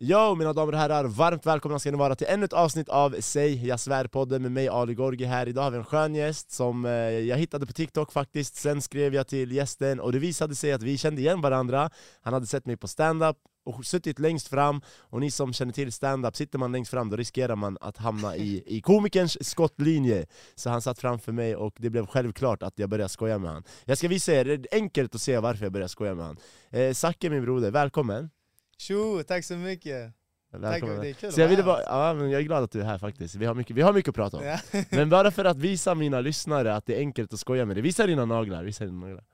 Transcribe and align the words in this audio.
Yo 0.00 0.34
mina 0.34 0.52
damer 0.52 0.72
och 0.72 0.78
herrar, 0.78 1.04
varmt 1.04 1.46
välkomna 1.46 1.78
ska 1.78 1.90
ni 1.90 1.96
vara 1.96 2.14
till 2.14 2.26
ännu 2.26 2.44
ett 2.44 2.52
avsnitt 2.52 2.88
av 2.88 3.16
Säg 3.20 3.66
jag 3.66 3.80
svär-podden 3.80 4.42
med 4.42 4.52
mig 4.52 4.68
Ali 4.68 4.94
Gorgi 4.94 5.24
här. 5.24 5.48
Idag 5.48 5.62
har 5.62 5.70
vi 5.70 5.76
en 5.76 5.84
skön 5.84 6.14
gäst 6.14 6.50
som 6.50 6.84
eh, 6.84 6.90
jag 6.90 7.36
hittade 7.36 7.66
på 7.66 7.72
TikTok 7.72 8.12
faktiskt, 8.12 8.56
sen 8.56 8.82
skrev 8.82 9.14
jag 9.14 9.26
till 9.26 9.52
gästen 9.52 10.00
och 10.00 10.12
det 10.12 10.18
visade 10.18 10.54
sig 10.54 10.72
att 10.72 10.82
vi 10.82 10.98
kände 10.98 11.20
igen 11.20 11.40
varandra. 11.40 11.90
Han 12.20 12.32
hade 12.32 12.46
sett 12.46 12.66
mig 12.66 12.76
på 12.76 12.88
stand-up 12.88 13.36
och 13.64 13.84
suttit 13.84 14.18
längst 14.18 14.48
fram, 14.48 14.80
och 15.00 15.20
ni 15.20 15.30
som 15.30 15.52
känner 15.52 15.72
till 15.72 15.92
stand-up, 15.92 16.36
sitter 16.36 16.58
man 16.58 16.72
längst 16.72 16.90
fram 16.90 17.10
då 17.10 17.16
riskerar 17.16 17.56
man 17.56 17.78
att 17.80 17.96
hamna 17.96 18.36
i, 18.36 18.62
i 18.66 18.80
komikerns 18.80 19.48
skottlinje. 19.48 20.26
Så 20.54 20.70
han 20.70 20.82
satt 20.82 20.98
framför 20.98 21.32
mig 21.32 21.56
och 21.56 21.74
det 21.78 21.90
blev 21.90 22.06
självklart 22.06 22.62
att 22.62 22.78
jag 22.78 22.90
började 22.90 23.08
skoja 23.08 23.38
med 23.38 23.48
honom. 23.48 23.64
Jag 23.84 23.98
ska 23.98 24.08
visa 24.08 24.32
er, 24.32 24.44
det 24.44 24.52
är 24.52 24.76
enkelt 24.76 25.14
att 25.14 25.20
se 25.20 25.38
varför 25.38 25.64
jag 25.64 25.72
började 25.72 25.88
skoja 25.88 26.14
med 26.14 26.24
honom. 26.24 26.42
Eh, 26.70 26.92
Zacke 26.92 27.30
min 27.30 27.42
broder, 27.42 27.70
välkommen! 27.70 28.30
Tjo, 28.78 29.22
tack 29.22 29.44
så 29.44 29.54
mycket! 29.54 30.12
Välkommen. 30.52 30.96
Tack, 30.96 31.04
det 31.04 31.10
är 31.10 31.14
kul 31.14 31.32
Så 31.32 31.40
jag, 31.40 31.48
ville 31.48 31.62
bara, 31.62 31.82
ja, 31.82 32.14
men 32.14 32.30
jag 32.30 32.40
är 32.40 32.44
glad 32.44 32.64
att 32.64 32.70
du 32.70 32.80
är 32.80 32.84
här 32.84 32.98
faktiskt, 32.98 33.34
vi 33.34 33.46
har 33.46 33.54
mycket, 33.54 33.76
vi 33.76 33.82
har 33.82 33.92
mycket 33.92 34.08
att 34.08 34.14
prata 34.14 34.36
om. 34.36 34.44
Ja. 34.44 34.58
Men 34.90 35.10
bara 35.10 35.30
för 35.30 35.44
att 35.44 35.56
visa 35.56 35.94
mina 35.94 36.20
lyssnare 36.20 36.74
att 36.74 36.86
det 36.86 36.94
är 36.94 36.98
enkelt 36.98 37.32
att 37.32 37.40
skoja 37.40 37.64
med 37.64 37.76
dig, 37.76 37.82
visa 37.82 38.06
dina 38.06 38.24
naglar, 38.24 38.64
visa 38.64 38.84
dina 38.84 38.98
naglar. 38.98 39.24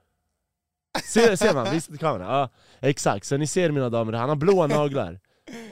Ser, 1.05 1.37
ser 1.37 1.55
man? 1.55 1.71
Visa 1.71 1.91
till 1.91 1.99
kameran? 1.99 2.31
Ja, 2.31 2.51
exakt, 2.81 3.27
så 3.27 3.37
ni 3.37 3.47
ser 3.47 3.71
mina 3.71 3.89
damer, 3.89 4.13
han 4.13 4.29
har 4.29 4.37
blåa 4.37 4.67
naglar. 4.67 5.21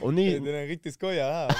Och 0.03 0.11
Det 0.11 0.17
ni, 0.17 0.35
är 0.51 0.55
en 0.55 0.67
riktig 0.69 0.95
skojare 0.95 1.33
här 1.33 1.51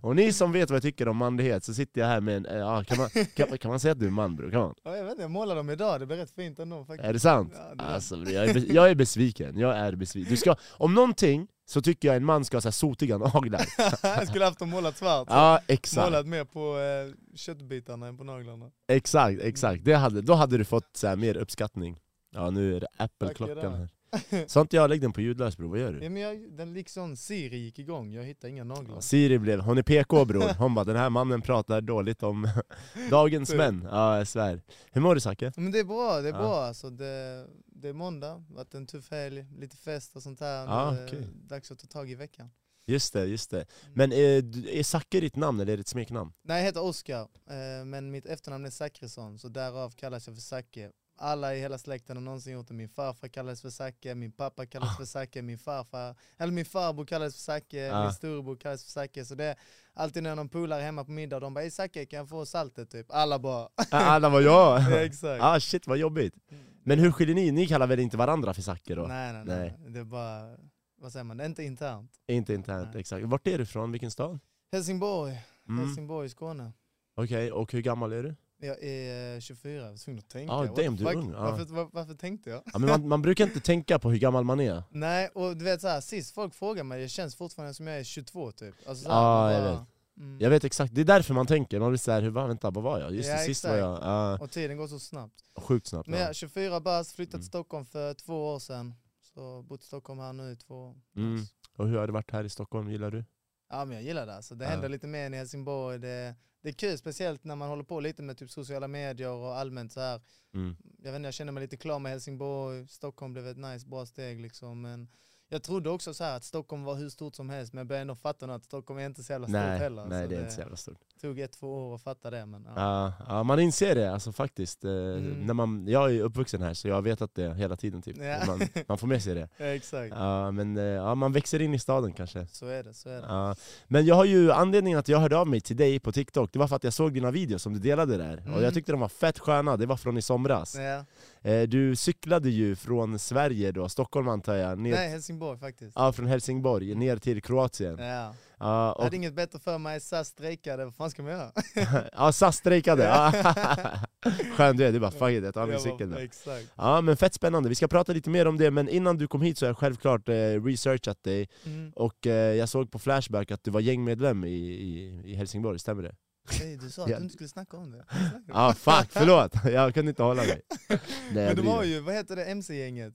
och 0.02 0.16
ni 0.16 0.32
som 0.32 0.52
vet 0.52 0.70
vad 0.70 0.76
jag 0.76 0.82
tycker 0.82 1.08
om 1.08 1.16
manlighet, 1.16 1.64
så 1.64 1.74
sitter 1.74 2.00
jag 2.00 2.08
här 2.08 2.20
med 2.20 2.36
en, 2.36 2.46
eh, 2.46 2.56
ja, 2.56 2.84
kan, 2.84 2.98
man, 2.98 3.10
kan, 3.34 3.58
kan 3.58 3.70
man 3.70 3.80
säga 3.80 3.92
att 3.92 3.98
du 4.00 4.06
är 4.06 4.10
man 4.10 4.36
bror? 4.36 4.50
Kan 4.50 4.60
man? 4.60 4.74
ja, 4.84 4.96
Jag 4.96 5.02
vet 5.04 5.10
inte, 5.10 5.22
jag 5.22 5.30
målade 5.30 5.60
dem 5.60 5.70
idag, 5.70 6.00
det 6.00 6.06
blev 6.06 6.18
rätt 6.18 6.30
fint 6.34 6.58
ändå 6.58 6.84
faktiskt. 6.84 7.08
Är 7.08 7.12
det 7.12 7.20
sant? 7.20 7.52
Ja, 7.56 7.74
det- 7.74 7.84
Alltså, 7.84 8.16
jag, 8.16 8.44
är, 8.48 8.72
jag 8.74 8.90
är 8.90 8.94
besviken, 8.94 9.58
jag 9.58 9.76
är 9.78 9.94
besviken. 9.94 10.30
Du 10.30 10.36
ska, 10.36 10.56
om 10.70 10.94
någonting 10.94 11.48
så 11.68 11.82
tycker 11.82 12.08
jag 12.08 12.16
en 12.16 12.24
man 12.24 12.44
ska 12.44 12.56
ha 12.56 12.60
så 12.60 12.68
här 12.68 12.72
sotiga 12.72 13.18
naglar. 13.18 13.64
jag 14.02 14.28
skulle 14.28 14.44
haft 14.44 14.58
dem 14.58 14.70
målat 14.70 14.96
svart. 14.98 15.26
Ja 15.30 15.60
exakt, 15.66 16.06
Målat 16.10 16.26
mer 16.26 16.44
på 16.44 16.78
eh, 16.78 17.36
köttbitarna 17.36 18.06
än 18.06 18.16
på 18.18 18.24
naglarna. 18.24 18.70
exakt, 18.92 19.40
exakt. 19.42 19.84
Det 19.84 19.94
hade, 19.94 20.22
då 20.22 20.34
hade 20.34 20.58
du 20.58 20.64
fått 20.64 20.96
så 20.96 21.06
här, 21.06 21.16
mer 21.16 21.36
uppskattning. 21.36 21.98
Ja 22.34 22.50
nu 22.50 22.76
är 22.76 22.80
det 22.80 22.88
Apple-klockan 22.96 23.56
Tackar. 23.56 23.88
Här. 24.12 24.44
Sånt 24.48 24.72
jag 24.72 24.90
lägg 24.90 25.00
den 25.00 25.12
på 25.12 25.20
ljudlös 25.20 25.56
bror, 25.56 25.68
vad 25.68 25.78
gör 25.78 25.92
du? 25.92 26.04
Ja, 26.04 26.10
men 26.10 26.22
jag, 26.22 26.52
den 26.52 26.72
liksom 26.72 27.16
Siri 27.16 27.56
gick 27.58 27.78
igång, 27.78 28.12
jag 28.12 28.24
hittade 28.24 28.50
inga 28.50 28.64
naglar. 28.64 29.00
Siri 29.00 29.38
blev, 29.38 29.60
hon 29.60 29.78
är 29.78 29.82
PK 29.82 30.24
bror, 30.24 30.54
hon 30.58 30.74
bara 30.74 30.84
den 30.84 30.96
här 30.96 31.10
mannen 31.10 31.42
pratar 31.42 31.80
dåligt 31.80 32.22
om 32.22 32.48
dagens 33.10 33.54
män. 33.54 33.88
Ja 33.90 34.18
jag 34.18 34.28
svär. 34.28 34.62
Hur 34.92 35.00
mår 35.00 35.14
du 35.14 35.20
Zacke? 35.20 35.52
Men 35.56 35.72
det 35.72 35.78
är 35.78 35.84
bra, 35.84 36.20
det 36.20 36.28
är 36.28 36.32
Ja. 36.32 36.38
bra 36.38 36.62
alltså. 36.64 36.90
Det, 36.90 37.46
det 37.66 37.88
är 37.88 37.92
måndag, 37.92 38.44
varit 38.50 38.74
en 38.74 38.86
tuff 38.86 39.10
helg, 39.10 39.46
lite 39.58 39.76
fest 39.76 40.16
och 40.16 40.22
sånt 40.22 40.40
här. 40.40 40.64
Ja, 40.66 40.92
är 40.92 40.96
det 41.00 41.06
okej. 41.06 41.26
Dags 41.46 41.70
att 41.70 41.78
ta 41.78 41.86
tag 41.86 42.10
i 42.10 42.14
veckan. 42.14 42.50
Just 42.86 43.12
det, 43.12 43.24
just 43.24 43.50
det. 43.50 43.66
Men 43.94 44.12
är, 44.12 44.42
du- 44.42 44.78
är 44.78 44.82
Zacke 44.82 45.20
ditt 45.20 45.36
namn 45.36 45.60
eller 45.60 45.72
är 45.72 45.76
det 45.76 45.80
ett 45.80 45.88
smeknamn? 45.88 46.32
Nej, 46.42 46.56
jag 46.58 46.64
heter 46.64 46.82
Oskar, 46.82 47.20
eh, 47.50 47.84
men 47.84 48.10
mitt 48.10 48.26
efternamn 48.26 48.64
är 48.66 48.70
Zackrisson, 48.70 49.38
så 49.38 49.48
därav 49.48 49.90
kallas 49.90 50.26
jag 50.26 50.36
för 50.36 50.42
Zacke. 50.42 50.90
Alla 51.22 51.54
i 51.56 51.60
hela 51.60 51.78
släkten 51.78 52.16
har 52.16 52.22
någonsin 52.22 52.52
gjort 52.52 52.68
det. 52.68 52.74
Min 52.74 52.88
farfar 52.88 53.28
kallades 53.28 53.62
för 53.62 53.70
Zacke, 53.70 54.14
min 54.14 54.32
pappa 54.32 54.66
kallades 54.66 54.96
för 54.96 55.04
Zacke, 55.04 55.42
min 55.42 55.58
farfar, 55.58 56.14
eller 56.38 56.52
min 56.52 56.64
farbror 56.64 57.04
kallades 57.04 57.34
för 57.34 57.40
Zacke, 57.42 57.92
Ah. 57.94 58.02
min 58.04 58.12
storebror 58.12 58.56
kallades 58.56 58.84
för 58.84 58.90
Zacke. 58.90 59.24
Så 59.24 59.34
det 59.34 59.44
är 59.44 59.56
alltid 59.94 60.22
när 60.22 60.36
någon 60.36 60.48
polare 60.48 60.82
hemma 60.82 61.04
på 61.04 61.10
middag, 61.10 61.40
de 61.40 61.54
bara 61.54 61.64
"Ey 61.64 61.70
Zacke, 61.70 62.06
kan 62.06 62.16
jag 62.18 62.28
få 62.28 62.46
saltet?” 62.46 62.90
typ. 62.90 63.06
Alla 63.10 63.38
bara 63.38 63.68
Alla 63.90 64.28
var 64.28 64.40
jag! 64.40 64.80
ja, 64.90 65.00
exakt. 65.00 65.42
Ah 65.42 65.60
shit 65.60 65.86
vad 65.86 65.98
jobbigt. 65.98 66.34
Men 66.82 66.98
hur 66.98 67.12
skiljer 67.12 67.34
ni? 67.34 67.50
Ni 67.50 67.66
kallar 67.66 67.86
väl 67.86 68.00
inte 68.00 68.16
varandra 68.16 68.54
för 68.54 68.62
Zacke 68.62 68.94
då? 68.94 69.02
nej, 69.02 69.32
nej, 69.32 69.44
nej, 69.44 69.78
Det 69.88 69.98
är 70.00 70.04
bara, 70.04 70.56
vad 71.00 71.12
säger 71.12 71.24
man, 71.24 71.36
det 71.36 71.44
är 71.44 71.48
inte 71.48 71.64
internt. 71.64 72.12
Inte 72.28 72.54
internt, 72.54 72.88
Nej. 72.92 73.00
exakt. 73.00 73.26
Vart 73.26 73.46
är 73.46 73.58
du 73.58 73.64
ifrån? 73.64 73.92
Vilken 73.92 74.10
stad? 74.10 74.38
Helsingborg, 74.72 75.38
Mm. 75.68 75.86
Helsingborg, 75.86 76.28
Skåne. 76.28 76.72
Okej, 77.14 77.52
och 77.52 77.72
hur 77.72 77.80
gammal 77.82 78.12
är 78.12 78.22
du? 78.22 78.34
Jag 78.62 78.82
är 78.82 79.34
eh, 79.34 79.40
24, 79.40 79.72
jag 79.82 79.90
var 79.90 79.96
tvungen 79.96 80.18
att 80.18 80.28
tänka. 80.28 80.52
Ah, 80.52 80.64
damn, 80.66 80.96
du 80.96 81.08
är 81.08 81.14
ung, 81.16 81.32
ja. 81.32 81.40
Varför, 81.40 81.64
var, 81.64 81.88
varför 81.92 82.14
tänkte 82.14 82.50
jag? 82.50 82.62
Ja, 82.72 82.78
men 82.78 82.88
man, 82.88 83.08
man 83.08 83.22
brukar 83.22 83.44
inte 83.46 83.60
tänka 83.60 83.98
på 83.98 84.10
hur 84.10 84.18
gammal 84.18 84.44
man 84.44 84.60
är. 84.60 84.82
Nej, 84.90 85.28
och 85.34 85.56
du 85.56 85.64
vet 85.64 85.80
såhär, 85.80 86.00
sist 86.00 86.34
folk 86.34 86.54
frågar 86.54 86.84
mig, 86.84 87.00
det 87.02 87.08
känns 87.08 87.36
fortfarande 87.36 87.74
som 87.74 87.86
jag 87.86 87.98
är 87.98 88.04
22 88.04 88.52
typ. 88.52 88.74
Alltså, 88.88 89.04
så 89.04 89.10
här, 89.12 89.50
jag 89.52 89.62
bara- 89.62 89.70
vet. 89.80 89.86
Mm. 90.18 90.40
Jag 90.40 90.50
vet 90.50 90.64
exakt, 90.64 90.94
det 90.94 91.00
är 91.00 91.04
därför 91.04 91.34
man 91.34 91.46
tänker, 91.46 91.80
man 91.80 91.90
blir 91.90 91.98
såhär, 91.98 92.22
hur, 92.22 92.30
vänta 92.30 92.70
vad 92.70 92.84
var 92.84 93.00
jag? 93.00 93.14
Just 93.14 93.28
Ja, 93.28 93.36
det, 93.36 93.42
sist 93.44 93.64
var 93.64 93.70
exakt. 93.70 93.80
jag, 94.04 94.12
ja, 94.12 94.38
Och 94.40 94.50
tiden 94.50 94.76
går 94.76 94.86
så 94.88 94.98
snabbt. 94.98 95.34
sjukt 95.56 95.86
snabbt. 95.86 96.08
Men 96.08 96.18
Ja. 96.18 96.22
jag 96.24 96.28
är 96.30 96.34
24 96.34 96.80
bast, 96.80 97.12
flyttat 97.14 97.34
Mm. 97.34 97.40
till 97.40 97.48
Stockholm 97.48 97.84
för 97.84 98.14
två 98.14 98.48
år 98.54 98.58
sedan. 98.58 98.94
Så 99.34 99.62
bott 99.62 99.82
i 99.82 99.84
Stockholm 99.86 100.20
här 100.20 100.32
nu 100.32 100.52
i 100.52 100.56
två 100.56 100.74
år. 100.74 100.94
Mm. 101.16 101.42
Och 101.76 101.88
hur 101.88 101.96
har 101.98 102.06
det 102.06 102.12
varit 102.12 102.30
här 102.30 102.44
i 102.44 102.48
Stockholm, 102.48 102.90
gillar 102.90 103.10
du? 103.10 103.24
Ja 103.70 103.84
men 103.84 103.94
jag 103.96 104.04
gillar 104.04 104.26
det 104.26 104.34
alltså. 104.36 104.54
Det 104.54 104.64
Ja. 104.64 104.70
händer 104.70 104.88
lite 104.88 105.06
mer 105.06 105.26
än 105.26 105.34
i 105.34 105.36
Helsingborg. 105.36 105.98
Det, 105.98 106.34
det 106.62 106.68
är 106.68 106.72
kul, 106.72 106.98
speciellt 106.98 107.44
när 107.44 107.56
man 107.56 107.68
håller 107.68 107.84
på 107.84 108.00
lite 108.00 108.22
med 108.22 108.38
typ 108.38 108.50
sociala 108.50 108.88
medier 108.88 109.30
och 109.30 109.56
allmänt 109.56 109.92
så 109.92 110.00
här. 110.00 110.20
Mm. 110.54 110.76
Jag 111.02 111.12
vet 111.12 111.16
inte, 111.16 111.26
jag 111.26 111.34
känner 111.34 111.52
mig 111.52 111.60
lite 111.60 111.76
klar 111.76 111.98
med 111.98 112.12
Helsingborg. 112.12 112.88
Stockholm 112.88 113.32
blev 113.32 113.46
ett 113.46 113.56
nice, 113.56 113.86
bra 113.86 114.06
steg 114.06 114.40
liksom. 114.40 114.80
Men 114.80 115.08
jag 115.52 115.62
trodde 115.62 115.90
också 115.90 116.14
så 116.14 116.24
att 116.24 116.44
Stockholm 116.44 116.84
var 116.84 116.94
hur 116.94 117.08
stort 117.08 117.34
som 117.34 117.50
helst, 117.50 117.72
men 117.72 117.78
jag 117.78 117.86
började 117.86 118.02
ändå 118.02 118.14
fatta 118.14 118.46
att 118.54 118.64
Stockholm 118.64 119.00
är 119.00 119.06
inte 119.06 119.22
så 119.22 119.32
jävla 119.32 119.46
stort 119.46 119.52
Nej, 119.52 119.78
heller. 119.78 120.04
nej 120.04 120.28
det 120.28 120.36
är 120.36 120.40
inte 120.40 120.52
så 120.52 120.60
jävla 120.60 120.76
stort. 120.76 120.98
tog 121.20 121.38
ett, 121.40 121.52
två 121.52 121.88
år 121.90 121.94
att 121.94 122.02
fatta 122.02 122.30
det. 122.30 122.46
Men, 122.46 122.64
ja. 122.64 122.72
Ja, 122.76 123.12
ja, 123.28 123.42
man 123.42 123.60
inser 123.60 123.94
det 123.94 124.12
alltså 124.12 124.32
faktiskt. 124.32 124.84
Eh, 124.84 124.90
Mm. 124.90 125.46
när 125.46 125.54
man, 125.54 125.86
jag 125.88 126.14
är 126.14 126.20
uppvuxen 126.22 126.62
här 126.62 126.74
så 126.74 126.88
jag 126.88 126.94
har 126.94 127.02
vetat 127.02 127.34
det 127.34 127.54
hela 127.54 127.76
tiden 127.76 128.02
typ. 128.02 128.16
Ja. 128.18 128.40
Och 128.40 128.46
Man, 128.46 128.60
man 128.88 128.98
får 128.98 129.06
med 129.06 129.22
sig 129.22 129.34
det. 129.34 129.48
Ja, 129.56 129.64
exakt. 129.66 130.14
Ja, 130.16 130.50
men 130.50 130.76
eh, 130.76 130.82
ja, 130.84 131.14
man 131.14 131.32
växer 131.32 131.62
in 131.62 131.74
i 131.74 131.78
staden 131.78 132.12
kanske. 132.12 132.46
Så 132.46 132.66
är 132.66 132.82
det, 132.84 132.94
så 132.94 133.08
är 133.08 133.20
det. 133.20 133.26
Ja. 133.28 133.54
Men 133.88 134.06
jag 134.06 134.14
har 134.14 134.24
ju, 134.24 134.52
anledningen 134.52 134.98
att 134.98 135.08
jag 135.08 135.18
hörde 135.18 135.38
av 135.38 135.46
mig 135.48 135.60
till 135.60 135.76
dig 135.76 136.00
på 136.00 136.12
TikTok, 136.12 136.52
det 136.52 136.58
var 136.58 136.66
för 136.68 136.76
att 136.76 136.84
jag 136.84 136.92
såg 136.92 137.12
dina 137.14 137.30
videos 137.30 137.62
som 137.62 137.72
du 137.72 137.78
delade 137.78 138.16
där. 138.16 138.36
Och 138.36 138.46
Mm. 138.46 138.62
jag 138.62 138.74
tyckte 138.74 138.92
de 138.92 139.00
var 139.00 139.08
fett 139.08 139.38
sköna, 139.38 139.76
det 139.76 139.86
var 139.86 139.96
från 139.96 140.16
i 140.18 140.22
somras. 140.22 140.74
Ja. 140.74 141.04
Eh, 141.42 141.62
du 141.62 141.96
cyklade 141.96 142.50
ju 142.50 142.76
från 142.76 143.18
Sverige 143.18 143.72
då, 143.72 143.88
Stockholm 143.88 144.28
antar 144.28 144.54
jag, 144.54 144.78
ner, 144.78 144.90
Nej, 144.90 145.08
Helsingborg 145.10 145.58
faktiskt. 145.58 145.92
ja, 145.96 146.12
från 146.12 146.26
Helsingborg 146.26 146.94
ner 146.94 147.16
till 147.16 147.42
Kroatien. 147.42 147.98
Ja. 147.98 148.34
Ja, 148.62 148.86
Jag 148.86 148.96
och, 148.96 149.04
hade 149.04 149.16
inget 149.16 149.34
bättre 149.34 149.58
för 149.58 149.78
mig, 149.78 150.00
SAS 150.00 150.28
strejkade, 150.28 150.84
vad 150.84 150.94
fan 150.94 151.10
ska 151.10 151.22
man 151.22 151.32
göra? 151.32 151.52
ja 152.12 152.32
SAS 152.32 152.56
strejkade! 152.56 153.02
Ja. 153.04 153.32
Skön 154.56 154.76
du 154.76 154.84
är, 154.84 154.92
du 154.92 155.00
bara 155.00 155.10
fuck 155.10 155.30
it, 155.30 155.44
jag 155.44 155.54
tar 155.54 155.64
min 155.66 155.72
Jag 155.72 155.82
cykel. 155.82 156.16
Exakt. 156.16 156.72
Ja 156.76 157.00
men 157.00 157.16
fett 157.16 157.34
spännande, 157.34 157.68
vi 157.68 157.74
ska 157.74 157.88
prata 157.88 158.12
lite 158.12 158.30
mer 158.30 158.46
om 158.46 158.58
det, 158.58 158.70
men 158.70 158.88
innan 158.88 159.18
du 159.18 159.28
kom 159.28 159.42
hit 159.42 159.58
så 159.58 159.64
har 159.66 159.68
jag 159.68 159.78
självklart 159.78 160.28
eh, 160.28 160.34
researchat 160.64 161.22
dig, 161.22 161.48
Mm. 161.66 161.92
och 161.96 162.26
eh, 162.26 162.32
jag 162.56 162.68
såg 162.68 162.90
på 162.90 162.98
Flashback 162.98 163.50
att 163.50 163.64
du 163.64 163.70
var 163.70 163.80
gängmedlem 163.80 164.44
i, 164.44 164.48
i, 164.54 165.20
i 165.24 165.34
Helsingborg, 165.34 165.78
stämmer 165.78 166.02
det? 166.02 166.14
Hey, 166.48 166.76
du 166.76 166.90
sa 166.90 167.02
att 167.02 167.08
du 167.08 167.16
inte 167.16 167.34
skulle 167.34 167.48
snacka 167.48 167.76
om 167.76 167.90
det. 167.90 168.04
Ja 168.10 168.34
ah, 168.52 168.72
fuck, 168.72 169.06
förlåt! 169.10 169.52
Jag 169.64 169.94
kunde 169.94 170.08
inte 170.10 170.22
hålla 170.22 170.42
mig. 170.42 170.62
Nej, 170.88 170.98
Men 171.32 171.56
de 171.56 171.66
har 171.66 171.84
ju, 171.84 172.00
vad 172.00 172.14
heter 172.14 172.36
det, 172.36 172.44
MC-gänget? 172.44 173.14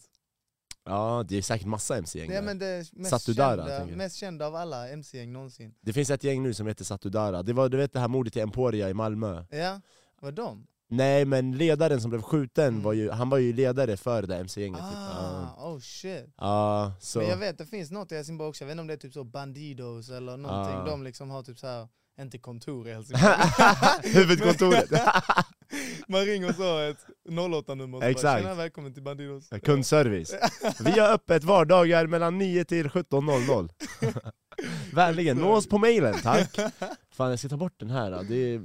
Ja 0.86 1.26
det 1.28 1.38
är 1.38 1.42
säkert 1.42 1.68
massa 1.68 1.98
MC-gäng 1.98 2.30
där. 2.30 2.42
men 2.42 2.60
det 2.60 2.94
mest, 2.94 3.10
Satudara, 3.10 3.50
kända, 3.58 3.78
tänker 3.78 3.92
jag. 3.92 3.98
mest 3.98 4.16
kända 4.16 4.48
av 4.48 4.56
alla 4.56 4.90
MC-gäng 4.90 5.32
någonsin. 5.34 5.74
Det 5.82 5.94
finns 5.94 6.10
ett 6.10 6.24
gäng 6.24 6.44
nu 6.44 6.54
som 6.54 6.68
heter 6.68 6.84
Satudara, 6.86 7.44
det 7.44 7.54
var 7.54 7.70
du 7.70 7.78
vet 7.78 7.94
det 7.94 8.00
här 8.00 8.08
mordet 8.08 8.38
i 8.38 8.40
Emporia 8.40 8.90
i 8.90 8.94
Malmö 8.94 9.44
Ja, 9.50 9.82
vad 10.22 10.34
de? 10.34 10.68
Nej 10.88 11.26
men 11.26 11.58
ledaren 11.58 12.02
som 12.02 12.10
blev 12.10 12.22
skjuten, 12.22 12.68
Mm. 12.68 12.84
var 12.84 12.94
ju, 12.94 13.10
han 13.12 13.30
var 13.30 13.38
ju 13.38 13.54
ledare 13.54 13.98
för 13.98 14.22
det 14.22 14.36
MC-gänget 14.38 14.80
typ. 14.80 14.98
Ah, 14.98 15.70
oh 15.74 15.80
shit. 15.80 16.26
Ja, 16.38 16.94
så... 17.00 17.20
Men 17.20 17.30
jag 17.30 17.38
vet, 17.38 17.58
det 17.58 17.66
finns 17.66 17.92
något 17.92 18.12
i 18.12 18.16
Helsingborg 18.16 18.50
också, 18.50 18.64
jag 18.64 18.68
vet 18.68 18.72
inte 18.74 18.82
om 18.82 18.88
det 18.88 18.94
är 18.94 18.98
typ 18.98 19.14
så 19.14 19.24
Bandidos 19.24 20.10
eller 20.10 20.38
någonting, 20.38 20.76
Ah. 20.78 20.86
de 20.86 21.04
liksom 21.04 21.30
har 21.30 21.44
typ 21.44 21.60
så 21.60 21.68
här 21.68 21.88
inte 22.22 22.38
kontor 22.38 22.88
i 22.88 22.92
Helsingborg. 22.94 23.34
Huvudkontoret! 24.04 24.90
Man 26.08 26.22
ringer 26.26 26.54
så 26.54 26.80
ett 26.80 26.98
08-nummer 27.30 27.98
och 27.98 28.04
så 28.04 28.10
Exakt. 28.10 28.24
bara 28.24 28.40
“Tjena, 28.42 28.54
välkommen 28.56 28.94
till 28.94 29.04
Bandidos”. 29.04 29.50
Kundservice. 29.64 30.36
Vi 30.80 31.00
har 31.00 31.10
öppet 31.14 31.44
vardagar 31.44 32.08
mellan 32.08 32.38
9 32.38 32.66
till 32.66 32.88
17.00. 32.90 33.70
Vänligen, 34.94 35.38
nå 35.38 35.52
oss 35.54 35.68
på 35.68 35.78
mailen 35.78 36.16
tack! 36.24 36.56
Fan 37.12 37.30
jag 37.30 37.40
ska 37.40 37.50
ta 37.50 37.58
bort 37.58 37.74
den 37.80 37.90
här, 37.90 38.12
då. 38.12 38.22
det 38.30 38.36
är, 38.54 38.62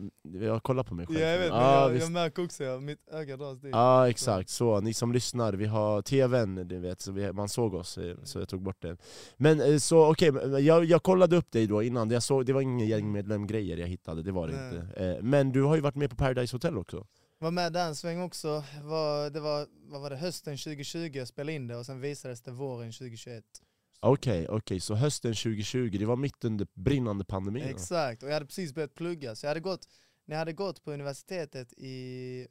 jag 0.46 0.62
kollar 0.62 0.82
på 0.82 0.94
mig 0.94 1.06
själv. 1.06 1.20
Ja, 1.20 1.26
jag 1.28 1.38
vet, 1.38 1.48
Ja, 1.48 1.82
jag, 1.82 1.88
visst. 1.88 2.02
jag 2.04 2.12
märker 2.12 2.44
också, 2.44 2.64
ja, 2.64 2.80
mitt 2.80 3.08
öga 3.12 3.36
dras 3.36 3.60
dit. 3.60 3.70
Ja 3.72 4.08
exakt, 4.08 4.48
så 4.50 4.80
ni 4.80 4.94
som 4.94 5.12
lyssnar, 5.12 5.52
vi 5.52 5.66
har 5.66 6.02
tvn, 6.02 6.68
du 6.68 6.78
vet, 6.78 7.00
så 7.00 7.12
vi, 7.12 7.32
man 7.32 7.48
såg 7.48 7.74
oss, 7.74 7.98
eh, 7.98 8.16
så 8.24 8.38
jag 8.38 8.48
tog 8.48 8.62
bort 8.62 8.82
den. 8.82 8.98
Men 9.36 9.60
eh, 9.60 9.78
så 9.78 10.10
okej, 10.10 10.32
men 10.32 10.64
jag, 10.64 10.84
jag 10.84 11.02
kollade 11.02 11.36
upp 11.36 11.52
dig 11.52 11.66
då 11.66 11.82
innan, 11.82 12.10
jag 12.10 12.22
såg, 12.22 12.46
det 12.46 12.52
var 12.52 12.60
inga 12.60 12.84
gängmedlem-grejer 12.84 13.76
jag 13.76 13.86
hittade, 13.88 14.22
det 14.22 14.32
var 14.32 14.48
det 14.48 14.54
Nej. 14.56 14.76
inte. 14.80 15.04
Eh, 15.04 15.22
Men 15.22 15.52
du 15.52 15.62
har 15.62 15.74
ju 15.74 15.80
varit 15.80 15.94
med 15.96 16.10
på 16.10 16.16
Paradise 16.16 16.54
Hotel 16.56 16.78
också. 16.78 17.06
Var 17.38 17.50
med 17.50 17.72
där 17.72 17.86
en 17.88 17.96
sväng 17.96 18.22
också, 18.22 18.64
var, 18.82 19.30
det 19.30 19.40
var, 19.40 19.66
vad 19.90 20.00
var 20.00 20.10
det, 20.10 20.16
hösten 20.16 20.56
2020 20.56 21.10
jag 21.14 21.28
spelade 21.28 21.52
in 21.52 21.66
det 21.66 21.76
och 21.76 21.86
sen 21.86 22.00
visades 22.00 22.42
det 22.42 22.50
våren 22.50 22.92
2021. 22.92 23.44
Okej, 24.02 24.48
okej, 24.48 24.80
så 24.80 24.94
hösten 24.94 25.34
2020, 25.34 25.96
det 25.98 26.04
var 26.06 26.16
mitt 26.16 26.44
under 26.44 26.66
brinnande 26.74 27.24
pandemin? 27.24 27.62
Exakt, 27.62 28.22
och 28.22 28.28
jag 28.28 28.34
hade 28.34 28.46
precis 28.46 28.74
börjat 28.74 28.94
plugga 28.94 29.34
så 29.34 29.46
jag 29.46 29.50
hade 29.50 29.60
gått, 29.60 29.88
när 30.26 30.34
jag 30.36 30.38
hade 30.38 30.52
gått 30.52 30.84
på 30.84 30.92
universitetet 30.92 31.72
i 31.72 32.46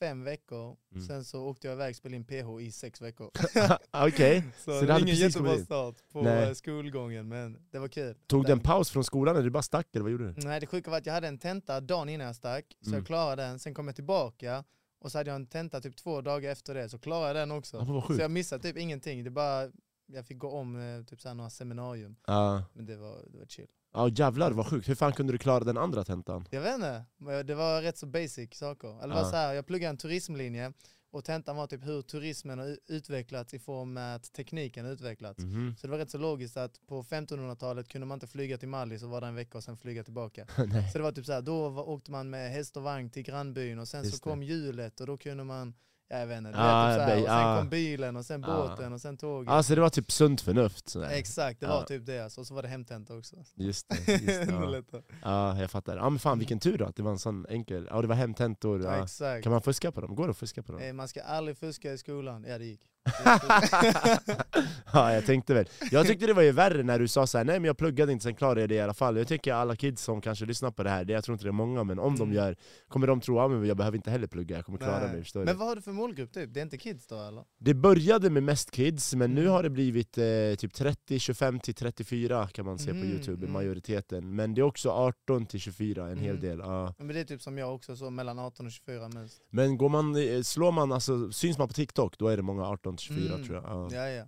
fem 0.00 0.24
veckor, 0.24 0.76
Mm. 0.92 1.06
sen 1.06 1.24
så 1.24 1.42
åkte 1.46 1.66
jag 1.66 1.74
iväg 1.74 1.90
och 1.90 1.96
spelade 1.96 2.16
in 2.16 2.24
PH 2.24 2.60
i 2.62 2.72
sex 2.72 3.00
veckor. 3.02 3.30
Okej, 4.06 4.42
Så, 4.58 4.80
Så 4.80 4.84
det 4.86 5.00
ingen 5.00 5.14
jättebra 5.16 5.58
start 5.58 5.94
på 6.12 6.22
Nej. 6.22 6.48
eh, 6.48 6.52
skolgången, 6.54 7.28
men 7.28 7.58
det 7.70 7.78
var 7.78 7.88
kul. 7.88 8.14
tog 8.26 8.46
du 8.46 8.52
en 8.52 8.60
paus 8.60 8.90
från 8.90 9.04
skolan 9.04 9.34
eller 9.36 9.44
du 9.44 9.50
bara 9.50 9.62
stack 9.62 9.86
eller 9.92 10.02
vad 10.02 10.12
gjorde 10.12 10.32
du? 10.32 10.42
Nej 10.48 10.60
det 10.60 10.66
sjuka 10.66 10.90
var 10.90 10.98
att 10.98 11.06
jag 11.06 11.12
hade 11.12 11.28
en 11.28 11.38
tenta 11.38 11.80
dagen 11.80 12.08
innan 12.08 12.26
jag 12.26 12.36
stack, 12.36 12.64
så 12.80 12.88
Mm. 12.90 12.98
jag 12.98 13.06
klarade 13.06 13.42
den, 13.42 13.58
sen 13.58 13.74
kom 13.74 13.86
jag 13.86 13.96
tillbaka 13.96 14.64
och 15.00 15.12
så 15.12 15.18
hade 15.18 15.30
jag 15.30 15.36
en 15.36 15.46
tenta 15.46 15.80
typ 15.80 15.96
två 15.96 16.20
dagar 16.20 16.50
efter 16.50 16.74
det, 16.74 16.88
så 16.88 16.98
klarade 16.98 17.38
jag 17.38 17.48
den 17.48 17.56
också. 17.58 17.76
Ja, 17.76 18.14
så 18.16 18.20
jag 18.22 18.30
missade 18.30 18.62
typ 18.62 18.76
ingenting, 18.76 19.24
det 19.24 19.30
bara, 19.30 19.70
jag 20.12 20.26
fick 20.26 20.38
gå 20.38 20.50
om 20.50 20.76
eh, 20.76 21.04
typ 21.04 21.20
såhär 21.20 21.34
några 21.34 21.50
seminarium, 21.50 22.16
Ja, 22.26 22.64
men 22.72 22.86
det 22.86 22.96
var, 22.96 23.24
det 23.32 23.38
var 23.38 23.46
chill. 23.46 23.68
ja 23.94 24.08
jävlar 24.08 24.50
vad 24.52 24.66
sjukt. 24.66 24.88
Hur 24.88 24.94
fan 24.94 25.12
kunde 25.12 25.32
du 25.32 25.38
klara 25.38 25.64
den 25.64 25.78
andra 25.78 26.04
tentan? 26.04 26.46
Jag 26.50 26.60
vet 26.60 26.74
inte, 26.74 27.04
det 27.42 27.54
var 27.54 27.82
rätt 27.82 27.98
så 27.98 28.06
basic 28.06 28.54
saker. 28.54 29.02
Eller 29.04 29.14
Ja. 29.16 29.24
så 29.24 29.36
här, 29.36 29.52
jag 29.54 29.66
pluggade 29.66 29.90
en 29.90 29.96
turismlinje 29.96 30.72
och 31.12 31.24
tentan 31.24 31.56
var 31.56 31.66
typ 31.66 31.86
hur 31.86 32.02
turismen 32.02 32.58
har 32.58 32.78
utvecklats 32.86 33.54
i 33.54 33.58
form 33.58 33.92
med 33.92 34.16
att 34.16 34.32
tekniken 34.32 34.84
har 34.84 34.92
utvecklats. 34.92 35.38
Mhm. 35.44 35.74
Så 35.78 35.86
det 35.86 35.90
var 35.90 35.98
rätt 35.98 36.10
så 36.10 36.18
logiskt 36.18 36.56
att 36.56 36.86
på 36.86 37.02
1500-talet 37.02 37.88
kunde 37.88 38.06
man 38.06 38.16
inte 38.16 38.26
flyga 38.26 38.58
till 38.58 38.68
Mali 38.68 38.98
så 38.98 39.06
var 39.08 39.20
det 39.20 39.26
en 39.26 39.34
vecka 39.34 39.58
och 39.58 39.64
sen 39.64 39.76
flyga 39.76 40.04
tillbaka. 40.04 40.46
Så 40.92 40.98
det 40.98 41.02
var 41.02 41.12
typ 41.12 41.26
så 41.26 41.32
här, 41.32 41.42
då 41.42 41.66
åkte 41.80 42.10
man 42.10 42.30
med 42.30 42.50
häst 42.52 42.76
och 42.76 42.82
vagn 42.82 43.10
till 43.10 43.22
grannbyn 43.22 43.78
och 43.78 43.88
sen 43.88 44.04
Just 44.04 44.16
så 44.16 44.22
kom 44.22 44.42
hjulet 44.42 45.00
och 45.00 45.06
då 45.06 45.16
kunde 45.16 45.44
man, 45.44 45.74
jag 46.10 46.26
vet 46.26 46.38
inte, 46.38 46.50
Ah, 46.54 46.94
typ 46.94 46.96
så 46.96 47.02
här, 47.02 47.18
och 47.18 47.24
sen 47.24 47.34
ah. 47.36 47.58
kom 47.58 47.68
bilen 47.68 48.16
och 48.16 48.26
sen 48.26 48.44
Ah. 48.44 48.68
båten 48.68 48.92
och 48.92 49.00
sen 49.00 49.16
tåget. 49.16 49.48
Alltså 49.50 49.74
det 49.74 49.80
var 49.80 49.88
typ 49.90 50.12
sunt 50.12 50.40
förnuft 50.40 50.88
sådär. 50.88 51.08
Exakt, 51.10 51.60
det 51.60 51.66
var 51.66 51.82
typ 51.82 52.06
det 52.06 52.20
alltså. 52.24 52.40
Och 52.40 52.46
så 52.46 52.54
var 52.54 52.62
det 52.62 52.68
hemtenta 52.68 53.14
också. 53.16 53.36
Just 53.54 53.88
det, 53.88 54.12
just 54.12 54.26
det 54.26 54.82
ja. 54.92 55.00
Ja, 55.22 55.60
jag 55.60 55.70
fattar. 55.70 55.96
Ja 55.96 56.10
men 56.10 56.18
fan 56.18 56.38
vilken 56.38 56.58
tur 56.58 56.78
då 56.78 56.84
att 56.84 56.96
det 56.96 57.02
var 57.02 57.10
en 57.10 57.18
sån 57.18 57.46
enkel, 57.48 57.88
ja 57.90 58.00
det 58.02 58.08
var 58.08 58.14
hemtentor. 58.14 58.82
Ja. 58.84 59.06
Kan 59.42 59.52
man 59.52 59.62
fuska 59.62 59.92
på 59.92 60.00
dem? 60.00 60.14
Går 60.14 60.24
det 60.24 60.30
att 60.30 60.36
fuska 60.36 60.62
på 60.62 60.72
dem? 60.72 60.80
Eh, 60.80 60.92
Man 60.92 61.08
ska 61.08 61.22
aldrig 61.22 61.58
fuska 61.58 61.92
i 61.92 61.98
skolan. 61.98 62.44
Ja 62.48 62.58
det 62.58 62.64
gick. 62.64 62.80
ja 64.92 65.12
jag 65.14 65.26
tänkte 65.26 65.54
väl. 65.54 65.68
Jag 65.90 66.06
tyckte 66.06 66.26
det 66.26 66.32
var 66.32 66.42
ju 66.42 66.52
värre 66.52 66.82
när 66.82 66.98
du 66.98 67.08
sa 67.08 67.26
så 67.26 67.38
här: 67.38 67.44
nej 67.44 67.60
men 67.60 67.64
jag 67.66 67.78
pluggade 67.78 68.12
inte, 68.12 68.22
sen 68.22 68.34
klarade 68.34 68.60
jag 68.60 68.68
det 68.68 68.74
i 68.74 68.80
alla 68.80 68.94
fall. 68.94 69.16
Jag 69.16 69.28
tycker 69.28 69.52
alla 69.54 69.76
kids 69.76 70.02
som 70.02 70.20
kanske 70.20 70.44
lyssnar 70.46 70.70
på 70.70 70.82
det 70.82 70.90
här, 70.90 71.04
det, 71.04 71.12
jag 71.12 71.24
tror 71.24 71.32
inte 71.34 71.44
det 71.44 71.48
är 71.50 71.52
många, 71.52 71.84
men 71.84 71.98
om 71.98 72.16
de 72.16 72.22
Mm. 72.22 72.36
gör, 72.36 72.56
kommer 72.88 73.06
de 73.06 73.20
tro 73.20 73.40
att 73.40 73.66
jag 73.68 73.76
behöver 73.76 73.96
inte 73.96 74.10
heller 74.10 74.26
plugga, 74.26 74.56
jag 74.56 74.64
kommer 74.64 74.78
klara 74.78 74.98
Nej. 75.00 75.08
mig. 75.12 75.22
Förstår? 75.22 75.44
Men 75.44 75.58
vad 75.58 75.68
har 75.68 75.76
du 75.76 75.82
för 75.82 75.92
målgrupp 75.92 76.32
typ? 76.32 76.54
Det 76.54 76.60
är 76.60 76.62
inte 76.62 76.78
kids 76.78 77.06
då 77.06 77.22
eller? 77.22 77.44
Det 77.58 77.74
började 77.74 78.30
med 78.30 78.42
mest 78.42 78.70
kids, 78.70 79.14
men 79.14 79.30
nu 79.34 79.40
Mm. 79.40 79.52
har 79.52 79.62
det 79.62 79.70
blivit 79.70 80.18
eh, 80.18 80.24
typ 80.58 80.74
30, 80.74 81.18
25 81.18 81.60
till 81.60 81.74
34 81.74 82.48
kan 82.48 82.64
man 82.66 82.78
se 82.78 82.90
på 82.90 82.96
Mm, 82.96 83.10
youtube, 83.10 83.38
mm. 83.42 83.52
majoriteten. 83.52 84.34
Men 84.34 84.54
det 84.54 84.60
är 84.60 84.62
också 84.62 84.90
18 84.90 85.46
till 85.46 85.60
24, 85.60 86.08
en 86.08 86.18
hel 86.18 86.30
Mm. 86.36 86.40
del. 86.40 86.58
Ja. 86.58 86.94
Men 86.98 87.08
det 87.08 87.20
är 87.20 87.24
typ 87.24 87.42
som 87.42 87.58
jag 87.58 87.74
också, 87.74 87.96
så 87.96 88.10
mellan 88.10 88.38
18 88.38 88.66
och 88.66 88.72
24 88.72 89.08
mest. 89.08 89.40
Men 89.50 89.78
går 89.78 89.88
man, 89.88 90.16
eh, 90.16 90.42
slår 90.42 90.72
man, 90.72 90.92
alltså, 90.92 91.32
syns 91.32 91.58
man 91.58 91.68
på 91.68 91.74
TikTok, 91.74 92.18
då 92.18 92.28
är 92.28 92.36
det 92.36 92.42
många 92.42 92.64
18 92.66 92.89
till 92.96 93.06
24 93.06 93.34
Mm. 93.34 93.46
tror 93.46 93.56
jag. 93.56 93.64
Ja, 93.64 93.88
Ja, 93.92 94.08
ja. 94.08 94.26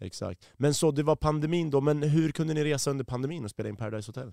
Exakt. 0.00 0.48
Men 0.56 0.74
så 0.74 0.90
det 0.90 1.02
var 1.02 1.16
pandemin 1.16 1.70
då, 1.70 1.80
men 1.80 2.02
hur 2.02 2.32
kunde 2.32 2.54
ni 2.54 2.64
resa 2.64 2.90
under 2.90 3.04
pandemin 3.04 3.44
och 3.44 3.50
spela 3.50 3.68
in 3.68 3.76
Paradise 3.76 4.08
Hotel? 4.08 4.28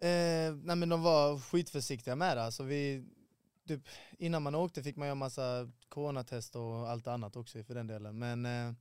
Eh, 0.00 0.54
nej 0.62 0.76
men 0.76 0.88
de 0.88 1.02
var 1.02 1.38
skitförsiktiga 1.38 2.16
med 2.16 2.36
det. 2.36 2.42
Alltså 2.42 2.62
vi, 2.62 3.04
typ, 3.68 3.80
innan 4.18 4.42
man 4.42 4.54
åkte 4.54 4.82
fick 4.82 4.96
man 4.96 5.08
göra 5.08 5.14
massa 5.14 5.70
coronatest 5.88 6.56
och 6.56 6.88
allt 6.90 7.06
annat 7.06 7.36
också 7.36 7.62
för 7.64 7.74
den 7.74 7.86
delen. 7.86 8.18
Men, 8.18 8.46
eh, 8.46 8.72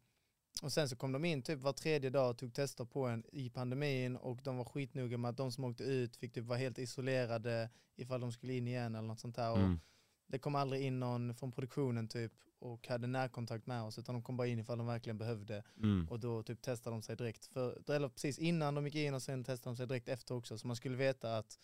och 0.62 0.72
sen 0.72 0.90
så 0.90 0.96
kom 0.96 1.12
de 1.12 1.26
in 1.26 1.42
typ 1.42 1.60
var 1.60 1.74
tredje 1.74 2.10
dag 2.10 2.30
och 2.30 2.38
tog 2.38 2.54
tester 2.54 2.86
på 2.86 3.06
en 3.06 3.24
i 3.32 3.50
pandemin 3.50 4.16
och 4.16 4.40
de 4.44 4.58
var 4.58 4.66
skitnoga 4.66 5.18
med 5.18 5.30
att 5.30 5.38
de 5.38 5.52
som 5.52 5.64
åkte 5.64 5.84
ut 5.84 6.16
fick 6.18 6.34
typ 6.34 6.46
vara 6.46 6.58
helt 6.60 6.78
isolerade 6.80 7.70
ifall 7.96 8.22
de 8.22 8.32
skulle 8.32 8.54
in 8.54 8.68
igen 8.68 8.96
eller 8.96 9.08
något 9.08 9.20
sånt 9.20 9.36
där. 9.36 9.52
Och 9.52 9.58
Mm. 9.58 9.80
Det 10.28 10.40
kom 10.40 10.56
aldrig 10.56 10.82
in 10.82 11.00
någon 11.00 11.36
från 11.36 11.52
produktionen 11.52 12.08
typ 12.08 12.32
och 12.60 12.88
hade 12.88 13.08
närkontakt 13.08 13.68
med 13.68 13.84
oss 13.84 14.00
utan 14.00 14.16
de 14.16 14.22
kom 14.24 14.38
bara 14.38 14.48
in 14.48 14.60
ifall 14.60 14.78
de 14.78 14.88
verkligen 14.88 15.18
behövde 15.18 15.64
Mm. 15.78 16.08
och 16.10 16.20
då 16.20 16.44
typ 16.44 16.62
testade 16.62 16.96
de 16.96 17.02
sig 17.02 17.16
direkt. 17.16 17.46
För, 17.46 17.92
eller 17.92 18.10
precis 18.10 18.40
innan 18.40 18.76
de 18.76 18.86
gick 18.86 18.96
in 18.96 19.14
och 19.14 19.22
sen 19.22 19.44
testade 19.44 19.74
de 19.74 19.78
sig 19.78 19.88
direkt 19.88 20.08
efter 20.10 20.36
också 20.36 20.58
så 20.58 20.68
man 20.68 20.76
skulle 20.76 20.98
veta 20.98 21.38
att 21.38 21.60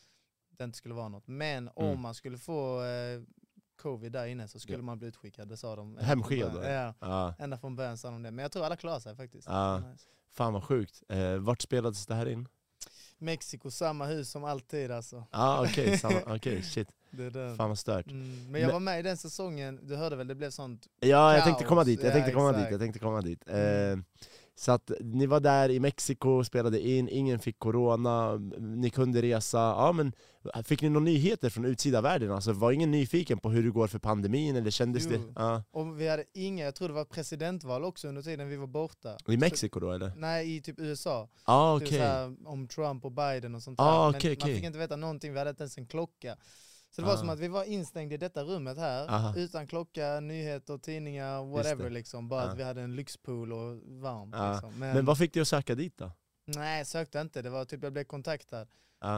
det 0.58 0.64
inte 0.64 0.78
skulle 0.78 0.94
vara 0.96 1.08
något. 1.10 1.28
Men 1.28 1.70
om 1.76 1.86
Mm. 1.86 2.00
man 2.02 2.16
skulle 2.16 2.38
få 2.38 2.84
eh, 2.84 3.22
covid 3.76 4.12
där 4.12 4.26
inne 4.26 4.48
så 4.48 4.60
skulle 4.60 4.78
Ja. 4.78 4.82
man 4.84 5.00
bli 5.00 5.08
utskickad, 5.08 5.48
det 5.48 5.58
sa 5.58 5.76
de. 5.76 5.98
Hemskickad. 5.98 6.56
Ja, 6.64 6.94
Ja, 7.00 7.34
ända 7.40 7.58
från 7.58 7.76
början 7.76 7.98
sa 7.98 8.12
de 8.12 8.24
det. 8.24 8.32
Men 8.32 8.44
jag 8.44 8.52
tror 8.52 8.66
alla 8.66 8.76
klarar 8.76 9.00
sig 9.00 9.16
faktiskt. 9.16 9.48
Ja. 9.48 9.80
Nice. 9.80 10.06
fan 10.32 10.54
vad 10.54 10.64
sjukt. 10.64 11.04
Eh, 11.10 11.38
vart 11.38 11.62
spelades 11.62 12.06
det 12.06 12.16
här 12.16 12.26
in? 12.26 12.48
Mexiko, 13.18 13.72
samma 13.72 14.06
hus 14.06 14.30
som 14.32 14.44
alltid 14.44 14.92
alltså. 14.92 15.16
Ja 15.16 15.24
ah, 15.32 15.64
okej, 15.64 15.98
samma- 15.98 16.36
okej, 16.36 16.62
shit. 16.64 16.88
Det 17.18 17.24
är 17.24 17.32
den. 17.32 17.56
Fan 17.58 17.70
vad 17.70 17.80
stört. 17.80 18.08
Mm, 18.12 18.52
men 18.52 18.62
jag 18.62 18.72
var 18.72 18.80
med 18.80 19.00
i 19.00 19.02
den 19.04 19.18
säsongen, 19.18 19.80
du 19.84 19.96
hörde 19.96 20.16
väl 20.16 20.28
det 20.28 20.36
blev 20.36 20.50
sånt 20.50 20.88
Ja, 21.00 21.34
jag 21.36 21.44
tänkte 21.44 21.64
komma 21.64 21.84
dit, 21.84 22.00
jag 22.04 22.10
Ja, 22.10 22.14
tänkte 22.14 22.32
komma 22.32 22.52
dit, 22.52 22.68
jag 22.72 22.80
tänkte 22.80 23.00
komma 23.00 23.22
dit. 23.22 23.44
Eh, 23.48 23.98
så 24.56 24.72
att 24.72 24.92
ni 25.00 25.26
var 25.26 25.40
där 25.40 25.70
i 25.70 25.80
Mexiko, 25.80 26.44
spelade 26.44 26.80
in, 26.88 27.10
ingen 27.10 27.40
fick 27.40 27.60
corona, 27.60 28.36
ni 28.60 28.90
kunde 28.90 29.22
resa. 29.22 29.58
Ja, 29.58 29.92
men 29.92 30.14
fick 30.64 30.82
ni 30.82 30.90
några 30.90 31.04
nyheter 31.06 31.50
från 31.50 31.66
utsida 31.66 32.02
världen? 32.02 32.32
Alltså, 32.32 32.52
var 32.54 32.72
ingen 32.72 32.92
nyfiken 32.92 33.38
på 33.40 33.50
hur 33.50 33.64
det 33.64 33.70
går 33.70 33.88
för 33.88 34.00
pandemin, 34.00 34.56
eller 34.56 34.72
kändes 34.72 35.08
det? 35.08 35.16
Jo. 35.16 35.34
Ja. 35.36 35.64
Och 35.72 36.02
vi 36.02 36.08
hade 36.08 36.24
inga, 36.34 36.66
jag 36.66 36.76
tror 36.76 36.88
det 36.88 36.94
var 36.94 37.06
presidentval 37.06 37.84
också 37.84 38.08
under 38.08 38.22
tiden 38.22 38.50
vi 38.50 38.56
var 38.56 38.68
borta. 38.68 39.18
I 39.28 39.38
Mexiko 39.38 39.80
då 39.80 39.92
eller? 39.92 40.12
Nej, 40.18 40.56
i 40.56 40.62
typ 40.62 40.80
USA. 40.80 41.30
Ja 41.46 41.80
Typ 41.80 41.88
okej. 41.88 41.98
såhär, 42.00 42.36
om 42.46 42.68
Trump 42.68 43.06
och 43.06 43.12
Biden 43.12 43.56
och 43.56 43.64
sånt 43.64 43.80
Ah, 43.80 43.84
där. 44.06 44.12
Men 44.12 44.20
okej, 44.20 44.30
man 44.32 44.38
okej. 44.44 44.56
fick 44.56 44.64
inte 44.64 44.80
veta 44.80 44.96
någonting, 44.96 45.32
vi 45.34 45.38
hade 45.40 45.50
inte 45.50 45.64
ens 45.64 45.78
en 45.78 45.86
klocka. 45.88 46.36
Så 46.96 47.02
det 47.02 47.08
var 47.08 47.14
Ah. 47.14 47.18
som 47.18 47.30
att 47.30 47.40
vi 47.40 47.48
var 47.48 47.64
instängda 47.64 48.16
i 48.16 48.18
detta 48.18 48.44
rummet 48.44 48.78
här, 48.78 49.08
Aha. 49.10 49.34
utan 49.38 49.68
klocka, 49.68 50.20
nyheter, 50.20 50.78
tidningar, 50.78 51.44
whatever 51.44 51.90
liksom. 51.90 52.30
Bara 52.30 52.44
Ah. 52.44 52.48
att 52.52 52.58
vi 52.58 52.64
hade 52.64 52.82
en 52.82 52.96
lyxpool 52.96 53.54
och 53.54 53.78
varmt. 54.02 54.36
Ah. 54.36 54.52
Liksom. 54.52 54.80
Men, 54.80 54.96
Men 54.96 55.06
vad 55.06 55.18
fick 55.18 55.34
dig 55.34 55.42
att 55.42 55.48
söka 55.48 55.76
dit 55.76 55.98
då? 55.98 56.12
nej, 56.46 56.78
jag 56.78 56.88
sökte 56.88 57.20
inte. 57.20 57.42
Det 57.42 57.50
var 57.50 57.66
typ 57.66 57.84
jag 57.84 57.94
blev 57.94 58.04
kontaktad. 58.04 58.68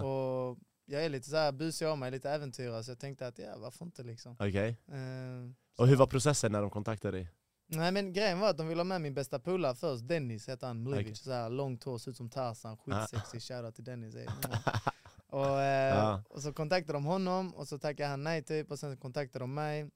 Och 0.03 0.57
jag 0.85 1.05
är 1.05 1.09
lite 1.09 1.29
så 1.29 1.35
här 1.35 1.51
busig 1.51 1.85
av 1.85 1.97
mig, 1.97 2.11
lite 2.11 2.29
äventyrare, 2.31 2.83
så 2.83 2.91
jag 2.91 2.99
tänkte 2.99 3.27
att 3.27 3.39
ja, 3.39 3.57
varför 3.57 3.85
inte 3.85 4.03
liksom. 4.03 4.31
Okej. 4.39 4.77
Eh, 4.87 5.51
Och 5.77 5.87
hur 5.87 5.95
var 5.95 6.07
processen 6.07 6.51
när 6.51 6.61
de 6.61 6.69
kontaktade 6.69 7.17
dig? 7.17 7.29
Nej 7.67 7.91
men 7.91 8.13
grejen 8.13 8.39
var 8.39 8.49
att 8.49 8.57
de 8.57 8.67
ville 8.67 8.79
ha 8.79 8.83
med 8.83 9.01
min 9.01 9.13
bästa 9.13 9.39
polare 9.39 9.75
först, 9.75 10.07
Dennis 10.07 10.47
hette 10.47 10.65
han, 10.65 10.83
Mlevic, 10.83 11.05
Okej. 11.05 11.15
såhär 11.15 11.49
långt 11.49 11.83
hår, 11.83 11.97
ser 11.97 12.11
ut 12.11 12.17
som 12.17 12.29
Tarzan, 12.29 12.77
skitsexig, 12.77 13.41
shoutout 13.41 13.75
till 13.75 13.83
Dennis. 13.83 14.15
och, 15.35 15.61
eh, 15.61 15.95
Ja. 15.97 16.23
och 16.29 16.41
så 16.41 16.53
kontaktade 16.53 16.93
de 16.97 17.05
honom 17.05 17.53
och 17.55 17.67
så 17.67 17.77
tackade 17.79 18.09
han 18.09 18.23
nej 18.23 18.43
typ 18.43 18.71
och 18.71 18.79
sen 18.79 18.97
kontaktade 18.97 19.43
de 19.43 19.53
mig. 19.53 19.89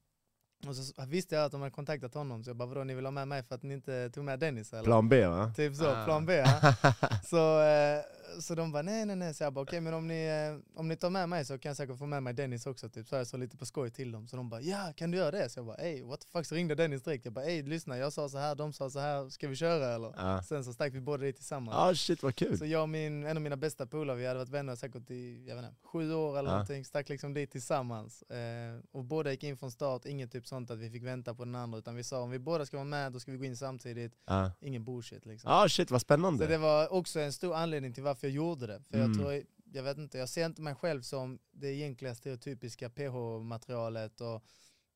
Och 0.66 0.76
så 0.76 1.04
visste 1.06 1.34
jag 1.34 1.44
att 1.44 1.52
de 1.52 1.60
hade 1.60 1.70
kontaktat 1.74 2.14
honom 2.14 2.44
så 2.44 2.50
jag 2.50 2.56
bara 2.56 2.68
vadå 2.68 2.84
ni 2.84 2.94
vill 2.94 3.04
ha 3.04 3.10
med 3.10 3.28
mig 3.28 3.42
för 3.42 3.54
att 3.54 3.62
ni 3.62 3.74
inte 3.74 4.10
tog 4.10 4.24
med 4.24 4.38
Dennis 4.38 4.72
eller? 4.72 4.82
Plan 4.84 5.08
B 5.08 5.26
va? 5.26 5.52
Typ 5.56 5.76
så, 5.76 5.90
Ah. 5.90 6.04
plan 6.04 6.26
B. 6.26 6.34
Ja. 6.34 6.74
Så, 7.24 7.60
eh, 7.62 8.00
så 8.40 8.54
de 8.54 8.72
bara 8.72 8.82
nej 8.82 9.06
nej 9.06 9.16
nej, 9.16 9.34
så 9.34 9.44
jag 9.44 9.52
bara 9.52 9.62
okej 9.62 9.80
men 9.80 9.94
om 9.94 10.08
ni, 10.08 10.24
eh, 10.26 10.78
om 10.80 10.88
ni 10.88 10.96
tar 10.96 11.10
med 11.10 11.28
mig 11.28 11.44
så 11.44 11.58
kan 11.58 11.70
jag 11.70 11.76
säkert 11.76 11.98
få 11.98 12.06
med 12.06 12.22
mig 12.22 12.34
Dennis 12.34 12.66
också 12.66 12.88
typ. 12.88 13.08
Så 13.08 13.14
jag 13.14 13.26
sa 13.26 13.36
lite 13.36 13.56
på 13.56 13.66
skoj 13.66 13.90
till 13.90 14.12
dem. 14.12 14.28
Så 14.28 14.36
de 14.36 14.48
bara 14.48 14.60
ja 14.60 14.92
kan 14.96 15.10
du 15.10 15.18
göra 15.18 15.30
det? 15.30 15.48
Så 15.48 15.58
jag 15.58 15.66
bara 15.66 15.76
ey 15.76 16.02
what 16.02 16.20
the 16.20 16.26
fuck, 16.32 16.46
så 16.46 16.54
ringde 16.54 16.74
Dennis 16.74 17.02
direkt. 17.02 17.24
Jag 17.24 17.34
bara 17.34 17.44
ey 17.44 17.62
lyssna 17.62 17.98
jag 17.98 18.12
sa 18.12 18.28
så 18.28 18.38
här, 18.38 18.54
de 18.54 18.72
sa 18.72 18.90
så 18.90 18.98
här, 19.00 19.28
ska 19.28 19.48
vi 19.48 19.56
köra 19.56 19.94
eller? 19.94 20.12
Ja. 20.16 20.42
Sen 20.42 20.64
så 20.64 20.72
stack 20.72 20.94
vi 20.94 21.00
båda 21.00 21.22
dit 21.24 21.36
tillsammans. 21.36 21.76
Ah 21.78 21.94
shit 21.94 22.22
vad 22.22 22.34
kul! 22.34 22.58
Så 22.58 22.66
jag 22.66 22.82
och 22.82 22.88
min, 22.88 23.26
en 23.26 23.36
av 23.36 23.42
mina 23.42 23.56
bästa 23.56 23.86
polare, 23.86 24.16
vi 24.16 24.26
hade 24.26 24.38
varit 24.38 24.48
vänner 24.48 24.76
säkert 24.76 25.10
i 25.10 25.44
jag 25.48 25.56
vet 25.56 25.64
inte, 25.64 25.76
sju 25.84 26.14
år 26.14 26.38
eller 26.38 26.48
Ja. 26.48 26.52
någonting, 26.52 26.84
stack 26.84 27.08
liksom 27.08 27.34
dit 27.34 27.50
tillsammans. 27.50 28.22
Eh, 28.22 28.78
och 28.92 29.04
båda 29.04 29.30
gick 29.30 29.44
in 29.44 29.56
från 29.56 29.70
start, 29.70 30.04
inget 30.04 30.32
typ 30.32 30.46
sånt 30.50 30.70
att 30.70 30.78
vi 30.78 30.90
fick 30.90 31.02
vänta 31.02 31.34
på 31.34 31.44
den 31.44 31.54
andra 31.54 31.78
utan 31.78 31.94
vi 31.94 32.04
sa 32.04 32.20
om 32.20 32.30
vi 32.30 32.38
båda 32.38 32.66
ska 32.66 32.76
vara 32.76 32.84
med 32.84 33.12
då 33.12 33.20
ska 33.20 33.32
vi 33.32 33.38
gå 33.38 33.44
in 33.44 33.56
samtidigt, 33.56 34.12
Ja. 34.26 34.50
ingen 34.60 34.84
bullshit 34.84 35.26
liksom. 35.26 35.50
Ah 35.52 35.68
shit 35.68 35.90
vad 35.90 36.00
spännande! 36.00 36.44
Så 36.44 36.50
det 36.50 36.58
var 36.58 36.92
också 36.92 37.20
en 37.20 37.32
stor 37.32 37.54
anledning 37.54 37.92
till 37.94 38.02
varför 38.02 38.26
jag 38.26 38.34
gjorde 38.34 38.66
det. 38.66 38.80
För 38.90 38.94
Mm. 38.98 39.08
jag 39.10 39.18
tror, 39.20 39.42
jag 39.72 39.82
vet 39.82 39.98
inte, 39.98 40.18
jag 40.18 40.28
ser 40.28 40.46
inte 40.46 40.62
mig 40.62 40.74
själv 40.74 41.02
som 41.02 41.38
det 41.52 41.68
egentliga 41.68 42.14
stereotypiska 42.14 42.90
PH-materialet 42.90 44.20
och 44.20 44.42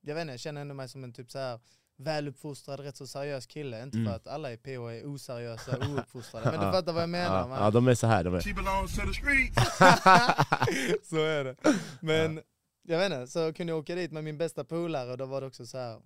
jag 0.00 0.14
vet 0.14 0.22
inte, 0.22 0.32
jag 0.32 0.40
känner 0.40 0.60
ändå 0.60 0.74
mig 0.74 0.88
som 0.88 1.04
en 1.04 1.12
typ 1.12 1.30
så 1.30 1.38
här 1.38 1.60
väluppfostrad, 1.96 2.80
rätt 2.80 2.96
så 2.96 3.06
seriös 3.06 3.46
kille. 3.46 3.82
Inte 3.82 3.98
Mm. 3.98 4.08
för 4.10 4.16
att 4.16 4.26
alla 4.26 4.52
i 4.52 4.56
PH 4.56 4.68
är 4.68 5.06
oseriösa 5.14 5.76
och 5.76 5.82
ouppfostrade, 5.98 6.50
men 6.50 6.66
du 6.66 6.72
fattar 6.72 6.92
vad 6.92 7.02
jag 7.02 7.10
menar. 7.10 7.38
ja, 7.38 7.46
man. 7.46 7.62
ja, 7.62 7.70
de 7.70 7.88
är 7.88 7.94
så 7.94 8.06
här 8.06 8.24
de 8.24 8.34
är. 8.34 8.40
She 8.40 8.54
belongs 8.54 8.96
to 8.96 9.02
the 9.02 9.12
streets. 9.14 9.78
så 11.08 11.16
är 11.16 11.44
det. 11.44 11.56
Men 12.00 12.40
jag 12.86 12.98
vet 12.98 13.12
inte, 13.12 13.26
så 13.26 13.52
kunde 13.52 13.70
jag 13.70 13.78
åka 13.80 13.94
dit 13.94 14.12
med 14.12 14.24
min 14.24 14.38
bästa 14.38 14.64
polare 14.64 15.10
och 15.10 15.18
då 15.18 15.26
var 15.26 15.40
det 15.40 15.46
också 15.46 15.66
så 15.66 15.78
här. 15.78 16.02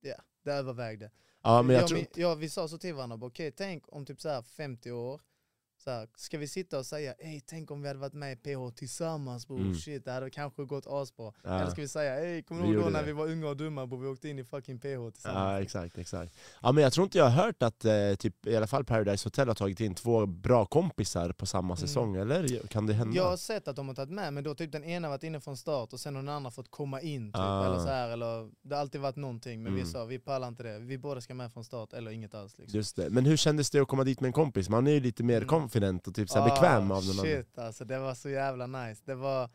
ja, 0.00 0.16
det 0.42 0.52
övervägde. 0.52 1.10
Ja 1.42 1.62
men 1.62 1.74
jag 1.74 1.82
jag, 1.82 1.88
tror 1.88 1.98
min- 1.98 2.06
ja, 2.14 2.34
vi 2.34 2.48
sa 2.48 2.68
så 2.68 2.78
till 2.78 2.94
varandra, 2.94 3.26
okej 3.26 3.52
tänk 3.52 3.84
om 3.92 4.06
typ 4.06 4.20
så 4.20 4.28
här 4.28 4.42
50 4.42 4.90
år, 4.92 5.20
Så 5.84 5.90
här, 5.90 6.08
ska 6.16 6.38
vi 6.38 6.48
sitta 6.48 6.78
och 6.78 6.86
säga 6.86 7.12
ey 7.18 7.40
tänk 7.46 7.70
om 7.70 7.82
vi 7.82 7.88
hade 7.88 8.00
varit 8.00 8.12
med 8.12 8.32
i 8.32 8.36
PH 8.36 8.74
tillsammans 8.76 9.48
bror, 9.48 9.60
Mm. 9.60 9.74
shit 9.74 10.04
det 10.04 10.12
hade 10.12 10.30
kanske 10.30 10.64
gått 10.64 10.86
asbra. 10.86 11.32
Ja. 11.42 11.50
Eller 11.60 11.70
ska 11.70 11.80
vi 11.82 11.88
säga 11.88 12.20
ey 12.20 12.42
kommer 12.42 12.62
Vi 12.62 12.68
du 12.68 12.74
ihåg 12.74 12.84
då 12.84 12.90
när 12.90 13.00
det. 13.00 13.06
vi 13.06 13.12
var 13.12 13.26
unga 13.30 13.48
och 13.48 13.56
dumma 13.56 13.86
bror, 13.86 13.98
vi 14.00 14.06
åkte 14.08 14.28
in 14.28 14.38
i 14.38 14.44
fucking 14.44 14.78
PH 14.78 14.86
Ja 14.86 15.10
tillsammans. 15.10 15.62
exakt, 15.62 15.98
exakt. 15.98 16.34
Ja 16.62 16.72
men 16.72 16.82
jag 16.84 16.92
tror 16.92 17.04
inte 17.04 17.18
jag 17.18 17.24
har 17.24 17.44
hört 17.44 17.62
att 17.62 17.84
eh, 17.84 18.14
typ, 18.18 18.46
i 18.46 18.56
alla 18.56 18.66
fall 18.66 18.84
Paradise 18.84 19.26
Hotel 19.26 19.48
har 19.48 19.54
tagit 19.54 19.80
in 19.80 19.94
två 19.94 20.26
bra 20.26 20.66
kompisar 20.66 21.32
på 21.32 21.46
samma 21.46 21.76
säsong, 21.76 22.16
eller 22.16 22.66
kan 22.66 22.86
det 22.86 22.92
hända? 22.92 23.02
Mm. 23.10 23.16
Jag 23.16 23.30
har 23.30 23.36
sett 23.36 23.68
att 23.68 23.76
de 23.76 23.88
har 23.88 23.94
tagit 23.94 24.10
med, 24.14 24.32
men 24.32 24.44
då 24.44 24.54
typ 24.54 24.72
den 24.72 24.84
ena 24.84 25.08
varit 25.08 25.22
inne 25.22 25.40
från 25.40 25.56
start 25.56 25.92
och 25.92 26.00
sen 26.00 26.14
har 26.14 26.22
den 26.22 26.28
andra 26.34 26.50
fått 26.50 26.70
komma 26.70 27.00
in 27.00 27.32
typ, 27.32 27.36
Ah. 27.40 27.66
eller 27.66 27.78
så 27.78 27.88
här, 27.88 28.08
eller 28.10 28.50
det 28.62 28.74
har 28.74 28.80
alltid 28.80 29.00
varit 29.00 29.16
någonting, 29.16 29.62
men 29.62 29.74
vi 29.74 29.80
Mm. 29.80 29.92
sa 29.92 30.04
vi 30.04 30.18
pallar 30.18 30.48
inte 30.48 30.62
det, 30.62 30.78
vi 30.78 30.98
båda 30.98 31.20
ska 31.20 31.34
med 31.34 31.52
från 31.52 31.64
start 31.64 31.92
eller 31.92 32.10
inget 32.10 32.34
alls 32.34 32.58
liksom. 32.58 32.76
Just 32.78 32.96
det. 32.96 33.10
Men 33.10 33.26
hur 33.26 33.36
kändes 33.36 33.70
det 33.70 33.80
att 33.80 33.88
komma 33.88 34.04
dit 34.04 34.20
med 34.20 34.26
en 34.28 34.32
kompis? 34.32 34.68
Man 34.68 34.86
är 34.86 34.90
ju 34.92 35.00
lite 35.00 35.22
mer 35.22 35.36
Mm. 35.36 35.48
Confident 35.74 36.06
och 36.08 36.14
typ 36.14 36.30
så 36.30 36.38
här 36.38 36.50
bekväm 36.50 36.90
Ah, 36.92 36.96
av 36.96 37.04
någon 37.04 37.18
annan. 37.18 37.24
Shit 37.24 37.58
alltså, 37.58 37.84
det 37.84 37.98
var 37.98 38.14
så 38.14 38.28
jävla 38.28 38.66
nice. 38.66 39.02
Det 39.04 39.14
var, 39.14 39.50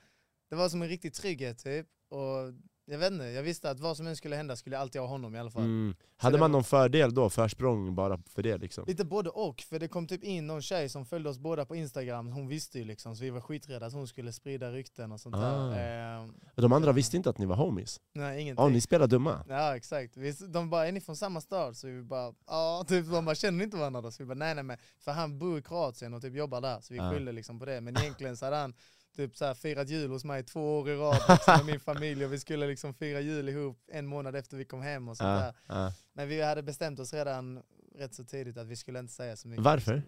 det 0.49 0.55
var 0.55 0.69
som 0.69 0.81
en 0.81 0.87
riktig 0.87 1.13
trygghet 1.13 1.63
typ, 1.63 1.87
och 2.09 2.53
jag 2.89 2.97
vet 2.99 3.11
inte, 3.11 3.25
jag 3.25 3.43
visste 3.43 3.69
att 3.71 3.79
vad 3.79 3.97
som 3.97 4.07
än 4.07 4.15
skulle 4.15 4.35
hända 4.35 4.55
skulle 4.55 4.75
jag 4.75 4.81
alltid 4.81 5.01
ha 5.01 5.07
honom 5.07 5.35
i 5.35 5.39
alla 5.39 5.51
fall. 5.51 5.63
Mm. 5.63 5.95
Hade 6.17 6.33
man 6.37 6.39
var- 6.41 6.47
någon 6.57 6.63
fördel 6.63 7.13
då, 7.13 7.29
försprång 7.29 7.95
bara 7.95 8.17
för 8.29 8.43
det 8.43 8.57
liksom? 8.57 8.83
Lite 8.87 9.05
både 9.05 9.29
och, 9.29 9.61
för 9.61 9.79
det 9.79 9.87
kom 9.87 10.07
typ 10.07 10.23
in 10.23 10.47
någon 10.47 10.61
tjej 10.61 10.89
som 10.89 11.05
följde 11.05 11.29
oss 11.29 11.37
båda 11.39 11.65
på 11.65 11.75
instagram, 11.75 12.27
hon 12.27 12.47
visste 12.47 12.79
ju 12.79 12.85
liksom, 12.85 13.15
så 13.15 13.23
vi 13.23 13.29
var 13.29 13.41
skiträdda 13.41 13.85
att 13.85 13.93
hon 13.93 14.07
skulle 14.07 14.33
sprida 14.33 14.71
rykten 14.71 15.11
och 15.11 15.19
sånt 15.19 15.35
Ah. 15.35 15.39
där. 15.39 16.17
Eh, 16.21 16.27
De 16.55 16.73
andra 16.73 16.91
visste 16.91 17.17
inte 17.17 17.29
att 17.29 17.37
ni 17.37 17.45
var 17.45 17.55
homies? 17.55 17.99
nej 18.13 18.41
ingenting. 18.41 18.63
Ja, 18.65 18.69
ni 18.69 18.81
spelar 18.81 19.07
dumma? 19.07 19.45
Ja 19.49 19.75
exakt, 19.75 20.17
vi, 20.17 20.31
de 20.31 20.69
bara 20.69 20.87
är 20.87 20.91
ni 20.91 21.01
från 21.01 21.15
samma 21.15 21.41
stad? 21.41 21.77
Så 21.77 21.87
vi 21.87 22.01
bara 22.03 22.33
ja, 22.47 22.85
typ, 22.87 23.11
de 23.11 23.25
bara 23.25 23.35
känner 23.35 23.63
inte 23.63 23.77
varandra 23.77 24.01
då? 24.01 24.11
Så 24.11 24.23
vi 24.23 24.27
bara 24.27 24.35
nej 24.35 24.55
nej 24.55 24.63
men 24.63 24.77
för 24.99 25.11
han 25.11 25.39
bor 25.39 25.59
i 25.59 25.61
Kroatien 25.61 26.13
och 26.13 26.21
typ 26.21 26.35
jobbar 26.35 26.61
där 26.61 26.79
så 26.81 26.93
vi 26.93 26.97
Ja. 26.99 27.11
skyller 27.11 27.33
liksom 27.33 27.59
på 27.59 27.65
det. 27.65 27.81
Men 27.81 27.97
egentligen 27.97 28.37
så 28.37 28.45
hade 28.45 28.57
han 28.57 28.73
typ 29.15 29.37
så 29.37 29.45
här 29.45 29.53
firat 29.53 29.89
jul 29.89 30.11
hos 30.11 30.23
mig 30.25 30.43
två 30.43 30.79
år 30.79 30.89
i 30.89 30.95
rad 30.95 31.17
liksom, 31.29 31.53
med 31.57 31.65
min 31.65 31.79
familj 31.79 32.25
och 32.25 32.33
vi 32.33 32.39
skulle 32.39 32.67
liksom 32.67 32.93
fira 32.93 33.19
jul 33.19 33.49
ihop 33.49 33.77
en 33.91 34.07
månad 34.07 34.35
efter 34.35 34.57
vi 34.57 34.65
kom 34.65 34.81
hem 34.81 35.07
och 35.09 35.17
sånt 35.17 35.27
Ja, 35.27 35.35
där. 35.35 35.53
ja. 35.67 35.93
Men 36.13 36.27
vi 36.27 36.41
hade 36.41 36.63
bestämt 36.63 36.99
oss 36.99 37.13
redan 37.13 37.61
rätt 37.95 38.13
så 38.13 38.23
tidigt 38.23 38.57
att 38.57 38.67
vi 38.67 38.75
skulle 38.75 38.99
inte 38.99 39.13
säga 39.13 39.35
så 39.35 39.47
mycket. 39.47 39.63
Varför? 39.65 40.01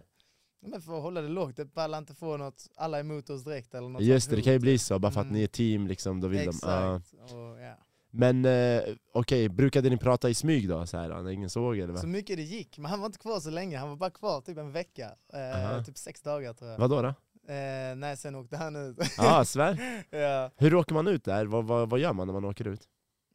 Men 0.64 0.82
för 0.82 0.98
att 0.98 1.02
hålla 1.04 1.22
det 1.22 1.28
lågt, 1.28 1.56
det 1.58 1.66
pallar 1.66 1.98
inte 1.98 2.14
få 2.16 2.38
något, 2.38 2.68
alla 2.76 3.00
emot 3.00 3.30
oss 3.30 3.44
direkt 3.44 3.74
eller 3.76 3.90
något 3.90 4.02
Just 4.02 4.30
det, 4.30 4.36
det 4.36 4.42
kan 4.42 4.54
ju 4.54 4.60
bli 4.60 4.78
så, 4.78 5.00
bara 5.00 5.12
för 5.12 5.20
att 5.22 5.26
Mm. 5.26 5.38
ni 5.38 5.44
är 5.44 5.48
team 5.48 5.88
liksom, 5.88 6.22
då 6.22 6.28
vill 6.28 6.46
de... 6.46 6.60
ja. 6.62 6.96
Exakt. 6.98 7.34
Och, 7.34 7.62
ja. 7.62 7.78
Men 8.14 8.46
eh, 8.46 8.82
okej, 9.14 9.50
brukade 9.50 9.90
ni 9.90 9.98
prata 9.98 10.30
i 10.30 10.34
smyg 10.34 10.70
då? 10.70 10.86
Så 10.88 10.98
här, 10.98 11.10
när 11.10 11.30
ingen 11.32 11.50
såg 11.50 11.78
eller? 11.80 11.96
Så 11.96 12.08
mycket 12.08 12.38
det 12.38 12.44
gick, 12.44 12.78
men 12.78 12.92
han 12.92 13.00
var 13.00 13.06
inte 13.06 13.20
kvar 13.20 13.40
så 13.40 13.50
länge, 13.50 13.78
han 13.78 13.90
var 13.90 13.96
bara 13.96 14.10
kvar 14.10 14.42
typ 14.42 14.58
en 14.58 14.72
vecka. 14.72 15.16
Eh, 15.34 15.66
Aha. 15.66 15.84
typ 15.84 15.98
sex 15.98 16.22
dagar 16.22 16.54
tror 16.54 16.72
jag. 16.72 16.78
Vadå 16.78 17.02
då? 17.02 17.14
Eh, 17.52 17.96
nej, 17.96 18.18
sen 18.18 18.36
åkte 18.36 18.58
han 18.58 18.76
ut. 18.76 18.98
Ja, 19.18 19.46
svär. 19.46 20.04
ja. 20.10 20.52
Hur 20.58 20.76
åker 20.76 20.94
man 20.94 21.08
ut 21.08 21.24
där? 21.24 21.46
Vad, 21.46 21.66
vad, 21.66 21.90
vad 21.90 22.00
gör 22.00 22.14
man 22.14 22.28
när 22.28 22.34
man 22.34 22.46
åker 22.46 22.68
ut? 22.68 22.88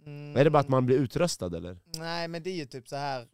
Mm, 0.06 0.37
Är 0.37 0.44
det 0.44 0.50
bara 0.50 0.58
att 0.58 0.68
man 0.68 0.87
blir 0.87 0.96
utröstad 0.99 1.56
eller? 1.56 1.78
Nej 1.99 2.28
men 2.28 2.42
det 2.42 2.50
är 2.50 2.54
ju 2.54 2.66
typ 2.66 2.88
så 2.88 2.96
här. 2.96 3.26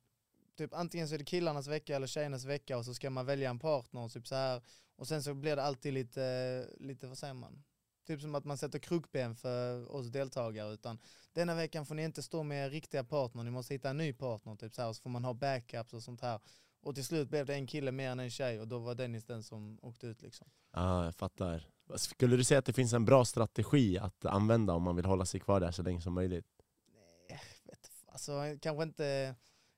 Typ 0.58 0.74
antingen 0.74 1.08
så 1.08 1.14
är 1.14 1.18
det 1.18 1.24
killarnas 1.24 1.68
vecka 1.68 1.96
eller 1.96 2.06
tjejernas 2.06 2.44
vecka 2.44 2.78
och 2.78 2.84
så 2.84 2.94
ska 2.94 3.10
man 3.10 3.26
välja 3.26 3.50
en 3.50 3.58
partner 3.58 4.08
typ 4.08 4.26
så 4.26 4.34
här. 4.34 4.62
Och 4.96 5.08
sen 5.08 5.22
så 5.22 5.34
blir 5.34 5.56
det 5.56 5.62
alltid 5.62 5.94
lite, 5.94 6.66
lite 6.76 7.06
vad 7.06 7.18
säger 7.18 7.34
man? 7.34 7.62
Typ 8.06 8.20
som 8.20 8.34
att 8.34 8.44
man 8.44 8.58
sätter 8.58 8.78
krokben 8.78 9.36
för 9.36 9.92
oss 9.94 10.06
deltagare 10.06 10.72
utan 10.74 10.98
denna 11.32 11.54
veckan 11.54 11.86
får 11.86 11.94
ni 11.94 12.02
inte 12.04 12.22
stå 12.22 12.42
med 12.42 12.66
er 12.66 12.70
riktiga 12.70 13.04
partner, 13.04 13.42
ni 13.42 13.50
måste 13.50 13.74
hitta 13.74 13.90
en 13.90 13.96
ny 13.96 14.12
partner 14.12 14.56
typ 14.56 14.74
så 14.74 14.82
här, 14.82 14.92
så 14.92 15.02
får 15.02 15.10
man 15.10 15.24
ha 15.24 15.34
backups 15.34 15.92
och 15.94 16.02
sånt 16.02 16.20
här. 16.20 16.40
Och 16.82 16.94
till 16.94 17.04
slut 17.04 17.28
blev 17.28 17.46
det 17.46 17.54
en 17.54 17.66
kille 17.66 17.92
mer 17.92 18.10
än 18.10 18.20
en 18.20 18.30
tjej 18.30 18.60
och 18.60 18.68
då 18.68 18.78
var 18.78 18.94
Dennis 18.94 19.24
den 19.24 19.42
som 19.42 19.78
åkte 19.82 20.06
ut 20.06 20.22
liksom. 20.22 20.46
Ja, 20.72 21.04
jag 21.04 21.14
fattar. 21.14 21.66
Skulle 21.96 22.36
du 22.36 22.44
säga 22.44 22.58
att 22.58 22.64
det 22.64 22.72
finns 22.72 22.92
en 22.92 23.04
bra 23.04 23.24
strategi 23.24 23.98
att 23.98 24.24
använda 24.24 24.72
om 24.74 24.82
man 24.82 24.96
vill 24.96 25.04
hålla 25.04 25.24
sig 25.24 25.40
kvar 25.40 25.60
där 25.60 25.70
så 25.70 25.82
länge 25.82 26.00
som 26.00 26.12
möjligt? 26.14 26.46
Nej, 27.28 27.40
vet, 27.64 27.90
alltså 28.06 28.32
kanske 28.60 28.82
inte, 28.82 29.34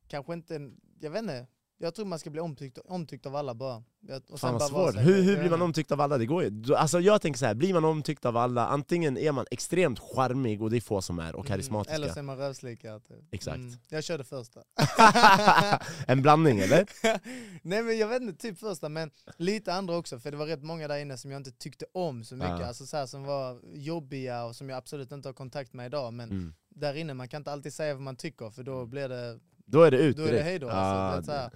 kanske 0.09 0.33
inte, 0.33 0.71
jag 1.01 1.11
vet 1.11 1.23
inte. 1.23 1.47
Jag 1.79 1.95
tror 1.95 2.07
man 2.07 2.19
ska 2.19 2.31
bli 2.31 2.41
omtyckt, 2.41 2.79
omtyckt 2.85 3.27
av 3.27 3.37
alla 3.37 3.55
bara. 3.55 3.83
Jag- 4.09 4.23
Och 4.31 4.41
Fan 4.41 4.53
vad 4.53 4.63
svårt. 4.69 4.95
Hur, 4.97 5.23
hur 5.23 5.39
blir 5.39 5.51
man 5.51 5.63
omtyckt 5.63 5.93
av 5.93 6.01
alla? 6.01 6.19
Det 6.19 6.27
går 6.27 6.45
ju. 6.45 6.75
Alltså 6.75 7.01
jag 7.01 7.21
tänker 7.23 7.39
så 7.39 7.47
här, 7.47 7.55
blir 7.55 7.75
man 7.75 7.85
omtyckt 7.85 8.25
av 8.25 8.37
alla, 8.37 8.67
antingen 8.67 9.19
är 9.19 9.33
man 9.33 9.47
extremt 9.51 9.99
charmig, 9.99 10.63
och 10.63 10.71
det 10.71 10.77
är 10.77 10.81
få 10.81 11.03
som 11.03 11.19
är, 11.19 11.35
och 11.35 11.41
Mm, 11.41 11.47
karismatiska. 11.47 11.95
Eller 11.95 12.09
så 12.09 12.19
är 12.19 12.23
man 12.23 12.37
rövslickare. 12.39 13.01
Typ. 13.01 13.17
Exakt. 13.31 13.61
Jag 13.89 14.05
körde 14.05 14.25
första. 14.25 14.61
en 16.07 16.23
blandning 16.23 16.59
eller? 16.61 16.87
Nej 17.63 17.83
men 17.83 17.99
jag 17.99 18.09
vet 18.09 18.23
inte, 18.23 18.43
typ 18.43 18.59
första 18.59 18.89
men 18.89 19.11
lite 19.37 19.75
andra 19.75 19.97
också 19.97 20.19
för 20.19 20.31
det 20.31 20.37
var 20.37 20.47
rätt 20.47 20.63
många 20.63 20.89
där 20.89 20.99
inne 20.99 21.19
som 21.19 21.31
jag 21.31 21.41
inte 21.41 21.53
tyckte 21.53 21.87
om 21.95 22.25
så 22.25 22.35
mycket. 22.37 22.61
Ja. 22.61 22.67
Alltså 22.67 22.87
så 22.87 22.97
här, 22.97 23.07
som 23.07 23.25
var 23.25 23.61
jobbiga 23.75 24.45
och 24.45 24.57
som 24.57 24.69
jag 24.69 24.77
absolut 24.77 25.13
inte 25.13 25.29
har 25.29 25.33
kontakt 25.35 25.73
med 25.73 25.87
idag. 25.87 26.13
Men 26.13 26.31
Mm. 26.31 26.55
där 26.69 26.95
inne, 26.95 27.15
man 27.15 27.29
kan 27.29 27.41
inte 27.41 27.53
alltid 27.53 27.75
säga 27.75 27.95
vad 27.95 28.03
man 28.03 28.17
tycker 28.17 28.51
för 28.51 28.63
då 28.63 28.87
blir 28.87 29.09
det 29.09 29.41
Då 29.67 29.83
är 29.83 29.91
det 29.91 29.99
ut 29.99 30.17
Då 30.17 30.23
är 30.23 30.27
det 30.27 30.33
direkt. 30.33 30.47
hej 30.47 30.59
då, 30.59 30.67
Ja, 30.67 30.73
alltså, 30.73 31.33
det- 31.33 31.51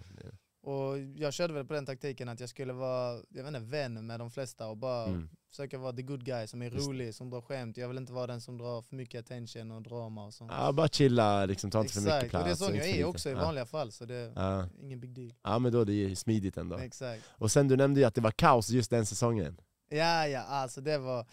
Och 0.62 0.98
jag 0.98 1.32
körde 1.32 1.52
väl 1.54 1.64
på 1.64 1.72
den 1.74 1.86
taktiken 1.86 2.28
att 2.28 2.40
jag 2.40 2.48
skulle 2.48 2.72
vara, 2.72 3.14
jag 3.28 3.42
vet 3.44 3.46
inte, 3.54 3.60
vän 3.60 4.06
med 4.06 4.20
de 4.20 4.30
flesta 4.30 4.66
och 4.68 4.76
bara 4.76 5.04
Mm. 5.06 5.28
försöka 5.50 5.78
vara 5.78 5.92
the 5.92 6.02
good 6.02 6.24
guy 6.24 6.46
som 6.46 6.62
är 6.62 6.70
Just 6.70 6.88
rolig, 6.88 7.14
som 7.14 7.30
drar 7.30 7.40
skämt. 7.40 7.76
Jag 7.76 7.88
vill 7.88 7.96
inte 7.98 8.12
vara 8.12 8.26
den 8.26 8.40
som 8.40 8.58
drar 8.58 8.82
för 8.82 8.96
mycket 8.96 9.20
attention 9.24 9.70
och 9.70 9.82
drama 9.82 10.26
och 10.26 10.34
sånt. 10.34 10.52
Ja, 10.54 10.72
bara 10.72 10.88
chilla, 10.88 11.46
liksom, 11.46 11.70
ta 11.70 11.80
inte 11.80 11.92
för 11.92 12.00
mycket 12.00 12.14
Exakt, 12.24 12.30
plats. 12.30 12.60
och 12.62 12.72
det 12.72 12.78
är 12.78 12.80
sån 12.82 12.90
jag 12.90 12.98
är 12.98 13.04
också 13.04 13.28
i 13.28 13.32
Ja. 13.32 13.38
vanliga 13.38 13.66
fall 13.66 13.92
så 13.92 14.04
det 14.04 14.14
är 14.14 14.32
Ja. 14.36 14.68
ingen 14.80 15.00
big 15.00 15.10
deal. 15.14 15.34
ja, 15.42 15.58
men 15.58 15.72
då 15.72 15.80
är 15.80 15.84
det 15.84 15.92
ju 15.92 16.14
smidigt 16.16 16.56
ändå. 16.56 16.76
Exakt. 16.78 17.22
Och 17.30 17.50
sen 17.52 17.68
du 17.68 17.76
nämnde 17.76 18.00
ju 18.00 18.06
att 18.06 18.14
det 18.14 18.20
var 18.20 18.30
kaos 18.30 18.70
just 18.70 18.90
den 18.90 19.06
säsongen. 19.06 19.60
Ja 19.88 20.26
ja, 20.26 20.40
alltså 20.40 20.80
det 20.80 20.98
var, 20.98 21.26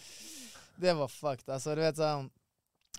det 0.76 0.94
var 0.94 1.08
fucked. 1.08 1.50
Alltså 1.54 1.76
du 1.76 1.82
vet 1.82 1.96
såhär, 1.96 2.30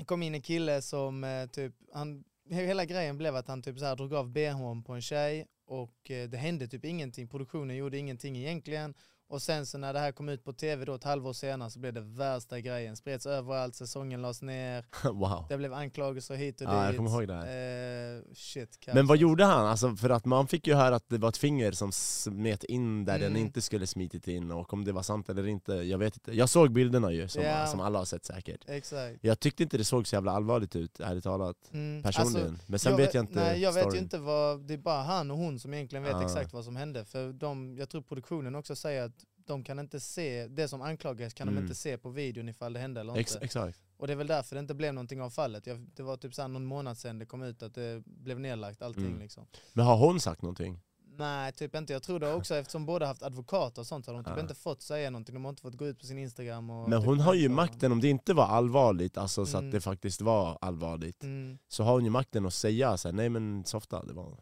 kom 0.07 0.23
in 0.23 0.35
en 0.35 0.43
kille 0.43 0.83
som 0.83 1.25
eh, 1.25 1.47
typ, 1.47 1.75
han, 1.93 2.25
hela 2.51 2.85
grejen 2.85 3.19
blev 3.19 3.37
att 3.37 3.49
han 3.49 3.63
typ 3.63 3.79
så 3.79 3.85
här 3.85 3.97
drog 3.97 4.15
av 4.15 4.33
bhn 4.33 4.83
på 4.83 4.93
en 4.93 5.03
tjej 5.03 5.47
och 5.67 6.11
eh, 6.11 6.29
det 6.29 6.37
hände 6.37 6.69
typ 6.69 6.85
ingenting, 6.85 7.29
produktionen 7.29 7.77
gjorde 7.77 7.99
ingenting 7.99 8.37
egentligen. 8.37 8.95
Och 9.29 9.43
sen 9.43 9.67
så 9.67 9.79
när 9.79 9.93
det 9.93 9.99
här 9.99 10.13
kom 10.13 10.29
ut 10.29 10.45
på 10.45 10.53
tv 10.53 10.85
då 10.85 10.95
ett 10.95 11.05
halvår 11.05 11.33
senare 11.33 11.71
så 11.71 11.79
blev 11.79 11.93
det 11.93 12.01
värsta 12.01 12.61
grejen, 12.61 12.97
spreds 12.97 13.27
överallt, 13.27 13.75
säsongen 13.75 14.23
lades 14.23 14.43
ner, 14.43 14.85
wow. 15.13 15.45
det 15.49 15.57
blev 15.57 15.73
anklagelser 15.75 16.35
hit 16.35 16.61
och 16.61 16.67
Ja, 16.67 16.83
jag 16.85 16.93
dit. 16.93 16.97
kommer 16.97 17.11
ihåg 17.11 17.29
det 17.29 17.35
här. 17.35 18.17
Eh, 18.17 18.23
shit. 18.35 18.79
Men 18.95 19.07
vad 19.07 19.19
gjorde 19.19 19.45
han? 19.45 19.67
Alltså, 19.67 19.97
för 19.97 20.11
att 20.11 20.25
man 20.25 20.47
fick 20.49 20.67
ju 20.67 20.75
höra 20.75 20.97
att 20.97 21.09
det 21.09 21.19
var 21.19 21.29
ett 21.29 21.37
finger 21.37 21.73
som 21.73 21.93
smet 21.93 22.65
in 22.65 23.05
där 23.05 23.19
den 23.19 23.31
Mm. 23.31 23.43
inte 23.43 23.63
skulle 23.63 23.87
smitit 23.87 24.29
in, 24.29 24.51
och 24.51 24.73
om 24.73 24.85
det 24.85 24.93
var 24.93 25.03
sant 25.03 25.29
eller 25.29 25.47
inte, 25.47 25.73
jag 25.73 25.99
vet 25.99 26.17
inte. 26.17 26.33
Jag 26.33 26.49
såg 26.49 26.73
bilderna 26.73 27.13
ju, 27.13 27.29
som, 27.29 27.43
Ja. 27.43 27.67
som 27.67 27.81
alla 27.81 27.99
har 27.99 28.05
sett 28.05 28.25
säkert. 28.25 28.61
Exakt. 28.67 29.19
Jag 29.21 29.41
tyckte 29.41 29.63
inte 29.63 29.79
det 29.79 29.85
såg 29.85 30.07
så 30.07 30.17
jävla 30.17 30.33
allvarligt 30.33 30.77
ut, 30.77 31.01
ärligt 31.01 31.25
talat. 31.25 31.57
Mm, 31.73 32.03
Personligen. 32.03 32.49
alltså, 32.51 32.65
Men 32.67 32.79
sen 32.79 32.93
jag 32.93 32.97
vet 32.99 33.15
jag 33.15 33.23
inte 33.23 33.35
Nej 33.35 33.61
jag 33.61 33.73
vet 33.73 33.85
ju 33.85 33.89
storyn. 33.91 34.03
inte 34.05 34.19
vad, 34.19 34.61
det 34.67 34.75
är 34.75 34.79
bara 34.79 35.03
han 35.03 35.31
och 35.31 35.37
hon 35.37 35.59
som 35.59 35.75
egentligen 35.75 36.03
vet 36.03 36.15
Ah. 36.15 36.23
exakt 36.23 36.53
vad 36.53 36.65
som 36.65 36.77
hände. 36.77 37.05
För 37.05 37.33
de, 37.33 37.77
jag 37.79 37.89
tror 37.89 38.03
produktionen 38.03 38.55
också 38.55 38.77
säger 38.77 39.03
att 39.05 39.16
de 39.47 39.65
kan 39.65 39.79
inte 39.79 40.01
se, 40.01 40.47
det 40.47 40.69
som 40.69 40.83
anklagas 40.83 41.35
kan 41.35 41.49
Mm. 41.49 41.55
de 41.57 41.63
inte 41.63 41.75
se 41.75 41.99
på 41.99 42.11
videon 42.11 42.49
ifall 42.49 42.73
det 42.73 42.81
hände 42.81 43.01
eller 43.01 43.17
Ex 43.17 43.33
inte. 43.35 43.45
exakt. 43.45 43.81
Och 43.97 44.07
det 44.07 44.13
är 44.13 44.17
väl 44.17 44.27
därför 44.27 44.57
det 44.57 44.61
inte 44.61 44.75
blev 44.75 44.95
någonting 44.95 45.21
av 45.23 45.31
fallet. 45.31 45.67
Jag, 45.67 45.79
det 45.95 46.03
var 46.03 46.17
typ 46.17 46.35
så 46.35 46.43
här 46.43 46.49
någon 46.49 46.65
månad 46.65 46.99
sedan 46.99 47.19
det 47.19 47.27
kom 47.27 47.43
ut 47.43 47.63
att 47.63 47.75
det 47.75 48.03
blev 48.07 48.41
nedlagt 48.41 48.83
allting 48.83 49.07
Mm. 49.07 49.19
liksom. 49.19 49.47
Men 49.73 49.87
har 49.87 49.97
hon 49.97 50.21
sagt 50.21 50.43
någonting? 50.43 50.81
Nej 51.19 51.53
typ 51.53 51.75
inte, 51.75 51.93
jag 51.93 52.03
tror 52.03 52.21
det 52.21 52.33
också 52.35 52.55
eftersom 52.55 52.87
båda 52.87 53.07
haft 53.07 53.23
advokater 53.23 53.81
och 53.83 53.87
sånt 53.87 54.07
har 54.07 54.15
de 54.15 54.25
typ 54.25 54.37
Ah. 54.37 54.41
inte 54.41 54.55
fått 54.55 54.83
säga 54.83 55.11
någonting. 55.11 55.35
De 55.35 55.45
har 55.45 55.51
inte 55.51 55.63
fått 55.63 55.75
gå 55.77 55.87
ut 55.87 55.99
på 55.99 56.07
sin 56.07 56.19
instagram 56.19 56.71
och 56.71 56.89
Men 56.89 57.01
typ 57.01 57.07
hon 57.09 57.21
har 57.21 57.35
ju 57.35 57.49
makten, 57.49 57.93
om 57.93 58.01
det 58.01 58.09
inte 58.09 58.35
var 58.35 58.45
allvarligt, 58.45 59.19
alltså 59.19 59.47
så 59.47 59.57
Mm. 59.59 59.69
att 59.69 59.73
det 59.73 59.81
faktiskt 59.81 60.21
var 60.21 60.59
allvarligt, 60.61 61.23
Mm. 61.23 61.59
så 61.69 61.85
har 61.85 61.93
hon 61.93 62.05
ju 62.05 62.11
makten 62.11 62.47
att 62.47 62.55
säga 62.55 62.97
så 62.97 63.09
här, 63.09 63.13
nej 63.13 63.29
men 63.29 63.65
softa, 63.65 64.03
det 64.05 64.13
var... 64.13 64.39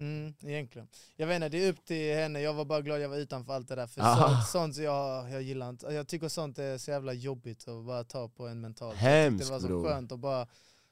Mm, 0.00 0.34
egentligen. 0.44 0.88
Jag 1.16 1.26
vet 1.26 1.34
inte, 1.36 1.48
det 1.48 1.64
är 1.64 1.72
upp 1.72 1.84
till 1.84 2.14
henne. 2.16 2.40
Jag 2.40 2.54
var 2.54 2.64
bara 2.64 2.80
glad 2.80 3.00
jag 3.00 3.08
var 3.08 3.16
utanför 3.16 3.52
allt 3.52 3.68
det 3.68 3.74
där. 3.74 3.86
För 3.86 4.00
Ah. 4.04 4.16
sånt, 4.16 4.46
sånt 4.46 4.76
jag, 4.84 5.30
jag 5.30 5.42
gillar 5.42 5.68
inte. 5.68 5.86
Jag 5.86 6.08
tycker 6.08 6.28
sånt 6.28 6.58
är 6.58 6.78
så 6.78 6.90
jävla 6.90 7.12
jobbigt 7.12 7.68
att 7.68 7.84
bara 7.86 8.04
ta 8.04 8.28
på 8.28 8.46
en 8.46 8.64
tyckte 8.74 8.96
Hemskt, 8.96 9.44
Det 9.46 9.50
var 9.52 9.60
så 9.60 9.66
bror. 9.66 9.84
skönt 9.84 10.12
att 10.12 10.18
bara 10.18 10.46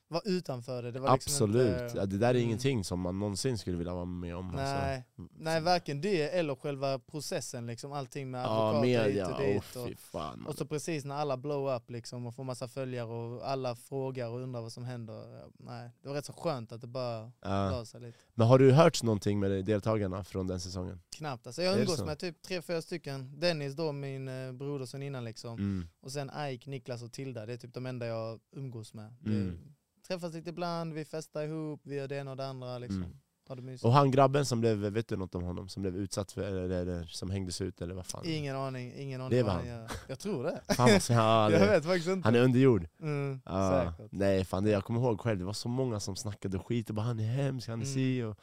vara 0.08 0.22
utanför 0.24 0.82
det. 0.82 0.90
det 0.90 1.00
var 1.00 1.12
liksom 1.12 1.32
Absolut, 1.34 1.82
Inte, 1.82 1.98
ja, 1.98 2.06
det 2.06 2.18
där 2.18 2.26
är 2.28 2.34
mm. 2.34 2.42
ingenting 2.42 2.84
som 2.84 3.00
man 3.00 3.18
någonsin 3.18 3.58
skulle 3.58 3.76
vilja 3.76 3.94
vara 3.94 4.04
med 4.04 4.36
om. 4.36 4.46
alltså. 4.50 4.62
nej, 4.62 5.04
nej, 5.38 5.60
varken 5.60 6.00
det 6.00 6.28
eller 6.38 6.54
själva 6.54 6.98
processen. 6.98 7.66
Liksom, 7.66 7.92
allting 7.92 8.30
med 8.30 8.44
Ja, 8.44 8.68
advokater 8.68 8.86
hit 8.88 9.06
media, 9.06 9.26
och 9.26 9.40
oh, 9.40 9.46
dit. 9.46 9.76
och, 9.76 9.88
fy 9.88 9.94
fan. 9.96 10.46
och 10.46 10.54
så 10.54 10.66
precis 10.66 11.04
när 11.04 11.14
alla 11.14 11.36
blow 11.36 11.74
up 11.76 11.90
liksom, 11.90 12.26
och 12.26 12.34
får 12.34 12.44
massa 12.44 12.68
följare 12.68 13.06
och 13.08 13.50
alla 13.50 13.76
frågar 13.76 14.28
och 14.28 14.40
undrar 14.40 14.60
vad 14.60 14.72
som 14.72 14.84
händer. 14.84 15.38
Ja, 15.38 15.48
Nej, 15.58 15.90
det 16.02 16.08
var 16.08 16.14
rätt 16.14 16.24
så 16.24 16.32
skönt 16.32 16.72
att 16.72 16.80
det 16.80 16.86
bara 16.86 17.32
Ja. 17.40 17.70
la 17.70 17.84
sig 17.84 18.00
lite. 18.00 18.18
Men 18.34 18.46
har 18.46 18.58
du 18.58 18.72
hört 18.72 19.02
någonting 19.02 19.40
med 19.40 19.64
deltagarna 19.64 20.24
från 20.24 20.46
den 20.46 20.60
säsongen? 20.60 21.00
Knappt. 21.16 21.46
Alltså 21.46 21.62
jag 21.62 21.78
umgås 21.80 22.04
med 22.04 22.18
typ 22.18 22.42
tre, 22.42 22.62
fyra 22.62 22.82
stycken. 22.82 23.40
Dennis 23.40 23.74
då, 23.74 23.92
min 23.92 24.28
eh, 24.28 24.52
broder 24.52 24.86
sen 24.86 25.02
innan 25.02 25.24
liksom. 25.24 25.58
Mm. 25.58 25.86
Och 26.00 26.12
sen 26.12 26.30
Ike, 26.48 26.70
Niklas 26.70 27.02
och 27.02 27.12
Tilda. 27.12 27.46
Det 27.46 27.52
är 27.52 27.56
typ 27.56 27.74
de 27.74 27.86
enda 27.86 28.06
jag 28.06 28.40
umgås 28.56 28.94
med. 28.94 29.14
Mm. 29.26 29.73
Träffas 30.08 30.34
lite 30.34 30.50
ibland, 30.50 30.92
vi 30.94 31.04
festar 31.04 31.42
ihop, 31.42 31.80
vi 31.84 31.94
gör 31.94 32.08
det 32.08 32.16
ena 32.16 32.30
och 32.30 32.36
det 32.36 32.46
andra 32.46 32.78
liksom. 32.78 33.02
Mm. 33.02 33.16
ha 33.48 33.54
det 33.54 33.62
mysigt. 33.62 33.84
Och 33.84 33.92
han 33.92 34.10
grabben 34.10 34.46
som 34.46 34.60
blev, 34.60 34.76
vet 34.78 35.08
du 35.08 35.16
något 35.16 35.34
om 35.34 35.42
honom? 35.42 35.68
Som 35.68 35.82
blev 35.82 35.96
utsatt 35.96 36.32
för, 36.32 36.42
eller, 36.42 36.70
eller 36.70 37.04
som 37.04 37.30
hängdes 37.30 37.60
ut 37.60 37.80
eller 37.82 37.94
vad 37.94 38.06
fan? 38.06 38.22
Ingen 38.26 38.56
aning, 38.56 38.92
ingen 38.96 39.20
aning 39.20 39.38
Det 39.38 39.42
var 39.42 39.52
han 39.52 39.66
gör. 39.66 39.90
Jag 40.08 40.18
tror 40.18 40.44
det. 40.44 40.60
Fan 40.74 40.90
vad 40.92 41.02
så- 41.02 41.12
ja, 41.12 41.50
jag 41.50 41.60
vet 41.60 41.84
faktiskt 41.84 42.08
inte. 42.08 42.26
Han 42.28 42.34
är 42.34 42.40
under 42.42 42.60
jord. 42.60 42.86
Mm, 43.00 43.40
säkert. 43.44 44.12
nej 44.12 44.44
fan 44.44 44.64
det, 44.64 44.70
jag 44.70 44.84
kommer 44.84 45.00
ihåg 45.00 45.20
själv, 45.20 45.38
det 45.38 45.44
var 45.44 45.52
så 45.52 45.68
många 45.68 46.00
som 46.00 46.16
snackade 46.16 46.58
skit 46.58 46.88
och 46.88 46.94
bara 46.94 47.06
han 47.06 47.20
är 47.20 47.24
hemsk, 47.26 47.68
han 47.68 47.80
är 47.80 47.84
Mm. 47.84 47.94
si 47.94 48.22
och, 48.22 48.36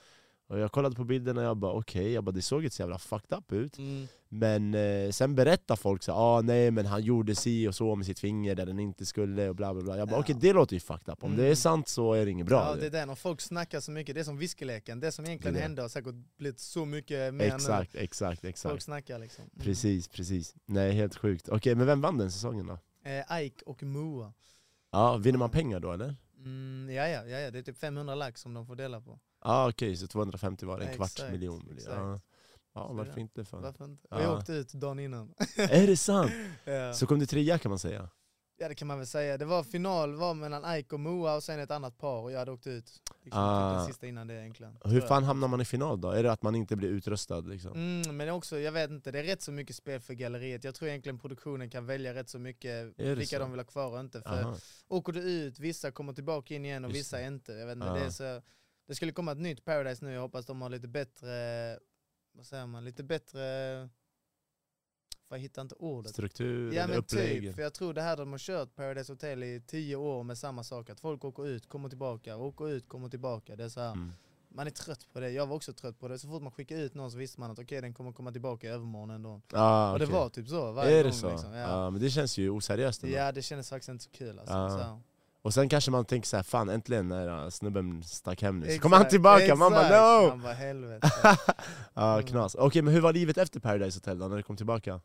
och 0.51 0.59
jag 0.59 0.71
kollade 0.71 0.95
på 0.95 1.03
bilderna 1.03 1.41
och 1.41 1.47
jag 1.47 1.57
bara 1.57 1.71
okej, 1.73 2.11
jag 2.11 2.23
bara 2.23 2.31
det 2.31 2.41
såg 2.41 2.63
inte 2.63 2.75
så 2.75 2.81
jävla 2.81 2.97
fucked 2.97 3.37
up 3.37 3.51
ut 3.51 3.77
Mm. 3.77 4.07
Men 4.33 4.73
eh, 4.73 5.09
sen 5.11 5.35
berättar 5.35 5.75
folk 5.75 6.03
så 6.03 6.11
ah, 6.13 6.41
nej 6.41 6.71
men 6.71 6.85
han 6.85 7.03
gjorde 7.03 7.35
si 7.35 7.67
och 7.67 7.75
så 7.75 7.95
med 7.95 8.05
sitt 8.05 8.19
finger 8.19 8.55
där 8.55 8.65
den 8.65 8.79
inte 8.79 9.05
skulle 9.05 9.49
och 9.49 9.55
bla 9.55 9.73
bla 9.73 9.83
bla 9.83 9.97
Jag 9.97 10.07
bara 10.07 10.15
Ja. 10.15 10.19
okej 10.21 10.35
det 10.39 10.53
låter 10.53 10.73
ju 10.73 10.79
fucked 10.79 11.13
up, 11.13 11.23
om 11.23 11.35
det 11.35 11.41
är 11.41 11.45
Mm. 11.45 11.55
sant 11.55 11.87
så 11.87 12.13
är 12.13 12.25
det 12.25 12.31
inget 12.31 12.45
bra 12.47 12.67
Ja 12.69 12.75
det 12.75 12.85
är 12.85 12.89
den, 12.89 13.09
och 13.09 13.17
folk 13.19 13.41
snackar 13.41 13.79
så 13.79 13.91
mycket, 13.91 14.15
det 14.15 14.21
är 14.21 14.25
som 14.25 14.37
viskeleken. 14.37 14.99
Det 14.99 15.11
som 15.11 15.25
egentligen 15.25 15.53
Det 15.53 15.59
det. 15.59 15.63
hände 15.63 15.81
har 15.81 15.89
säkert 15.89 16.15
blivit 16.37 16.59
så 16.59 16.85
mycket 16.85 17.33
mer 17.33 17.47
nu. 17.49 17.55
Exakt, 17.55 17.95
exakt, 17.95 18.41
Folk 18.41 18.49
exakt 18.49 18.83
snackar 18.83 19.19
liksom. 19.19 19.43
Mm. 19.53 19.63
Precis, 19.65 20.07
precis. 20.07 20.55
Nej 20.65 20.91
helt 20.91 21.15
sjukt. 21.15 21.49
Okej 21.49 21.75
men 21.75 21.85
vem 21.87 22.01
vann 22.01 22.17
den 22.17 22.31
säsongen 22.31 22.65
då? 22.67 22.77
Eh, 23.09 23.41
Ike 23.41 23.65
och 23.65 23.83
Moa. 23.83 24.33
Ja, 24.91 25.17
vinner 25.17 25.39
man 25.39 25.49
pengar 25.49 25.79
då 25.79 25.91
eller? 25.91 26.15
Mm, 26.37 26.89
ja, 26.95 27.07
ja, 27.07 27.25
ja, 27.25 27.39
ja, 27.39 27.51
det 27.51 27.59
är 27.59 27.63
typ 27.63 27.77
500 27.77 28.15
lax 28.15 28.41
som 28.41 28.53
de 28.53 28.65
får 28.65 28.75
dela 28.75 29.01
på. 29.01 29.19
Ja 29.43 29.69
okej, 29.69 29.95
så 29.97 30.07
250 30.07 30.65
var 30.65 30.77
det, 30.77 30.83
en 30.85 30.89
Ja, 30.91 30.95
kvarts 30.97 31.13
exakt, 31.13 31.31
miljon 31.31 31.69
exakt. 31.75 31.95
Ja, 31.97 32.19
ja 32.73 32.87
varför 32.93 33.19
inte? 33.19 33.45
Fan. 33.45 33.61
Varför 33.61 33.85
inte? 33.85 34.07
Ja. 34.09 34.21
Jag 34.21 34.37
åkte 34.37 34.53
ut 34.53 34.73
dagen 34.73 34.99
innan. 34.99 35.33
Är 35.57 35.87
det 35.87 35.97
sant? 35.97 36.31
ja. 36.65 36.93
Så 36.93 37.07
kom 37.07 37.19
det 37.19 37.25
trea 37.25 37.57
kan 37.57 37.69
man 37.69 37.79
säga? 37.79 38.09
ja 38.57 38.67
det 38.67 38.75
kan 38.75 38.87
man 38.87 38.97
väl 38.97 39.07
säga. 39.07 39.37
Det 39.37 39.45
var 39.45 39.63
final 39.63 40.15
var 40.15 40.33
mellan 40.33 40.75
Ike 40.77 40.95
och 40.95 40.99
Moa 40.99 41.35
och 41.35 41.43
sen 41.43 41.59
ett 41.59 41.71
annat 41.71 41.97
par 41.97 42.21
och 42.21 42.31
jag 42.31 42.39
hade 42.39 42.51
åkt 42.51 42.67
ut. 42.67 43.01
Liksom, 43.23 43.41
Ah. 43.43 43.71
typ 43.71 43.77
den 43.79 43.87
sista 43.87 44.07
innan 44.07 44.27
det 44.27 44.33
egentligen. 44.33 44.77
Hur 44.83 45.01
fan 45.01 45.23
hamnar 45.23 45.47
man 45.47 45.61
i 45.61 45.65
final 45.65 46.01
då? 46.01 46.09
Är 46.09 46.23
det 46.23 46.31
att 46.31 46.41
man 46.41 46.55
inte 46.55 46.75
blir 46.75 46.89
utröstad 46.89 47.39
liksom? 47.41 47.73
Mm, 47.73 48.17
men 48.17 48.29
också, 48.29 48.59
jag 48.59 48.71
vet 48.71 48.89
inte, 48.91 49.11
det 49.11 49.19
är 49.19 49.23
rätt 49.23 49.41
så 49.41 49.51
mycket 49.51 49.75
spel 49.75 49.99
för 50.01 50.13
galleriet. 50.13 50.63
Jag 50.63 50.75
tror 50.75 50.89
egentligen 50.89 51.19
produktionen 51.19 51.69
kan 51.69 51.85
välja 51.85 52.13
rätt 52.13 52.29
så 52.29 52.39
mycket 52.39 52.93
vilka 52.97 53.37
så? 53.37 53.39
de 53.39 53.51
vill 53.51 53.59
ha 53.59 53.65
kvar 53.65 53.91
och 53.93 53.99
inte. 53.99 54.21
För 54.21 54.41
Aha. 54.41 54.55
åker 54.87 55.13
du 55.13 55.19
ut, 55.19 55.59
vissa 55.59 55.91
kommer 55.91 56.13
tillbaka 56.13 56.55
in 56.55 56.65
igen 56.65 56.85
och 56.85 56.91
Just 56.91 56.99
vissa 56.99 57.21
inte. 57.21 57.51
Jag 57.53 57.65
vet 57.67 57.75
inte, 57.75 57.87
Ja. 57.87 57.93
det, 57.93 58.05
är 58.05 58.09
så, 58.09 58.41
det 58.87 58.95
skulle 58.95 59.11
komma 59.11 59.31
ett 59.31 59.37
nytt 59.37 59.65
Paradise 59.65 60.05
nu, 60.05 60.11
jag 60.13 60.21
hoppas 60.21 60.45
de 60.45 60.61
har 60.61 60.69
lite 60.69 60.87
bättre, 60.87 61.29
vad 62.33 62.45
säger 62.45 62.65
man, 62.67 62.83
lite 62.83 63.03
bättre, 63.03 63.39
för 65.27 65.35
jag 65.35 65.39
hittar 65.39 65.61
inte 65.61 65.75
ordet. 65.75 66.11
Struktur, 66.11 66.73
Ja 66.73 66.87
men 66.87 66.97
upplägg? 66.97 67.41
typ, 67.41 67.55
för 67.55 67.61
jag 67.61 67.73
tror 67.73 67.93
det 67.93 68.01
här 68.01 68.17
de 68.17 68.31
har 68.31 68.39
kört 68.39 68.75
Paradise 68.75 69.11
Hotel 69.11 69.43
i 69.43 69.61
tio 69.67 69.95
år 69.95 70.23
med 70.23 70.37
samma 70.37 70.63
sak, 70.63 70.89
att 70.89 70.99
folk 70.99 71.25
åker 71.25 71.47
ut, 71.47 71.69
kommer 71.69 71.89
tillbaka, 71.89 72.37
åker 72.37 72.69
ut, 72.69 72.89
kommer 72.89 73.09
tillbaka. 73.09 73.55
Det 73.55 73.63
är 73.63 73.69
så 73.69 73.79
här, 73.79 73.91
Mm. 73.91 74.11
man 74.49 74.67
är 74.67 74.71
trött 74.71 75.07
på 75.13 75.19
det, 75.19 75.29
jag 75.31 75.47
var 75.47 75.55
också 75.55 75.73
trött 75.73 75.99
på 75.99 76.07
det. 76.07 76.19
Så 76.19 76.27
fort 76.27 76.41
man 76.41 76.51
skickar 76.51 76.75
ut 76.77 76.93
någon 76.93 77.11
så 77.11 77.17
visste 77.17 77.39
man 77.39 77.51
att 77.51 77.59
okej 77.59 77.81
den 77.81 77.93
kommer 77.93 78.11
komma 78.11 78.31
tillbaka 78.31 78.67
i 78.67 78.69
övermorgon 78.69 79.09
ändå. 79.09 79.41
Ah, 79.53 79.91
Och 79.93 79.99
det 79.99 80.05
var 80.05 80.29
typ 80.29 80.47
så 80.47 80.71
varje 80.71 80.91
Är 80.99 81.03
gång. 81.03 81.11
det 81.11 81.17
så? 81.17 81.29
Liksom. 81.31 81.53
Ja. 81.53 81.59
Ja, 81.83 81.89
men 81.89 82.01
det 82.01 82.09
känns 82.09 82.37
ju 82.37 82.49
oseriöst 82.49 83.03
ändå. 83.03 83.15
ja 83.15 83.31
det 83.31 83.41
kändes 83.41 83.69
faktiskt 83.69 83.89
inte 83.89 84.03
så 84.03 84.09
kul 84.11 84.39
alltså. 84.39 84.53
Ja. 84.53 84.69
Så. 84.69 85.01
Och 85.43 85.53
sen 85.53 85.69
kanske 85.69 85.91
man 85.91 86.05
tänker 86.05 86.27
så 86.27 86.35
här, 86.35 86.43
fan 86.43 86.69
äntligen 86.69 87.07
när 87.07 87.43
uh, 87.43 87.49
snubben 87.49 88.03
stack 88.03 88.41
hem 88.41 88.59
nu, 88.59 88.75
så 88.75 88.81
kommer 88.81 88.97
han 88.97 89.07
tillbaka, 89.07 89.55
man 89.55 89.71
bara 89.71 90.21
no! 90.21 90.27
Man 90.29 90.41
bara 90.41 90.53
helvete. 90.53 91.11
Ja, 91.93 92.13
Mm. 92.13 92.25
knas. 92.27 92.55
Okej 92.55 92.81
men 92.81 92.93
hur 92.93 93.01
var 93.01 93.13
livet 93.13 93.37
efter 93.37 93.59
Paradise 93.59 93.97
Hotel 93.97 94.19
då, 94.19 94.27
när 94.27 94.37
du 94.37 94.43
kom 94.43 94.57
tillbaka? 94.57 95.01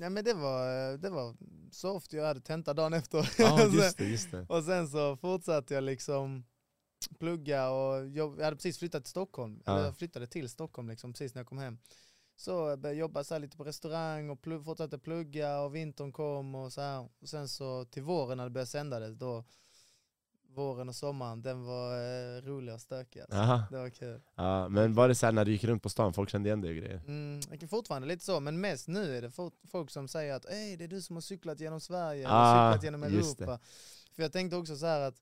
ja 0.00 0.10
men 0.10 0.24
det 0.24 0.34
var, 0.34 0.96
det 0.96 1.10
var 1.10 1.34
soft, 1.70 2.12
jag 2.12 2.24
hade 2.26 2.40
tenta 2.40 2.74
dagen 2.74 2.92
efter. 2.92 3.22
Sen- 3.58 3.72
just 3.72 3.98
det, 3.98 4.04
just 4.04 4.30
det. 4.30 4.46
Och 4.48 4.64
sen 4.64 4.88
så 4.88 5.16
fortsatte 5.16 5.74
jag 5.74 5.84
liksom 5.84 6.44
plugga 7.18 7.70
och 7.70 8.08
jobb, 8.08 8.34
jag 8.38 8.44
hade 8.44 8.56
precis 8.56 8.78
flyttat 8.78 9.04
till 9.04 9.10
Stockholm, 9.10 9.62
Ja. 9.64 9.72
eller 9.72 9.84
jag 9.84 9.96
flyttade 9.96 10.26
till 10.26 10.48
Stockholm 10.48 10.88
liksom 10.88 11.12
precis 11.12 11.34
när 11.34 11.40
jag 11.40 11.46
kom 11.48 11.58
hem. 11.58 11.78
Så 12.40 12.50
jag 12.50 12.78
började 12.78 13.00
jobba 13.00 13.24
så 13.24 13.34
här 13.34 13.40
lite 13.40 13.56
på 13.56 13.64
restaurang 13.64 14.30
och 14.30 14.42
plugg, 14.42 14.64
fortsatte 14.64 14.98
plugga 14.98 15.60
och 15.60 15.74
vintern 15.74 16.12
kom 16.12 16.54
och 16.54 16.72
så 16.72 16.80
här. 16.80 17.08
Och 17.20 17.28
sen 17.28 17.48
så 17.48 17.84
till 17.84 18.02
våren 18.02 18.36
när 18.36 18.44
det 18.44 18.50
började 18.50 18.70
sända 18.70 18.98
det, 19.00 19.14
då 19.14 19.44
våren 20.54 20.88
och 20.88 20.94
sommaren, 20.96 21.42
den 21.42 21.64
var 21.64 21.92
eh, 21.96 22.42
rolig 22.42 22.74
och 22.74 22.80
stökig. 22.80 23.20
Alltså. 23.20 23.36
Det 23.70 23.78
var 23.78 23.90
kul. 23.90 24.20
Ja, 24.34 24.68
men 24.68 24.94
var 24.94 25.08
det 25.08 25.14
så 25.14 25.26
här 25.26 25.32
när 25.32 25.44
du 25.44 25.52
gick 25.52 25.64
runt 25.64 25.82
på 25.82 25.88
stan, 25.88 26.12
folk 26.14 26.30
kände 26.30 26.48
igen 26.48 26.60
dig 26.60 26.70
och 26.70 26.76
grejer? 26.76 27.02
Mm, 27.06 27.68
fortfarande 27.68 28.08
lite 28.08 28.24
så, 28.24 28.40
men 28.40 28.60
mest 28.60 28.88
nu 28.88 29.16
är 29.16 29.22
det 29.22 29.28
fo- 29.28 29.52
folk 29.70 29.90
som 29.90 30.08
säger 30.08 30.34
att 30.34 30.44
Ey, 30.44 30.76
det 30.76 30.84
är 30.84 30.88
du 30.88 31.02
som 31.02 31.16
har 31.16 31.20
cyklat 31.20 31.60
genom 31.60 31.80
Sverige, 31.80 32.28
Ah, 32.28 32.68
och 32.68 32.74
cyklat 32.74 32.84
genom 32.84 33.02
Europa. 33.02 33.58
För 34.12 34.22
jag 34.22 34.32
tänkte 34.32 34.56
också 34.56 34.76
så 34.76 34.86
här 34.86 35.00
att, 35.00 35.20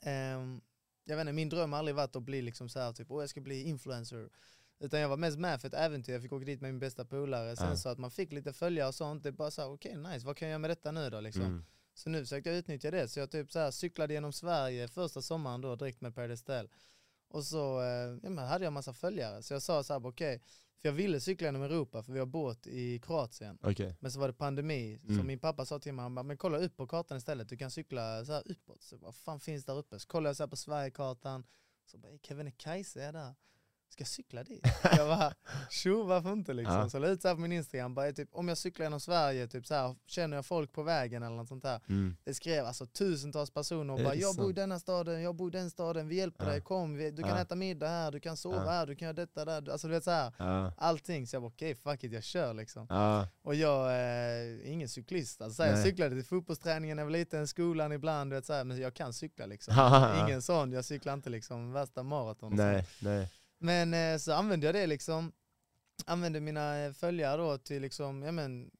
ehm, 0.00 0.60
jag 1.04 1.16
vet 1.16 1.20
inte, 1.22 1.32
min 1.32 1.48
dröm 1.48 1.72
har 1.72 1.78
aldrig 1.78 1.94
varit 1.94 2.16
att 2.16 2.22
bli 2.22 2.42
liksom 2.42 2.68
så 2.68 2.78
här, 2.80 2.92
typ, 2.92 3.10
åh 3.10 3.22
jag 3.22 3.30
ska 3.30 3.40
bli 3.40 3.62
influencer. 3.62 4.28
Utan 4.80 5.00
jag 5.00 5.08
var 5.08 5.16
mest 5.16 5.38
med 5.38 5.60
för 5.60 5.68
ett 5.68 5.74
äventyr, 5.74 6.12
jag 6.12 6.22
fick 6.22 6.32
åka 6.32 6.44
dit 6.44 6.60
med 6.60 6.70
min 6.70 6.78
bästa 6.80 7.04
polare. 7.04 7.56
Sen 7.56 7.72
Ah. 7.72 7.76
så 7.76 7.88
att 7.88 7.98
man 7.98 8.10
fick 8.10 8.32
lite 8.32 8.52
följare 8.52 8.88
och 8.88 8.94
sånt, 8.94 9.22
det 9.22 9.32
bara 9.32 9.50
så 9.50 9.62
här, 9.62 9.68
okej 9.70 9.96
nice, 9.96 10.26
vad 10.26 10.36
kan 10.36 10.48
jag 10.48 10.50
göra 10.52 10.58
med 10.58 10.70
detta 10.70 10.92
nu 10.92 11.10
då 11.10 11.20
liksom? 11.20 11.42
Mm. 11.44 11.64
Så 11.94 12.10
nu 12.10 12.20
försökte 12.20 12.50
jag 12.50 12.58
utnyttja 12.58 12.90
det, 12.90 13.08
så 13.08 13.20
jag 13.20 13.30
typ 13.30 13.52
så 13.52 13.58
här 13.58 13.70
cyklade 13.70 14.14
genom 14.14 14.32
Sverige 14.32 14.88
första 14.88 15.22
sommaren 15.22 15.60
då 15.60 15.76
direkt 15.76 16.00
med 16.00 16.14
Paradise 16.14 16.42
Hotel. 16.42 16.68
Och 17.28 17.44
så 17.44 17.80
eh, 17.82 18.18
ja, 18.22 18.40
hade 18.44 18.64
jag 18.64 18.72
massa 18.72 18.92
följare, 18.92 19.42
så 19.42 19.52
jag 19.54 19.62
sa 19.62 19.82
så 19.82 19.92
här, 19.92 20.06
okej, 20.06 20.38
för 20.82 20.88
jag 20.88 20.92
ville 20.92 21.20
cykla 21.20 21.46
genom 21.48 21.62
Europa 21.62 22.02
för 22.02 22.12
vi 22.12 22.18
har 22.18 22.26
båt 22.26 22.66
i 22.66 22.98
Kroatien. 22.98 23.58
Okej. 23.62 23.96
Men 24.00 24.12
så 24.12 24.20
var 24.20 24.26
det 24.28 24.34
pandemi, 24.34 24.98
så 25.06 25.12
Mm. 25.12 25.26
min 25.26 25.38
pappa 25.38 25.64
sa 25.64 25.78
till 25.78 25.94
mig, 25.94 26.02
han 26.02 26.14
bara, 26.14 26.22
men 26.22 26.36
kolla 26.36 26.58
upp 26.58 26.76
på 26.76 26.86
kartan 26.86 27.18
istället, 27.18 27.48
du 27.48 27.56
kan 27.56 27.70
cykla 27.70 28.24
så 28.24 28.32
här 28.32 28.42
uppåt. 28.50 28.82
Så 28.82 28.96
vad 28.96 29.14
fan 29.14 29.40
finns 29.40 29.64
där 29.64 29.78
uppe? 29.78 29.98
Så 29.98 30.08
kollade 30.08 30.28
jag 30.28 30.36
så 30.36 30.42
här 30.42 30.48
på 30.48 30.56
Sverigekartan, 30.56 31.44
så 31.86 31.98
bara, 31.98 32.18
Kebnekaise 32.22 33.02
är 33.02 33.12
där. 33.12 33.34
Ska 33.90 34.00
jag 34.00 34.08
cykla 34.08 34.42
dit? 34.44 34.66
jag 34.82 35.08
bara, 35.08 35.32
tjo 35.70 36.02
varför 36.02 36.32
inte 36.32 36.52
liksom? 36.52 36.76
Ja. 36.76 36.88
Så 36.88 36.98
la 36.98 37.08
ut 37.08 37.22
så 37.22 37.28
här 37.28 37.34
på 37.34 37.40
min 37.40 37.52
Instagram, 37.52 37.94
bara, 37.94 38.12
typ, 38.12 38.28
om 38.32 38.48
jag 38.48 38.58
cyklar 38.58 38.86
genom 38.86 39.00
Sverige, 39.00 39.46
typ 39.48 39.66
så 39.66 39.74
här, 39.74 39.94
känner 40.06 40.36
jag 40.36 40.46
folk 40.46 40.72
på 40.72 40.82
vägen 40.82 41.22
eller 41.22 41.36
något 41.36 41.48
sånt 41.48 41.62
där. 41.62 41.80
Mm. 41.88 42.16
Det 42.24 42.34
skrev 42.34 42.64
alltså 42.66 42.86
tusentals 42.86 43.50
personer 43.50 43.94
och 43.94 44.00
bara 44.00 44.14
jag 44.14 44.36
bor 44.36 44.50
i 44.50 44.52
denna 44.52 44.78
staden, 44.78 45.22
jag 45.22 45.34
bor 45.34 45.48
i 45.48 45.58
den 45.58 45.70
staden, 45.70 46.08
vi 46.08 46.14
hjälper 46.16 46.44
Ja. 46.44 46.50
dig, 46.50 46.60
kom, 46.60 46.96
vi, 46.96 47.10
du 47.10 47.22
kan 47.22 47.30
Ja. 47.36 47.40
äta 47.42 47.54
middag 47.54 47.88
här, 47.88 48.10
du 48.12 48.20
kan 48.20 48.36
sova 48.36 48.70
här, 48.70 48.86
du 48.86 48.94
kan 48.96 49.06
göra 49.06 49.12
detta 49.16 49.44
där. 49.44 49.70
Alltså 49.70 49.86
du 49.88 49.94
vet 49.94 50.04
så 50.04 50.10
här, 50.10 50.32
allting. 50.76 51.26
Så 51.26 51.36
jag 51.36 51.42
bara 51.42 51.48
okej, 51.48 51.74
fuck 51.74 52.04
it, 52.04 52.12
jag 52.12 52.24
kör 52.24 52.54
liksom. 52.54 52.86
Och 53.42 53.54
jag 53.54 53.86
eh, 53.86 53.94
är 53.96 54.66
ingen 54.66 54.88
cyklist, 54.88 55.40
alltså, 55.42 55.56
så 55.56 55.62
här, 55.62 55.70
jag 55.70 55.82
cyklade 55.84 56.14
till 56.14 56.24
fotbollsträningen 56.24 56.96
när 56.96 57.00
jag 57.02 57.06
var 57.06 57.12
liten, 57.18 57.48
skolan 57.48 57.92
ibland, 57.92 58.30
du 58.30 58.34
vet, 58.36 58.46
så 58.46 58.52
här, 58.52 58.64
men 58.64 58.80
jag 58.80 58.94
kan 58.94 59.12
cykla 59.12 59.46
liksom. 59.46 59.74
Ingen 60.26 60.42
sån, 60.42 60.72
jag 60.72 60.84
cyklar 60.84 61.14
inte 61.14 61.30
liksom 61.30 61.72
värsta 61.72 62.02
maraton. 62.02 62.52
Nej, 62.56 62.86
nej. 63.00 63.28
Men 63.62 63.94
eh, 63.94 64.18
så 64.18 64.32
använde 64.32 64.66
jag 64.66 64.74
det 64.74 64.86
liksom, 64.86 65.32
använde 66.06 66.40
mina 66.40 66.78
eh, 66.78 66.92
följare 66.92 67.36
då 67.36 67.58
till 67.58 67.82
liksom, 67.82 68.22
ja 68.22 68.32
men, 68.32 68.70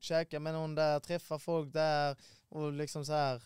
käka 0.00 0.40
med 0.40 0.52
någon 0.52 0.74
där, 0.74 1.00
träffa 1.00 1.38
folk 1.38 1.72
där 1.72 2.16
och 2.48 2.72
liksom 2.72 3.04
så 3.04 3.12
här 3.12 3.42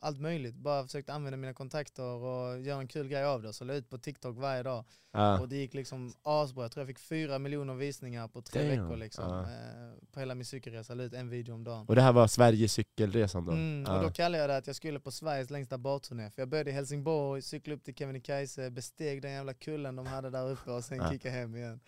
allt 0.00 0.20
möjligt. 0.20 0.54
Bara 0.54 0.84
försökte 0.84 1.12
använda 1.12 1.36
mina 1.36 1.54
kontakter 1.54 2.04
och 2.04 2.60
göra 2.60 2.80
en 2.80 2.88
kul 2.88 3.08
grej 3.08 3.24
av 3.24 3.42
det. 3.42 3.52
Så 3.52 3.64
la 3.64 3.74
ut 3.74 3.90
på 3.90 3.98
TikTok 3.98 4.36
varje 4.36 4.62
dag. 4.62 4.84
Ja. 5.12 5.40
Och 5.40 5.48
det 5.48 5.56
gick 5.56 5.74
liksom 5.74 6.12
asbra. 6.22 6.64
Jag 6.64 6.72
tror 6.72 6.82
jag 6.82 6.88
fick 6.88 6.98
fyra 6.98 7.38
miljoner 7.38 7.74
visningar 7.74 8.28
på 8.28 8.42
tre 8.42 8.62
Damn. 8.62 8.70
veckor 8.70 8.96
liksom. 8.96 9.38
Eh, 9.40 10.08
på 10.12 10.20
hela 10.20 10.34
min 10.34 10.44
cykelresa, 10.44 10.94
la 10.94 11.02
ut 11.02 11.12
en 11.12 11.28
video 11.28 11.54
om 11.54 11.64
dagen. 11.64 11.86
Och 11.88 11.94
det 11.94 12.02
här 12.02 12.12
var 12.12 12.26
Sveriges 12.26 12.72
cykelresan 12.72 13.44
då? 13.44 13.52
Mm, 13.52 13.94
och 13.94 14.02
då 14.02 14.10
kallade 14.10 14.42
jag 14.42 14.50
det 14.50 14.56
att 14.56 14.66
jag 14.66 14.76
skulle 14.76 15.00
på 15.00 15.10
Sveriges 15.10 15.50
längsta 15.50 15.78
barturné. 15.78 16.30
För 16.30 16.42
jag 16.42 16.48
började 16.48 16.70
i 16.70 16.72
Helsingborg, 16.72 17.42
cyklade 17.42 17.76
upp 17.76 17.84
till 17.84 17.94
Kebnekaise, 17.94 18.70
besteg 18.70 19.22
den 19.22 19.32
jävla 19.32 19.54
kullen 19.54 19.96
de 19.96 20.06
hade 20.06 20.30
där 20.30 20.50
uppe 20.50 20.70
och 20.70 20.84
sen 20.84 21.10
kickade 21.10 21.34
hem 21.34 21.56
igen. 21.56 21.80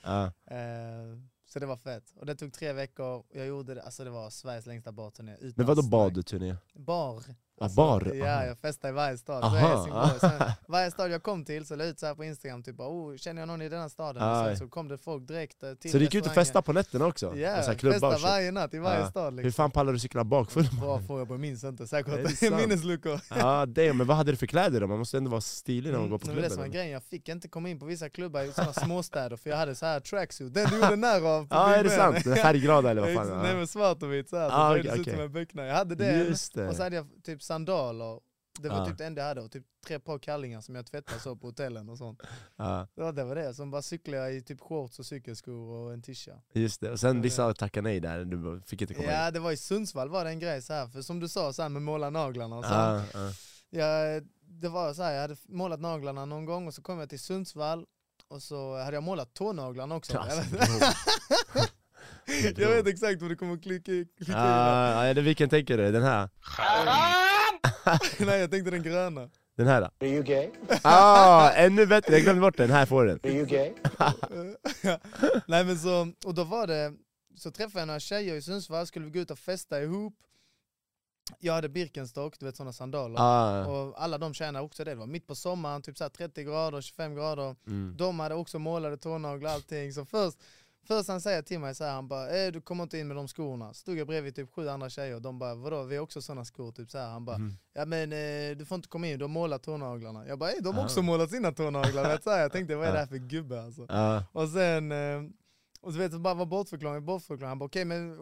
Eh, 0.47 0.57
så 1.53 1.59
det 1.59 1.67
var 1.67 1.77
fett. 1.77 2.13
Och 2.17 2.27
det 2.27 2.35
tog 2.35 2.53
tre 2.53 2.73
veckor 2.73 3.25
jag 3.33 3.47
gjorde 3.47 3.75
det, 3.75 3.83
alltså 3.83 4.05
det 4.05 4.11
var 4.11 4.31
Sveriges 4.31 4.67
längsta 4.67 4.93
barturné. 4.93 5.37
Men 5.57 5.67
vadå 5.67 5.83
badturné? 5.83 6.57
Bar. 6.75 7.23
Ah, 7.65 7.69
bar? 7.77 8.13
Ja, 8.15 8.45
jag 8.45 8.59
festade 8.59 8.93
i 8.93 8.95
varje 8.95 9.19
stad. 9.19 9.41
Så 9.43 9.47
Aha. 9.47 9.57
i 9.57 9.61
Helsingborg. 9.61 10.21
Sen, 10.21 10.51
varje 10.69 10.91
stad 10.91 11.11
jag 11.11 11.23
kom 11.23 11.45
till 11.45 11.67
så 11.67 11.77
la 11.77 11.85
jag 11.85 11.91
ut 11.91 11.99
så 12.01 12.07
här 12.07 12.15
på 12.15 12.25
Instagram, 12.25 12.63
typ 12.63 12.77
bara, 12.77 12.89
oh, 12.89 13.17
känner 13.17 13.43
jag 13.43 13.47
någon 13.47 13.63
i 13.63 13.69
denna 13.69 13.89
staden? 13.89 14.23
Och 14.23 14.37
Aj. 14.37 14.47
sen 14.47 14.57
så 14.57 14.69
kom 14.69 14.89
det 14.89 14.99
folk 14.99 15.29
direkt 15.29 15.63
eh, 15.63 15.75
till 15.75 15.91
Så 15.91 15.99
du 15.99 16.05
gick 16.05 16.15
ut 16.15 16.27
och 16.27 16.33
festade 16.35 16.63
på 16.63 16.73
nätterna 16.73 17.07
också? 17.07 17.37
Ja, 17.37 17.59
Och 17.59 17.65
så 17.65 17.71
här 17.71 17.75
festa 17.75 17.75
klubbar 17.75 18.09
och 18.09 18.15
shit. 18.15 18.23
varje 18.25 18.51
natt 18.51 18.75
i 18.75 18.79
varje 18.79 19.01
Ja. 19.01 19.11
stad 19.11 19.33
Hur 19.35 19.43
liksom. 19.45 19.53
fan 19.53 19.71
pallar 19.71 19.93
du 19.93 19.99
cykla 19.99 20.25
bakfull? 20.25 20.69
Bra 20.81 21.01
fråga, 21.07 21.27
jag 21.29 21.41
minns 21.41 21.65
inte. 21.65 21.87
Säkert 21.87 22.41
minnesluckor. 22.57 23.21
Ja 23.29 23.67
det, 23.67 23.93
men 23.93 24.07
vad 24.07 24.17
hade 24.17 24.31
du 24.33 24.37
för 24.37 24.47
kläder 24.47 24.81
då? 24.81 24.87
Man 24.87 24.99
måste 24.99 25.17
ändå 25.17 25.31
vara 25.31 25.41
stilig 25.41 25.91
när 25.91 25.99
man 25.99 26.01
Mm, 26.07 26.11
går 26.11 26.19
på 26.19 26.27
men 26.27 26.37
det 26.37 26.41
klubben. 26.43 26.51
som 26.57 26.61
var 26.63 26.69
grejen, 26.75 26.91
jag 26.91 27.03
fick 27.03 27.29
inte 27.29 27.49
komma 27.49 27.69
in 27.69 27.79
på 27.79 27.87
vissa 27.87 28.09
klubbar 28.09 28.43
i 28.43 28.53
sådana 28.53 28.73
småstäder 28.73 29.37
för 29.37 29.51
jag 29.51 29.57
hade 29.57 29.75
så 29.75 29.87
här 29.87 30.01
tracksuit, 30.01 30.55
den 30.55 30.67
du 30.71 30.77
gjorde 30.77 30.97
narr 30.97 31.27
av 31.27 31.43
på 31.43 31.55
Ja 31.55 31.75
är 31.75 31.85
det 31.85 31.91
sant? 31.91 32.23
Färgglada 32.25 32.91
eller 32.91 33.03
vad 33.03 33.15
fan? 33.29 33.43
Nej 33.43 33.55
men 33.57 33.67
svart 33.67 34.03
och 34.03 34.13
vitt 34.13 34.29
såhär, 34.29 34.49
så 34.51 34.55
Ah, 34.57 34.75
det 34.75 34.83
se 34.83 34.99
ut 35.01 35.11
som 35.11 35.21
en 35.21 35.33
böckna. 35.33 35.67
Jag 35.67 35.75
hade 35.75 35.95
det. 35.95 36.31
och 36.69 36.77
så 36.77 36.83
hade 36.83 36.97
jag 36.97 37.07
typ 37.25 37.43
sandaler, 37.53 38.21
det 38.61 38.69
var 38.69 38.81
Ah. 38.81 38.87
typ 38.87 38.99
det 38.99 39.07
enda 39.07 39.21
jag 39.23 39.29
hade, 39.29 39.41
och 39.41 39.51
typ 39.53 39.65
tre 39.87 39.99
par 39.99 40.19
kallingar 40.19 40.61
som 40.61 40.75
jag 40.75 40.87
tvättade 40.87 41.21
så 41.21 41.37
på 41.37 41.47
hotellen 41.47 41.89
och 41.89 41.99
sånt. 41.99 42.21
Ja, 42.57 42.89
Ja, 42.95 43.13
det 43.13 43.25
var 43.25 43.35
det, 43.35 43.55
som 43.55 43.71
bara 43.71 43.83
cyklade 43.83 44.31
i 44.31 44.43
typ 44.43 44.61
shorts 44.61 44.99
och 44.99 45.07
cykelskor 45.07 45.55
och 45.71 45.93
en 45.93 46.03
tisha. 46.03 46.33
just 46.53 46.81
det. 46.81 46.91
Och 46.91 47.01
sen 47.01 47.23
vissa 47.23 47.55
tackade 47.55 47.83
nej 47.89 48.01
där, 48.01 48.25
du 48.25 48.61
fick 48.67 48.83
inte 48.83 48.95
komma 48.95 49.07
in. 49.09 49.15
Ja 49.15 49.31
det 49.31 49.41
var 49.41 49.53
i 49.53 49.57
Sundsvall 49.57 50.09
var 50.09 50.25
det 50.25 50.31
en 50.31 50.39
grej 50.39 50.63
så 50.63 50.73
här. 50.73 50.87
för 50.89 51.03
som 51.03 51.21
du 51.21 51.29
sa 51.29 51.53
så 51.53 51.63
här 51.63 51.69
med 51.69 51.83
måla 51.83 52.11
naglarna 52.11 52.57
och 52.57 52.65
så. 52.65 52.71
Ja, 52.73 53.03
ja. 53.71 54.21
Det 54.45 54.69
var 54.69 54.95
så 54.95 55.03
här, 55.03 55.13
jag 55.13 55.21
hade 55.21 55.37
målat 55.49 55.81
naglarna 55.81 56.25
någon 56.25 56.45
gång 56.45 56.67
och 56.67 56.75
så 56.75 56.83
kom 56.83 56.99
jag 56.99 57.09
till 57.09 57.21
Sundsvall 57.21 57.87
och 58.29 58.43
så 58.43 58.79
hade 58.79 58.97
jag 58.97 59.03
målat 59.03 59.35
tånaglarna 59.35 59.95
också. 59.95 60.13
Jag 60.13 60.23
Alltså, 60.23 60.57
jag 62.61 62.69
vet 62.69 62.87
exakt 62.87 63.21
vad 63.23 63.31
det 63.31 63.37
kommer 63.37 63.55
att 63.55 63.63
klicka, 63.63 63.93
i-. 63.93 64.07
Ah, 64.35 65.07
ja, 65.07 65.15
det- 65.15 65.21
vilken 65.23 65.49
tänker 65.49 65.79
du? 65.79 65.93
Den 65.93 66.03
här? 66.03 66.29
Nej 68.19 68.41
jag 68.41 68.51
tänkte 68.51 68.71
den 68.71 68.83
gröna. 68.83 69.31
Den 69.57 69.67
här? 69.67 69.83
Are 69.83 69.91
you 70.09 70.23
gay? 70.23 70.51
Ah, 70.83 71.51
ännu 71.51 71.87
bättre, 71.87 72.13
jag 72.13 72.23
glömde 72.23 72.41
bort 72.41 72.57
den. 72.57 72.71
Här 72.71 72.87
får 72.87 73.05
du 73.05 73.09
den. 73.19 73.21
Are 73.33 73.39
you 73.39 73.47
gay? 73.47 73.73
Nej 75.47 75.65
men 75.65 75.79
så, 75.79 76.13
och 76.25 76.35
då 76.35 76.45
var 76.45 76.67
det, 76.67 76.93
så 77.37 77.51
träffade 77.51 77.81
jag 77.81 77.87
några 77.87 78.01
tjejer 78.01 78.35
i 78.35 78.43
Sundsvall, 78.43 78.87
skulle 78.87 79.05
vi 79.05 79.11
gå 79.11 79.19
ut 79.19 79.31
och 79.31 79.39
festa 79.39 79.83
ihop. 79.83 80.15
Jag 81.39 81.53
hade 81.53 81.69
Birkenstock, 81.69 82.39
du 82.39 82.47
vet 82.47 82.57
sådana 82.57 82.73
sandaler. 82.73 83.17
Ah, 83.21 83.67
Och 83.67 84.03
alla 84.03 84.19
de 84.19 84.35
tjejerna 84.35 84.63
också 84.63 84.85
det, 84.85 84.91
det 84.91 84.95
var 84.95 85.07
mitt 85.07 85.27
på 85.27 85.35
sommaren, 85.35 85.83
typ 85.83 85.99
så 85.99 86.05
här 86.05 86.09
30 86.09 86.45
grader, 86.45 86.81
25 86.81 87.15
grader. 87.15 87.57
mm. 87.67 87.95
De 87.97 88.21
hade 88.21 88.35
också 88.35 88.59
målade 88.59 88.97
tånaglar 88.97 89.51
och 89.51 89.55
allting. 89.55 89.93
Så 89.93 90.05
först, 90.05 90.39
först 90.87 91.09
han 91.09 91.21
säger 91.21 91.43
till 91.43 91.59
mig 91.61 91.75
så 91.75 91.85
här, 91.85 91.93
han 91.93 92.09
bara 92.09 92.31
eh, 92.31 92.53
du 92.53 92.61
kommer 92.61 92.83
inte 92.83 92.99
in 92.99 93.09
med 93.09 93.17
de 93.17 93.29
skorna. 93.29 93.75
Stod 93.75 93.99
jag 93.99 94.07
bredvid 94.07 94.35
typ 94.35 94.55
sju 94.55 94.69
andra 94.69 94.89
tjejer 94.91 95.15
och 95.15 95.23
de 95.23 95.39
bara 95.39 95.55
vadå 95.55 95.83
vi 95.83 95.97
har 95.97 96.03
också 96.03 96.23
sådana 96.23 96.45
skor. 96.45 96.73
Typ 96.73 96.91
så 96.91 96.99
här. 96.99 97.09
Han 97.11 97.25
bara 97.25 97.39
Mhm. 97.39 97.57
ja 97.75 97.85
men 97.85 98.13
eh, 98.13 98.57
du 98.57 98.65
får 98.65 98.75
inte 98.77 98.89
komma 98.89 99.07
in, 99.07 99.19
du 99.19 99.25
har 99.25 99.29
målat 99.29 99.63
tånaglarna. 99.63 100.27
Jag 100.27 100.39
bara 100.39 100.51
eh, 100.51 100.57
de 100.63 100.75
har 100.75 100.83
Ah. 100.83 100.85
också 100.85 101.03
målat 101.03 101.31
sina 101.31 101.53
tånaglar. 101.53 102.05
Vet, 102.09 102.23
så 102.23 102.31
här. 102.31 102.41
Jag 102.41 102.53
tänkte 102.53 102.75
vad 102.77 102.87
är 102.89 102.93
det 102.93 102.99
Ah. 102.99 103.01
här 103.01 103.07
för 103.07 103.17
gubbe 103.17 103.63
alltså. 103.63 103.87
Ah, 103.89 104.23
Och 104.33 104.49
sen, 104.49 104.93
eh, 104.93 105.23
och 105.81 105.93
så 105.93 105.99
vet 105.99 106.13
du 106.13 106.19
bara 106.19 106.35
var 106.35 106.47
bortförklaring, 106.47 107.05
bortförklaring. 107.05 107.49
Han 107.49 107.59
bara 107.59 107.67
okej 107.67 107.85
men 107.85 108.17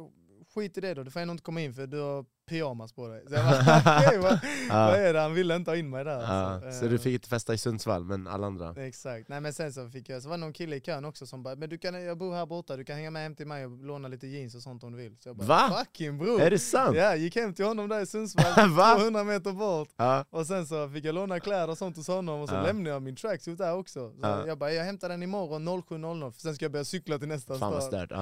skit 0.54 0.78
i 0.78 0.80
det 0.80 0.94
då, 0.94 1.02
du 1.02 1.10
får 1.10 1.20
ändå 1.20 1.32
inte 1.32 1.42
komma 1.44 1.60
in 1.60 1.74
för 1.74 1.86
du 1.86 2.00
har 2.00 2.24
pyjamas 2.48 2.92
på 2.92 3.08
dig. 3.08 3.24
Så 3.28 3.34
jag 3.34 3.44
bara 3.44 3.98
okej 4.06 4.18
vad, 4.22 4.38
vad 4.70 4.94
är 5.00 5.12
det, 5.12 5.20
han 5.20 5.34
ville 5.34 5.56
inte 5.56 5.70
ha 5.70 5.76
in 5.76 5.90
mig 5.90 6.04
där. 6.04 6.22
Alltså. 6.24 6.80
Så 6.80 6.86
du 6.86 6.98
fick 6.98 7.14
inte 7.14 7.28
festa 7.28 7.54
i 7.54 7.58
Sundsvall, 7.58 8.04
men 8.04 8.26
alla 8.26 8.46
andra? 8.46 8.74
Exakt, 8.86 9.28
nej 9.28 9.40
men 9.40 9.52
sen 9.54 9.72
så 9.72 9.88
fick 9.88 10.08
jag, 10.08 10.22
så 10.22 10.28
var 10.28 10.36
det 10.36 10.40
någon 10.40 10.52
kille 10.52 10.76
i 10.76 10.80
kön 10.80 11.04
också 11.04 11.26
som 11.26 11.42
bara, 11.42 11.54
men 11.56 11.68
du 11.68 11.78
kan, 11.78 12.02
jag 12.04 12.18
bor 12.18 12.34
här 12.34 12.46
borta, 12.46 12.76
du 12.76 12.84
kan 12.84 12.96
hänga 12.96 13.10
med 13.10 13.22
hem 13.22 13.34
till 13.34 13.46
mig 13.46 13.66
och 13.66 13.70
låna 13.84 14.08
lite 14.08 14.26
jeans 14.26 14.54
och 14.54 14.62
sånt 14.62 14.84
om 14.84 14.92
du 14.92 14.98
vill. 14.98 15.16
Så 15.20 15.28
jag 15.28 15.36
bara, 15.36 15.46
Va? 15.46 15.76
fucking 15.78 16.18
bror! 16.18 16.40
Är 16.40 16.50
det 16.50 16.58
sant? 16.58 16.96
Ja, 16.96 17.16
gick 17.16 17.36
hem 17.36 17.54
till 17.54 17.64
honom 17.64 17.88
där 17.88 18.00
i 18.00 18.06
Sundsvall, 18.06 18.70
Va? 18.76 18.94
200 18.98 19.24
meter 19.24 19.52
bort. 19.52 19.88
Ja. 19.96 20.24
Och 20.30 20.46
sen 20.46 20.66
så 20.66 20.88
fick 20.88 21.04
jag 21.04 21.14
låna 21.14 21.40
kläder 21.40 21.70
och 21.70 21.78
sånt 21.78 21.96
hos 21.96 22.08
honom 22.08 22.40
och 22.40 22.48
så 22.48 22.54
Ja. 22.54 22.62
lämnade 22.62 22.90
jag 22.90 23.02
min 23.02 23.16
tracksuit 23.16 23.58
där 23.58 23.74
också. 23.74 24.10
Så 24.10 24.18
Ja. 24.22 24.46
Jag 24.46 24.58
bara, 24.58 24.72
jag 24.72 24.84
hämtar 24.84 25.08
den 25.08 25.22
imorgon 25.22 25.68
07.00 25.68 26.30
för 26.32 26.40
sen 26.40 26.54
ska 26.54 26.64
jag 26.64 26.72
börja 26.72 26.84
cykla 26.84 27.18
till 27.18 27.28
nästa 27.28 27.58
Fan 27.58 27.72
stad. 27.82 27.82
stört. 28.08 28.12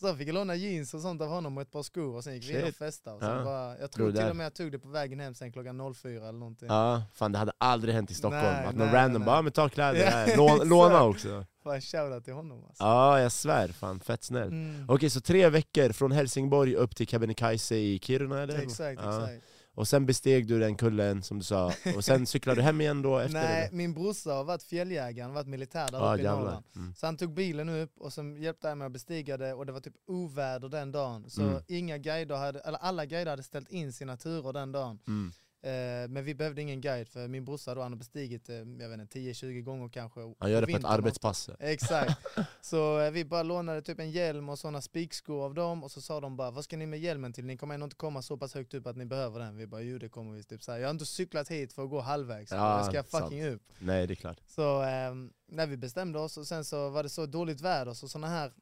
Så 0.00 0.14
fick 0.16 0.28
jag 0.28 0.34
låna 0.34 0.54
jeans 0.54 0.94
och 0.94 1.00
sånt 1.00 1.22
av 1.22 1.28
honom 1.28 1.56
och 1.56 1.62
ett 1.62 1.70
par 1.70 1.82
skor 1.82 2.14
och 2.16 2.24
sen 2.24 2.34
gick 2.34 2.50
vi 2.50 2.60
in 2.60 2.68
och 2.68 2.74
festade. 2.74 3.16
Och 3.16 3.22
sen 3.22 3.30
Ja. 3.36 3.44
bara, 3.44 3.78
jag 3.78 3.90
tror 3.92 4.12
till 4.12 4.30
och 4.30 4.36
med 4.36 4.46
jag 4.46 4.54
tog 4.54 4.72
det 4.72 4.78
på 4.78 4.88
vägen 4.88 5.20
hem 5.20 5.34
sen 5.34 5.52
klockan 5.52 5.94
04 5.94 6.12
eller 6.28 6.32
någonting. 6.38 6.68
Ja, 6.68 7.02
fan 7.14 7.32
det 7.32 7.38
hade 7.38 7.52
aldrig 7.58 7.94
hänt 7.94 8.10
i 8.10 8.14
Stockholm. 8.14 8.44
Nej, 8.44 8.66
att 8.66 8.74
någon 8.76 8.86
nej, 8.86 8.94
random 8.96 9.22
nej. 9.22 9.26
bara, 9.26 9.38
"Ah, 9.38 9.42
men 9.42 9.52
ta 9.52 9.68
kläder 9.68 10.06
här, 10.06 10.26
Lån, 10.36 10.68
låna 10.68 11.04
också. 11.04 11.44
Fan 11.62 11.80
shoutout 11.80 12.24
till 12.24 12.34
honom 12.34 12.64
alltså. 12.68 12.84
Ja, 12.84 13.20
jag 13.20 13.32
svär. 13.32 13.68
Fan 13.68 14.00
fett 14.00 14.22
snällt. 14.24 14.52
Mm. 14.52 14.84
Okej, 14.88 15.10
så 15.10 15.20
tre 15.20 15.48
veckor 15.48 15.92
från 15.92 16.12
Helsingborg 16.12 16.74
upp 16.74 16.96
till 16.96 17.06
Kebnekaise 17.08 17.76
i 17.76 17.98
Kiruna 18.02 18.42
eller? 18.42 18.58
Exakt, 18.58 19.00
exakt. 19.00 19.44
Och 19.78 19.88
sen 19.88 20.06
besteg 20.06 20.46
du 20.46 20.58
den 20.58 20.76
kullen 20.76 21.22
som 21.22 21.38
du 21.38 21.44
sa, 21.44 21.72
och 21.96 22.04
sen 22.04 22.26
cyklade 22.26 22.60
du 22.60 22.62
hem 22.64 22.80
igen 22.80 23.02
då 23.02 23.18
efter 23.18 23.40
Nej, 23.40 23.68
det? 23.70 23.76
min 23.76 23.94
brorsa 23.94 24.30
har 24.32 24.44
varit 24.44 24.62
fjälljägare, 24.62 25.22
han 25.22 25.30
har 25.30 25.34
varit 25.34 25.46
militär 25.48 25.88
där 25.90 25.98
Ja, 25.98 26.14
uppe 26.14 26.22
i. 26.22 26.26
Norrland. 26.26 26.64
Mm. 26.76 26.94
Så 26.94 27.06
han 27.06 27.16
tog 27.16 27.34
bilen 27.34 27.68
upp 27.68 27.92
och 27.98 28.12
sen 28.12 28.42
hjälpte 28.42 28.68
han 28.68 28.78
mig 28.78 28.86
att 28.86 28.92
bestiga 28.92 29.36
det 29.36 29.52
och 29.54 29.66
det 29.66 29.72
var 29.72 29.80
typ 29.80 29.94
oväder 30.06 30.68
den 30.68 30.92
dagen. 30.92 31.30
Så 31.30 31.42
Mm. 31.42 31.62
inga 31.68 31.98
guider 31.98 32.36
hade, 32.36 32.60
eller 32.60 32.78
alla 32.78 33.06
guider 33.06 33.30
hade 33.30 33.42
ställt 33.42 33.68
in 33.68 33.92
sina 33.92 34.16
turer 34.16 34.52
den 34.52 34.72
dagen. 34.72 34.98
Mm. 35.06 35.32
Eh, 35.62 36.08
men 36.08 36.24
vi 36.24 36.34
behövde 36.34 36.62
ingen 36.62 36.80
guide 36.80 37.08
för 37.08 37.28
min 37.28 37.44
brorsa 37.44 37.74
då, 37.74 37.82
han 37.82 37.92
har 37.92 37.98
bestigit 37.98 38.48
eh, 38.48 38.56
jag 38.56 38.88
vet 38.88 39.00
inte, 39.00 39.18
10-20 39.18 39.62
gånger 39.62 39.88
kanske. 39.88 40.20
Han 40.38 40.50
gör 40.50 40.60
det 40.60 40.66
på 40.66 40.76
ett 40.76 40.84
arbetspass. 40.84 41.50
Exakt. 41.58 42.26
Så 42.60 43.00
eh, 43.00 43.10
vi 43.10 43.24
bara 43.24 43.42
lånade 43.42 43.82
typ 43.82 44.00
en 44.00 44.10
hjälm 44.10 44.48
och 44.48 44.58
sådana 44.58 44.80
spikskor 44.80 45.44
av 45.44 45.54
dem 45.54 45.84
och 45.84 45.90
så 45.90 46.00
sa 46.00 46.20
de 46.20 46.36
bara 46.36 46.50
vad 46.50 46.64
ska 46.64 46.76
ni 46.76 46.86
med 46.86 47.00
hjälmen 47.00 47.32
till? 47.32 47.44
Ni 47.44 47.56
kommer 47.56 47.74
ändå 47.74 47.84
inte 47.84 47.96
komma 47.96 48.22
så 48.22 48.36
pass 48.36 48.54
högt 48.54 48.74
upp 48.74 48.86
att 48.86 48.96
ni 48.96 49.04
behöver 49.04 49.40
den. 49.40 49.56
Vi 49.56 49.66
bara 49.66 49.80
jo 49.80 49.98
det 49.98 50.08
kommer 50.08 50.32
vi. 50.32 50.42
Typ 50.42 50.62
så 50.62 50.72
här. 50.72 50.78
Jag 50.78 50.86
har 50.86 50.90
inte 50.90 51.06
cyklat 51.06 51.48
hit 51.48 51.72
för 51.72 51.84
att 51.84 51.90
gå 51.90 52.00
halvvägs. 52.00 52.52
Ja, 52.52 52.76
jag 52.76 53.06
ska 53.06 53.20
fucking 53.20 53.46
upp. 53.46 53.62
Nej, 53.78 54.06
det 54.06 54.12
är 54.12 54.16
klart. 54.16 54.38
Så 54.46 54.82
eh, 54.82 55.14
när 55.48 55.66
vi 55.66 55.76
bestämde 55.76 56.18
oss 56.18 56.36
och 56.36 56.46
sen 56.46 56.64
så 56.64 56.88
var 56.88 57.02
det 57.02 57.08
så 57.08 57.26
dåligt 57.26 57.60
väder 57.60 57.94
så 57.94 58.08
sådana 58.08 58.28
här 58.28 58.52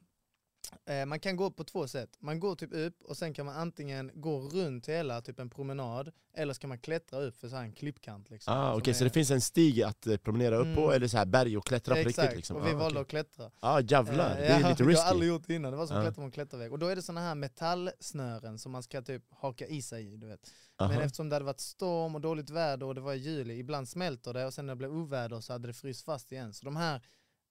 man 1.07 1.19
kan 1.19 1.35
gå 1.35 1.51
på 1.51 1.63
två 1.63 1.87
sätt. 1.87 2.09
Man 2.19 2.39
går 2.39 2.55
typ 2.55 2.73
upp 2.73 3.01
och 3.03 3.17
sen 3.17 3.33
kan 3.33 3.45
man 3.45 3.55
antingen 3.55 4.11
gå 4.15 4.39
runt 4.39 4.89
hela 4.89 5.21
typ 5.21 5.39
en 5.39 5.49
promenad 5.49 6.11
eller 6.33 6.53
så 6.53 6.59
kan 6.59 6.67
man 6.67 6.79
klättra 6.79 7.19
upp 7.19 7.37
för 7.37 7.49
så 7.49 7.55
en 7.55 7.71
klippkant. 7.73 8.29
Liksom, 8.29 8.53
Ah, 8.53 8.75
Okej, 8.75 8.93
så 8.93 9.03
är- 9.03 9.05
det 9.05 9.13
finns 9.13 9.31
en 9.31 9.41
stig 9.41 9.81
att 9.83 10.07
eh, 10.07 10.17
promenera 10.17 10.55
upp 10.55 10.75
på, 10.75 10.81
Mm. 10.81 10.95
eller 10.95 11.07
så 11.07 11.17
här 11.17 11.25
berg 11.25 11.57
och 11.57 11.65
klättra 11.65 11.93
på 11.95 11.99
Exakt, 11.99 12.17
riktigt? 12.19 12.37
Liksom. 12.37 12.57
och 12.57 12.67
vi 12.67 12.71
ah, 12.71 12.77
valde 12.77 12.99
okej. 12.99 13.19
att 13.19 13.27
klättra. 13.33 13.51
ah, 13.59 13.79
jävlar, 13.81 14.31
Eh, 14.31 14.37
det 14.37 14.45
är 14.47 14.59
ja, 14.59 14.69
lite 14.69 14.83
Jag 14.83 14.85
har 14.85 14.91
risky. 14.91 15.03
aldrig 15.09 15.29
gjort 15.29 15.43
det 15.47 15.53
innan, 15.55 15.71
det 15.71 15.77
var 15.77 15.87
som 15.87 15.97
att 15.97 16.03
klättra 16.03 16.21
på 16.21 16.25
en 16.25 16.31
klättervägg. 16.31 16.71
Och 16.71 16.79
då 16.79 16.87
är 16.87 16.95
det 16.95 17.01
såna 17.01 17.21
här 17.21 17.35
metallsnören 17.35 18.59
som 18.59 18.71
man 18.71 18.83
ska 18.83 19.01
typ 19.01 19.23
haka 19.31 19.67
i 19.67 19.81
sig 19.81 20.13
i. 20.13 20.17
Du 20.17 20.27
vet. 20.27 20.53
Aha. 20.79 20.91
Men 20.91 21.01
eftersom 21.01 21.29
det 21.29 21.35
hade 21.35 21.45
varit 21.45 21.59
storm 21.59 22.15
och 22.15 22.21
dåligt 22.21 22.49
väder 22.49 22.85
och 22.85 22.95
det 22.95 23.01
var 23.01 23.13
i 23.13 23.17
juli, 23.17 23.59
ibland 23.59 23.89
smälter 23.89 24.33
det 24.33 24.45
och 24.45 24.53
sen 24.53 24.65
när 24.65 24.73
det 24.73 24.77
blev 24.77 24.91
oväder 24.91 25.41
så 25.41 25.53
hade 25.53 25.67
det 25.67 25.73
fryst 25.73 26.05
fast 26.05 26.31
igen. 26.31 26.53
Så 26.53 26.65
de 26.65 26.75
här 26.75 27.01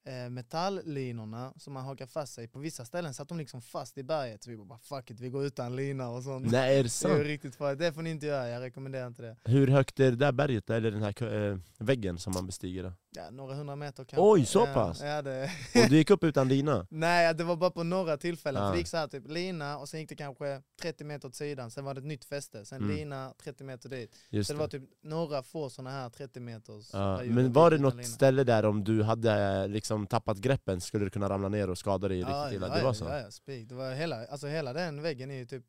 eh, 0.06 0.30
metalllinorna 0.30 1.52
som 1.56 1.72
man 1.72 1.84
hakar 1.84 2.06
fast 2.06 2.34
sig 2.34 2.48
på 2.48 2.58
vissa 2.58 2.84
ställen 2.84 3.14
satt 3.14 3.28
de 3.28 3.38
liksom 3.38 3.62
fast 3.62 3.98
i 3.98 4.02
berget. 4.02 4.44
Så 4.44 4.50
vi 4.50 4.56
bara 4.56 4.78
fuck 4.78 5.10
it, 5.10 5.20
vi 5.20 5.28
går 5.28 5.44
utan 5.44 5.76
lina 5.76 6.08
och 6.08 6.22
sånt. 6.22 6.50
Nej, 6.50 6.72
är 6.72 6.76
det 6.76 6.82
Det 6.82 6.86
är 6.86 6.88
sant? 6.88 7.22
riktigt 7.22 7.56
farligt, 7.56 7.78
det 7.78 7.92
får 7.92 8.02
ni 8.02 8.10
inte 8.10 8.26
göra, 8.26 8.48
jag 8.48 8.62
rekommenderar 8.62 9.06
inte 9.06 9.22
det. 9.22 9.36
Hur 9.44 9.66
högt 9.68 10.00
är 10.00 10.10
det 10.10 10.16
där 10.16 10.32
berget, 10.32 10.70
eller 10.70 10.90
den 10.90 11.02
här 11.02 11.50
eh, 11.50 11.58
väggen 11.78 12.18
som 12.18 12.32
man 12.32 12.46
bestiger? 12.46 12.82
Då? 12.82 12.92
Ja, 13.16 13.30
några 13.30 13.54
hundra 13.54 13.76
meter 13.76 14.04
kanske. 14.04 14.22
Oj, 14.30 14.46
så 14.46 14.58
Ja, 14.58 14.66
pass? 14.74 15.00
Ja, 15.02 15.22
det... 15.22 15.50
Och 15.84 15.90
du 15.90 15.96
gick 15.96 16.10
upp 16.10 16.24
utan 16.24 16.48
lina? 16.48 16.86
Nej, 16.90 17.34
det 17.34 17.44
var 17.44 17.56
bara 17.56 17.70
på 17.70 17.82
några 17.82 18.16
tillfällen. 18.16 18.62
Ah. 18.62 18.66
För 18.66 18.72
det 18.72 18.78
gick 18.78 18.88
så 18.88 18.96
här 18.96 19.06
typ 19.08 19.28
lina 19.28 19.78
och 19.78 19.88
sen 19.88 20.00
gick 20.00 20.08
det 20.08 20.16
kanske 20.16 20.62
30 20.82 21.04
meter 21.04 21.28
åt 21.28 21.34
sidan, 21.34 21.70
sen 21.70 21.84
var 21.84 21.94
det 21.94 21.98
ett 22.00 22.06
nytt 22.06 22.24
fäste, 22.24 22.64
sen 22.64 22.82
Mm. 22.82 22.96
lina 22.96 23.34
30 23.42 23.64
meter 23.64 23.88
dit. 23.88 24.16
Just 24.30 24.46
så 24.46 24.52
det 24.52 24.56
det. 24.56 24.60
var 24.60 24.68
typ 24.68 24.82
några 25.02 25.42
få 25.42 25.70
sådana 25.70 25.90
här 25.90 26.10
30 26.10 26.40
meters 26.40 26.90
Ja, 26.92 27.16
perioder 27.18 27.34
men 27.42 27.52
var 27.52 27.70
det 27.70 27.78
något 27.78 27.94
lina. 27.94 28.04
ställe 28.08 28.44
där 28.44 28.64
om 28.64 28.84
du 28.84 29.02
hade 29.02 29.62
eh, 29.62 29.68
liksom 29.68 30.06
tappat 30.06 30.38
greppen 30.38 30.80
skulle 30.80 31.04
du 31.04 31.10
kunna 31.10 31.28
ramla 31.28 31.48
ner 31.48 31.70
och 31.70 31.78
skada 31.78 32.08
dig 32.08 32.18
ja, 32.20 32.26
riktigt 32.28 32.56
illa? 32.56 32.68
ja, 32.68 32.74
Det 32.74 32.80
var 32.82 32.88
ja, 32.90 32.94
så? 32.94 33.04
Ja, 33.04 33.18
ja, 33.18 33.30
spik. 33.30 33.68
Det 33.68 33.74
var 33.74 33.94
hela, 33.94 34.26
alltså 34.26 34.46
hela 34.46 34.72
den 34.72 35.02
väggen 35.02 35.30
är 35.30 35.34
ju 35.36 35.44
typ 35.46 35.64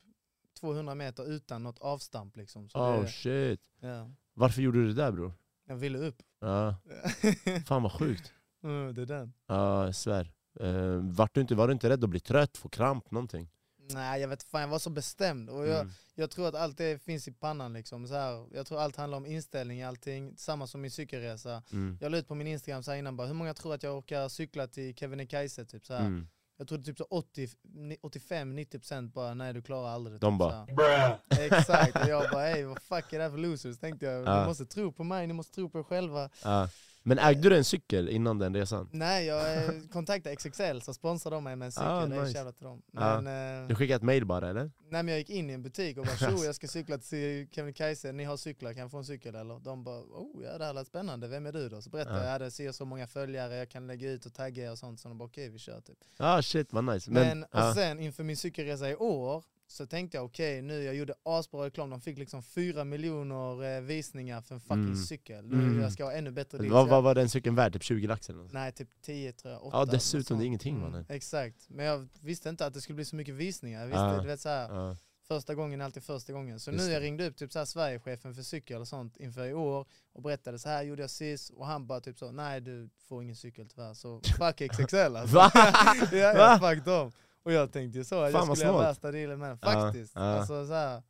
200 0.60 0.96
meter 0.96 1.32
utan 1.32 1.64
något 1.64 1.80
avstamp 1.80 2.38
liksom. 2.38 2.70
Så 2.70 2.80
Oh 2.80 3.02
det, 3.02 3.08
shit. 3.08 3.60
ja. 3.80 4.10
Varför 4.34 4.62
gjorde 4.62 4.80
du 4.82 4.88
det 4.88 4.94
där 4.94 5.12
bror? 5.12 5.34
Jag 5.68 5.76
ville 5.76 5.98
upp. 5.98 6.16
Ja, 6.40 6.76
fan 7.66 7.84
vad 7.84 7.92
sjukt. 7.92 8.34
mm, 8.64 8.94
det 8.96 9.02
är 9.02 9.06
den. 9.06 9.34
Ja, 9.48 9.86
jag 9.86 9.96
svär. 9.96 10.32
Uh, 10.62 11.00
var, 11.16 11.30
du 11.34 11.42
inte, 11.42 11.56
var 11.56 11.68
du 11.68 11.74
inte 11.74 11.90
rädd 11.90 12.04
att 12.04 12.10
bli 12.10 12.20
trött, 12.20 12.58
få 12.58 12.70
kramp, 12.70 13.12
någonting? 13.12 13.50
Nej 13.90 14.22
jag 14.22 14.28
vet 14.28 14.44
fan, 14.44 14.62
jag 14.62 14.68
var 14.68 14.80
så 14.80 14.90
bestämd. 14.90 15.50
Och 15.50 15.68
jag, 15.68 15.82
Mm. 15.82 15.94
Jag 16.20 16.32
tror 16.32 16.48
att 16.48 16.56
allt 16.56 16.78
det 16.78 17.02
finns 17.04 17.28
i 17.28 17.32
pannan 17.32 17.74
liksom. 17.74 18.08
Så 18.08 18.14
här, 18.14 18.48
jag 18.56 18.66
tror 18.68 18.80
allt 18.80 18.96
handlar 18.96 19.18
om 19.18 19.26
inställning 19.26 19.84
allting. 19.84 20.38
Samma 20.38 20.68
som 20.68 20.82
min 20.82 20.92
cykelresa. 20.92 21.64
Mm. 21.72 21.98
Jag 22.02 22.12
la 22.12 22.18
ut 22.18 22.28
på 22.28 22.36
min 22.36 22.48
Instagram 22.48 22.84
så 22.84 22.92
här 22.92 22.98
innan 22.98 23.18
bara, 23.18 23.28
hur 23.28 23.34
många 23.34 23.54
tror 23.54 23.74
att 23.74 23.84
jag 23.84 23.98
orkar 23.98 24.30
cykla 24.30 24.68
till 24.68 24.96
Kebnekaise? 24.96 25.66
Typ, 25.66 25.86
så 25.86 25.94
här. 25.94 26.06
Mm. 26.06 26.28
Jag 26.58 26.68
tror 26.68 26.78
typ 26.78 26.98
så 26.98 27.04
80, 27.10 27.48
ni- 27.64 27.98
85-90% 28.04 29.12
bara, 29.14 29.34
nej 29.34 29.54
du 29.54 29.62
klarar 29.62 29.90
aldrig 29.90 30.16
det. 30.16 30.20
De 30.20 30.34
typ, 30.34 30.40
bara, 30.40 30.68
här. 30.88 31.20
Exakt, 31.40 31.96
och 32.04 32.10
jag 32.10 32.32
bara, 32.32 32.50
ey 32.50 32.64
vad 32.64 32.82
fuck 32.82 33.14
är 33.14 33.18
det 33.18 33.24
här 33.24 33.32
för 33.32 33.38
losers? 33.38 33.80
Tänkte 33.80 34.06
jag, 34.06 34.26
Ja. 34.28 34.42
ni 34.42 34.48
måste 34.48 34.66
tro 34.66 34.92
på 34.92 35.04
mig, 35.04 35.28
ni 35.28 35.34
måste 35.34 35.56
tro 35.56 35.70
på 35.70 35.80
er 35.80 35.84
själva. 35.84 36.30
Ja. 36.44 36.70
Men 37.08 37.20
ägde 37.20 37.50
du 37.50 37.58
en 37.58 37.64
cykel 37.64 38.10
innan 38.10 38.40
den 38.40 38.56
resan? 38.56 38.90
Nej, 38.92 39.26
jag 39.26 39.58
eh, 39.58 39.70
kontaktade 39.92 40.36
XXL 40.36 40.80
så 40.82 40.94
sponsrade 40.94 41.36
de 41.36 41.44
mig 41.44 41.56
med 41.56 41.66
en 41.66 41.72
cykel, 41.72 41.88
Ah, 41.88 42.06
det 42.06 42.16
är 42.16 42.22
nice. 42.24 42.34
shoutout 42.40 42.58
till 42.58 42.66
dem. 42.66 42.82
Men, 42.92 43.62
eh, 43.62 43.68
Du 43.68 43.76
skickade 43.76 43.96
ett 43.96 44.02
mail 44.04 44.26
bara 44.26 44.50
eller? 44.50 44.72
Nej 44.90 45.04
men 45.04 45.08
jag 45.08 45.18
gick 45.18 45.30
in 45.30 45.50
i 45.50 45.54
en 45.54 45.64
butik 45.64 45.98
och 45.98 46.06
bara 46.06 46.16
tjo 46.18 46.38
jag 46.46 46.56
ska 46.56 46.68
cykla 46.68 46.98
till 46.98 47.48
Kebnekaise, 47.52 48.12
ni 48.12 48.24
har 48.24 48.38
cyklar, 48.38 48.74
kan 48.74 48.82
jag 48.82 48.92
få 48.92 48.98
en 48.98 49.06
cykel 49.06 49.36
eller? 49.36 49.60
De 49.60 49.84
bara 49.84 50.00
oh 50.00 50.44
ja 50.44 50.58
det 50.58 50.66
här 50.66 50.74
lät 50.74 50.88
spännande, 50.88 51.28
vem 51.28 51.46
är 51.46 51.52
du 51.52 51.70
då? 51.70 51.82
Så 51.82 51.90
berättade 51.90 52.16
Ja. 52.16 52.20
jag, 52.22 52.28
jag 52.28 52.32
hade 52.32 52.52
si 52.52 52.70
och 52.70 52.76
så 52.76 52.86
många 52.86 53.08
följare, 53.08 53.56
jag 53.56 53.70
kan 53.70 53.88
lägga 53.88 54.12
ut 54.12 54.26
och 54.26 54.34
tagga 54.34 54.66
er 54.66 54.72
och 54.72 54.78
sånt, 54.80 55.00
så 55.00 55.08
de 55.10 55.18
bara 55.18 55.26
okej 55.26 55.50
vi 55.50 55.60
kör 55.60 55.82
typ. 55.82 55.98
Ah, 56.18 56.42
shit 56.42 56.74
vad 56.74 56.84
nice. 56.84 57.12
Men, 57.12 57.28
Men, 57.28 57.44
och 57.44 57.50
ja. 57.52 57.74
sen 57.76 58.00
inför 58.00 58.24
min 58.24 58.38
cykelresa 58.38 58.90
i 58.90 58.96
år 58.96 59.44
så 59.68 59.86
tänkte 59.86 60.18
jag 60.18 60.26
okej 60.26 60.62
nu, 60.62 60.84
jag 60.84 60.96
gjorde 60.96 61.14
asbra 61.24 61.66
reklam, 61.66 61.90
de 61.90 62.02
fick 62.02 62.18
liksom 62.18 62.44
fyra 62.44 62.84
miljoner 62.84 63.76
eh, 63.78 63.82
visningar 63.82 64.42
för 64.42 64.56
en 64.56 64.62
fucking 64.62 64.84
Mm. 64.84 64.96
cykel. 64.96 65.46
Nu 65.48 65.56
Mm. 65.56 65.82
jag 65.82 65.92
ska 65.94 66.04
ha 66.04 66.12
ännu 66.12 66.32
bättre 66.32 66.58
deals. 66.58 66.72
vad, 66.74 66.88
vad 66.90 67.04
var 67.04 67.16
den 67.16 67.30
cykeln 67.30 67.56
värd? 67.56 67.74
Typ 67.74 67.84
20 67.84 68.08
lax 68.08 68.30
eller 68.30 68.40
något? 68.44 68.54
Nej 68.54 68.72
typ 68.72 68.90
10 69.02 69.32
tror 69.34 69.54
jag, 69.54 69.64
8. 69.66 69.78
Ja 69.78 69.86
dessutom, 69.86 70.38
det 70.38 70.44
är 70.44 70.48
ingenting 70.48 70.80
mannen. 70.80 71.06
Exakt, 71.10 71.70
men 71.70 71.86
jag 71.86 72.08
visste 72.22 72.50
inte 72.50 72.66
att 72.66 72.74
det 72.74 72.82
skulle 72.82 72.96
bli 72.96 73.06
så 73.06 73.16
mycket 73.16 73.36
visningar. 73.36 73.80
Jag 73.80 73.88
visste, 73.88 74.00
Ja. 74.02 74.22
du 74.22 74.28
vet 74.28 74.40
så 74.40 74.50
här, 74.50 74.76
Ja. 74.76 74.96
Första 75.28 75.56
gången 75.56 75.82
är 75.82 75.86
alltid 75.86 76.04
första 76.04 76.34
gången. 76.34 76.60
Så 76.60 76.72
Just 76.72 76.86
nu 76.86 76.92
jag 76.92 77.02
ringde 77.04 77.28
upp 77.28 77.36
typ 77.38 77.52
så 77.54 77.60
här 77.60 77.66
Sverigechefen 77.66 78.36
för 78.36 78.42
cykel 78.44 78.82
och 78.82 78.88
sånt 78.88 79.18
inför 79.18 79.46
i 79.46 79.54
år 79.54 79.86
och 80.14 80.22
berättade 80.22 80.60
så 80.60 80.70
här 80.70 80.84
gjorde 80.84 81.02
jag 81.04 81.10
sist 81.10 81.50
och 81.50 81.66
han 81.68 81.88
bara 81.88 82.00
typ 82.02 82.18
så 82.18 82.32
nej 82.32 82.62
du 82.62 82.90
får 83.08 83.24
ingen 83.24 83.36
cykel 83.36 83.68
tyvärr 83.70 83.94
så 83.94 84.22
fuck 84.38 84.62
XXL 84.72 84.96
alltså. 85.16 85.36
Va? 85.36 85.52
ja, 86.12 86.18
ja, 86.18 86.60
fuck 86.62 86.86
dem. 86.86 87.12
Och 87.48 87.54
jag 87.54 87.72
tänkte 87.72 87.98
ju 87.98 88.04
så 88.04 88.16
Fan, 88.16 88.32
jag 88.48 88.58
skulle 88.58 88.72
göra 88.72 88.82
värsta 88.88 89.12
dealen 89.12 89.40
med 89.40 89.50
den. 89.50 89.58
Ja, 89.62 89.72
Faktiskt. 89.72 90.12
ja. 90.16 90.22
Alltså 90.22 90.68
så 90.68 90.74
här, 90.74 91.04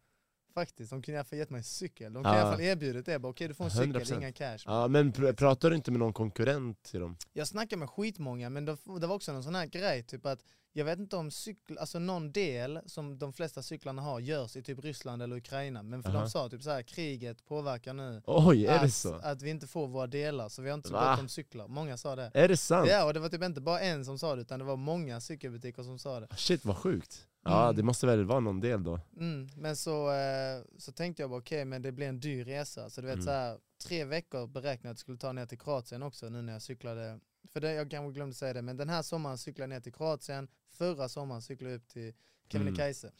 faktiskt. 0.53 0.89
De 0.89 1.01
kunde 1.01 1.15
i 1.15 1.19
alla 1.19 1.25
fall 1.25 1.39
gett 1.39 1.49
mig 1.49 1.57
en 1.57 1.63
cykel. 1.63 2.13
De 2.13 2.23
kunde 2.23 2.29
Ja. 2.29 2.35
i 2.37 2.41
alla 2.41 2.51
fall 2.51 2.61
erbjudit 2.61 3.05
det. 3.05 3.17
Okej 3.17 3.47
du 3.47 3.53
får 3.53 3.63
en 3.65 3.71
cykel, 3.71 4.01
100%. 4.01 4.17
inga 4.17 4.31
cash. 4.31 4.57
Ja, 4.65 4.87
men 4.87 5.11
pr 5.11 5.33
pratar 5.33 5.69
du 5.69 5.75
inte 5.75 5.91
med 5.91 5.99
någon 5.99 6.13
konkurrent 6.13 6.83
till 6.83 6.99
dem? 6.99 7.17
Jag 7.33 7.47
snackade 7.47 7.79
med 7.79 7.89
skitmånga 7.89 8.49
men 8.49 8.65
det, 8.65 8.77
det 9.01 9.07
var 9.07 9.15
också 9.15 9.31
en 9.31 9.43
sån 9.43 9.55
här 9.55 9.65
grej, 9.65 10.03
typ 10.03 10.25
att 10.25 10.39
jag 10.73 10.85
vet 10.85 10.99
inte 10.99 11.15
om 11.15 11.31
cykel, 11.31 11.77
alltså 11.77 11.99
någon 11.99 12.31
del 12.31 12.79
som 12.85 13.17
de 13.19 13.33
flesta 13.33 13.61
cyklarna 13.63 14.01
har 14.01 14.19
görs 14.19 14.55
i 14.55 14.63
typ 14.63 14.79
Ryssland 14.83 15.21
eller 15.21 15.35
Ukraina. 15.37 15.83
Men 15.83 16.03
för 16.03 16.09
Aha. 16.09 16.19
de 16.21 16.29
sa 16.29 16.49
typ 16.49 16.63
så 16.63 16.69
här, 16.69 16.81
kriget 16.81 17.45
påverkar 17.45 17.93
nu 17.93 18.21
Oj, 18.25 18.65
är 18.65 18.85
att, 18.85 19.05
att 19.23 19.41
vi 19.41 19.49
inte 19.49 19.67
får 19.67 19.87
våra 19.87 20.07
delar 20.07 20.49
så 20.49 20.61
vi 20.61 20.69
har 20.69 20.75
inte 20.75 20.87
så 20.87 20.93
Va? 20.93 21.11
gott 21.11 21.19
om 21.19 21.29
cyklar. 21.29 21.67
Många 21.67 21.97
sa 21.97 22.15
det. 22.15 22.31
Är 22.33 22.47
det 22.47 22.57
sant? 22.57 22.87
Ja 22.89 23.05
och 23.05 23.13
det 23.13 23.19
var 23.19 23.29
typ 23.29 23.43
inte 23.43 23.61
bara 23.61 23.79
en 23.79 24.05
som 24.05 24.19
sa 24.19 24.35
det 24.35 24.41
utan 24.41 24.59
det 24.59 24.65
var 24.65 24.75
många 24.77 25.21
cykelbutiker 25.21 25.83
som 25.83 25.99
sa 25.99 26.19
det. 26.19 26.27
Shit 26.37 26.65
vad 26.65 26.77
sjukt. 26.77 27.27
Ja 27.43 27.63
Mm. 27.63 27.75
det 27.75 27.83
måste 27.83 28.05
väl 28.05 28.25
vara 28.25 28.39
någon 28.39 28.59
del 28.59 28.83
då? 28.83 28.99
Mm, 29.19 29.49
men 29.57 29.75
så, 29.75 30.11
eh, 30.11 30.61
så 30.77 30.91
tänkte 30.91 31.23
jag 31.23 31.29
bara 31.29 31.39
okej 31.39 31.65
men 31.65 31.81
det 31.81 31.91
blir 31.91 32.07
en 32.07 32.19
dyr 32.19 32.45
resa. 32.45 32.89
Så 32.89 33.01
du 33.01 33.07
vet 33.07 33.13
Mm. 33.13 33.25
så 33.25 33.31
här, 33.31 33.57
tre 33.87 34.05
veckor 34.05 34.49
jag 34.83 34.97
skulle 34.97 35.17
ta 35.17 35.31
ner 35.31 35.45
till 35.45 35.59
Kroatien 35.59 36.03
också 36.03 36.29
nu 36.29 36.41
när 36.41 36.53
jag 36.53 36.61
cyklade. 36.61 37.19
För 37.53 37.59
det, 37.59 37.73
jag 37.73 37.91
kanske 37.91 38.13
glömde 38.13 38.35
säga 38.35 38.53
det 38.53 38.61
men 38.61 38.77
den 38.77 38.89
här 38.89 39.01
sommaren 39.01 39.37
cyklade 39.37 39.63
jag 39.63 39.69
ner 39.69 39.81
till 39.81 39.93
Kroatien. 39.93 40.47
Förra 40.71 41.09
sommaren 41.09 41.41
cyklade 41.41 41.73
jag 41.73 41.79
upp 41.79 41.87
till 41.87 42.13
Kebnekaise. 42.51 43.11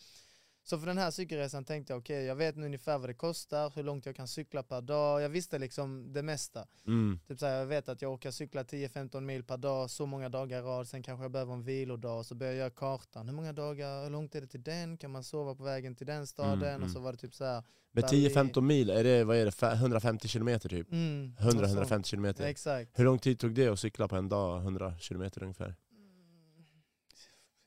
Så 0.70 0.80
för 0.80 0.88
den 0.88 0.98
här 0.98 1.12
cykelresan 1.12 1.66
tänkte 1.66 1.94
jag 1.94 2.00
okej 2.00 2.26
jag 2.26 2.36
vet 2.36 2.56
nu 2.56 2.66
ungefär 2.66 2.98
vad 2.98 3.10
det 3.10 3.14
kostar, 3.14 3.72
hur 3.76 3.84
långt 3.84 4.06
jag 4.06 4.16
kan 4.16 4.28
cykla 4.28 4.64
per 4.64 4.82
dag. 4.82 5.22
Jag 5.22 5.30
visste 5.30 5.60
liksom 5.60 6.14
det 6.14 6.24
mesta. 6.24 6.68
Mm. 6.88 7.20
Typ 7.28 7.40
så 7.40 7.46
här, 7.46 7.54
jag 7.54 7.66
vet 7.66 7.90
att 7.90 8.02
jag 8.02 8.14
orkar 8.14 8.32
cykla 8.32 8.64
10-15 8.64 9.22
mil 9.22 9.44
per 9.44 9.58
dag, 9.58 9.90
så 9.90 10.06
många 10.06 10.30
dagar 10.30 10.60
i 10.60 10.62
rad, 10.62 10.88
sen 10.88 11.04
kanske 11.04 11.24
jag 11.24 11.32
behöver 11.32 11.54
en 11.54 11.64
vilodag, 11.64 12.26
så 12.26 12.36
börjar 12.36 12.54
jag 12.54 12.60
göra 12.60 12.70
kartan. 12.70 13.28
Hur 13.28 13.36
många 13.36 13.54
dagar, 13.54 14.04
hur 14.04 14.10
långt 14.10 14.36
är 14.36 14.42
det 14.42 14.48
till 14.48 14.64
den? 14.64 14.98
Kan 14.98 15.12
man 15.12 15.24
sova 15.24 15.56
på 15.56 15.64
vägen 15.64 15.96
till 15.96 16.08
den 16.08 16.28
staden? 16.28 16.54
Mm, 16.54 16.70
mm. 16.70 16.84
Och 16.84 16.92
så 16.92 17.00
var 17.00 17.12
det 17.12 17.18
typ 17.18 17.36
så 17.36 17.46
här. 17.46 17.64
Men 17.92 18.02
Berlin. 18.02 18.30
10-15 18.30 18.62
mil, 18.62 18.90
är 18.90 19.04
det, 19.04 19.24
vad 19.24 19.38
är 19.38 19.46
det, 19.46 19.52
Fa- 19.52 19.74
150 19.74 20.28
kilometer 20.28 20.70
typ? 20.70 20.92
Mm, 20.92 21.34
och 21.46 21.52
så. 21.52 21.60
100-150 21.60 22.04
kilometer? 22.04 22.46
Exakt. 22.46 23.00
Hur 23.00 23.04
lång 23.04 23.20
tid 23.20 23.40
tog 23.40 23.54
det 23.54 23.68
att 23.68 23.80
cykla 23.80 24.08
på 24.08 24.16
en 24.16 24.30
dag, 24.30 24.62
100 24.62 24.98
kilometer 25.00 25.44
ungefär? 25.44 25.66
Mm, 25.66 25.76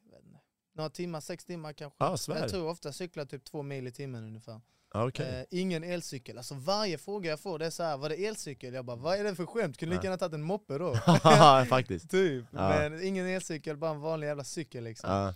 jag 0.04 0.10
vet 0.10 0.24
inte. 0.24 0.40
Några 0.72 0.90
timmar, 0.90 1.20
sex 1.20 1.44
timmar 1.44 1.72
kanske. 1.72 2.04
Ah, 2.04 2.16
jag 2.26 2.48
tror 2.48 2.68
ofta 2.68 2.92
cyklar 2.92 3.24
typ 3.24 3.44
två 3.44 3.62
mil 3.62 3.86
i 3.86 3.92
timmen 3.92 4.24
ungefär. 4.24 4.60
Ah, 4.92 5.06
okej. 5.08 5.40
Eh, 5.40 5.60
ingen 5.60 5.84
elcykel. 5.84 6.38
Alltså 6.38 6.54
varje 6.54 6.98
fråga 6.98 7.30
jag 7.30 7.40
får 7.40 7.58
det 7.58 7.66
är 7.66 7.70
så 7.70 7.82
här, 7.82 7.96
var 7.96 8.08
det 8.08 8.26
elcykel? 8.26 8.74
Jag 8.74 8.84
bara, 8.84 8.96
vad 8.96 9.18
är 9.18 9.24
det 9.24 9.34
för 9.34 9.46
skämt? 9.46 9.76
Kunde 9.78 9.94
lika 9.94 10.04
gärna 10.04 10.18
tagit 10.18 10.34
en 10.34 10.42
moppe 10.42 10.78
då. 10.78 10.94
Faktiskt. 11.68 12.10
typ. 12.10 12.44
Ja. 12.50 12.68
Men 12.68 13.02
ingen 13.02 13.26
elcykel, 13.26 13.76
bara 13.76 13.90
en 13.90 14.00
vanlig 14.00 14.26
jävla 14.26 14.44
cykel 14.44 14.84
liksom. 14.84 15.10
Ja. 15.10 15.34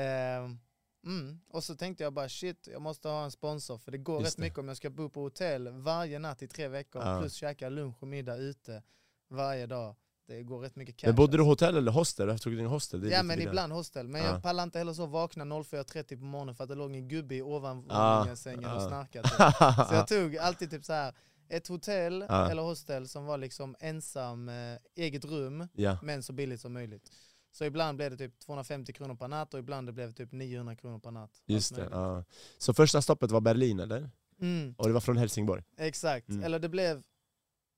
Ehm, 0.00 0.58
mm. 1.04 1.40
Och 1.48 1.64
så 1.64 1.74
tänkte 1.74 2.04
jag 2.04 2.12
bara 2.12 2.28
shit, 2.28 2.68
jag 2.72 2.82
måste 2.82 3.08
ha 3.08 3.24
en 3.24 3.30
sponsor 3.30 3.78
för 3.78 3.92
det 3.92 3.98
går 3.98 4.20
Just 4.20 4.32
rätt 4.32 4.36
det. 4.36 4.42
mycket 4.42 4.58
om 4.58 4.68
jag 4.68 4.76
ska 4.76 4.90
bo 4.90 5.08
på 5.08 5.20
hotell 5.22 5.68
varje 5.68 6.18
natt 6.18 6.42
i 6.42 6.48
tre 6.48 6.68
veckor 6.68 7.20
plus 7.20 7.34
käka 7.34 7.68
lunch 7.68 8.02
och 8.02 8.08
middag 8.08 8.36
ute 8.36 8.82
varje 9.28 9.66
dag. 9.66 9.94
Det 10.26 10.42
går 10.42 10.58
rätt 10.60 10.76
mycket 10.76 10.96
cash. 10.96 11.06
Men 11.08 11.16
bodde 11.16 11.36
du 11.36 11.42
alltså. 11.42 11.50
hotell 11.50 11.76
eller 11.76 11.92
hostel? 11.92 12.26
Varför 12.26 12.38
tog 12.38 12.52
ingen 12.54 12.66
hostel? 12.66 13.00
Det 13.00 13.08
Ja 13.08 13.22
men 13.22 13.38
det. 13.38 13.44
ibland 13.44 13.72
hostel, 13.72 14.08
men 14.08 14.20
Ja. 14.22 14.28
jag 14.30 14.42
pallar 14.42 14.62
inte 14.62 14.78
heller 14.78 14.92
så 14.92 15.06
vakna 15.06 15.44
04.30 15.44 16.16
på 16.18 16.24
morgonen 16.24 16.54
för 16.54 16.64
att 16.64 16.68
det 16.70 16.74
låg 16.76 16.90
en 16.94 17.08
gubbe 17.08 17.34
i 17.34 17.42
ovanvåningssängen 17.42 18.64
och 18.70 18.82
Ja. 18.82 18.88
snarkade. 18.88 19.28
Så 19.88 19.94
jag 19.94 20.08
tog 20.08 20.36
alltid 20.36 20.70
typ 20.70 20.84
så 20.84 20.92
här 20.92 21.14
ett 21.48 21.68
hotell 21.68 22.24
Ja. 22.28 22.50
eller 22.50 22.62
hostel 22.62 23.08
som 23.08 23.24
var 23.24 23.38
liksom 23.38 23.76
ensam, 23.80 24.48
eh, 24.48 24.78
eget 24.96 25.24
rum, 25.24 25.68
ja. 25.74 25.98
men 26.02 26.22
så 26.22 26.32
billigt 26.32 26.60
som 26.60 26.72
möjligt. 26.72 27.10
Så 27.52 27.64
ibland 27.64 27.96
blev 27.96 28.10
det 28.10 28.16
typ 28.16 28.38
250 28.38 28.92
kronor 28.92 29.14
per 29.14 29.28
natt 29.28 29.54
och 29.54 29.60
ibland 29.60 29.88
det 29.88 29.92
blev 29.92 30.12
typ 30.12 30.32
900 30.32 30.76
kronor 30.76 30.98
per 30.98 31.10
natt. 31.10 31.42
Just 31.46 31.74
det. 31.74 31.88
Ja. 31.90 32.24
Så 32.58 32.74
första 32.74 33.02
stoppet 33.02 33.30
var 33.30 33.40
Berlin 33.40 33.80
eller? 33.80 34.10
Mm, 34.40 34.74
Och 34.78 34.86
det 34.86 34.92
var 34.92 35.00
från 35.00 35.16
Helsingborg? 35.16 35.62
exakt, 35.76 36.28
Mm. 36.28 36.44
eller 36.44 36.58
det 36.58 36.68
blev, 36.68 37.02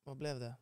vad 0.04 0.16
blev 0.16 0.40
det? 0.40 0.54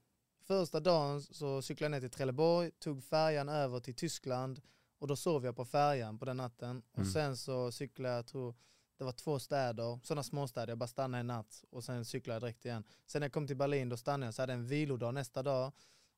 Första 0.46 0.80
dagen 0.80 1.22
så 1.22 1.62
cyklade 1.62 1.94
jag 1.94 2.02
ner 2.02 2.09
till 2.09 2.16
Trelleborg, 2.16 2.70
tog 2.70 3.04
färjan 3.04 3.48
över 3.48 3.80
till 3.80 3.94
Tyskland 3.94 4.61
och 4.98 5.09
då 5.09 5.16
sov 5.16 5.44
jag 5.44 5.56
på 5.56 5.64
färjan 5.64 6.18
på 6.18 6.24
den 6.24 6.37
natten. 6.37 6.82
Och 6.92 6.98
Mm. 6.98 7.11
sen 7.12 7.37
så 7.37 7.72
cyklade 7.72 8.14
jag, 8.14 8.26
tror 8.26 8.54
det 8.98 9.04
var 9.04 9.12
två 9.12 9.38
städer, 9.38 10.00
sådana 10.02 10.22
småstäder, 10.22 10.68
jag 10.68 10.78
bara 10.78 10.87
stannade 10.87 11.20
en 11.20 11.26
natt 11.26 11.64
och 11.70 11.85
sen 11.85 12.04
cyklade 12.04 12.35
jag 12.35 12.42
direkt 12.42 12.64
igen. 12.64 12.85
Sen 13.06 13.20
när 13.20 13.24
jag 13.26 13.32
kom 13.32 13.46
till 13.46 13.56
Berlin 13.56 13.88
då 13.88 13.96
stannade 13.96 14.26
jag, 14.26 14.35
så 14.35 14.42
hade 14.42 14.52
jag 14.52 14.59
en 14.61 14.66
vilodag 14.66 15.14
nästa 15.14 15.42
dag. 15.42 15.72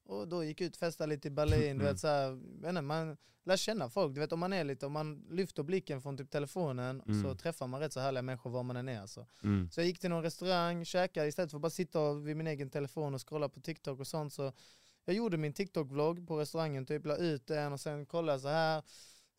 Och 0.09 0.29
då 0.29 0.45
gick 0.45 0.61
ut 0.61 0.77
festade 0.77 1.09
lite 1.11 1.29
i 1.29 1.31
Berlin, 1.31 1.61
du 1.61 1.69
Mm. 1.69 1.87
vet, 1.87 2.01
så 2.01 2.09
här, 2.09 2.23
jag 2.23 2.37
vet 2.61 2.69
inte, 2.69 2.83
man 2.83 3.17
lär 3.45 3.57
känna 3.57 3.91
folk. 3.91 4.15
Du 4.15 4.21
vet 4.21 4.33
om 4.33 4.41
man 4.41 4.53
är 4.53 4.65
lite, 4.65 4.87
om 4.87 4.93
man 4.93 5.25
lyfter 5.31 5.63
blicken 5.63 6.03
från 6.03 6.17
typ 6.17 6.31
telefonen 6.31 7.03
så 7.07 7.13
Mm. 7.13 7.37
träffar 7.37 7.67
man 7.67 7.81
rätt 7.81 7.93
så 7.93 8.01
härliga 8.01 8.23
människor 8.23 8.51
var 8.51 8.63
man 8.63 8.77
än 8.77 8.89
är. 8.89 9.01
Alltså. 9.01 9.27
Mm. 9.43 9.71
Så 9.71 9.81
jag 9.81 9.87
gick 9.87 9.99
till 9.99 10.11
någon 10.11 10.23
restaurang, 10.23 10.85
käkade 10.85 11.29
istället 11.29 11.51
för 11.51 11.59
att 11.59 11.63
bara 11.63 11.71
sitta 11.71 12.13
vid 12.15 12.37
min 12.37 12.47
egen 12.47 12.71
telefon 12.71 13.15
och 13.15 13.29
scrolla 13.29 13.49
på 13.49 13.61
TikTok 13.61 14.01
och 14.01 14.07
sånt. 14.07 14.33
Så 14.33 14.53
jag 15.05 15.17
gjorde 15.17 15.37
min 15.37 15.53
TikTok-vlogg 15.53 16.27
på 16.27 16.41
restaurangen, 16.41 16.87
typ 16.87 17.07
la 17.07 17.17
ut 17.17 17.47
den 17.47 17.73
och 17.73 17.81
sen 17.81 18.07
kollade 18.07 18.41
så 18.41 18.49
här. 18.49 18.83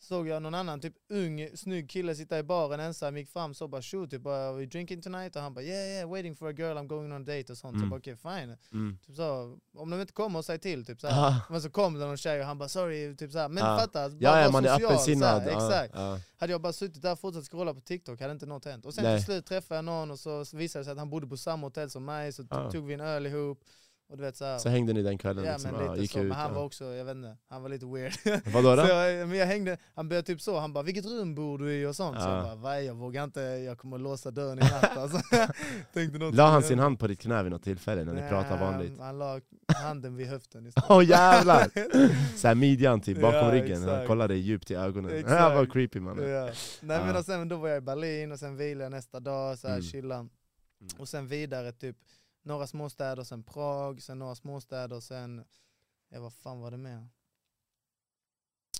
Såg 0.01 0.27
jag 0.27 0.41
någon 0.41 0.55
annan 0.55 0.79
typ 0.81 0.93
ung, 1.09 1.47
snygg 1.55 1.89
kille 1.89 2.15
sitta 2.15 2.39
i 2.39 2.43
baren 2.43 2.79
ensam, 2.79 3.17
gick 3.17 3.29
fram 3.29 3.53
så 3.53 3.67
bara 3.67 3.81
shoot, 3.81 4.11
typ 4.11 4.21
bara, 4.21 4.51
we 4.53 4.65
drinking 4.65 5.01
tonight? 5.01 5.35
Och 5.35 5.41
han 5.41 5.53
bara 5.53 5.63
yeah 5.65 5.87
yeah, 5.87 6.09
waiting 6.09 6.35
for 6.35 6.49
a 6.49 6.51
girl, 6.51 6.77
I'm 6.77 6.87
going 6.87 7.11
on 7.13 7.21
a 7.21 7.25
date 7.25 7.51
och 7.51 7.57
sånt. 7.57 7.61
Så 7.61 7.67
Mm. 7.67 7.81
jag 7.81 7.89
bara 7.89 7.97
okej 7.99 8.15
fine. 8.15 8.57
Mm. 8.73 8.97
Typ 9.07 9.15
så, 9.15 9.57
om 9.77 9.89
de 9.89 10.01
inte 10.01 10.13
kommer, 10.13 10.41
säg 10.41 10.59
till. 10.59 10.85
Typ 10.85 11.01
så 11.01 11.07
här. 11.07 11.27
Ah. 11.29 11.41
Men 11.49 11.61
så 11.61 11.69
kom 11.69 11.93
det 11.93 11.99
någon 12.05 12.17
tjej 12.17 12.39
och 12.39 12.45
han 12.45 12.57
bara 12.57 12.69
sorry, 12.69 13.15
typ 13.15 13.31
så 13.31 13.37
här. 13.39 13.49
Men 13.49 13.63
Ja. 13.65 13.77
fatta, 13.79 14.09
bara 14.09 14.17
Ja, 14.19 14.41
ja 14.41 14.51
man 14.51 14.65
är 14.65 14.69
social, 14.69 14.81
så 14.89 14.93
öppensinnad. 14.93 15.43
Ja, 15.47 15.51
Exakt. 15.51 15.93
ja. 15.95 16.19
Hade 16.37 16.51
jag 16.53 16.61
bara 16.61 16.73
suttit 16.73 17.01
där 17.01 17.11
och 17.11 17.19
fortsatt 17.19 17.45
scrolla 17.45 17.73
på 17.73 17.81
TikTok 17.81 18.21
hade 18.21 18.33
inte 18.33 18.45
något 18.45 18.65
hänt. 18.65 18.85
Och 18.85 18.93
sen 18.93 19.03
Nej. 19.03 19.17
till 19.17 19.25
slut 19.25 19.45
träffade 19.45 19.77
jag 19.77 19.85
någon 19.85 20.11
och 20.11 20.19
så 20.19 20.43
visade 20.53 20.81
det 20.81 20.85
sig 20.85 20.91
att 20.91 20.97
han 20.97 21.09
bodde 21.09 21.27
på 21.27 21.37
samma 21.37 21.67
hotell 21.67 21.89
som 21.89 22.05
mig, 22.05 22.31
så 22.33 22.45
Ah. 22.49 22.71
tog 22.71 22.85
vi 22.85 22.93
en 22.93 23.01
öl 23.01 23.25
ihop. 23.25 23.63
Och 24.09 24.17
du 24.17 24.23
vet 24.23 24.35
så 24.37 24.45
här. 24.45 24.57
Så 24.57 24.69
hängde 24.69 24.93
ni 24.93 25.01
den 25.01 25.17
kvällen 25.17 25.45
ja 25.45 25.51
liksom? 25.51 25.71
men 25.71 25.87
lite 25.91 26.01
gick 26.01 26.11
så, 26.11 26.19
ut, 26.19 26.25
men 26.27 26.37
han 26.37 26.49
ja. 26.51 26.55
var 26.59 26.65
också, 26.65 26.85
jag 26.85 27.05
vet 27.05 27.15
inte, 27.15 27.37
han 27.47 27.61
var 27.61 27.69
lite 27.69 27.85
weird. 27.85 28.13
Vadå 28.53 28.75
då? 28.75 28.81
så 28.81 28.93
men 29.27 29.33
jag 29.35 29.45
hängde, 29.45 29.77
han 29.95 30.09
började 30.09 30.25
typ 30.25 30.41
så, 30.41 30.59
han 30.59 30.73
bara 30.73 30.83
'vilket 30.83 31.05
rum 31.05 31.35
bor 31.35 31.57
du 31.57 31.73
i?' 31.73 31.85
och 31.85 31.95
sånt. 31.95 32.21
Så 32.21 32.27
Ja. 32.27 32.35
jag 32.35 32.43
bara 32.43 32.55
'vad, 32.55 32.83
jag 32.83 32.93
vågar 32.95 33.23
inte, 33.23 33.41
jag 33.41 33.77
kommer 33.77 33.95
att 33.97 34.01
låsa 34.01 34.31
dörren 34.31 34.57
i 34.59 34.61
natt' 34.61 34.97
alltså. 34.97 35.17
Tänkte 35.93 36.19
något 36.19 36.35
La 36.35 36.47
han 36.49 36.63
sin 36.63 36.79
hand 36.79 36.99
på 36.99 37.07
ditt 37.07 37.19
knä 37.21 37.43
vid 37.43 37.51
något 37.51 37.63
tillfälle 37.63 38.03
när 38.03 38.13
ni 38.13 38.21
Nej, 38.21 38.29
pratade 38.29 38.59
vanligt? 38.59 38.99
Han, 38.99 39.17
la 39.19 39.39
handen 39.83 40.15
vid 40.15 40.27
höften 40.27 40.65
istället. 40.67 40.89
Åh 40.91 41.05
jävlar! 41.05 41.67
Såhär 42.37 42.55
midjan 42.55 43.01
typ 43.01 43.21
bakom 43.21 43.39
Ja, 43.39 43.51
ryggen, 43.53 43.83
han 43.83 44.07
kollade 44.07 44.35
djupt 44.35 44.71
i 44.71 44.75
ögonen. 44.75 45.11
Exakt. 45.11 45.29
Det 45.49 45.55
var 45.55 45.65
creepy 45.65 45.99
man. 45.99 46.17
Nej 46.17 46.51
men 46.81 47.15
och 47.15 47.25
sen 47.25 47.49
då 47.49 47.55
var 47.57 47.69
jag 47.69 47.77
i 47.77 47.81
Berlin 47.81 48.31
och 48.31 48.39
sen 48.39 48.57
vilade 48.57 48.83
jag 48.85 48.91
nästa 48.91 49.19
dag, 49.19 49.59
så 49.59 49.67
här 49.67 49.75
Mm. 49.75 49.85
chilla. 49.85 50.27
Och 50.97 51.09
sen 51.09 51.27
vidare 51.27 51.71
typ 51.71 51.95
några 52.43 52.67
småstäder, 52.67 53.23
sen 53.23 53.43
Prag, 53.43 54.01
sen 54.01 54.19
några 54.19 54.35
småstäder, 54.35 54.99
sen, 54.99 55.45
ja 56.09 56.19
vad 56.21 56.33
fan 56.33 56.59
var 56.59 56.71
det 56.71 56.77
mer? 56.77 57.07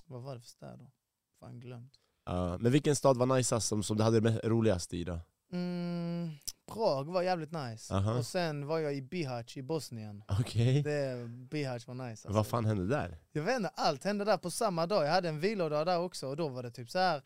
Vad 0.06 0.22
var 0.22 0.34
det 0.34 0.40
för 0.40 0.48
städer? 0.48 0.90
Fan 1.40 1.60
glömt. 1.60 1.92
Ja, 2.24 2.58
men 2.58 2.72
vilken 2.72 2.96
stad 2.96 3.16
var 3.16 3.26
najsast 3.26 3.68
som, 3.68 3.82
som 3.82 3.96
du 3.96 4.02
hade 4.02 4.20
det 4.20 4.30
me- 4.30 4.48
roligast 4.48 4.94
i 4.94 5.04
då? 5.04 5.20
Mm, 5.52 6.30
Prag 6.66 7.04
var 7.12 7.22
jävligt 7.22 7.52
nice. 7.52 7.94
Aha. 7.94 8.18
Och 8.18 8.26
sen 8.26 8.66
var 8.66 8.78
jag 8.78 8.94
i 8.94 9.02
Bihać 9.02 9.56
i 9.56 9.62
Bosnien. 9.62 10.24
Okej. 10.40 10.82
Det, 10.82 11.28
Bihać 11.28 11.86
var 11.86 11.94
nice 11.94 12.10
alltså. 12.10 12.32
Vad 12.32 12.46
fan 12.46 12.64
hände 12.64 12.86
där? 12.86 13.18
Jag 13.32 13.42
vet 13.42 13.56
inte, 13.56 13.68
allt 13.68 14.04
hände 14.04 14.24
där 14.24 14.36
på 14.38 14.50
samma 14.50 14.86
dag. 14.86 15.04
Jag 15.06 15.10
hade 15.10 15.28
en 15.28 15.40
vilodag 15.40 15.86
där 15.86 15.98
också 15.98 16.26
och 16.28 16.36
då 16.36 16.48
var 16.48 16.62
det 16.62 16.70
typ 16.70 16.90
så 16.90 16.98
här. 16.98 17.22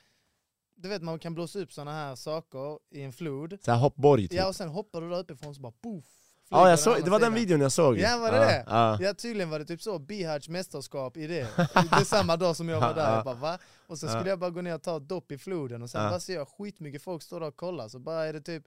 Du 0.76 0.88
vet 0.88 1.02
man 1.02 1.18
kan 1.18 1.34
blåsa 1.34 1.58
upp 1.58 1.72
såna 1.72 1.92
här 1.92 2.14
saker 2.14 2.78
i 2.90 3.02
en 3.02 3.12
flod. 3.12 3.58
Såhär 3.60 3.78
hoppborg 3.78 4.28
typ? 4.28 4.38
Ja 4.38 4.48
och 4.48 4.56
sen 4.56 4.68
hoppar 4.68 5.00
du 5.00 5.10
där 5.10 5.18
uppifrån 5.18 5.54
så 5.54 5.60
bara 5.60 5.72
poof. 5.72 6.04
Ja, 6.54 6.70
jag 6.70 6.78
såg, 6.78 7.04
det 7.04 7.10
var 7.10 7.20
den 7.20 7.34
videon 7.34 7.60
jag 7.60 7.72
såg. 7.72 7.98
Ja, 7.98 8.18
var 8.18 8.32
det 8.32 8.36
ja, 8.38 8.44
det? 8.44 8.64
Ja. 8.66 8.98
Ja 9.00 9.14
tydligen 9.14 9.50
var 9.50 9.58
det 9.58 9.64
typ 9.64 9.82
så, 9.82 9.98
Bihać 9.98 10.48
mästerskap 10.48 11.16
i 11.16 11.26
det. 11.26 11.48
Det 11.56 11.96
är 12.00 12.04
samma 12.04 12.36
dag 12.36 12.56
som 12.56 12.68
jag 12.68 12.80
var 12.80 12.94
där. 12.94 13.14
Jag 13.16 13.24
bara, 13.24 13.34
va? 13.34 13.58
Och 13.86 13.98
så 13.98 14.06
skulle 14.08 14.22
Ja. 14.22 14.28
jag 14.28 14.38
bara 14.38 14.50
gå 14.50 14.60
ner 14.60 14.74
och 14.74 14.82
ta 14.82 14.96
ett 14.96 15.08
dopp 15.08 15.32
i 15.32 15.38
floden 15.38 15.82
och 15.82 15.90
sen 15.90 16.10
bara 16.10 16.20
ser 16.20 16.34
jag 16.34 16.48
skitmycket 16.48 17.02
folk 17.02 17.22
stå 17.22 17.38
där 17.38 17.46
och 17.46 17.56
kolla. 17.56 17.88
Så 17.88 17.98
bara 17.98 18.24
är 18.24 18.32
det 18.32 18.40
typ 18.40 18.64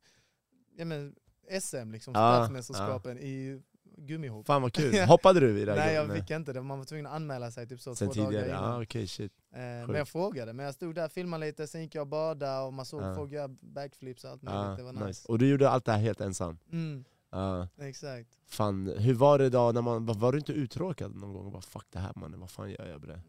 ja, 0.78 0.86
men, 0.86 1.16
SM 1.62 1.92
liksom, 1.92 2.14
stadsmästerskapen 2.14 3.18
i 3.20 3.62
gummihopp. 3.98 4.48
Fan 4.48 4.62
vad 4.62 4.74
kul. 4.74 4.96
Hoppade 5.08 5.40
du 5.40 5.60
i 5.60 5.66
det? 5.66 5.76
Nej 5.76 5.94
jag 5.94 6.14
fick 6.16 6.32
inte 6.32 6.54
det, 6.54 6.62
man 6.62 6.78
var 6.78 6.86
tvungen 6.86 7.06
att 7.06 7.14
anmäla 7.14 7.52
sig 7.52 7.68
typ 7.68 7.82
så 7.82 7.96
Sen 7.96 8.08
två 8.08 8.14
tidigare? 8.14 8.34
dagar 8.34 8.48
innan. 8.48 8.74
Ja 8.78 8.84
okej 8.84 9.08
shit. 9.08 9.32
Eh, 9.54 9.60
men 9.60 9.96
jag 9.96 10.08
frågade, 10.08 10.54
men 10.54 10.66
jag 10.66 10.76
stod 10.76 10.96
där 10.96 11.06
och 11.06 11.12
filmade 11.12 11.46
lite, 11.46 11.68
sen 11.68 11.82
gick 11.82 11.96
jag 11.96 12.02
och 12.02 12.08
badade 12.08 12.62
och 12.66 12.74
man 12.74 12.86
såg 12.86 13.02
Ja. 13.02 13.16
folk 13.16 13.32
göra 13.32 13.48
backflips 13.48 14.24
och 14.24 14.32
allt 14.32 14.42
möjligt. 14.42 14.62
Ja, 14.64 14.76
det 14.78 14.84
var 14.84 14.92
nice. 14.94 15.06
nice. 15.06 15.28
Och 15.28 15.40
du 15.40 15.48
gjorde 15.50 15.70
allt 15.70 15.86
det 15.86 15.92
här 15.92 16.00
helt 16.00 16.22
ensam? 16.22 16.58
Mm, 16.72 17.06
Ja. 17.32 17.68
exakt. 17.82 18.30
Fan, 18.48 18.88
hur 18.98 19.14
var 19.14 19.40
det 19.40 19.50
då? 19.50 19.72
När 19.72 19.82
man, 19.82 20.06
var, 20.06 20.32
du 20.32 20.38
inte 20.38 20.54
uttråkad 20.54 21.16
någon 21.16 21.34
gång? 21.34 21.52
Bara, 21.52 21.62
Fuck 21.62 21.86
det 21.90 22.00
här 22.00 22.12
mannen, 22.16 22.40
vad 22.40 22.50
fan 22.50 22.72
gör 22.72 22.86
jag 22.88 23.00
med 23.00 23.10
det? 23.10 23.22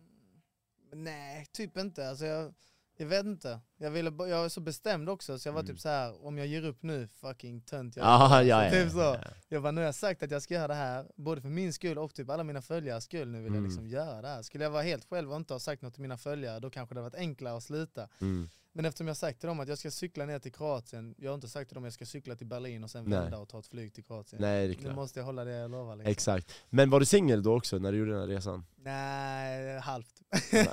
Nej, 0.93 1.47
typ 1.53 1.77
inte. 1.79 2.09
Alltså 2.09 2.25
jag, 2.25 2.55
jag 2.97 3.07
vet 3.07 3.27
inte. 3.27 3.61
Jag, 3.77 3.91
ville, 3.91 4.11
jag 4.11 4.43
var 4.43 4.49
så 4.49 4.61
bestämd 4.61 5.09
också 5.09 5.39
så 5.39 5.49
jag 5.49 5.53
var 5.53 5.61
Mm. 5.61 5.73
typ 5.75 5.81
så 5.81 5.89
här: 5.89 6.27
om 6.27 6.39
jag 6.39 6.47
ger 6.47 6.65
upp 6.65 6.83
nu, 6.83 7.09
fucking 7.09 7.61
tönt 7.61 7.97
jag 7.97 8.07
Ah, 8.07 8.39
är. 8.39 8.43
ja, 8.43 8.65
ja, 8.65 8.71
typ 8.71 8.93
ja, 8.95 9.19
ja. 9.23 9.31
Jag 9.49 9.63
bara, 9.63 9.71
nu 9.73 9.81
har 9.81 9.87
jag 9.87 9.95
sagt 9.95 10.23
att 10.23 10.31
jag 10.31 10.43
ska 10.43 10.55
göra 10.55 10.69
det 10.69 10.75
här, 10.75 11.07
både 11.17 11.41
för 11.41 11.49
min 11.49 11.73
skull 11.73 11.99
och 11.99 12.15
typ 12.15 12.31
alla 12.31 12.45
mina 12.45 12.63
följares 12.63 13.05
skull, 13.05 13.29
nu 13.29 13.39
vill 13.39 13.47
Mm. 13.47 13.55
jag 13.55 13.65
liksom 13.69 13.87
göra 13.87 14.23
det 14.23 14.29
här. 14.29 14.43
Skulle 14.43 14.65
jag 14.65 14.71
vara 14.71 14.83
helt 14.83 15.05
själv 15.05 15.31
och 15.31 15.37
inte 15.37 15.55
ha 15.55 15.59
sagt 15.61 15.83
något 15.83 15.93
till 15.95 16.03
mina 16.03 16.19
följare, 16.19 16.61
då 16.61 16.71
kanske 16.71 16.95
det 16.95 17.01
hade 17.01 17.11
varit 17.11 17.21
enklare 17.21 17.57
att 17.57 17.63
sluta. 17.63 18.09
Mm. 18.21 18.51
Men 18.79 18.85
eftersom 18.85 19.07
jag 19.09 19.17
sagt 19.17 19.41
till 19.41 19.47
dem 19.47 19.61
att 19.61 19.69
jag 19.69 19.79
ska 19.79 19.91
cykla 19.91 20.27
ner 20.27 20.39
till 20.39 20.53
Kroatien, 20.53 21.15
jag 21.19 21.31
har 21.31 21.35
inte 21.35 21.49
sagt 21.49 21.69
till 21.69 21.75
dem 21.75 21.85
att 21.85 21.87
jag 21.87 21.93
ska 21.93 22.05
cykla 22.07 22.37
till 22.37 22.47
Berlin 22.47 22.85
och 22.85 22.91
sen 22.91 23.11
vända 23.11 23.39
och 23.39 23.49
ta 23.49 23.59
ett 23.59 23.67
flyg 23.67 23.95
till 23.95 24.05
Kroatien. 24.05 24.43
Nej 24.43 24.69
det 24.69 24.75
är 24.75 24.77
Nu 24.77 24.83
klart. 24.83 24.95
måste 24.95 25.19
jag 25.21 25.25
hålla 25.25 25.45
det 25.45 25.51
jag 25.53 25.71
lovar 25.71 25.97
liksom. 25.97 26.11
Exakt. 26.11 26.53
Men 26.71 26.91
var 26.91 27.01
du 27.01 27.07
singel 27.07 27.43
då 27.43 27.57
också 27.57 27.79
när 27.79 27.93
du 27.93 27.99
gjorde 27.99 28.11
den 28.11 28.21
här 28.21 28.27
resan? 28.29 28.65
Nej, 28.77 29.79
halvt. 29.81 30.23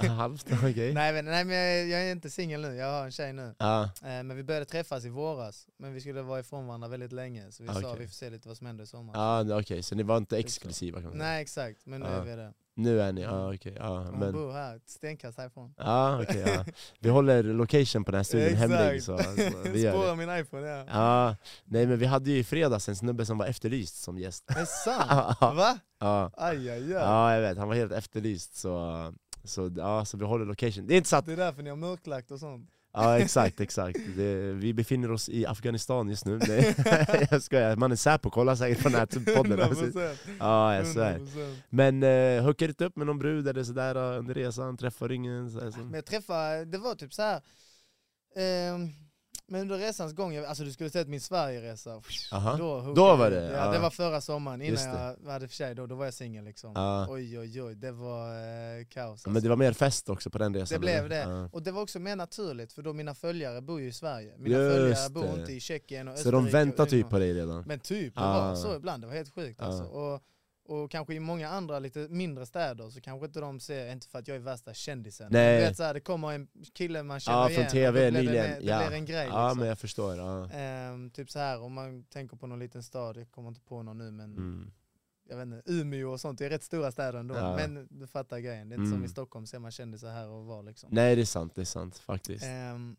Halvt? 0.09 0.45
Okej. 0.63 0.93
nej, 0.93 1.13
men, 1.13 1.25
nej 1.25 1.45
men 1.45 1.55
jag, 1.55 1.87
jag 1.87 2.07
är 2.07 2.11
inte 2.11 2.29
singel 2.29 2.61
nu, 2.61 2.75
jag 2.75 2.91
har 2.91 3.05
en 3.05 3.11
tjej 3.11 3.33
nu. 3.33 3.55
Ja, 3.57 3.83
Eh, 3.83 3.89
men 4.23 4.35
vi 4.35 4.43
började 4.43 4.65
träffas 4.65 5.05
i 5.05 5.09
våras, 5.09 5.67
men 5.77 5.93
vi 5.93 6.01
skulle 6.01 6.21
vara 6.21 6.39
ifrån 6.39 6.67
varandra 6.67 6.87
väldigt 6.87 7.11
länge. 7.11 7.51
Så 7.51 7.63
vi 7.63 7.69
sa 7.69 7.79
Okej. 7.79 7.95
vi 7.99 8.07
får 8.07 8.13
se 8.13 8.29
lite 8.29 8.47
vad 8.47 8.57
som 8.57 8.67
händer 8.67 8.83
i 8.83 8.87
sommar. 8.87 9.13
ja 9.47 9.59
okej, 9.59 9.83
så 9.83 9.95
ni 9.95 10.03
var 10.03 10.17
inte 10.17 10.35
Typ 10.35 10.45
exklusiva 10.45 10.95
kan 10.97 11.03
man 11.03 11.11
säga? 11.13 11.23
Nej 11.23 11.41
exakt, 11.41 11.85
men 11.85 12.01
nu 12.01 12.07
Ja. 12.07 12.13
är 12.13 12.25
vi 12.25 12.35
det. 12.35 12.53
Nu 12.77 13.01
är 13.01 13.11
ni, 13.13 13.21
ja 13.21 13.53
okej. 13.53 13.75
ja, 13.79 13.97
Hon 14.03 14.19
men... 14.19 14.33
bor 14.33 14.51
här, 14.51 14.75
ett 14.75 14.89
stenkast 14.89 15.37
härifrån. 15.37 15.73
Ja, 15.77 16.21
okej. 16.23 16.43
ja. 16.45 16.65
Vi 16.99 17.09
håller 17.09 17.43
location 17.43 18.03
på 18.03 18.11
den 18.11 18.19
här 18.19 18.23
studion 18.23 18.55
hemlig 18.57 19.03
så, 19.03 19.17
så 19.17 19.23
vi. 19.71 19.81
Spårar 19.91 20.15
min 20.15 20.29
iPhone, 20.39 20.67
ja. 20.67 20.85
Ja, 20.87 21.35
nej 21.65 21.87
men 21.87 21.99
vi 21.99 22.05
hade 22.05 22.31
ju 22.31 22.37
i 22.37 22.43
fredags 22.43 22.89
en 22.89 22.95
snubbe 22.95 23.25
som 23.25 23.37
var 23.37 23.45
efterlyst 23.45 24.03
som 24.03 24.17
gäst. 24.17 24.43
Är 24.51 24.59
det 24.59 24.65
sant? 24.65 25.05
Ja, 25.41 25.53
Va? 25.53 25.77
ja, 25.99 26.31
Aj, 26.37 26.69
aj, 26.69 26.69
aj. 26.69 26.89
ja 26.91 27.33
jag 27.33 27.41
vet, 27.41 27.57
han 27.57 27.67
var 27.67 27.75
helt 27.75 27.91
efterlyst 27.91 28.55
så, 28.55 29.13
så, 29.43 29.71
ja, 29.77 30.05
så 30.05 30.17
vi 30.17 30.25
håller 30.25 30.45
location. 30.45 30.87
Det 30.87 30.93
är 30.93 30.97
inte 30.97 31.09
så 31.09 31.15
att, 31.15 31.25
Det 31.25 31.33
är 31.33 31.37
därför 31.37 31.63
ni 31.63 31.69
har 31.69 31.77
mörklagt 31.77 32.31
och 32.31 32.39
sånt. 32.39 32.69
Ja 32.95 33.19
exakt, 33.19 33.61
exakt. 33.61 33.99
Det, 34.17 34.35
vi 34.53 34.73
befinner 34.73 35.11
oss 35.11 35.29
i 35.29 35.45
Afghanistan 35.45 36.09
just 36.09 36.25
nu. 36.25 36.39
Nej, 36.47 36.75
jag 37.31 37.41
skojar, 37.41 37.75
man 37.75 37.91
är 37.91 37.95
Säpo, 37.95 38.29
kolla 38.29 38.55
säkert 38.55 38.83
på 38.83 38.89
den 38.89 38.99
här 38.99 39.35
podden. 39.35 39.61
Alltså. 39.61 39.85
100%. 39.85 40.15
Ja 40.39 40.75
jag 40.75 40.87
svär. 40.87 41.17
100%. 41.19 41.55
Men 41.69 42.03
uh, 42.03 42.43
hookade 42.43 42.69
inte 42.69 42.85
upp 42.85 42.95
med 42.95 43.07
någon 43.07 43.19
brud 43.19 43.47
eller 43.47 43.63
sådär 43.63 43.97
uh, 43.97 44.19
under 44.19 44.33
resan, 44.33 44.77
träffade 44.77 45.15
ingen? 45.15 45.51
Så, 45.51 45.71
så. 45.71 45.79
Men 45.79 45.93
jag 45.93 46.05
träffade, 46.05 46.65
det 46.65 46.77
var 46.77 46.95
typ 46.95 47.13
så 47.13 47.21
här. 47.21 47.41
ehm, 48.35 48.89
men 49.47 49.61
under 49.61 49.77
resans 49.77 50.13
gång, 50.13 50.37
alltså 50.37 50.63
du 50.63 50.71
skulle 50.71 50.89
sett 50.89 51.07
min 51.07 51.21
Sverigeresa. 51.21 52.01
Aha. 52.31 52.57
Då, 52.57 52.93
Då 52.95 53.15
var 53.15 53.31
det, 53.31 53.51
Ja, 53.51 53.71
det 53.71 53.79
var 53.79 53.89
förra 53.89 54.21
sommaren 54.21 54.61
innan 54.61 55.15
jag 55.23 55.31
hade 55.31 55.47
för 55.47 55.55
sig, 55.55 55.75
då, 55.75 55.85
då 55.85 55.95
var 55.95 56.05
jag 56.05 56.13
singel 56.13 56.45
liksom. 56.45 56.71
Ja. 56.75 57.07
Oj 57.09 57.39
oj 57.39 57.61
oj, 57.63 57.75
det 57.75 57.91
var 57.91 58.29
eh, 58.29 58.85
kaos. 58.85 59.11
Alltså. 59.11 59.29
Men 59.29 59.43
det 59.43 59.49
var 59.49 59.55
mer 59.55 59.73
fest 59.73 60.09
också 60.09 60.29
på 60.29 60.37
den 60.37 60.53
resan? 60.53 60.75
Det 60.75 60.79
blev 60.79 61.09
det. 61.09 61.15
Ja. 61.17 61.49
Och 61.51 61.63
det 61.63 61.71
var 61.71 61.81
också 61.81 61.99
mer 61.99 62.15
naturligt, 62.15 62.73
för 62.73 62.81
då 62.81 62.93
mina 62.93 63.15
följare 63.15 63.61
bor 63.61 63.81
ju 63.81 63.87
i 63.87 63.93
Sverige. 63.93 64.33
Mina 64.37 64.57
Just 64.57 64.75
följare 64.75 65.09
bor 65.09 65.23
det. 65.35 65.41
inte 65.41 65.53
i 65.53 65.59
Tjeckien 65.59 66.07
och 66.07 66.17
Så 66.17 66.31
de 66.31 66.37
Österrike 66.37 66.57
väntar 66.57 66.85
typ 66.85 67.09
på 67.09 67.19
dig 67.19 67.33
redan? 67.33 67.63
Men 67.67 67.79
typ, 67.79 68.15
det 68.15 68.21
var 68.21 68.55
så 68.55 68.75
ibland, 68.75 69.03
det 69.03 69.07
var 69.07 69.13
helt 69.15 69.33
sjukt 69.33 69.61
alltså. 69.61 69.83
Och, 69.83 70.21
och 70.65 70.91
kanske 70.91 71.13
i 71.13 71.19
många 71.19 71.49
andra 71.49 71.79
lite 71.79 71.99
mindre 72.09 72.45
städer 72.45 72.89
så 72.89 73.01
kanske 73.01 73.25
inte 73.25 73.39
de 73.39 73.59
ser, 73.59 73.91
inte 73.91 74.07
för 74.07 74.19
att 74.19 74.27
jag 74.27 74.35
är 74.37 74.41
värsta 74.41 74.73
kändisen. 74.73 75.27
Nej. 75.31 75.59
Du 75.59 75.67
vet, 75.67 75.77
så 75.77 75.83
här, 75.83 75.93
det 75.93 75.99
kommer 75.99 76.31
en 76.33 76.47
kille 76.73 77.03
man 77.03 77.19
känner 77.19 77.37
Ja, 77.37 77.49
igen 77.49 77.61
från 77.63 77.71
TV 77.71 78.11
nyligen. 78.11 78.33
Det, 78.33 78.59
det 78.59 78.65
ja. 78.65 78.87
blir 78.87 78.97
en 78.97 79.05
grej 79.05 79.27
ja, 79.31 79.47
liksom. 79.47 79.59
men 79.59 79.67
jag 79.67 79.79
förstår. 79.79 80.15
Ja. 80.17 80.49
Ehm, 80.51 81.09
typ 81.09 81.31
så 81.31 81.39
här 81.39 81.61
om 81.61 81.73
man 81.73 82.03
tänker 82.03 82.37
på 82.37 82.47
någon 82.47 82.59
liten 82.59 82.83
stad, 82.83 83.17
jag 83.17 83.31
kommer 83.31 83.49
inte 83.49 83.61
på 83.61 83.83
någon 83.83 83.97
nu 83.97 84.11
men 84.11 84.33
Mm. 84.33 84.71
jag 85.29 85.37
vet 85.37 85.45
inte, 85.45 85.61
Umeå 85.71 86.11
och 86.11 86.21
sånt, 86.21 86.39
det 86.39 86.45
är 86.45 86.49
rätt 86.49 86.63
stora 86.63 86.91
städer 86.91 87.19
ändå. 87.19 87.35
Ja. 87.35 87.55
Men 87.55 87.87
du 87.89 88.07
fattar 88.07 88.39
grejen, 88.39 88.69
det 88.69 88.75
är 88.75 88.77
inte 88.77 88.85
som 88.89 88.93
Mm. 88.93 89.05
i 89.05 89.09
Stockholm 89.09 89.45
ser 89.45 89.59
man 89.59 89.71
kändisar 89.71 90.09
här 90.11 90.27
och 90.27 90.45
var 90.45 90.63
liksom. 90.63 90.89
Nej 90.93 91.15
det 91.15 91.21
är 91.21 91.25
sant, 91.25 91.55
det 91.55 91.61
är 91.61 91.65
sant 91.65 91.97
faktiskt. 91.97 92.45
Ehm, 92.45 92.95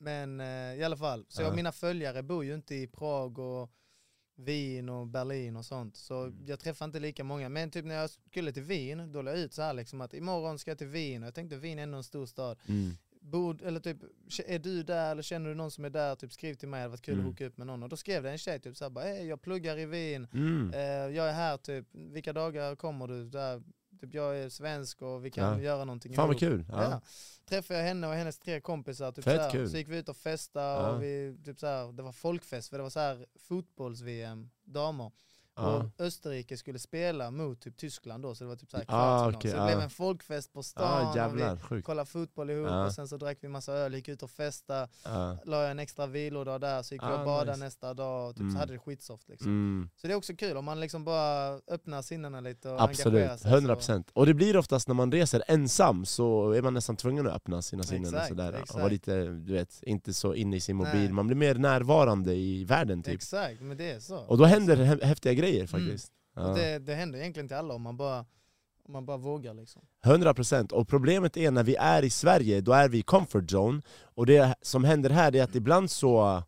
men 0.00 0.40
eh, 0.40 0.74
i 0.74 0.82
alla 0.84 0.96
fall, 0.96 1.26
så 1.28 1.42
Ja. 1.42 1.46
jag, 1.46 1.56
mina 1.56 1.72
följare 1.72 2.22
bor 2.22 2.44
ju 2.44 2.54
inte 2.54 2.74
i 2.74 2.86
Prag 2.86 3.38
och 3.38 3.70
Wien 4.38 4.88
och 4.88 5.06
Berlin 5.06 5.56
och 5.56 5.64
sånt. 5.64 5.96
Så 5.96 6.22
Mm. 6.22 6.44
jag 6.46 6.60
träffar 6.60 6.84
inte 6.84 7.00
lika 7.00 7.24
många. 7.24 7.48
Men 7.48 7.70
typ 7.70 7.84
när 7.84 7.94
jag 7.94 8.10
skulle 8.10 8.52
till 8.52 8.62
Wien, 8.62 9.12
då 9.12 9.22
la 9.22 9.30
jag 9.30 9.40
ut 9.40 9.52
så 9.52 9.62
här 9.62 9.72
liksom 9.74 10.00
att 10.00 10.14
imorgon 10.14 10.58
ska 10.58 10.70
jag 10.70 10.78
till 10.78 10.86
Wien. 10.86 11.22
Och 11.22 11.26
jag 11.26 11.34
tänkte 11.34 11.56
Wien 11.56 11.78
är 11.78 11.82
ändå 11.82 11.96
en 11.96 12.04
stor 12.04 12.26
stad. 12.26 12.58
Mm. 12.68 12.90
Bor, 13.20 13.62
eller 13.64 13.80
typ, 13.80 13.96
är 14.46 14.58
du 14.58 14.82
där 14.82 15.10
eller 15.12 15.22
känner 15.22 15.48
du 15.48 15.54
någon 15.54 15.70
som 15.70 15.84
är 15.84 15.90
där? 15.90 16.14
Typ 16.14 16.32
skriv 16.32 16.54
till 16.54 16.68
mig, 16.68 16.78
det 16.78 16.82
hade 16.82 16.90
varit 16.90 17.02
kul 17.02 17.14
Mm. 17.14 17.26
att 17.26 17.30
hooka 17.32 17.46
upp 17.46 17.56
med 17.58 17.66
någon. 17.66 17.82
Och 17.82 17.88
då 17.88 17.96
skrev 17.96 18.22
det 18.22 18.30
en 18.30 18.38
tjej 18.38 18.60
typ 18.60 18.76
så 18.76 18.84
här, 18.84 18.90
bara, 18.90 19.04
hey, 19.04 19.26
jag 19.26 19.42
pluggar 19.42 19.78
i 19.78 19.86
Wien. 19.86 20.26
Mm. 20.32 20.70
Eh, 20.74 21.16
jag 21.16 21.28
är 21.28 21.32
här 21.32 21.56
typ, 21.56 21.86
vilka 21.92 22.32
dagar 22.32 22.76
kommer 22.76 23.06
du? 23.08 23.24
Där, 23.28 23.62
typ, 24.00 24.14
jag 24.14 24.38
är 24.38 24.48
svensk 24.48 25.02
och 25.02 25.24
vi 25.24 25.30
kan 25.30 25.44
Ja. 25.58 25.60
göra 25.60 25.84
någonting 25.84 26.14
Fan 26.14 26.28
vad 26.28 26.38
kul! 26.38 26.64
Ja. 26.68 26.82
Ja. 26.90 27.00
Träffade 27.48 27.80
jag 27.80 27.86
henne 27.86 28.06
och 28.06 28.12
hennes 28.14 28.38
tre 28.38 28.60
kompisar, 28.60 29.12
typ 29.12 29.24
Fett 29.24 29.52
kul. 29.52 29.70
så 29.70 29.76
gick 29.76 29.88
vi 29.88 29.96
ut 29.98 30.08
och 30.08 30.16
festade 30.16 30.90
och 30.90 31.02
vi, 31.02 31.36
typ 31.44 31.58
såhär, 31.58 31.92
det 31.92 32.02
var 32.02 32.12
folkfest 32.12 32.68
för 32.68 32.76
det 32.76 32.82
var 32.82 32.90
såhär 32.90 33.26
fotbolls-VM, 33.48 34.50
damer. 34.64 35.10
Och 35.66 35.84
Österrike 35.98 36.56
skulle 36.56 36.78
spela 36.78 37.30
mot 37.30 37.60
typ 37.60 37.76
Tyskland 37.76 38.22
då, 38.22 38.34
så 38.34 38.44
det 38.44 38.48
var 38.48 38.56
typ 38.56 38.70
såhär 38.70 38.84
Ah, 38.88 39.18
kvartsfinal. 39.30 39.34
okej, 39.34 39.50
så 39.50 39.56
det 39.56 39.62
ah. 39.62 39.66
blev 39.66 39.80
en 39.80 39.90
folkfest 39.90 40.52
på 40.52 40.62
stan 40.62 40.84
Ah, 41.06 41.08
och 41.10 41.14
vi 41.16 41.18
jävlar, 41.20 41.56
sjukt. 41.56 41.86
kollade 41.86 42.06
fotboll 42.10 42.50
ihop 42.50 42.70
och 42.86 42.92
sen 42.92 43.08
så 43.08 43.16
drack 43.16 43.38
vi 43.40 43.48
massa 43.48 43.72
öl, 43.72 43.94
gick 43.94 44.08
ut 44.08 44.22
och 44.22 44.30
festade, 44.30 44.88
Ja. 45.04 45.36
la 45.44 45.62
jag 45.62 45.70
en 45.70 45.78
extra 45.78 46.06
vilodag 46.06 46.60
där, 46.60 46.82
så 46.82 46.94
gick 46.94 47.02
vi 47.02 47.06
Ah, 47.06 47.18
och 47.18 47.24
badade 47.26 47.50
nice. 47.52 47.64
nästa 47.64 47.94
dag 47.94 48.28
och 48.28 48.34
typ 48.34 48.40
Mm. 48.40 48.52
så 48.52 48.58
hade 48.58 48.72
det 48.72 48.78
skitsoft 48.78 49.28
liksom. 49.28 49.48
Mm. 49.48 49.88
Så 49.96 50.06
det 50.06 50.12
är 50.12 50.16
också 50.16 50.34
kul 50.36 50.56
om 50.56 50.64
man 50.64 50.80
liksom 50.80 51.04
bara 51.04 51.60
öppnar 51.68 52.02
sinnena 52.02 52.40
lite 52.40 52.70
och 52.70 52.82
Absolut, 52.82 53.14
engagerar 53.14 53.36
sig. 53.36 53.50
100% 53.50 54.04
Och 54.12 54.26
det 54.26 54.34
blir 54.34 54.56
oftast 54.56 54.88
när 54.88 54.94
man 54.94 55.12
reser 55.12 55.42
ensam 55.48 56.04
så 56.06 56.50
är 56.52 56.62
man 56.62 56.74
nästan 56.74 56.96
tvungen 56.96 57.26
att 57.26 57.32
öppna 57.34 57.62
sina 57.62 57.82
sinnen 57.82 58.04
och 58.06 58.12
Exakt, 58.12 58.28
sådär 58.28 58.52
och 58.52 58.58
exakt. 58.58 58.78
vara 58.80 58.88
lite, 58.88 59.24
du 59.24 59.52
vet, 59.52 59.82
inte 59.82 60.14
så 60.14 60.34
inne 60.34 60.56
i 60.56 60.60
sin 60.60 60.76
mobil, 60.76 60.92
Nej. 60.94 61.12
man 61.12 61.26
blir 61.26 61.36
mer 61.36 61.54
närvarande 61.54 62.34
i 62.34 62.64
världen 62.64 63.02
Så, 63.02 63.06
typ 63.10 63.14
exakt, 63.14 63.60
men 63.60 63.76
det 63.76 63.90
är 63.90 64.00
så. 64.00 64.16
Och 64.18 64.38
då 64.38 64.44
händer 64.44 64.76
hä- 64.76 65.04
häftiga 65.04 65.32
grejer 65.32 65.47
faktiskt 65.66 66.12
Och 66.34 66.42
ja. 66.42 66.54
det, 66.54 66.78
det 66.78 66.94
händer 66.94 67.18
egentligen 67.18 67.48
till 67.48 67.56
alla 67.56 67.74
om 67.74 67.82
man 67.82 67.96
bara, 67.96 68.18
om 68.84 68.92
man 68.92 69.06
bara 69.06 69.16
vågar 69.16 69.54
liksom. 69.54 69.82
100% 70.04 70.72
och 70.72 70.88
problemet 70.88 71.36
är 71.36 71.50
när 71.50 71.62
vi 71.62 71.76
är 71.76 72.04
i 72.04 72.10
Sverige, 72.10 72.60
då 72.60 72.72
är 72.72 72.88
vi 72.88 72.98
i 72.98 73.02
comfort 73.02 73.52
zone 73.52 73.82
Och 74.00 74.26
det 74.26 74.54
som 74.62 74.84
händer 74.84 75.10
här 75.10 75.36
är 75.36 75.42
att 75.42 75.54
ibland 75.54 75.90
så 75.90 76.42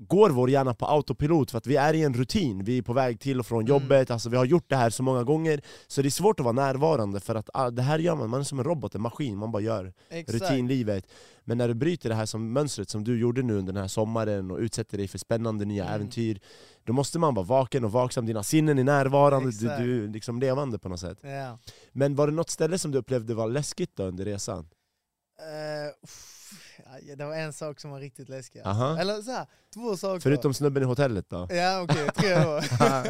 går 0.00 0.30
vår 0.30 0.50
hjärna 0.50 0.74
på 0.74 0.86
autopilot 0.86 1.50
för 1.50 1.58
att 1.58 1.66
vi 1.66 1.76
är 1.76 1.94
i 1.94 2.02
en 2.02 2.14
rutin, 2.14 2.64
vi 2.64 2.78
är 2.78 2.82
på 2.82 2.92
väg 2.92 3.20
till 3.20 3.40
och 3.40 3.46
från 3.46 3.58
Mm. 3.60 3.68
jobbet, 3.68 4.10
alltså 4.10 4.28
vi 4.28 4.36
har 4.36 4.44
gjort 4.44 4.64
det 4.70 4.76
här 4.76 4.90
så 4.90 5.02
många 5.02 5.24
gånger 5.24 5.60
Så 5.86 6.02
det 6.02 6.08
är 6.08 6.10
svårt 6.10 6.40
att 6.40 6.44
vara 6.44 6.52
närvarande 6.52 7.20
för 7.20 7.34
att 7.34 7.50
ah, 7.54 7.70
det 7.70 7.82
här 7.82 7.98
gör 7.98 8.14
man, 8.16 8.30
man 8.30 8.40
är 8.40 8.44
som 8.44 8.58
en 8.58 8.64
robot, 8.64 8.94
en 8.94 9.02
maskin, 9.02 9.36
man 9.36 9.52
bara 9.52 9.62
gör 9.62 9.92
Exakt. 10.10 10.42
rutinlivet 10.42 11.06
Men 11.44 11.58
när 11.58 11.68
du 11.68 11.74
bryter 11.74 12.08
det 12.08 12.14
här 12.14 12.26
som 12.26 12.52
mönstret 12.52 12.90
som 12.90 13.04
du 13.04 13.18
gjorde 13.20 13.42
nu 13.42 13.54
under 13.54 13.72
den 13.72 13.80
här 13.82 13.88
sommaren 13.88 14.50
och 14.50 14.58
utsätter 14.58 14.98
dig 14.98 15.08
för 15.08 15.18
spännande 15.18 15.64
nya 15.64 15.84
Mm. 15.84 15.94
äventyr 15.94 16.40
Då 16.84 16.92
måste 16.92 17.18
man 17.18 17.34
vara 17.34 17.46
vaken 17.46 17.84
och 17.84 17.92
vaksam, 17.92 18.26
dina 18.26 18.42
sinnen 18.42 18.78
är 18.78 18.84
närvarande, 18.84 19.50
du, 19.50 19.56
Exakt. 19.66 19.82
du 19.82 20.04
är 20.04 20.08
liksom 20.08 20.40
levande 20.40 20.78
på 20.78 20.88
något 20.88 21.00
sätt 21.00 21.18
Ja. 21.22 21.58
Men 21.92 22.14
var 22.14 22.26
det 22.26 22.32
något 22.32 22.50
ställe 22.50 22.78
som 22.78 22.90
du 22.90 22.98
upplevde 22.98 23.34
var 23.34 23.48
läskigt 23.48 23.96
då 23.96 24.02
under 24.02 24.24
resan? 24.24 24.68
Ja, 25.38 25.92
det 27.16 27.24
var 27.24 27.34
en 27.34 27.52
sak 27.52 27.80
som 27.80 27.90
var 27.90 28.00
riktigt 28.00 28.28
läskig. 28.28 28.60
Aha. 28.64 28.98
Eller 28.98 29.22
så 29.22 29.30
här, 29.30 29.46
två 29.74 29.96
saker. 29.96 30.20
Förutom 30.20 30.54
snubben 30.54 30.82
i 30.82 30.86
hotellet 30.86 31.30
då? 31.30 31.46
Ja 31.50 31.82
okej, 31.82 32.08
tre 32.14 32.34
då. 32.44 32.60
Ah. 32.80 33.04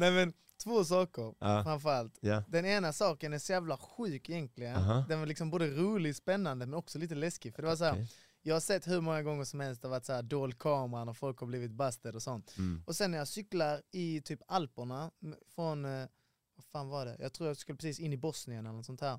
Nej 0.00 0.10
men 0.12 0.32
två 0.62 0.84
saker 0.84 1.34
Ja. 1.38 1.62
framförallt. 1.64 2.14
Ja. 2.20 2.42
Den 2.48 2.64
ena 2.64 2.92
saken 2.92 3.32
är 3.32 3.38
så 3.38 3.52
jävla 3.52 3.76
sjuk 3.76 4.30
egentligen. 4.30 4.76
Aha. 4.76 5.04
Den 5.08 5.18
var 5.18 5.26
liksom 5.26 5.50
både 5.50 5.66
rolig, 5.66 6.16
spännande 6.16 6.66
men 6.66 6.74
också 6.74 6.98
lite 6.98 7.14
läskig. 7.14 7.54
För 7.54 7.62
det 7.62 7.68
var 7.68 7.76
så 7.76 7.84
här, 7.84 7.92
Okej. 7.92 8.08
Jag 8.42 8.54
har 8.54 8.60
sett 8.60 8.86
hur 8.88 9.00
många 9.00 9.22
gånger 9.22 9.44
som 9.44 9.60
helst 9.60 9.82
det 9.82 9.88
har 9.88 9.90
varit 9.90 10.04
så 10.04 10.12
här 10.12 10.22
dold 10.22 10.58
kamera 10.58 11.04
när 11.04 11.12
folk 11.12 11.38
har 11.40 11.46
blivit 11.46 11.70
busted 11.70 12.14
och 12.14 12.22
sånt. 12.22 12.54
Mm. 12.58 12.82
Och 12.86 12.96
sen 12.96 13.10
när 13.10 13.18
jag 13.18 13.28
cyklar 13.28 13.82
i 13.90 14.20
typ 14.20 14.40
Alperna, 14.46 15.10
från, 15.54 15.84
eh, 15.84 16.06
vad 16.56 16.64
fan 16.72 16.88
var 16.88 17.06
det? 17.06 17.16
Jag 17.20 17.32
tror 17.32 17.48
jag 17.48 17.56
skulle 17.56 17.76
precis 17.76 18.00
in 18.00 18.12
i 18.12 18.16
Bosnien 18.16 18.66
eller 18.66 18.76
något 18.76 18.86
sånt 18.86 19.00
här. 19.00 19.18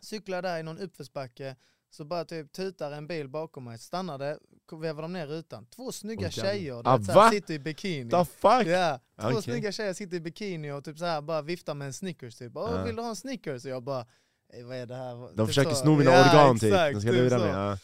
Cyklar 0.00 0.42
där 0.42 0.58
i 0.58 0.62
någon 0.62 0.78
uppförsbacke, 0.78 1.56
så 1.94 2.04
bara 2.04 2.24
typ 2.24 2.52
tutar 2.52 2.92
en 2.92 3.06
bil 3.06 3.28
bakom 3.28 3.64
mig, 3.64 3.78
stannade, 3.78 4.38
vevar 4.80 5.02
de 5.02 5.12
ner 5.12 5.26
rutan. 5.26 5.66
Två 5.66 5.92
snygga 5.92 6.28
jävlar. 6.28 6.44
tjejer, 6.52 6.82
Ah, 6.84 6.98
så 7.02 7.12
här, 7.12 7.30
sitter 7.30 7.54
i 7.54 7.58
bikini. 7.58 8.10
The 8.10 8.24
fuck? 8.24 8.66
Ja, 8.66 9.00
två 9.20 9.28
Okej. 9.28 9.42
snygga 9.42 9.72
tjejer 9.72 9.92
sitter 9.92 10.16
i 10.16 10.20
bikini 10.20 10.70
och 10.72 10.84
typ 10.84 10.98
så 10.98 11.04
här 11.04 11.20
bara 11.20 11.42
viftar 11.42 11.74
med 11.74 11.86
en 11.86 11.92
Snickers 11.92 12.34
typ. 12.36 12.52
Åh, 12.54 12.84
vill 12.84 12.96
du 12.96 13.02
ha 13.02 13.08
en 13.08 13.16
Snickers? 13.16 13.64
Och 13.64 13.70
jag 13.70 13.82
bara, 13.82 14.06
"Ey, 14.52 14.62
vad 14.62 14.76
är 14.76 14.86
det 14.86 14.96
här? 14.96 15.14
De 15.14 15.36
Typ 15.36 15.46
försöker 15.46 15.70
så. 15.70 15.76
sno 15.76 15.96
mina 15.96 16.10
Ja, 16.10 16.20
organ 16.30 16.58
typ, 16.58 16.72
de 16.72 17.00
ska 17.00 17.10
typ 17.10 17.12
lura 17.20 17.38
så. 17.38 17.44
mig 17.44 17.52
ja. 17.54 17.78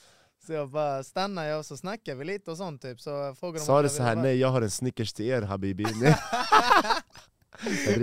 Så 0.46 0.52
jag 0.52 0.68
bara 0.70 1.04
stannar 1.04 1.44
jag 1.44 1.58
och 1.58 1.66
så 1.66 1.76
snackar 1.76 2.14
vi 2.14 2.24
lite 2.24 2.50
och 2.50 2.56
sånt 2.56 2.82
typ. 2.82 3.00
Så 3.00 3.10
jag 3.10 3.38
frågade 3.38 3.64
Sa 3.64 3.82
du 3.82 3.88
så 3.88 4.02
här, 4.02 4.16
nej 4.16 4.36
jag 4.36 4.48
har 4.48 4.62
en 4.62 4.70
Snickers 4.70 5.12
till 5.12 5.26
er 5.26 5.42
habibi. 5.42 5.84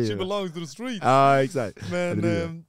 She 0.07 0.15
belongs 0.15 0.53
to 0.53 0.59
the 0.59 0.67
streets. 0.67 0.99
Ja 1.05 1.43
exakt 1.43 1.91
Men, 1.91 2.65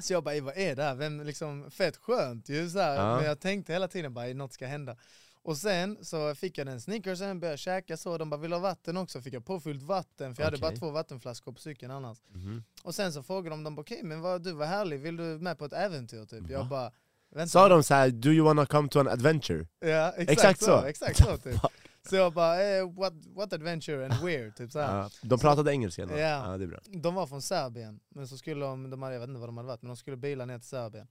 så 0.00 0.12
jag 0.12 0.24
bara, 0.24 0.34
"Ey, 0.34 0.40
vad 0.40 0.56
är 0.56 0.76
det 0.76 0.82
här? 0.82 0.94
Vem, 0.94 1.20
liksom, 1.20 1.70
fett 1.70 1.96
skönt 1.96 2.48
ju 2.48 2.70
så 2.70 2.78
här. 2.78 2.94
Ja. 2.96 3.16
Men 3.16 3.24
jag 3.24 3.40
tänkte 3.40 3.72
hela 3.72 3.88
tiden 3.88 4.14
bara, 4.14 4.26
"Ey, 4.26 4.34
något 4.34 4.52
ska 4.52 4.66
hända. 4.66 4.96
Och 5.42 5.56
sen 5.56 5.98
så 6.04 6.34
fick 6.34 6.58
jag 6.58 6.66
den 6.66 6.80
snickersen, 6.80 7.40
började 7.40 7.58
käka 7.58 7.96
så, 7.96 8.18
de 8.18 8.30
bara 8.30 8.40
vill 8.40 8.52
ha 8.52 8.58
vatten 8.60 8.96
också? 8.96 9.22
Fick 9.22 9.34
jag 9.34 9.44
påfyllt 9.44 9.82
vatten, 9.82 10.34
för 10.34 10.42
jag 10.42 10.46
hade 10.46 10.58
bara 10.58 10.72
två 10.76 10.90
vattenflaskor 10.90 11.52
på 11.52 11.60
cykeln 11.60 11.92
annars. 11.92 12.18
Mhm. 12.28 12.64
Och 12.82 12.94
sen 12.94 13.12
så 13.12 13.22
frågade 13.22 13.50
de, 13.56 13.64
de 13.64 13.78
okej 13.78 14.00
men 14.02 14.20
vad, 14.20 14.42
du 14.42 14.52
var 14.52 14.66
härlig, 14.66 15.00
vill 15.00 15.16
du 15.16 15.22
med 15.22 15.58
på 15.58 15.64
ett 15.64 15.72
äventyr 15.72 16.24
typ? 16.24 16.50
Jag 16.50 16.58
Va? 16.58 16.64
bara, 16.64 16.92
vänta. 17.34 17.48
Sa 17.50 17.68
de 17.68 17.82
så 17.82 17.94
här, 17.94 18.10
do 18.10 18.28
you 18.30 18.44
wanna 18.44 18.66
come 18.66 18.88
to 18.88 19.00
an 19.00 19.08
adventure? 19.08 19.66
Ja, 19.80 20.08
exakt, 20.08 20.30
Exakt 20.30 20.60
så. 20.60 20.66
så? 20.80 20.84
Exakt 20.86 21.16
så 21.18 21.36
typ. 21.36 21.60
Så 22.08 22.16
jag 22.16 22.32
bara, 22.32 22.62
eh, 22.62 22.92
what, 22.92 23.12
what 23.26 23.52
adventure 23.52 24.04
and 24.04 24.14
where? 24.24 24.50
Typ 24.50 24.72
så 24.72 24.80
här. 24.80 24.98
Ja. 24.98 25.10
De 25.22 25.38
pratade 25.38 25.72
engelska 25.72 26.02
ändå? 26.02 26.14
Ja. 26.14 26.52
ja 26.52 26.58
det 26.58 26.64
är 26.64 26.68
bra 26.68 26.78
De 26.84 27.14
var 27.14 27.26
från 27.26 27.42
Serbien, 27.42 28.00
men 28.08 28.28
så 28.28 28.38
skulle 28.38 28.64
de, 28.64 28.90
de 28.90 29.02
hade, 29.02 29.14
jag 29.14 29.20
vet 29.20 29.28
inte 29.28 29.40
var 29.40 29.46
de 29.46 29.56
hade 29.56 29.68
varit, 29.68 29.82
men 29.82 29.88
de 29.88 29.96
skulle 29.96 30.16
bila 30.16 30.44
ner 30.44 30.58
till 30.58 30.68
Serbien. 30.68 31.08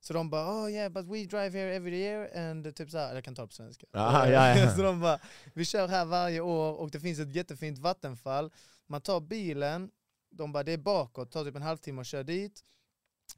Så 0.00 0.12
de 0.12 0.30
bara 0.30 0.64
oh 0.64 0.70
yeah 0.70 0.92
but 0.92 1.06
we 1.06 1.24
drive 1.24 1.58
here 1.58 1.74
every 1.76 1.96
year 1.96 2.48
and 2.48 2.76
typ 2.76 2.90
såhär, 2.90 3.04
eller 3.04 3.14
jag 3.14 3.24
kan 3.24 3.34
ta 3.34 3.42
det 3.42 3.48
på 3.48 3.54
svenska. 3.54 3.86
Aha, 3.94 4.28
ja, 4.28 4.58
ja. 4.58 4.70
så 4.76 4.82
de 4.82 5.00
bara, 5.00 5.18
vi 5.54 5.64
kör 5.64 5.88
här 5.88 6.04
varje 6.04 6.40
år 6.40 6.74
och 6.74 6.90
det 6.90 7.00
finns 7.00 7.18
ett 7.18 7.34
jättefint 7.34 7.78
vattenfall. 7.78 8.50
Man 8.86 9.00
tar 9.00 9.20
bilen, 9.20 9.90
de 10.30 10.52
bara 10.52 10.62
det 10.62 10.72
är 10.72 10.78
bakåt, 10.78 11.30
tar 11.30 11.44
typ 11.44 11.56
en 11.56 11.62
halvtimme 11.62 12.00
och 12.00 12.06
kör 12.06 12.24
dit. 12.24 12.64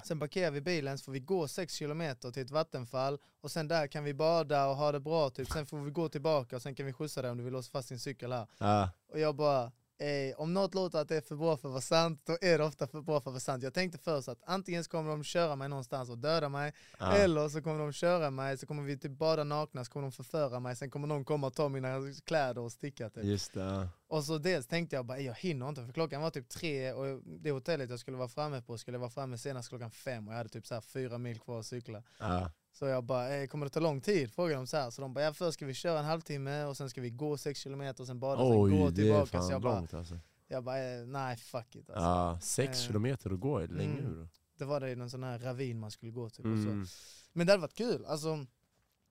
Sen 0.03 0.20
parkerar 0.20 0.51
vi 0.51 0.61
bilen 0.61 0.99
så 0.99 1.05
får 1.05 1.12
vi 1.12 1.20
gå 1.20 1.49
6 1.49 1.74
kilometer 1.74 2.30
till 2.30 2.42
ett 2.42 2.51
vattenfall 2.51 3.18
och 3.40 3.51
sen 3.51 3.68
där 3.68 3.86
kan 3.86 4.05
vi 4.05 4.14
bada 4.14 4.66
och 4.66 4.76
ha 4.76 4.92
det 4.92 5.01
bra 5.01 5.30
typ. 5.30 5.51
Sen 5.51 5.66
får 5.66 5.78
vi 5.78 5.90
gå 5.90 6.09
tillbaka 6.09 6.57
och 6.57 6.62
sen 6.62 6.74
kan 6.74 6.86
vi 6.86 6.92
skjutsa 6.92 7.22
dig 7.22 7.30
om 7.30 7.38
du 7.38 7.45
vill 7.45 7.53
låsa 7.53 7.70
fast 7.70 7.88
din 7.88 7.99
cykel 8.01 8.32
här. 8.32 8.47
Ja. 8.59 8.90
Och 9.12 9.20
jag 9.20 9.36
bara, 9.36 9.72
eh, 9.99 10.40
om 10.40 10.55
något 10.55 10.74
låter 10.74 10.99
att 10.99 11.09
det 11.09 11.16
är 11.16 11.20
för 11.20 11.36
bra 11.36 11.57
för 11.57 11.68
att 11.68 11.72
vara 11.72 11.80
sant, 11.80 12.20
då 12.24 12.36
är 12.40 12.59
det 12.59 12.64
ofta 12.64 12.86
för 12.86 13.01
bra 13.01 13.20
för 13.20 13.30
att 13.30 13.34
vara 13.34 13.40
sant. 13.40 13.62
Jag 13.62 13.74
tänkte 13.74 13.99
först 13.99 14.28
att 14.28 14.38
antingen 14.47 14.84
så 14.84 14.90
kommer 14.90 15.11
de 15.11 15.24
köra 15.24 15.57
mig 15.57 15.68
någonstans 15.68 16.11
och 16.11 16.18
döda 16.18 16.49
mig, 16.49 16.72
Ja. 16.99 17.12
eller 17.12 17.49
så 17.49 17.62
kommer 17.62 17.78
de 17.78 17.92
köra 17.92 18.30
mig, 18.30 18.59
så 18.59 18.66
kommer 18.66 18.82
vi 18.82 18.99
typ 18.99 19.12
bada 19.12 19.45
nakna, 19.45 19.84
så 19.84 19.92
kommer 19.92 20.03
de 20.07 20.12
förföra 20.12 20.61
mig, 20.61 20.76
sen 20.76 20.90
kommer 20.90 21.07
någon 21.07 21.24
komma 21.24 21.47
och 21.47 21.55
ta 21.55 21.68
mina 21.68 21.99
kläder 22.24 22.61
och 22.61 22.72
sticka 22.72 23.11
typ. 23.11 23.24
Just 23.24 23.55
det. 23.55 23.88
Och 24.09 24.24
så 24.24 24.38
dels 24.38 24.66
tänkte 24.66 24.97
jag 24.97 25.05
bara, 25.05 25.18
jag 25.20 25.34
hinner 25.34 25.68
inte 25.68 25.86
för 25.86 25.92
klockan 25.92 26.22
var 26.22 26.30
typ 26.30 26.49
tre 26.49 26.92
och 26.92 27.20
det 27.24 27.51
hotellet 27.51 27.90
jag 27.90 27.99
skulle 28.01 28.16
vara 28.16 28.28
framme 28.28 28.62
på 28.62 28.78
skulle 28.78 28.95
jag 28.95 29.01
vara 29.01 29.11
framme 29.11 29.38
senast 29.38 29.68
klockan 29.68 29.90
fem 29.90 30.28
och 30.28 30.34
jag 30.34 30.38
hade 30.38 30.49
typ 30.49 30.66
så 30.66 30.74
här 30.74 30.80
fyra 30.80 31.18
mil 31.18 31.40
kvar 31.40 31.61
att 31.61 31.66
cykla. 31.66 32.03
Ja. 32.18 32.51
Så 32.75 32.87
jag 32.87 33.05
bara, 33.05 33.47
kommer 33.47 33.66
det 33.66 33.70
ta 33.70 33.81
lång 33.81 34.01
tid? 34.01 34.33
Frågade 34.33 34.55
de 34.55 34.66
så 34.66 34.77
här. 34.77 34.91
Så 34.91 35.03
de 35.03 35.14
bara, 35.14 35.25
ja 35.25 35.33
först 35.33 35.55
ska 35.55 35.66
vi 35.66 35.75
köra 35.75 35.99
en 35.99 36.05
halvtimme 36.05 36.64
och 36.64 36.77
sen 36.77 36.91
ska 36.91 37.01
vi 37.01 37.11
gå 37.11 37.37
sex 37.37 37.61
kilometer 37.61 38.03
och 38.03 38.07
sen 38.07 38.20
bada 38.20 38.43
och 38.43 38.68
sen 38.68 38.79
gå 38.79 38.91
tillbaka. 38.91 39.43
Så 39.43 39.53
jag 39.53 39.62
bara, 39.62 39.75
långt 39.75 39.95
alltså. 39.95 40.18
jag 40.49 40.64
bara 40.64 40.79
eh, 40.79 41.07
nej 41.07 41.37
fuck 41.37 41.77
it 41.77 41.91
alltså. 41.91 42.05
Ja, 42.05 42.39
sex 42.41 42.81
Eh, 42.81 42.87
kilometer 42.87 43.31
att 43.31 43.41
gå 43.41 43.59
är 43.59 43.66
det 43.66 43.75
länge 43.75 43.99
mm. 43.99 44.29
Det 44.59 44.64
var 44.64 44.81
det 44.81 44.91
i 44.91 44.97
någon 44.97 45.11
sån 45.11 45.22
här 45.22 45.39
ravin 45.39 45.79
man 45.79 45.91
skulle 45.91 46.12
gå 46.12 46.31
typ 46.31 46.47
och 46.47 46.59
så. 46.59 46.68
Mm. 46.68 46.87
Men 47.33 47.47
det 47.47 47.53
hade 47.53 47.61
varit 47.61 47.75
kul, 47.75 48.05
alltså 48.05 48.47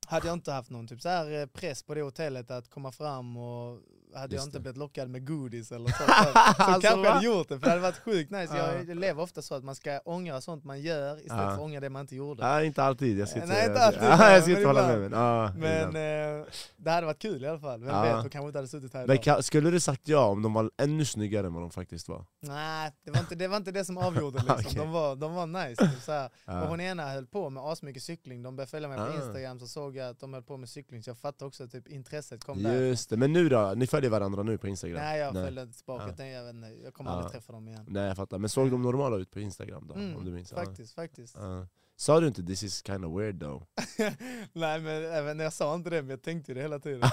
hade 0.08 0.28
jag 0.28 0.34
inte 0.34 0.52
haft 0.52 0.70
någon 0.70 0.88
typ 0.88 1.02
så 1.02 1.10
här 1.10 1.32
eh, 1.32 1.46
press 1.46 1.84
på 1.84 1.94
det 1.94 2.02
hotellet 2.02 2.52
att 2.52 2.70
komma 2.70 2.92
fram 2.92 3.38
och 3.38 3.80
hade 4.16 4.36
jag 4.36 4.40
Just 4.40 4.46
inte 4.46 4.58
det. 4.58 4.62
blivit 4.62 4.78
lockad 4.78 5.10
med 5.10 5.28
godis 5.28 5.72
eller 5.72 5.90
så, 5.90 5.94
så, 5.98 6.04
så 6.04 6.10
Alltså, 6.36 6.64
kanske 6.82 6.88
jag 7.08 7.12
hade 7.14 7.26
gjort 7.26 7.50
det 7.50 7.60
för 7.60 7.66
det 7.66 7.70
hade 7.70 7.82
varit 7.82 7.98
sjukt 8.00 8.32
nice. 8.32 8.58
Ja. 8.58 8.74
Jag 8.88 8.98
lever 8.98 9.24
ofta 9.24 9.42
så 9.42 9.56
att 9.56 9.64
man 9.64 9.76
ska 9.76 10.00
ångra 10.06 10.42
sånt 10.42 10.64
man 10.64 10.82
gör 10.82 11.18
istället 11.18 11.42
Ja. 11.44 11.48
för 11.48 11.54
att 11.54 11.60
ångra 11.60 11.80
det 11.80 11.90
man 11.90 12.02
inte 12.02 12.16
gjorde. 12.16 12.44
Nej 12.48 12.66
inte 12.68 12.84
alltid, 12.84 13.18
jag 13.20 13.30
ska 13.30 13.42
inte 13.42 13.54
Nej, 13.54 13.62
inte 13.66 13.74
det. 13.80 13.86
alltid, 13.86 14.04
Ja, 14.04 14.32
jag 14.34 14.42
ska 14.44 14.52
men 14.52 14.58
inte 14.58 14.68
hålla 14.68 14.88
med 14.88 15.00
men, 15.00 15.12
ja, 15.20 15.52
Men 15.58 16.40
eh, 16.40 16.46
det 16.78 16.92
hade 16.92 17.06
varit 17.06 17.20
kul 17.22 17.44
i 17.44 17.48
alla 17.48 17.60
fall. 17.60 17.80
Vem 17.84 17.90
Ja. 17.96 18.02
vet, 18.04 18.24
då 18.24 18.30
kanske 18.30 18.48
inte 18.48 18.58
hade 18.58 18.68
suttit 18.68 18.94
här 18.94 19.08
Men 19.08 19.16
idag. 19.16 19.38
ka- 19.38 19.42
skulle 19.42 19.72
du 19.72 19.80
sagt 19.80 20.08
ja 20.08 20.26
om 20.26 20.42
de 20.42 20.54
var 20.54 20.72
ännu 20.78 21.06
snyggare 21.06 21.48
än 21.48 21.54
vad 21.54 21.64
de 21.64 21.72
faktiskt 21.72 22.08
var? 22.10 22.26
Nej, 22.42 22.92
det 23.06 23.12
var, 23.12 23.20
inte, 23.20 23.36
det 23.36 23.48
var 23.48 23.58
inte 23.58 23.72
det 23.72 23.86
som 23.86 23.98
avgjorde 23.98 24.38
liksom. 24.48 24.56
Okej. 24.66 24.76
de, 24.76 24.92
var, 24.92 25.16
de 25.16 25.34
var 25.34 25.46
nice. 25.68 25.88
Typ, 25.88 26.02
så. 26.02 26.12
Ja. 26.12 26.30
Och 26.64 26.68
hon 26.68 26.82
ena 26.82 27.10
höll 27.10 27.26
på 27.28 27.50
med 27.50 27.64
asmycket 27.64 28.04
cykling, 28.04 28.44
de 28.44 28.56
började 28.56 28.70
följa 28.72 28.88
mig 28.90 28.98
på 28.98 29.04
Ah. 29.04 29.16
Instagram 29.16 29.60
så 29.60 29.68
såg 29.68 29.96
jag 29.96 30.10
att 30.10 30.20
de 30.20 30.34
höll 30.34 30.44
på 30.44 30.58
med 30.58 30.70
cykling 30.70 31.04
så 31.04 31.10
jag 31.10 31.18
fattade 31.18 31.46
också 31.48 31.64
att 31.64 31.72
typ 31.72 31.88
intresset 31.88 32.44
kom 32.44 32.64
därifrån. 32.64 32.88
Just 32.88 33.10
det, 33.10 33.18
men 33.18 33.34
nu 33.34 33.50
då? 33.50 33.74
Ni 33.76 33.88
följer 33.88 34.03
varandra 34.10 34.44
nu 34.44 34.58
på 34.58 34.68
Instagram? 34.68 34.98
Nej 35.02 35.20
jag 35.20 35.34
Nej. 35.34 35.44
följde 35.46 35.62
inte 35.62 35.78
tillbaka, 35.78 36.14
Ja. 36.18 36.26
jag, 36.26 36.44
vet 36.46 36.56
inte, 36.56 36.68
jag 36.84 36.94
kommer 36.94 37.12
Ja. 37.12 37.16
aldrig 37.16 37.32
träffa 37.32 37.54
dem 37.54 37.68
igen. 37.68 37.86
Nej 37.88 38.04
jag 38.08 38.16
fattar, 38.18 38.38
men 38.38 38.50
såg 38.50 38.72
de 38.72 38.82
normala 38.82 39.18
ut 39.18 39.32
på 39.32 39.40
Instagram 39.40 39.88
då? 39.88 39.94
Mm, 39.94 40.16
om 40.18 40.26
du 40.26 40.32
minns? 40.32 40.52
Faktiskt, 40.52 40.94
faktiskt. 40.96 41.36
Ja. 41.40 41.68
Sa 42.04 42.20
du 42.20 42.28
inte 42.28 42.42
'this 42.42 42.64
is 42.64 42.82
kind 42.86 43.06
of 43.06 43.20
weird 43.22 43.44
though'? 43.44 43.64
Nej 44.54 44.80
men 44.80 45.04
även 45.06 45.38
när 45.38 45.44
jag 45.44 45.54
sa 45.54 45.76
inte 45.76 45.90
det, 45.90 46.02
men 46.02 46.10
jag 46.10 46.22
tänkte 46.22 46.54
det 46.54 46.62
hela 46.62 46.80
tiden. 46.80 47.02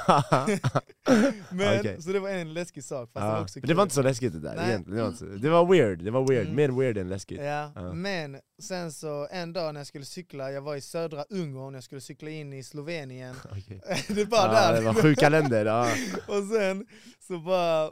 men, 1.51 1.78
Okej. 1.80 2.03
Så 2.03 2.11
det 2.12 2.20
var 2.20 2.28
en 2.28 2.53
läskig 2.55 2.84
sak, 2.84 3.11
fast 3.12 3.24
det 3.26 3.32
var 3.32 3.43
också 3.43 3.59
Men 3.59 3.68
det 3.68 3.74
var 3.74 3.82
kul. 3.82 3.86
inte 3.86 3.95
så 3.95 4.03
läskigt 4.03 4.32
det 4.32 4.41
där 4.41 4.57
Nej. 4.57 4.68
egentligen, 4.68 4.99
det 4.99 5.05
var, 5.05 5.12
så, 5.12 5.24
det 5.24 5.49
var 5.51 5.66
weird, 5.66 6.05
det 6.05 6.11
var 6.11 6.28
weird, 6.28 6.43
Mm. 6.47 6.57
mer 6.57 6.68
weird 6.80 6.99
än 6.99 7.09
läskigt 7.09 7.38
Ja, 7.41 7.72
Ja. 7.74 7.93
men 7.93 8.38
sen 8.62 8.93
så 8.93 9.28
en 9.30 9.53
dag 9.53 9.74
när 9.74 9.80
jag 9.80 9.86
skulle 9.86 10.05
cykla, 10.05 10.51
jag 10.53 10.62
var 10.62 10.76
i 10.76 10.80
södra 10.80 11.24
Ungern, 11.30 11.74
jag 11.74 11.84
skulle 11.84 12.01
cykla 12.01 12.30
in 12.30 12.53
i 12.53 12.62
Slovenien. 12.62 13.34
Det 14.09 14.24
bara 14.28 14.47
ja, 14.47 14.53
där. 14.72 14.74
Det 14.74 14.80
var 14.80 14.95
sjuka 15.03 15.28
länder, 15.28 15.66
ja. 15.66 15.88
Och 16.28 16.45
sen 16.57 16.86
så 17.26 17.38
bara 17.38 17.91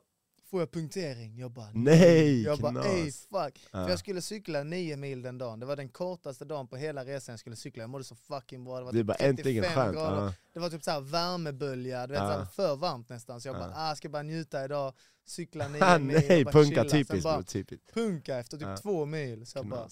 får 0.51 0.61
jag 0.61 0.71
punktering. 0.73 1.39
Jag 1.39 1.51
bara 1.51 1.71
Nej, 1.75 2.43
Jag 2.43 2.59
bara 2.59 2.85
ey 2.85 3.05
fuck. 3.13 3.67
Ja. 3.73 3.85
För 3.85 3.91
jag 3.91 3.99
skulle 3.99 4.23
cykla 4.23 4.63
nio 4.65 4.97
mil 4.97 5.23
den 5.23 5.39
dagen. 5.39 5.61
Det 5.61 5.67
var 5.67 5.77
den 5.77 5.89
kortaste 5.89 6.45
dagen 6.45 6.69
på 6.69 6.77
hela 6.77 7.05
resan 7.05 7.33
jag 7.33 7.41
skulle 7.41 7.57
cykla. 7.57 7.83
Jag 7.83 7.91
mådde 7.91 8.05
så 8.05 8.15
fucking 8.17 8.65
bra. 8.65 8.79
Det 8.79 8.85
var 8.85 8.93
Det 8.93 8.99
typ 8.99 9.07
bara 9.07 9.15
35 9.19 9.31
äntligen 9.39 9.65
skönt. 9.65 9.95
grader. 9.97 10.17
Ja. 10.27 10.35
Det 10.55 10.61
var 10.61 10.71
typ 10.71 10.85
så 10.85 10.91
här 10.91 11.01
värmebölja, 11.01 12.07
du 12.07 12.13
vet, 12.13 12.23
Ja. 12.23 12.47
för 12.57 12.77
varmt 12.77 13.09
nästan. 13.09 13.41
Så 13.41 13.49
jag 13.49 13.55
Ja. 13.57 13.61
bara, 13.61 13.73
ah, 13.91 13.97
ska 13.97 14.09
bara 14.09 14.23
njuta 14.23 14.65
idag, 14.65 14.95
cykla 15.27 15.69
nio 15.69 15.99
mil 15.99 16.23
nej, 16.29 16.45
punka 16.45 16.69
chilla. 16.71 16.85
Typiskt 16.85 17.23
bara 17.25 17.43
typiskt. 17.43 17.95
punka 17.95 18.39
efter 18.39 18.57
typ 18.59 18.83
två 18.83 19.05
mil. 19.07 19.47
Så 19.47 19.59
jag 19.59 19.67
bara. 19.69 19.89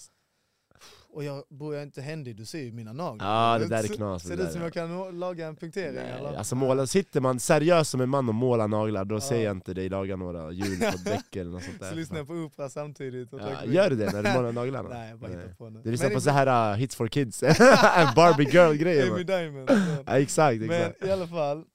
Och 1.09 1.23
jag 1.23 1.43
bor 1.49 1.73
jag 1.75 1.83
inte 1.83 2.01
händig, 2.01 2.35
du 2.35 2.45
ser 2.45 2.59
ju 2.59 2.71
mina 2.71 2.93
naglar. 2.93 3.51
Ja 3.51 3.59
det 3.59 3.67
där 3.67 3.83
är 3.83 3.87
knas. 3.95 4.23
Ser 4.23 4.37
det 4.37 4.43
ut 4.43 4.51
som 4.51 4.61
jag 4.61 4.73
kan 4.73 5.19
laga 5.19 5.47
en 5.47 5.55
punktering 5.55 5.95
Nej, 5.95 6.11
eller? 6.19 6.37
alltså 6.37 6.55
måla, 6.55 6.87
sitter 6.87 7.21
man 7.21 7.39
seriös 7.39 7.89
som 7.89 8.01
en 8.01 8.09
man 8.09 8.29
och 8.29 8.35
målar 8.35 8.67
naglar, 8.67 9.05
då 9.05 9.15
Ja. 9.15 9.21
ser 9.21 9.43
jag 9.43 9.51
inte 9.55 9.73
dig 9.73 9.89
laga 9.89 10.15
några 10.15 10.51
hjul 10.51 10.79
på 10.79 10.97
däck 11.09 11.35
eller 11.35 11.51
något 11.51 11.63
sånt 11.63 11.79
där. 11.79 11.89
Så 11.89 11.95
lyssnar 11.95 12.17
jag 12.17 12.27
på 12.27 12.33
opera 12.33 12.69
samtidigt 12.69 13.33
och 13.33 13.39
ja, 13.41 13.65
Gör 13.65 13.89
du 13.89 13.95
det 13.95 14.11
när 14.13 14.23
du 14.23 14.33
målar 14.33 14.51
naglarna? 14.51 14.89
Nej 14.93 15.09
jag 15.09 15.19
bara 15.19 15.31
hittar 15.31 15.53
på 15.53 15.69
nu. 15.69 15.81
Du 15.83 15.91
lyssnar 15.91 16.07
Men 16.09 16.15
på 16.15 16.21
så 16.21 16.29
här 16.29 16.71
uh, 16.73 16.77
hits 16.77 16.95
for 16.95 17.07
kids, 17.07 17.39
Barbie 18.15 18.49
girl 18.51 18.73
grejer 18.73 19.11
Amy. 19.11 19.23
Diamond. 19.23 19.69
Ja, 20.05 20.19
exakt, 20.19 20.59
Men 20.59 20.71
exakt. 20.71 21.05
i 21.05 21.11
alla 21.11 21.27
fall, 21.27 21.65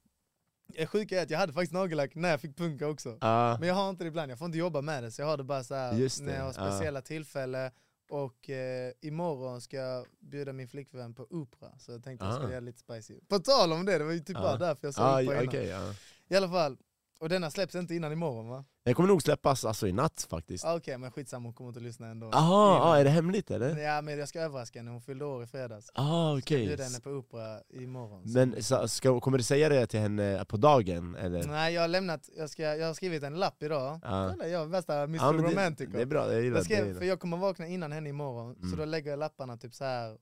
det 0.77 0.85
sjuka 0.87 1.19
är 1.19 1.23
att 1.23 1.29
jag 1.29 1.39
hade 1.39 1.53
faktiskt 1.53 1.73
nagellack 1.73 2.15
när 2.15 2.29
jag 2.29 2.41
fick 2.41 2.57
punka 2.57 2.87
också. 2.87 3.17
Ja, 3.21 3.57
Men 3.59 3.67
jag 3.67 3.75
har 3.75 3.89
inte 3.89 4.03
det 4.03 4.07
ibland, 4.07 4.31
jag 4.31 4.39
får 4.39 4.45
inte 4.45 4.57
jobba 4.57 4.81
med 4.81 5.03
det 5.03 5.11
så 5.11 5.21
jag 5.21 5.27
har 5.27 5.37
det 5.37 5.43
bara 5.43 5.63
så 5.63 5.75
här 5.75 6.23
när 6.23 6.35
jag 6.35 6.43
har 6.43 6.53
speciella 6.53 7.01
tillfällen 7.01 7.71
och 8.13 8.49
eh, 8.49 8.91
imorgon 9.01 9.61
ska 9.61 9.77
jag 9.77 10.05
bjuda 10.19 10.53
min 10.53 10.67
flickvän 10.67 11.13
på 11.13 11.27
opera 11.29 11.79
så 11.79 11.91
jag 11.91 12.03
tänkte 12.03 12.25
jag 12.25 12.31
Ah. 12.33 12.35
skulle 12.35 12.51
göra 12.51 12.59
lite 12.59 12.79
spicy. 12.79 13.19
På 13.27 13.39
tal 13.39 13.73
om 13.73 13.85
det, 13.85 13.97
det 13.97 14.03
var 14.03 14.11
ju 14.11 14.19
typ 14.19 14.35
Ja. 14.37 14.41
bara 14.41 14.57
därför 14.57 14.87
jag 14.87 14.93
sa 14.93 15.21
ja, 15.21 15.27
opera 15.27 15.41
innan. 15.43 15.47
okej, 15.47 15.67
ja. 15.67 15.93
I 16.27 16.35
alla 16.35 16.49
fall, 16.49 16.77
och 17.23 17.29
denna 17.29 17.51
släpps 17.51 17.75
inte 17.75 17.95
innan 17.95 18.11
imorgon 18.11 18.47
va? 18.49 18.65
Den 18.85 18.93
kommer 18.93 19.09
nog 19.09 19.21
släppas 19.21 19.65
alltså, 19.65 19.87
i 19.87 19.91
natt 19.91 20.27
faktiskt. 20.29 20.65
Ah, 20.65 20.75
Okej 20.75 20.97
men 20.97 21.11
skitsamma, 21.11 21.47
hon 21.47 21.53
kommer 21.53 21.67
inte 21.69 21.79
att 21.79 21.83
lyssna 21.83 22.07
ändå. 22.07 22.29
Jaha, 22.33 22.79
ah, 22.81 22.97
är 22.97 23.03
det 23.03 23.09
hemligt 23.09 23.51
eller? 23.51 23.77
Ja 23.77 24.01
men 24.01 24.17
jag 24.19 24.29
ska 24.29 24.41
överraska 24.41 24.79
henne, 24.79 24.91
hon 24.91 25.01
fyllde 25.01 25.25
år 25.25 25.43
i 25.43 25.47
fredags. 25.47 25.89
Ah, 25.93 26.37
okej. 26.37 26.67
Bjuda 26.67 26.83
henne 26.83 26.99
på 26.99 27.09
opera 27.09 27.61
imorgon. 27.69 28.27
Så- 28.27 28.33
Men 28.37 28.63
så, 28.63 28.87
ska, 28.87 29.19
kommer 29.19 29.37
du 29.37 29.43
säga 29.43 29.69
det 29.69 29.87
till 29.87 29.99
henne 29.99 30.45
på 30.47 30.57
dagen 30.57 31.15
eller? 31.15 31.43
Nej 31.43 31.73
jag 31.73 31.81
har 31.81 31.87
lämnat, 31.87 32.29
jag, 32.37 32.49
ska, 32.49 32.63
jag 32.63 32.87
har 32.87 32.93
skrivit 32.93 33.23
en 33.23 33.33
lapp 33.39 33.63
idag. 33.63 33.99
Kolla, 34.03 34.47
jag 34.47 34.61
är 34.61 34.65
värsta 34.65 35.03
Mr 35.03 35.33
det, 35.33 35.43
Romantico. 35.51 35.91
det 35.91 36.01
är 36.01 36.05
bra, 36.05 36.33
jag 36.33 36.41
gillar 36.43 36.57
Jag, 36.57 36.61
det. 36.61 36.65
skrev, 36.65 36.85
gillar 36.87 36.99
för 36.99 37.05
jag 37.05 37.19
kommer 37.19 37.37
vakna 37.37 37.67
innan 37.67 37.91
henne 37.91 38.09
imorgon, 38.09 38.55
så 38.55 38.65
Mm. 38.65 38.77
då 38.79 38.85
lägger 38.85 39.09
jag 39.09 39.19
lapparna 39.19 39.57
typ 39.57 39.73
så 39.75 39.83
här 39.85 40.17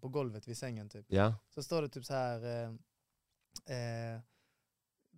på 0.00 0.08
golvet 0.08 0.48
vid 0.48 0.58
sängen 0.58 0.88
typ. 0.88 1.06
Ja, 1.08 1.34
Så 1.54 1.62
står 1.62 1.82
det 1.82 1.88
typ 1.88 2.04
så 2.04 2.14
här 2.14 2.44
eh, 2.44 2.68
eh, 3.76 4.20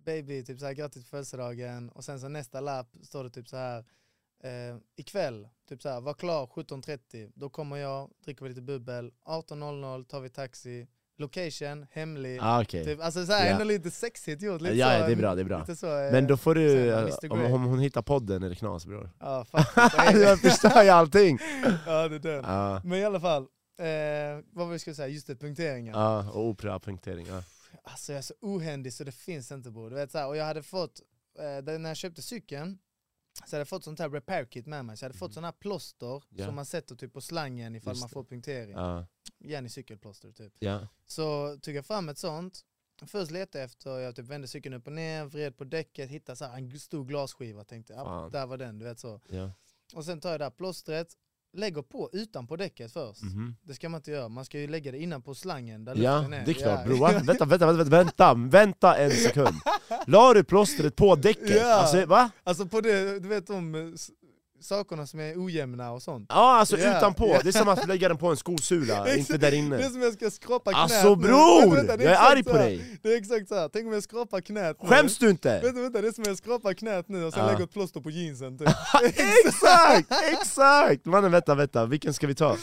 Baby, 0.05 0.43
typ 0.43 0.59
så 0.59 0.65
här 0.65 0.73
grattis 0.73 1.03
på 1.03 1.09
födelsedagen 1.09 1.89
och 1.89 2.03
sen 2.03 2.19
så 2.19 2.27
nästa 2.27 2.61
lapp 2.61 2.87
står 3.03 3.23
det 3.23 3.29
typ 3.29 3.47
så 3.49 3.57
här 3.57 3.79
eh, 4.43 4.75
ikväll, 4.95 5.47
typ 5.69 5.81
så 5.81 5.89
här, 5.89 6.01
var 6.01 6.13
klar 6.13 6.45
17.30, 6.47 7.31
då 7.35 7.49
kommer 7.49 7.77
jag, 7.77 8.09
dricker 8.25 8.43
vi 8.43 8.49
lite 8.49 8.61
bubbel, 8.61 9.11
18.00 9.25 10.05
tar 10.05 10.19
vi 10.19 10.29
taxi, 10.29 10.87
location, 11.17 11.85
hemlig. 11.91 12.39
ah, 12.41 12.61
okej. 12.61 12.85
Typ, 12.85 13.01
alltså 13.01 13.25
så 13.25 13.31
här, 13.31 13.45
Ja. 13.45 13.51
ändå 13.51 13.63
lite 13.63 13.91
sexigt 13.91 14.41
gjort. 14.41 14.61
Lite 14.61 14.75
Ja, 14.75 14.85
så, 14.87 14.93
ja, 14.93 15.05
det 15.07 15.11
är 15.11 15.15
bra, 15.15 15.35
det 15.35 15.41
är 15.41 15.45
bra. 15.45 15.65
Så, 15.75 15.97
eh, 15.99 16.11
Men 16.11 16.27
då 16.27 16.37
får 16.37 16.55
du, 16.55 16.93
om, 17.29 17.53
om 17.53 17.63
hon 17.65 17.79
hittar 17.79 18.01
podden 18.01 18.43
är 18.43 18.49
det 18.49 18.55
knas 18.55 18.85
bror. 18.85 19.09
Ja, 19.19 19.45
faktiskt. 19.45 20.21
jag 20.21 20.39
förstör 20.41 20.83
ju 20.83 20.89
allting! 20.89 21.37
ja, 21.85 22.07
det 22.07 22.15
är 22.15 22.19
den. 22.19 22.43
Ja, 22.43 22.81
Men 22.83 22.99
i 22.99 23.05
alla 23.05 23.19
fall, 23.19 23.41
eh, 23.77 23.87
vad 24.53 24.65
var 24.67 24.73
vi 24.73 24.79
skulle 24.79 24.95
säga, 24.95 25.07
just 25.07 25.27
det, 25.27 25.35
punkteringen. 25.35 25.93
ja, 25.95 26.29
och 26.31 26.41
opera-punktering. 26.47 27.27
Alltså 27.83 28.11
jag 28.11 28.17
är 28.17 28.21
så 28.23 28.33
ohändig 28.41 28.93
så 28.93 29.03
det 29.03 29.11
finns 29.11 29.51
inte 29.51 29.71
bror. 29.71 29.89
Du 29.89 29.95
vet, 29.95 30.11
så 30.11 30.17
här, 30.17 30.27
och 30.27 30.37
jag 30.37 30.45
hade 30.45 30.63
fått, 30.63 31.01
eh, 31.39 31.79
när 31.79 31.89
jag 31.89 31.97
köpte 31.97 32.21
cykeln, 32.21 32.79
så 33.45 33.55
hade 33.55 33.57
jag 33.61 33.67
fått 33.67 33.83
sånt 33.83 33.99
här 33.99 34.09
repair 34.09 34.45
kit 34.45 34.65
med 34.65 34.85
mig. 34.85 34.97
Så 34.97 35.03
jag 35.05 35.09
hade 35.09 35.19
fått 35.19 35.29
Mhm. 35.31 35.33
såna 35.33 35.47
här 35.47 35.51
plåster 35.59 36.23
Ja. 36.29 36.45
som 36.45 36.55
man 36.55 36.65
sätter 36.65 36.95
typ 36.95 37.13
på 37.13 37.21
slangen 37.21 37.75
ifall 37.75 37.91
Just 37.91 38.01
man 38.01 38.09
får 38.09 38.23
punktering. 38.23 38.75
Igen 39.39 39.65
i 39.65 39.69
cykelplåster 39.69 40.31
typ. 40.31 40.53
ja. 40.59 40.87
Så 41.07 41.57
tog 41.61 41.75
jag 41.75 41.85
fram 41.85 42.09
ett 42.09 42.17
sånt. 42.17 42.65
Först 43.07 43.31
letade 43.31 43.59
jag 43.59 43.65
efter, 43.65 43.99
jag 43.99 44.15
typ 44.15 44.25
vände 44.25 44.47
cykeln 44.47 44.75
upp 44.75 44.87
och 44.87 44.93
ner, 44.93 45.25
vred 45.25 45.57
på 45.57 45.63
däcket, 45.63 46.09
hittade 46.09 46.35
så 46.35 46.45
en 46.45 46.79
stor 46.79 47.05
glasskiva. 47.05 47.63
Tänkte, 47.63 47.93
Fan. 47.93 48.31
där 48.31 48.45
var 48.45 48.57
den, 48.57 48.79
du 48.79 48.85
vet 48.85 48.99
så. 48.99 49.21
ja. 49.29 49.51
Och 49.93 50.05
sen 50.05 50.19
tar 50.21 50.31
jag 50.31 50.39
det 50.39 50.45
här 50.45 50.51
plåstret, 50.51 51.17
lägger 51.53 51.81
på 51.81 52.09
utanpå 52.13 52.55
däcket 52.55 52.91
först. 52.93 53.21
Mhm. 53.23 53.55
Det 53.63 53.73
ska 53.73 53.89
man 53.89 53.99
inte 53.99 54.11
göra, 54.11 54.29
man 54.29 54.45
ska 54.45 54.59
ju 54.59 54.67
lägga 54.67 54.91
det 54.91 54.97
innanpå 54.99 55.35
slangen 55.35 55.85
där 55.85 55.95
Ja, 55.95 56.23
är. 56.25 56.29
det 56.45 56.51
är 56.51 56.53
klart 56.53 56.79
Ja. 56.79 56.85
bror. 56.85 56.97
Va? 56.99 57.11
Vänta, 57.11 57.45
vänta, 57.45 57.65
vänta, 57.71 57.83
vänta, 57.89 58.33
vänta 58.33 58.97
en 58.97 59.11
sekund. 59.11 59.55
La 60.07 60.33
du 60.33 60.43
plåstret 60.43 60.95
på 60.95 61.15
däcket? 61.15 61.55
Ja. 61.61 61.73
Alltså, 61.73 62.05
va? 62.05 62.31
Alltså 62.43 62.65
på 62.65 62.81
det, 62.81 63.19
du 63.19 63.27
vet 63.27 63.47
de 63.47 63.75
eh, 63.75 63.81
sakerna 64.61 65.07
som 65.07 65.19
är 65.19 65.45
ojämna 65.45 65.91
och 65.91 66.01
sånt. 66.01 66.25
Ja, 66.29 66.55
alltså 66.57 66.77
Ja, 66.77 66.97
utanpå. 66.97 67.37
Det 67.43 67.49
är 67.49 67.51
som 67.51 67.67
att 67.69 67.87
lägga 67.87 68.07
den 68.07 68.17
på 68.17 68.27
en 68.27 68.37
skosula, 68.37 69.13
inte 69.17 69.33
där 69.37 69.51
Det 69.51 69.57
är 69.57 69.59
inne. 69.59 69.89
som 69.89 70.01
jag 70.01 70.13
ska 70.13 70.29
skrapa 70.31 70.71
knät 70.71 70.81
Alltså 70.81 71.15
bror! 71.15 71.75
Vänta, 71.75 71.97
vänta, 71.97 72.03
Jag 72.03 72.13
är 72.13 72.31
arg 72.31 72.43
på 72.43 72.53
dig! 72.53 72.99
Det 73.03 73.13
är 73.13 73.17
exakt 73.17 73.47
så 73.47 73.55
här. 73.55 73.69
tänk 73.73 73.87
om 73.87 73.93
jag 73.93 74.03
skrapar 74.03 74.41
knät 74.41 74.77
nu. 74.81 74.89
Skäms 74.89 75.17
du 75.17 75.29
inte? 75.29 75.59
Vänta, 75.63 75.81
vänta, 75.81 76.01
det 76.01 76.07
är 76.07 76.11
som 76.11 76.23
jag 76.27 76.37
skrapar 76.37 76.73
knät 76.73 77.09
nu 77.09 77.25
och 77.25 77.33
sen 77.33 77.43
Ja. 77.45 77.51
lägger 77.51 77.63
ett 77.63 77.73
plåster 77.73 77.99
på 78.01 78.09
jeansen 78.09 78.57
typ. 78.57 78.67
exakt! 79.45 80.11
Exakt! 80.31 81.05
Mannen 81.05 81.31
vänta, 81.31 81.55
vänta, 81.55 81.85
vilken 81.85 82.13
ska 82.13 82.27
vi 82.27 82.35
ta? 82.35 82.57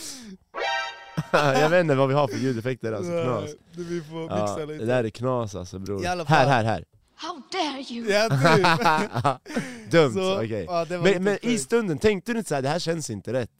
jag 1.32 1.68
vet 1.68 1.80
inte 1.80 1.94
vad 1.94 2.08
vi 2.08 2.14
har 2.14 2.28
för 2.28 2.36
ljudeffekter 2.38 2.92
alltså, 2.92 3.10
knas. 3.24 3.50
Det 3.76 3.82
vi 3.82 4.00
får 4.00 4.20
mixa 4.22 4.60
Ja, 4.60 4.66
lite. 4.66 4.84
det 4.84 4.86
där 4.86 5.04
är 5.04 5.10
knas 5.10 5.54
alltså 5.54 5.78
bror. 5.78 6.04
Här, 6.24 6.46
här, 6.46 6.64
här. 6.64 6.84
How 7.18 7.42
dare 7.52 7.84
you? 7.90 8.10
Ja, 8.10 8.28
typ. 8.28 9.90
Dumt, 9.90 10.12
Så, 10.14 10.36
okej. 10.44 10.64
ja, 10.68 10.84
det 10.84 10.98
var 10.98 11.04
lite 11.06 11.20
Men, 11.20 11.24
men 11.24 11.34
i 11.42 11.48
sjukt. 11.50 11.62
stunden, 11.62 11.98
tänkte 11.98 12.32
du 12.32 12.38
inte 12.38 12.48
såhär, 12.48 12.62
det 12.62 12.68
här 12.68 12.78
känns 12.78 13.10
inte 13.10 13.32
rätt? 13.32 13.50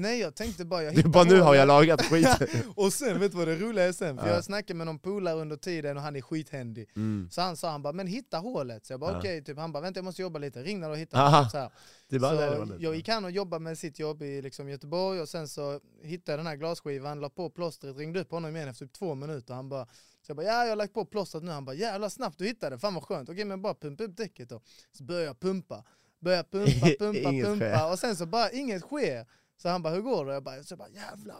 Nej 0.00 0.20
jag 0.20 0.34
tänkte 0.34 0.64
bara, 0.64 0.82
jag 0.82 0.92
Du 0.92 0.96
hittar 0.96 1.10
bara 1.10 1.24
nu 1.24 1.34
har 1.40 1.44
hålet. 1.44 1.58
jag 1.58 1.66
lagat 1.68 2.02
skiten. 2.02 2.48
Och 2.76 2.92
sen, 2.92 3.20
vet 3.20 3.32
du 3.32 3.38
vad 3.38 3.48
det 3.48 3.56
roliga 3.56 3.84
är 3.84 3.92
sen? 3.92 4.18
För 4.18 4.26
Ja. 4.28 4.34
jag 4.34 4.44
snackade 4.44 4.74
med 4.76 4.86
någon 4.86 4.98
polare 4.98 5.34
under 5.34 5.56
tiden 5.56 5.96
och 5.96 6.02
han 6.02 6.16
är 6.16 6.20
skithändig. 6.20 6.88
Mm. 6.96 7.28
Så 7.30 7.40
han 7.40 7.56
sa 7.56 7.70
han 7.70 7.82
bara, 7.82 7.92
men 7.92 8.06
hitta 8.06 8.38
hålet. 8.38 8.86
Så 8.86 8.92
jag 8.92 9.00
bara 9.00 9.12
Ja. 9.12 9.18
okej, 9.18 9.44
typ. 9.44 9.58
han 9.58 9.72
bara 9.72 9.80
vänta 9.80 9.98
jag 9.98 10.04
måste 10.04 10.22
jobba 10.22 10.38
lite, 10.38 10.62
ring 10.62 10.80
när 10.80 10.90
du 10.90 10.96
hittar 10.96 11.18
Aha. 11.26 11.42
det. 11.44 11.50
Så, 11.50 11.58
här. 11.58 11.70
Det 12.08 12.16
är 12.16 12.20
bara 12.20 12.32
där 12.32 12.46
det 12.46 12.52
så 12.52 12.58
var 12.58 12.66
nu. 12.66 12.76
jag 12.80 12.94
gick 12.96 13.08
han 13.08 13.24
och 13.24 13.30
jobbade 13.30 13.62
med 13.64 13.78
sitt 13.78 13.98
jobb 13.98 14.22
i 14.22 14.42
liksom, 14.42 14.68
Göteborg 14.68 15.20
och 15.20 15.28
sen 15.28 15.48
så 15.48 15.80
hittade 16.02 16.32
jag 16.32 16.38
den 16.38 16.46
här 16.46 16.56
glasskivan, 16.56 17.20
la 17.20 17.28
på 17.28 17.50
plåstret, 17.50 17.96
ringde 17.96 18.20
upp 18.20 18.30
honom 18.30 18.56
igen 18.56 18.68
efter 18.68 18.86
typ 18.86 18.92
två 18.94 19.14
minuter. 19.14 19.54
Han 19.54 19.68
bara, 19.68 19.86
så 20.28 20.30
jag 20.30 20.36
bara 20.36 20.46
ja 20.46 20.62
jag 20.62 20.68
har 20.68 20.76
lagt 20.76 20.94
på 20.94 21.04
plåstret 21.04 21.42
nu. 21.44 21.50
Han 21.50 21.64
bara 21.64 21.76
jävlar 21.76 22.08
snabbt 22.08 22.38
du 22.38 22.44
hittade 22.46 22.76
det, 22.76 22.80
fan 22.80 22.94
vad 22.94 23.02
skönt. 23.02 23.28
Okej 23.28 23.44
men 23.44 23.62
bara 23.62 23.74
pumpa 23.74 24.04
upp 24.04 24.16
däcket 24.16 24.48
då. 24.48 24.60
Så 24.92 25.04
började 25.04 25.26
jag 25.26 25.40
pumpa, 25.40 25.84
började 26.20 26.48
pumpa, 26.48 26.86
pumpa, 26.98 27.30
pumpa 27.30 27.56
sker. 27.56 27.92
och 27.92 27.98
sen 27.98 28.16
så 28.16 28.26
bara 28.26 28.50
inget 28.50 28.82
sker. 28.82 29.26
Så 29.62 29.68
han 29.68 29.82
bara 29.82 29.94
hur 29.94 30.00
går 30.02 30.26
det? 30.26 30.32
Jag 30.34 30.42
bara, 30.44 30.62
så 30.62 30.72
jag 30.72 30.78
bara 30.78 30.88
jävlar. 30.88 31.36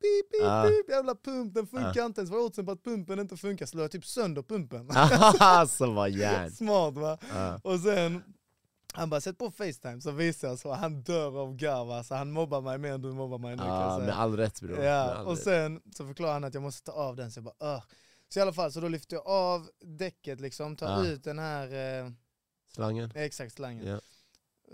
Pip, 0.00 0.32
pip, 0.32 0.42
Ah. 0.48 0.70
jävla 0.88 1.14
pump, 1.14 1.54
den 1.54 1.66
funkar 1.66 2.06
inte 2.06 2.20
ens. 2.20 2.30
Vad 2.30 2.40
är 2.40 2.44
oddsen 2.44 2.66
på 2.66 2.72
att 2.72 2.82
pumpen 2.84 3.18
inte 3.18 3.36
funkar? 3.36 3.66
Slår 3.66 3.84
jag 3.84 3.90
typ 3.90 4.06
sönder 4.06 4.42
pumpen. 4.42 4.88
alltså 5.38 5.92
vad 5.92 6.10
järn. 6.10 6.50
Smart 6.52 6.94
va? 6.94 7.18
Ja. 7.34 7.60
Och 7.64 7.80
sen, 7.80 8.22
han 8.92 9.10
bara 9.10 9.20
sätt 9.20 9.38
på 9.38 9.50
facetime 9.50 10.00
så 10.00 10.10
visar 10.10 10.48
jag 10.48 10.58
så, 10.58 10.72
han 10.72 11.02
dör 11.02 11.40
av 11.40 11.56
garv 11.56 11.90
alltså. 11.90 12.14
Han 12.14 12.30
mobbar 12.32 12.60
mig 12.60 12.78
mer 12.78 12.92
än 12.92 13.02
du 13.02 13.12
mobbar 13.12 13.38
mig 13.38 13.50
nu 13.50 13.62
kan 13.62 13.66
jag 13.66 13.82
Ja, 13.82 13.96
säga. 13.96 14.06
med 14.06 14.18
all 14.20 14.36
rätt 14.36 14.60
bror. 14.60 14.84
Ja, 14.84 15.14
all 15.14 15.26
och 15.26 15.32
rätt. 15.36 15.42
sen 15.44 15.80
så 15.96 16.06
förklarar 16.06 16.32
han 16.32 16.44
att 16.44 16.54
jag 16.54 16.62
måste 16.62 16.82
ta 16.84 16.92
av 16.92 17.16
den 17.16 17.30
så 17.32 17.38
jag 17.38 17.44
bara 17.44 17.74
Ugh. 17.74 17.84
Så 18.34 18.40
i 18.40 18.42
alla 18.42 18.52
fall, 18.52 18.72
så 18.72 18.80
då 18.80 18.88
lyfter 18.88 19.16
jag 19.16 19.26
av 19.26 19.70
däcket 19.80 20.40
liksom, 20.40 20.76
tar 20.76 20.90
Ja. 20.90 21.06
ut 21.06 21.24
den 21.24 21.38
här, 21.38 22.02
eh, 22.04 22.10
Slangen? 22.74 23.10
exakt 23.14 23.54
slangen. 23.54 23.86
Ja. 23.86 24.00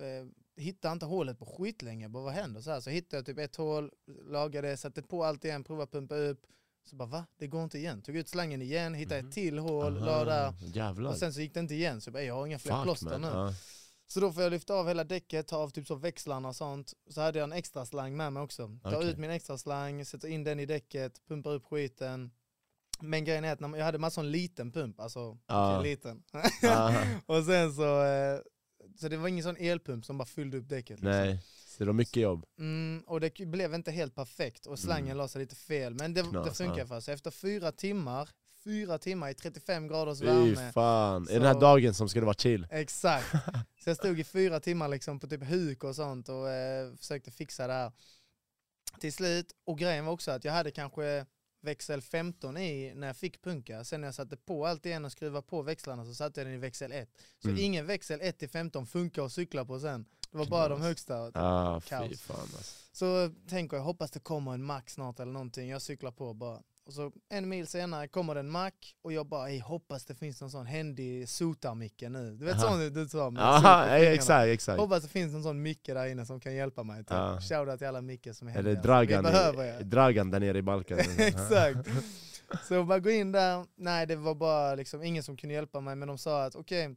Eh, 0.05 0.27
hittar 0.57 0.93
inte 0.93 1.07
hålet 1.07 1.39
på 1.39 1.47
skitlänge, 1.47 2.09
bara 2.09 2.23
vad 2.25 2.33
händer? 2.33 2.61
Så, 2.61 2.71
här, 2.71 2.81
så 2.81 2.91
hittade 2.91 3.17
jag 3.17 3.27
typ 3.27 3.39
ett 3.39 3.57
hål, 3.57 3.91
lagade, 4.29 4.77
satte 4.77 5.03
på 5.03 5.25
allt 5.25 5.45
igen, 5.45 5.65
provade 5.65 5.91
pumpa 5.91 6.15
upp. 6.15 6.47
Så 6.85 6.97
bara 6.97 7.09
va? 7.09 7.27
Det 7.37 7.47
går 7.47 7.65
inte 7.65 7.79
igen. 7.79 8.03
Tog 8.03 8.17
ut 8.17 8.29
slangen 8.29 8.63
igen, 8.63 8.95
hittade 8.95 9.21
Mhm. 9.21 9.29
ett 9.29 9.35
till 9.35 9.59
hål, 9.59 9.97
Aha, 9.97 10.07
la 10.07 10.25
där. 10.25 10.55
Jävlar. 10.75 11.11
Och 11.11 11.17
sen 11.17 11.35
så 11.35 11.41
gick 11.41 11.55
det 11.55 11.61
inte 11.61 11.75
igen, 11.75 12.01
så 12.01 12.09
jag 12.09 12.13
bara 12.13 12.23
jag 12.23 12.35
har 12.35 12.47
inga 12.47 12.59
fler 12.59 12.73
Fuck, 12.75 12.83
plåster 12.83 13.07
man. 13.19 13.21
nu. 13.21 13.29
Ja. 13.29 13.55
Så 14.07 14.21
då 14.21 14.33
får 14.33 14.43
jag 14.43 14.51
lyfta 14.51 14.75
av 14.75 14.89
hela 14.89 15.05
däcket, 15.05 15.47
ta 15.47 15.57
av 15.57 15.71
typ 15.71 15.87
så 15.87 15.95
växlarna 15.95 16.49
och 16.49 16.57
sånt. 16.57 16.95
Så 17.11 17.21
hade 17.21 17.39
jag 17.39 17.45
en 17.45 17.53
extra 17.53 17.87
slang 17.87 18.17
med 18.17 18.33
mig 18.33 18.43
också. 18.43 18.79
Ta 18.83 18.97
Okej. 18.97 19.11
ut 19.11 19.19
min 19.19 19.31
extra 19.31 19.59
slang, 19.59 20.05
sätter 20.05 20.29
in 20.29 20.45
den 20.45 20.61
i 20.61 20.67
däcket, 20.67 21.27
pumpar 21.29 21.51
upp 21.51 21.65
skiten. 21.65 22.31
Men 23.03 23.25
grejen 23.25 23.45
är 23.45 23.53
att 23.53 23.61
jag 23.79 23.85
hade 23.85 23.99
med 23.99 24.13
sån 24.13 24.31
liten 24.31 24.73
pump, 24.73 25.01
alltså 25.01 25.39
okej, 25.49 25.91
liten. 25.91 26.23
Aha. 26.65 27.03
och 27.27 27.45
sen 27.45 27.73
så, 27.75 28.05
eh, 28.05 28.39
så 28.97 29.09
det 29.09 29.17
var 29.17 29.29
ingen 29.29 29.45
sån 29.45 29.57
elpump 29.57 30.05
som 30.05 30.19
bara 30.19 30.25
fyllde 30.25 30.59
upp 30.59 30.69
däcket. 30.69 30.91
Liksom. 31.01 31.11
Nej, 31.11 31.39
så 31.67 31.79
det 31.79 31.85
var 31.87 31.93
mycket 31.93 32.17
jobb. 32.23 32.45
Mm, 32.59 33.03
och 33.07 33.21
det 33.21 33.47
blev 33.47 33.75
inte 33.75 33.91
helt 33.91 34.15
perfekt 34.15 34.67
och 34.67 34.79
slangen 34.79 35.05
Mm. 35.07 35.17
la 35.17 35.29
sig 35.29 35.41
lite 35.43 35.55
fel. 35.57 35.95
Men 35.95 36.15
det, 36.15 36.23
Knas, 36.23 36.45
det 36.59 36.65
funkar 36.65 36.79
ja. 36.79 36.87
för 36.87 37.01
Så 37.01 37.11
efter 37.11 37.31
fyra 37.31 37.73
timmar, 37.73 38.29
fyra 38.65 38.99
timmar 38.99 39.29
i 39.31 39.35
35 39.35 39.89
graders 39.89 40.21
Fy 40.21 40.27
värme. 40.27 40.73
fan. 40.73 41.27
Så- 41.27 41.33
Är 41.33 41.39
den 41.41 41.47
här 41.55 41.61
dagen 41.61 41.95
som 41.95 42.09
skulle 42.09 42.27
vara 42.27 42.35
chill? 42.35 42.67
Exakt. 42.71 43.27
Så 43.85 43.91
jag 43.91 43.97
stod 43.97 44.21
i 44.21 44.25
fyra 44.25 44.61
timmar 44.61 44.89
liksom 44.89 45.21
på 45.21 45.27
typ 45.27 45.45
huk 45.45 45.85
och 45.85 45.97
sånt 45.97 46.29
och 46.29 46.51
eh, 46.51 46.95
försökte 46.97 47.31
fixa 47.31 47.67
det 47.67 47.73
här. 47.73 47.93
Till 49.01 49.13
slut, 49.13 49.53
och 49.65 49.79
grejen 49.79 50.05
var 50.05 50.13
också 50.13 50.31
att 50.31 50.45
jag 50.45 50.53
hade 50.53 50.71
kanske 50.71 51.27
växel 51.61 52.03
15 52.03 52.57
i 52.57 52.93
när 52.95 53.07
jag 53.07 53.17
fick 53.17 53.43
punka. 53.43 53.85
Sen 53.85 54.01
när 54.01 54.09
jag 54.09 54.15
satte 54.15 54.37
på 54.37 54.67
allt 54.67 54.87
igen 54.87 55.05
och 55.05 55.13
skruvade 55.13 55.47
på 55.47 55.63
växlarna 55.63 56.05
så 56.05 56.15
satte 56.15 56.41
jag 56.41 56.47
den 56.47 56.55
i 56.55 56.59
växel 56.59 56.93
1. 56.93 57.09
Så 57.39 57.49
Mm. 57.49 57.61
ingen 57.61 57.87
växel 57.87 58.21
1 58.23 58.39
till 58.39 58.49
15 58.49 58.87
funkar 58.87 59.23
att 59.27 59.33
cykla 59.33 59.65
på 59.65 59.81
sen. 59.81 60.05
Det 60.31 60.39
var 60.39 60.47
bara 60.47 60.69
de 60.69 60.81
högsta. 60.81 61.31
Ah, 61.35 61.81
Kaos. 61.81 62.21
fan 62.21 62.37
alltså. 62.41 62.63
Så 62.93 63.31
tänker 63.49 63.77
jag, 63.77 63.85
hoppas 63.85 64.11
det 64.11 64.21
kommer 64.21 64.55
en 64.55 64.63
mack 64.65 64.91
snart 64.91 65.21
eller 65.21 65.33
någonting. 65.33 65.69
Jag 65.69 65.83
cyklar 65.83 66.11
på 66.11 66.35
bara. 66.35 66.63
Och 66.91 66.95
så 66.95 67.12
en 67.28 67.49
mil 67.49 67.66
senare 67.66 68.09
kommer 68.09 68.34
det 68.34 68.41
en 68.41 68.51
mack 68.51 68.97
och 69.03 69.12
jag 69.12 69.26
bara, 69.26 69.51
"Ey, 69.51 69.61
hoppas 69.61 70.05
det 70.05 70.14
finns 70.14 70.41
någon 70.41 70.51
sån 70.51 70.66
händig 70.66 71.28
sotarmicke 71.28 72.09
nu. 72.09 72.36
Du 72.36 72.45
vet 72.45 72.55
Aha. 72.55 72.62
sån 72.62 72.93
du, 72.93 73.09
sa 73.09 73.30
med 73.30 73.43
Aha, 73.43 73.86
exakt, 73.86 74.47
exakt. 74.47 74.80
Hoppas 74.80 75.03
det 75.03 75.09
finns 75.09 75.32
någon 75.32 75.43
sån 75.43 75.62
micke 75.62 75.86
där 75.86 76.07
inne 76.07 76.26
som 76.26 76.41
kan 76.41 76.55
hjälpa 76.55 76.82
mig. 76.82 76.99
Typ. 76.99 77.11
Ja. 77.11 77.41
Shoutout 77.41 77.78
till 77.78 77.86
alla 77.86 78.01
mickar 78.01 78.32
som 78.32 78.49
är 78.49 78.53
Eller 78.53 78.62
händiga. 78.62 78.82
Dragan, 78.82 79.24
Vi 79.24 79.30
behöver 79.30 79.64
i, 79.64 79.68
er. 79.68 79.82
Dragan 79.84 80.30
där 80.30 80.41
nere 80.41 80.59
i 80.59 80.62
Balkan. 80.62 80.99
Exakt. 81.18 81.88
Så 82.68 82.74
jag 82.74 82.86
bara 82.86 82.99
gå 82.99 83.11
in 83.11 83.32
där, 83.32 83.66
nej 83.76 84.07
det 84.07 84.16
var 84.16 84.34
bara 84.34 84.74
liksom 84.74 85.03
ingen 85.03 85.22
som 85.22 85.36
kunde 85.36 85.55
hjälpa 85.55 85.80
mig 85.80 85.97
men 85.97 86.09
de 86.09 86.18
sa 86.18 86.45
att 86.45 86.55
okej, 86.55 86.97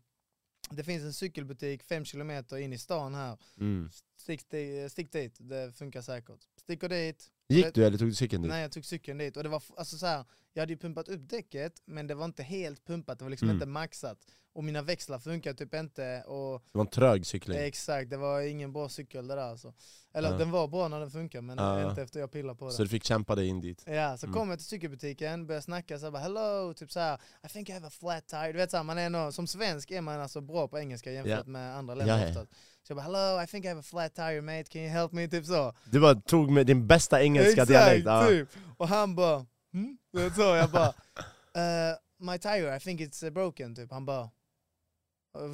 det 0.69 0.83
finns 0.83 1.03
en 1.03 1.13
cykelbutik 1.13 1.83
fem 1.83 2.05
kilometer 2.05 2.57
in 2.57 2.73
i 2.73 2.77
stan 2.77 3.15
här. 3.15 3.37
Mm. 3.59 3.89
Stick, 4.17 4.41
stick 4.89 5.11
dit, 5.11 5.37
det 5.39 5.77
funkar 5.77 6.01
säkert. 6.01 6.39
Sticker 6.63 6.89
dit, 6.89 7.29
Gick 7.49 7.73
du 7.75 7.85
eller 7.85 7.97
tog 7.97 8.07
du 8.07 8.13
cykeln 8.13 8.41
dit? 8.41 8.49
Nej 8.51 8.61
jag 8.61 8.71
tog 8.71 8.85
cykeln 8.85 9.17
dit 9.17 9.37
och 9.37 9.43
det 9.43 9.49
var 9.49 9.63
alltså 9.77 9.97
så 9.97 10.05
här, 10.05 10.25
jag 10.53 10.61
hade 10.61 10.73
ju 10.73 10.77
pumpat 10.79 11.07
upp 11.07 11.29
däcket 11.29 11.81
men 11.85 12.07
det 12.07 12.15
var 12.15 12.25
inte 12.25 12.43
helt 12.43 12.85
pumpat, 12.85 13.19
det 13.19 13.25
var 13.25 13.29
liksom 13.29 13.47
Mm. 13.49 13.55
inte 13.55 13.65
maxat. 13.65 14.17
Och 14.55 14.63
mina 14.63 14.81
växlar 14.81 15.19
funkar 15.19 15.53
typ 15.53 15.73
inte 15.73 16.21
och 16.27 16.59
Det 16.71 16.77
var 16.77 16.81
en 16.85 16.89
trög 16.91 17.25
cykling. 17.25 17.57
exakt, 17.59 18.09
det 18.09 18.17
var 18.17 18.41
ingen 18.41 18.73
bra 18.73 18.89
cykel 18.89 19.27
det 19.27 19.35
där 19.35 19.41
alltså. 19.41 19.73
Eller 20.13 20.31
Ja. 20.31 20.37
den 20.37 20.51
var 20.51 20.67
bra 20.67 20.87
när 20.87 20.99
den 20.99 21.11
funkar 21.11 21.41
men 21.41 21.57
Ja. 21.57 21.89
inte 21.89 22.01
efter 22.01 22.19
jag 22.19 22.31
pillade 22.31 22.59
på 22.59 22.71
Så 22.71 22.77
den. 22.77 22.85
du 22.85 22.89
fick 22.89 23.03
kämpa 23.03 23.35
dig 23.35 23.47
in 23.47 23.61
dit? 23.61 23.83
Ja, 23.87 24.17
så 24.17 24.25
Mm. 24.25 24.33
kom 24.39 24.49
jag 24.49 24.59
till 24.59 24.67
cykelbutiken, 24.67 25.47
började 25.47 25.61
snacka 25.63 25.99
så 25.99 26.05
jag 26.05 26.13
bara 26.13 26.23
hello, 26.23 26.73
typ 26.73 26.91
så 26.91 26.99
här, 26.99 27.19
I 27.45 27.49
think 27.49 27.69
I 27.69 27.71
have 27.71 27.87
a 27.87 27.89
flat 27.89 28.27
tire. 28.27 28.51
Du 28.51 28.57
vet 28.57 28.71
så 28.71 28.77
här, 28.77 28.83
man 28.83 28.97
är 28.97 29.09
nog, 29.09 29.33
som 29.33 29.47
svensk 29.47 29.91
är 29.91 30.01
man 30.01 30.19
alltså 30.21 30.41
bra 30.41 30.67
på 30.67 30.79
engelska 30.79 31.11
jämfört 31.11 31.45
Ja. 31.45 31.51
med 31.51 31.75
andra 31.77 31.95
länder 31.95 32.17
ja. 32.23 32.29
oftast. 32.29 32.51
Så 32.83 32.91
jag 32.91 32.97
bara 32.97 33.03
hello, 33.03 33.43
I 33.43 33.47
think 33.47 33.65
I 33.65 33.67
have 33.67 33.79
a 33.79 33.83
flat 33.83 34.15
tire 34.15 34.41
mate, 34.41 34.63
can 34.63 34.81
you 34.81 34.89
help 34.91 35.11
me? 35.11 35.27
Typ 35.27 35.45
så. 35.45 35.73
Du 35.85 35.99
bara 35.99 36.15
tog 36.15 36.49
med 36.51 36.65
din 36.67 36.87
bästa 36.87 37.23
engelska 37.23 37.51
Exakt, 37.51 37.67
dialekt? 37.69 38.05
Ja. 38.05 38.27
typ. 38.27 38.49
Och 38.77 38.87
han 38.87 39.15
bara, 39.15 39.45
hmm? 39.73 39.97
Så, 40.35 40.41
jag 40.41 40.69
bara, 40.71 40.87
uh, 40.89 41.97
my 42.17 42.37
tire, 42.39 42.75
I 42.75 42.79
think 42.79 43.01
it's 43.01 43.23
uh, 43.25 43.29
broken, 43.31 43.75
typ. 43.75 43.91
Han 43.91 44.05
bara, 44.05 44.29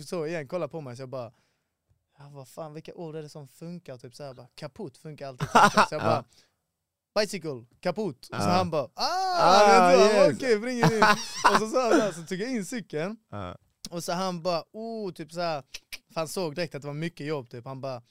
så 0.05 0.25
igen, 0.25 0.47
kolla 0.47 0.67
på 0.67 0.81
mig, 0.81 0.95
så 0.95 1.01
jag 1.01 1.09
bara, 1.09 1.31
ja, 2.17 2.29
vad 2.31 2.47
fan, 2.47 2.73
vilka 2.73 2.93
ord 2.93 3.15
är 3.15 3.21
det 3.21 3.29
som 3.29 3.47
funkar? 3.47 3.97
Typ 3.97 4.15
så 4.15 4.23
här, 4.23 4.33
bara, 4.33 4.47
kaputt 4.55 4.97
funkar 4.97 5.27
alltid. 5.27 5.47
Funkar. 5.49 5.85
Så 5.89 5.95
jag 5.95 6.01
bara, 6.03 6.23
bicycle, 7.19 7.65
kaputt. 7.79 8.19
Och 8.31 8.35
så 8.41 8.47
Ja. 8.49 8.51
han 8.51 8.69
bara, 8.69 8.83
ah, 8.93 9.39
Ah, 9.41 9.93
yes. 9.93 10.35
okej, 10.37 10.59
bring 10.59 10.79
it 10.79 10.91
in. 10.91 11.03
Och 11.53 11.59
så 11.59 11.67
sa 11.69 11.89
så, 11.91 11.99
här, 12.01 12.11
så 12.11 12.21
tog 12.23 12.37
jag 12.39 12.49
in 12.51 12.65
cykeln, 12.65 13.17
Ja. 13.29 13.57
Och 13.89 14.03
så 14.03 14.11
han 14.13 14.41
bara, 14.41 14.63
oh, 14.71 15.11
typ 15.11 15.31
så 15.31 15.41
här, 15.41 15.63
för 16.13 16.19
han 16.21 16.27
såg 16.27 16.55
direkt 16.55 16.75
att 16.75 16.81
det 16.81 16.87
var 16.87 16.93
mycket 16.93 17.27
jobb, 17.27 17.49
typ. 17.49 17.65
Han 17.65 17.81
bara, 17.81 18.01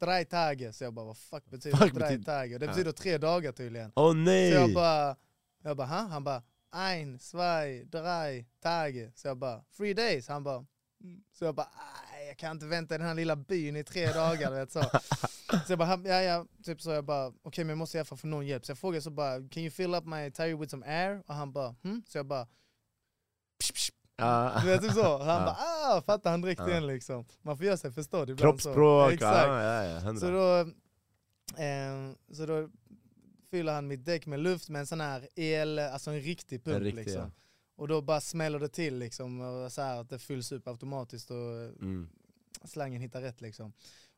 drei 0.00 0.24
tage. 0.24 0.74
Så 0.74 0.84
jag 0.84 0.94
bara, 0.94 1.06
vad 1.06 1.16
fuck 1.18 1.44
betyder 1.50 1.76
Fuck 1.76 1.92
drei 1.94 2.02
betyder- 2.08 2.24
tage? 2.24 2.58
Det 2.60 2.66
Ja. 2.66 2.70
betyder 2.72 2.92
tre 2.92 3.18
dagar 3.18 3.52
tydligen. 3.52 3.92
Åh 3.96 4.14
nej! 4.14 4.52
Så 4.52 4.58
jag 4.58 4.74
bara, 4.74 5.16
jag 5.62 5.76
bara, 5.76 5.86
ha? 5.86 5.96
Han 6.06 6.24
bara, 6.24 6.42
ein, 6.72 7.18
zwei, 7.18 7.84
drei, 7.84 8.46
tage. 8.62 9.10
Så 9.14 9.28
jag 9.28 9.36
bara, 9.36 9.64
three 9.76 9.94
days. 9.94 10.28
Han 10.28 10.44
bara, 10.44 10.56
mm. 11.02 11.22
så 11.32 11.44
jag 11.44 11.54
bara, 11.54 11.66
"Aj, 12.12 12.26
jag 12.28 12.36
kan 12.36 12.50
inte 12.50 12.66
vänta 12.66 12.94
i 12.94 12.98
den 12.98 13.06
här 13.06 13.14
lilla 13.14 13.36
byn 13.36 13.76
i 13.76 13.84
tre 13.84 14.06
dagar. 14.12 14.50
Vet, 14.50 14.72
så. 14.72 14.82
så 15.66 15.72
jag 15.72 15.78
bara, 15.78 16.00
ja, 16.04 16.22
ja, 16.22 16.46
typ 16.64 16.80
så 16.82 16.90
jag 16.90 17.04
bara, 17.04 17.32
okej 17.42 17.64
men 17.64 17.68
jag 17.68 17.78
måste 17.78 17.96
i 17.96 18.00
alla 18.00 18.04
fall 18.04 18.18
få 18.18 18.26
någon 18.26 18.46
hjälp. 18.46 18.66
Så 18.66 18.70
jag 18.70 18.78
frågade 18.78 19.02
så 19.02 19.10
bara, 19.10 19.34
can 19.48 19.62
you 19.62 19.70
fill 19.70 19.94
up 19.94 20.04
my 20.04 20.30
tire 20.30 20.54
with 20.54 20.70
some 20.70 20.86
air? 20.86 21.22
Och 21.26 21.34
han 21.34 21.52
bara, 21.52 21.74
hm? 21.82 22.02
Så 22.08 22.18
jag 22.18 22.26
bara. 22.26 22.46
Ja. 24.16 24.58
du 24.62 24.66
vet 24.66 24.82
typ 24.82 24.92
så. 24.92 25.18
Han 25.18 25.26
Ja. 25.28 25.44
bara, 25.44 25.56
ah, 25.96 26.02
fattar 26.02 26.30
han 26.30 26.40
direkt 26.40 26.60
Ja. 26.60 26.70
igen 26.70 26.86
liksom. 26.86 27.24
Man 27.42 27.56
får 27.56 27.66
göra 27.66 27.76
sig 27.76 27.92
förstådd 27.92 28.30
ibland. 28.30 28.38
så. 28.40 28.44
Kroppsspråk, 28.68 29.12
Exakt. 29.12 29.46
ja, 29.48 29.84
ja, 29.84 30.16
Så 30.16 30.30
då, 30.30 30.58
eh, 31.62 32.12
så 32.32 32.46
då 32.46 32.68
fyller 33.50 33.72
han 33.74 33.86
mitt 33.88 34.04
däck 34.04 34.26
med 34.26 34.40
luft 34.40 34.68
med 34.68 34.80
en 34.80 34.86
sån 34.86 35.00
här 35.00 35.28
el, 35.34 35.78
alltså 35.78 36.10
en 36.10 36.20
riktig 36.20 36.64
pump 36.64 36.76
En 36.76 36.82
riktig, 36.82 37.04
liksom. 37.04 37.32
Och 37.76 37.88
då 37.88 38.02
bara 38.02 38.20
smäller 38.20 38.58
det 38.58 38.68
till 38.68 38.98
liksom, 38.98 39.40
och 39.40 39.72
så 39.72 39.82
här 39.82 40.00
att 40.00 40.08
det 40.10 40.18
fylls 40.18 40.52
upp 40.52 40.68
automatiskt 40.68 41.30
och 41.30 41.36
Mm. 41.82 42.08
slangen 42.64 43.00
hittar 43.02 43.20
rätt 43.22 43.40
liksom. 43.40 43.72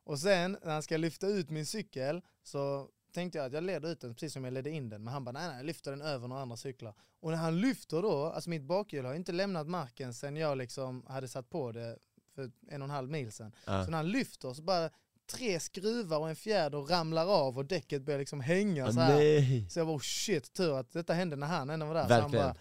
Och 0.04 0.18
sen 0.18 0.56
när 0.64 0.72
han 0.72 0.82
ska 0.82 0.96
lyfta 0.96 1.26
ut 1.26 1.50
min 1.50 1.66
cykel 1.66 2.22
så 2.42 2.88
tänkte 3.16 3.38
jag 3.38 3.46
att 3.46 3.52
jag 3.52 3.64
leder 3.64 3.88
ut 3.92 4.00
den 4.00 4.14
precis 4.14 4.32
som 4.32 4.44
jag 4.44 4.52
ledde 4.52 4.70
in 4.70 4.88
den. 4.88 5.04
Men 5.04 5.12
han 5.12 5.24
bara 5.24 5.32
nej 5.32 5.48
nej, 5.48 5.56
jag 5.56 5.66
lyfter 5.66 5.90
den 5.90 6.02
över 6.02 6.28
några 6.28 6.42
andra 6.42 6.56
cyklar. 6.56 6.94
Och 7.20 7.30
när 7.30 7.38
han 7.38 7.60
lyfter 7.60 8.02
då, 8.02 8.24
alltså 8.26 8.50
mitt 8.50 8.62
bakhjul 8.62 9.04
har 9.04 9.14
inte 9.14 9.32
lämnat 9.32 9.66
marken 9.68 10.14
sen 10.14 10.36
jag 10.36 10.58
liksom 10.58 11.04
hade 11.08 11.28
satt 11.28 11.50
på 11.50 11.72
det 11.72 11.98
för 12.34 12.50
en 12.68 12.82
och 12.82 12.86
en 12.88 12.90
halv 12.90 13.10
mil 13.10 13.32
sedan. 13.32 13.52
Ja. 13.66 13.84
Så 13.84 13.90
när 13.90 13.98
han 13.98 14.08
lyfter 14.08 14.52
så 14.54 14.62
bara 14.62 14.90
tre 15.32 15.60
skruvar 15.60 16.18
och 16.18 16.28
en 16.28 16.36
fjäder 16.36 16.78
ramlar 16.78 17.26
av 17.26 17.58
och 17.58 17.64
däcket 17.64 18.02
börjar 18.02 18.18
liksom 18.18 18.40
hänga 18.40 18.86
Ah, 18.86 18.92
så 18.92 19.00
här. 19.00 19.14
nej! 19.18 19.66
Så 19.70 19.78
jag 19.78 19.86
bara 19.86 19.96
oh 19.96 20.00
shit, 20.00 20.52
tur 20.52 20.78
att 20.78 20.92
detta 20.92 21.12
hände 21.14 21.36
när 21.36 21.46
han 21.46 21.70
ändå 21.70 21.86
var 21.86 21.94
där. 21.94 22.08
Så, 22.08 22.12
han 22.14 22.22
Verkligen. 22.22 22.46
bara, 22.46 22.56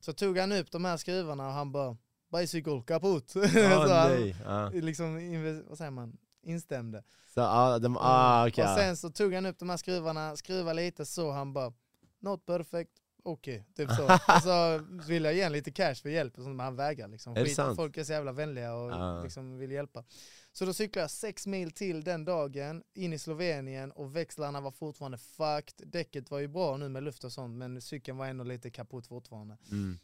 så 0.00 0.12
tog 0.12 0.38
han 0.38 0.52
upp 0.52 0.70
de 0.70 0.84
här 0.84 0.96
skruvarna 0.96 1.46
och 1.46 1.52
han 1.52 1.72
bara 1.72 1.96
bicycle 2.32 2.82
kaputt. 2.86 3.30
så 3.30 3.40
Ah, 3.40 4.02
han 4.02 4.10
nej. 4.10 4.36
Ja. 4.44 4.70
liksom, 4.70 5.14
vad 5.68 5.78
säger 5.78 5.90
man, 5.90 6.16
instämde. 6.42 7.04
Så, 7.34 7.40
ah, 7.40 7.78
de, 7.78 7.96
ah, 8.00 8.48
okej. 8.48 8.64
och 8.64 8.70
ja. 8.70 8.76
sen 8.76 8.96
så 8.96 9.10
tog 9.10 9.34
han 9.34 9.46
upp 9.46 9.58
de 9.58 9.70
här 9.70 9.76
skruvarna, 9.76 10.36
skruvade 10.36 10.82
lite 10.82 11.06
så 11.06 11.30
han 11.30 11.52
bara 11.52 11.72
not 12.20 12.46
perfect, 12.46 12.92
okej. 13.22 13.66
Typ 13.76 13.90
så. 13.90 14.04
och 14.36 14.42
så 14.42 14.78
vill 15.08 15.24
jag 15.24 15.34
ge 15.34 15.48
lite 15.48 15.70
cash 15.70 15.94
för 15.94 16.08
hjälp, 16.08 16.38
och 16.38 16.44
men 16.44 16.60
han 16.60 16.76
vägrar 16.76 17.08
liksom. 17.08 17.36
Är 17.36 17.44
Skit, 17.44 17.76
folk 17.76 17.96
är 17.96 18.04
så 18.04 18.12
jävla 18.12 18.32
vänliga 18.32 18.74
och 18.74 18.90
Ja. 18.90 19.22
liksom 19.22 19.58
vill 19.58 19.70
hjälpa. 19.70 20.04
Så 20.52 20.64
då 20.64 20.74
cyklade 20.74 21.02
jag 21.02 21.10
sex 21.10 21.46
mil 21.46 21.70
till 21.70 22.04
den 22.04 22.24
dagen, 22.24 22.82
in 22.94 23.12
i 23.12 23.18
Slovenien 23.18 23.92
och 23.92 24.16
växlarna 24.16 24.60
var 24.60 24.70
fortfarande 24.70 25.18
fucked. 25.18 25.88
Däcket 25.88 26.30
var 26.30 26.38
ju 26.38 26.48
bra 26.48 26.76
nu 26.76 26.88
med 26.88 27.02
luft 27.02 27.24
och 27.24 27.32
sånt 27.32 27.56
men 27.56 27.80
cykeln 27.80 28.18
var 28.18 28.26
ändå 28.26 28.44
lite 28.44 28.70
kaputt 28.70 29.06
fortfarande. 29.06 29.56
Mm. 29.70 29.98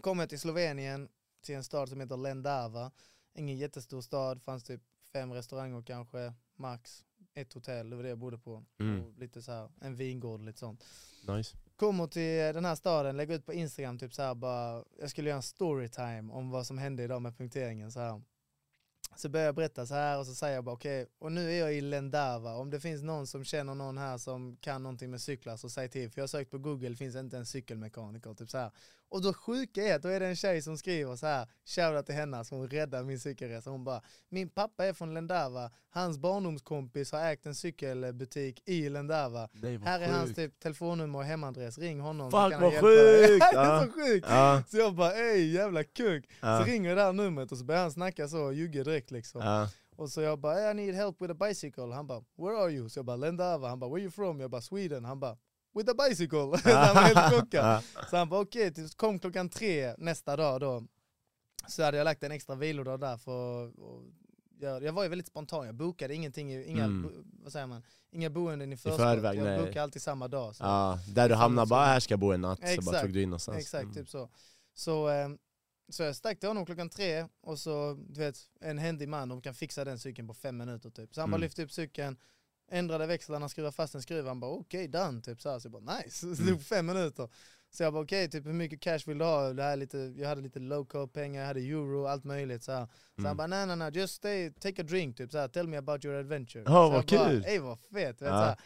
Kommer 0.00 0.26
till 0.26 0.40
Slovenien, 0.40 1.08
till 1.42 1.54
en 1.54 1.64
stad 1.64 1.88
som 1.88 2.00
heter 2.00 2.16
Lendava. 2.16 2.90
Ingen 3.34 3.56
jättestor 3.56 4.00
stad, 4.00 4.42
fanns 4.42 4.64
typ 4.64 4.82
fem 5.12 5.32
restauranger 5.32 5.82
kanske, 5.82 6.32
max. 6.56 7.04
Ett 7.34 7.52
hotell, 7.52 7.90
det 7.90 7.96
var 7.96 8.02
det 8.02 8.08
jag 8.08 8.18
bodde 8.18 8.38
på. 8.38 8.64
Mm. 8.80 9.04
Och 9.04 9.18
lite 9.18 9.42
så 9.42 9.52
här, 9.52 9.70
en 9.80 9.96
vingård 9.96 10.40
och 10.40 10.46
lite 10.46 10.58
sånt. 10.58 10.84
Nice. 11.28 11.56
Kommer 11.76 12.06
till 12.06 12.54
den 12.54 12.64
här 12.64 12.74
staden, 12.74 13.16
lägger 13.16 13.34
ut 13.34 13.46
på 13.46 13.52
Instagram 13.52 13.98
typ 13.98 14.14
så 14.14 14.22
här 14.22 14.34
bara, 14.34 14.84
jag 15.00 15.10
skulle 15.10 15.28
göra 15.28 15.36
en 15.36 15.42
storytime 15.42 16.32
om 16.32 16.50
vad 16.50 16.66
som 16.66 16.78
hände 16.78 17.02
idag 17.02 17.22
med 17.22 17.36
punkteringen 17.36 17.92
så 17.92 18.00
här. 18.00 18.22
Så 19.16 19.28
börjar 19.28 19.46
jag 19.46 19.54
berätta 19.54 19.86
så 19.86 19.94
här 19.94 20.18
och 20.18 20.26
så 20.26 20.34
säger 20.34 20.54
jag 20.54 20.64
bara 20.64 20.74
okej, 20.74 21.06
och 21.18 21.32
nu 21.32 21.52
är 21.52 21.60
jag 21.60 21.74
i 21.74 21.80
Lendava, 21.80 22.54
om 22.54 22.70
det 22.70 22.80
finns 22.80 23.02
någon 23.02 23.26
som 23.26 23.44
känner 23.44 23.74
någon 23.74 23.98
här 23.98 24.18
som 24.18 24.56
kan 24.56 24.82
någonting 24.82 25.10
med 25.10 25.20
cyklar 25.20 25.56
så 25.56 25.70
säg 25.70 25.88
till, 25.88 26.10
för 26.10 26.18
jag 26.18 26.22
har 26.22 26.28
sökt 26.28 26.50
på 26.50 26.58
google, 26.58 26.96
finns 26.96 27.16
inte 27.16 27.36
en 27.36 27.46
cykelmekaniker, 27.46 28.34
typ 28.34 28.50
så 28.50 28.58
här. 28.58 28.70
Och 29.12 29.22
då 29.22 29.32
sjuka 29.34 29.82
är 29.82 29.94
att 29.96 30.02
då 30.02 30.08
är 30.08 30.20
det 30.20 30.26
en 30.26 30.36
tjej 30.36 30.62
som 30.62 30.78
skriver 30.78 31.16
så 31.16 31.26
här, 31.26 31.46
shoutout 31.64 32.06
till 32.06 32.14
henne 32.14 32.44
som 32.44 32.68
räddade 32.68 33.04
min 33.04 33.20
cykelresa, 33.20 33.70
hon 33.70 33.84
bara 33.84 34.02
min 34.28 34.48
pappa 34.48 34.84
är 34.84 34.92
från 34.92 35.14
Lendava, 35.14 35.70
hans 35.90 36.18
barndomskompis 36.18 37.12
har 37.12 37.20
ägt 37.32 37.46
en 37.46 37.54
cykelbutik 37.54 38.62
i 38.68 38.88
Lendava, 38.88 39.48
här 39.82 40.00
är 40.00 40.08
hans 40.08 40.34
typ 40.34 40.60
telefonnummer 40.60 41.18
och 41.18 41.24
hemadress, 41.24 41.78
ring 41.78 42.00
honom 42.00 42.30
så 42.30 42.50
Fuck 42.50 42.60
vad 42.60 42.72
sjukt! 42.72 43.44
det 43.52 43.58
är 43.58 43.86
så 43.86 43.92
sjukt! 43.92 44.26
Ja, 44.30 44.62
Så 44.68 44.76
jag 44.76 44.94
bara 44.94 45.12
ey 45.12 45.52
jävla 45.52 45.84
kuk! 45.84 46.30
ja, 46.40 46.58
Så 46.58 46.64
ringer 46.64 46.96
det 46.96 47.02
här 47.02 47.12
numret 47.12 47.52
och 47.52 47.58
så 47.58 47.64
börjar 47.64 47.82
han 47.82 47.92
snacka 47.92 48.28
så 48.28 48.42
och 48.42 48.54
ljuger 48.54 48.84
direkt 48.84 49.10
liksom. 49.10 49.40
ja. 49.40 49.68
Och 49.96 50.10
så 50.10 50.20
jag 50.20 50.38
bara 50.38 50.70
I 50.70 50.74
need 50.74 50.94
help 50.94 51.22
with 51.22 51.32
a 51.32 51.46
bicycle. 51.48 51.94
Han 51.94 52.06
bara 52.06 52.24
where 52.36 52.56
are 52.56 52.70
you? 52.70 52.88
Så 52.88 52.98
jag 52.98 53.04
bara 53.06 53.16
Lendava. 53.16 53.68
Han 53.68 53.78
bara 53.78 53.90
where 53.90 54.02
you 54.02 54.10
from? 54.10 54.40
Jag 54.40 54.50
bara 54.50 54.60
Sweden. 54.62 55.04
Han 55.04 55.20
bara 55.20 55.36
with 55.74 55.90
a 55.90 55.94
bicycle. 56.08 56.58
så 56.58 56.70
han 56.76 56.94
var 56.94 57.02
helt 57.02 57.34
chockad. 57.34 57.64
Ja. 57.64 57.82
Så 58.10 58.16
han 58.16 58.28
bara 58.28 58.40
okej, 58.40 58.70
okay, 58.70 58.88
kom 58.96 59.18
klockan 59.18 59.48
tre 59.48 59.94
nästa 59.98 60.36
dag 60.36 60.60
då. 60.60 60.84
Så 61.68 61.82
hade 61.82 61.96
jag 61.96 62.04
lagt 62.04 62.22
en 62.22 62.32
extra 62.32 62.54
vilodag 62.56 63.00
där 63.00 63.16
för 63.16 63.72
göra- 64.60 64.84
jag 64.84 64.92
var 64.92 65.02
ju 65.02 65.08
väldigt 65.08 65.26
spontan, 65.26 65.66
jag 65.66 65.74
bokade 65.74 66.14
ingenting, 66.14 66.64
inga, 66.64 66.84
Mm. 66.84 67.02
bo, 67.02 67.10
vad 67.42 67.52
säger 67.52 67.66
man, 67.66 67.82
inga 68.10 68.30
boenden 68.30 68.72
i 68.72 68.76
förskott. 68.76 69.00
förväg, 69.00 69.38
jag 69.38 69.44
nej. 69.44 69.58
bokade 69.58 69.82
alltid 69.82 70.02
samma 70.02 70.28
dag. 70.28 70.56
Så. 70.56 70.64
Ja, 70.64 70.98
där 71.08 71.28
du 71.28 71.34
hamnar 71.34 71.66
bara, 71.66 71.84
här 71.84 72.00
ska 72.00 72.12
jag 72.12 72.18
bo 72.20 72.32
en 72.32 72.40
natt, 72.40 72.58
så 72.58 72.64
bara 72.64 72.72
Exakt. 72.74 73.00
tog 73.00 73.12
du 73.12 73.22
in 73.22 73.28
någonstans. 73.30 73.58
Exakt, 73.58 73.82
Mm. 73.82 73.94
typ 73.94 74.08
så. 74.08 74.28
Så, 74.74 75.08
eh, 75.08 75.28
så 75.88 76.02
jag 76.02 76.16
stack 76.16 76.40
till 76.40 76.48
honom 76.48 76.66
klockan 76.66 76.88
tre 76.88 77.26
och 77.40 77.58
så, 77.58 77.98
du 78.08 78.20
vet, 78.20 78.36
en 78.60 78.78
händig 78.78 79.08
man, 79.08 79.28
de 79.28 79.40
kan 79.42 79.54
fixa 79.54 79.84
den 79.84 79.98
cykeln 79.98 80.28
på 80.28 80.34
fem 80.34 80.56
minuter 80.56 80.90
typ. 80.90 81.14
Så 81.14 81.20
han 81.20 81.30
bara 81.30 81.36
Mm. 81.36 81.40
lyfte 81.46 81.62
upp 81.64 81.72
cykeln, 81.72 82.16
ändrade 82.72 83.06
växlarna, 83.06 83.48
skruvade 83.48 83.72
fast 83.76 83.94
en 83.94 84.02
skruv, 84.02 84.26
han 84.26 84.40
bara 84.40 84.50
okej, 84.50 84.88
done, 84.88 85.20
typ 85.20 85.40
så 85.40 85.50
här. 85.50 85.58
Så 85.58 85.66
jag 85.66 85.72
bara 85.84 85.96
nice, 85.98 86.26
det 86.26 86.38
Mm. 86.40 86.48
tog 86.54 86.62
fem 86.62 86.86
minuter. 86.86 87.28
Så 87.70 87.82
jag 87.82 87.92
bara 87.92 88.02
okej, 88.02 88.30
typ 88.30 88.46
hur 88.46 88.52
mycket 88.52 88.80
cash 88.80 88.98
vill 89.06 89.18
du 89.18 89.24
ha? 89.24 89.52
Det 89.52 89.62
här 89.62 89.72
är 89.72 89.76
lite, 89.76 89.98
jag 90.16 90.28
hade 90.28 90.40
lite 90.42 90.58
local 90.60 91.08
pengar, 91.08 91.40
jag 91.40 91.46
hade 91.48 91.60
euro, 91.60 92.06
allt 92.06 92.24
möjligt 92.24 92.62
så 92.62 92.72
här. 92.72 92.86
Så 92.86 92.92
Mm. 93.20 93.26
han 93.28 93.36
bara 93.36 93.46
nej 93.46 93.66
nej 93.66 93.76
nej, 93.76 93.90
just 93.94 94.14
stay, 94.14 94.50
take 94.52 94.82
a 94.82 94.84
drink, 94.84 95.16
typ 95.16 95.30
så 95.32 95.38
här, 95.38 95.48
tell 95.48 95.68
me 95.68 95.76
about 95.76 96.04
your 96.04 96.16
adventure. 96.16 96.64
Så 96.64 96.90
vad 96.90 97.08
kul. 97.08 97.44
Ey 97.46 97.58
vad 97.58 97.78
fett, 97.80 97.92
vet, 97.92 98.20
Ja. 98.20 98.26
så, 98.26 98.32
här. 98.34 98.56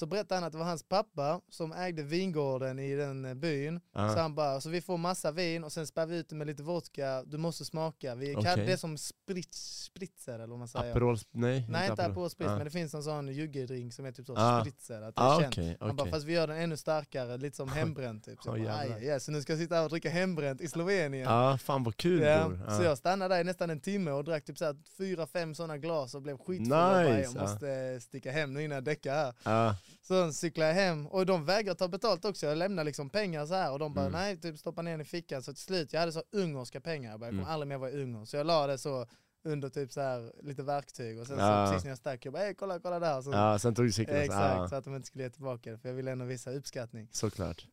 Så 0.00 0.06
berättade 0.06 0.34
han 0.34 0.44
att 0.44 0.52
det 0.52 0.58
var 0.58 0.64
hans 0.64 0.82
pappa 0.82 1.40
som 1.48 1.72
ägde 1.72 2.02
vingården 2.02 2.78
i 2.78 2.94
den 2.94 3.24
eh, 3.24 3.34
byn. 3.34 3.80
Ja. 3.94 4.12
Så 4.14 4.18
han 4.20 4.34
bara, 4.34 4.60
så 4.60 4.68
vi 4.70 4.80
får 4.80 4.96
massa 4.98 5.30
vin 5.32 5.64
och 5.64 5.72
sen 5.72 5.86
spär 5.86 6.06
vi 6.06 6.16
ut 6.16 6.28
det 6.28 6.34
med 6.34 6.46
lite 6.46 6.62
vodka, 6.62 7.22
du 7.26 7.38
måste 7.38 7.64
smaka. 7.64 8.14
Vi 8.14 8.34
Okej. 8.36 8.44
kallar 8.44 8.64
det 8.66 8.76
som 8.76 8.98
spritz, 8.98 9.82
spritzer 9.84 10.34
eller 10.34 10.46
vad 10.46 10.58
man 10.58 10.68
säger. 10.68 10.90
Aperol, 10.90 11.18
nej, 11.30 11.66
Nej 11.68 11.90
inte 11.90 12.04
Aperol 12.06 12.30
Spritz, 12.30 12.50
Ja. 12.50 12.56
men 12.56 12.64
det 12.64 12.70
finns 12.70 12.94
en 12.94 13.02
sån 13.02 13.28
juggedrink 13.28 13.94
som 13.94 14.04
är 14.04 14.12
typ 14.12 14.26
så, 14.26 14.34
Ah. 14.36 14.60
spritzer. 14.60 15.02
Att 15.02 15.16
det 15.16 15.22
är 15.22 15.26
Ah, 15.36 15.40
känt. 15.40 15.54
okej, 15.54 15.76
Han 15.80 15.96
bara, 15.96 16.10
fast 16.10 16.24
vi 16.26 16.32
gör 16.32 16.46
den 16.46 16.56
ännu 16.56 16.76
starkare, 16.76 17.36
lite 17.36 17.56
som 17.56 17.68
hembränt 17.68 18.24
typ. 18.24 18.42
Så, 18.42 18.56
jag 18.56 18.66
bara, 18.66 18.76
aj, 18.78 19.20
så 19.20 19.32
nu 19.32 19.42
ska 19.42 19.52
jag 19.52 19.60
sitta 19.60 19.74
här 19.74 19.84
och 19.84 19.90
dricka 19.90 20.10
hembränt 20.10 20.60
i 20.60 20.68
Slovenien. 20.68 21.24
Ja, 21.30 21.58
fan 21.58 21.82
vad 21.84 21.96
kul 21.96 22.22
Ja, 22.22 22.48
bror. 22.48 22.56
Så 22.76 22.82
Ja. 22.82 22.88
jag 22.88 22.98
stannade 22.98 23.34
där 23.34 23.40
i 23.40 23.44
nästan 23.44 23.70
en 23.70 23.80
timme 23.80 24.10
och 24.10 24.24
drack 24.24 24.44
typ 24.44 24.58
så 24.58 24.64
här 24.64 24.76
fyra, 24.98 25.26
fem 25.26 25.54
sådana 25.54 25.78
glas 25.78 26.14
och 26.14 26.22
blev 26.22 26.38
skitfull. 26.38 26.58
Nice, 26.68 27.20
jag 27.20 27.34
ja. 27.34 27.40
måste 27.40 28.00
sticka 28.00 28.30
hem 28.32 28.54
nu 28.54 28.62
innan 28.64 28.74
jag 28.74 28.84
däckar 28.84 29.14
här. 29.44 29.74
Ja. 29.90 29.96
Så 30.26 30.32
cyklade 30.32 30.70
jag 30.70 30.74
hem 30.76 31.06
och 31.06 31.26
de 31.26 31.44
vägrade 31.44 31.78
ta 31.78 31.88
betalt 31.88 32.24
också. 32.24 32.46
Jag 32.46 32.58
lämnade 32.58 32.84
liksom 32.86 33.10
pengar 33.10 33.46
så 33.46 33.54
här 33.54 33.72
och 33.72 33.78
de 33.78 33.94
bara 33.94 34.06
Mm. 34.06 34.20
nej, 34.20 34.40
typ 34.40 34.58
stoppa 34.58 34.82
ner 34.82 34.90
den 34.90 35.00
i 35.00 35.04
fickan. 35.04 35.42
Så 35.42 35.52
till 35.52 35.62
slut, 35.62 35.92
jag 35.92 36.00
hade 36.00 36.12
så 36.12 36.22
ungerska 36.32 36.80
pengar. 36.80 37.10
Jag 37.10 37.20
bara, 37.20 37.26
jag 37.26 37.32
kommer 37.32 37.42
Mm. 37.42 37.52
aldrig 37.54 37.68
mer 37.68 37.78
vara 37.78 37.90
i 37.90 38.02
Ungern. 38.02 38.26
Så 38.26 38.36
jag 38.36 38.46
la 38.46 38.66
det 38.66 38.78
så 38.78 39.06
under 39.44 39.68
typ 39.68 39.92
så 39.92 40.00
här 40.00 40.32
lite 40.42 40.62
verktyg 40.62 41.18
och 41.20 41.26
sen 41.26 41.38
Ja. 41.38 41.66
så 41.66 41.72
precis 41.72 41.84
när 41.84 41.90
jag 41.90 41.98
stack, 41.98 42.24
jag 42.26 42.32
bara 42.32 42.42
hey, 42.42 42.54
kolla 42.54 42.78
kolla 42.80 42.98
där. 42.98 43.22
Så, 43.22 43.30
ja, 43.32 43.58
sen 43.58 43.74
tog 43.74 43.84
du 43.84 43.92
cykeln. 43.92 44.16
exakt, 44.20 44.40
Ja, 44.58 44.68
så 44.68 44.74
att 44.76 44.84
de 44.84 44.96
inte 44.96 45.06
skulle 45.08 45.24
ge 45.24 45.30
tillbaka 45.30 45.70
det 45.70 45.78
för 45.78 45.88
jag 45.88 45.96
ville 45.96 46.10
ändå 46.10 46.24
visa 46.24 46.50
uppskattning. 46.52 47.08
såklart. 47.12 47.66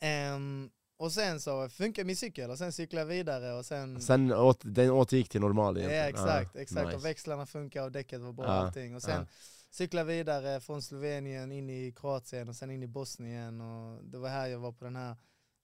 Ehm, 0.00 0.70
och 0.98 1.12
sen 1.12 1.40
så 1.40 1.68
funkade 1.68 2.06
min 2.06 2.16
cykel 2.16 2.50
och 2.50 2.58
sen 2.58 2.72
cyklade 2.72 3.00
jag 3.02 3.06
vidare 3.06 3.52
och 3.52 3.66
sen 3.66 4.00
Sen 4.02 4.32
åt, 4.32 4.60
den 4.62 4.90
återgick 4.90 5.28
till 5.28 5.40
normal 5.40 5.76
Ja 5.76 5.80
egentligen. 5.90 6.08
exakt, 6.08 6.56
exakt. 6.56 6.84
nice. 6.86 6.96
och 6.96 7.04
växlarna 7.04 7.46
funkar 7.46 7.82
och 7.82 7.92
däcket 7.92 8.20
var 8.20 8.32
bra 8.32 8.44
och 8.46 8.50
Ja, 8.52 8.56
allting. 8.56 8.94
Och 8.94 9.02
sen 9.02 9.26
ja. 9.80 9.88
jag 9.98 10.04
vidare 10.04 10.60
från 10.60 10.82
Slovenien 10.82 11.52
in 11.52 11.70
i 11.70 11.92
Kroatien 11.96 12.48
och 12.48 12.56
sen 12.56 12.70
in 12.70 12.82
i 12.82 12.86
Bosnien 12.86 13.60
och 13.60 14.04
det 14.04 14.18
var 14.18 14.28
här 14.28 14.46
jag 14.46 14.58
var 14.58 14.72
på 14.72 14.84
den 14.84 14.96
här 14.96 15.16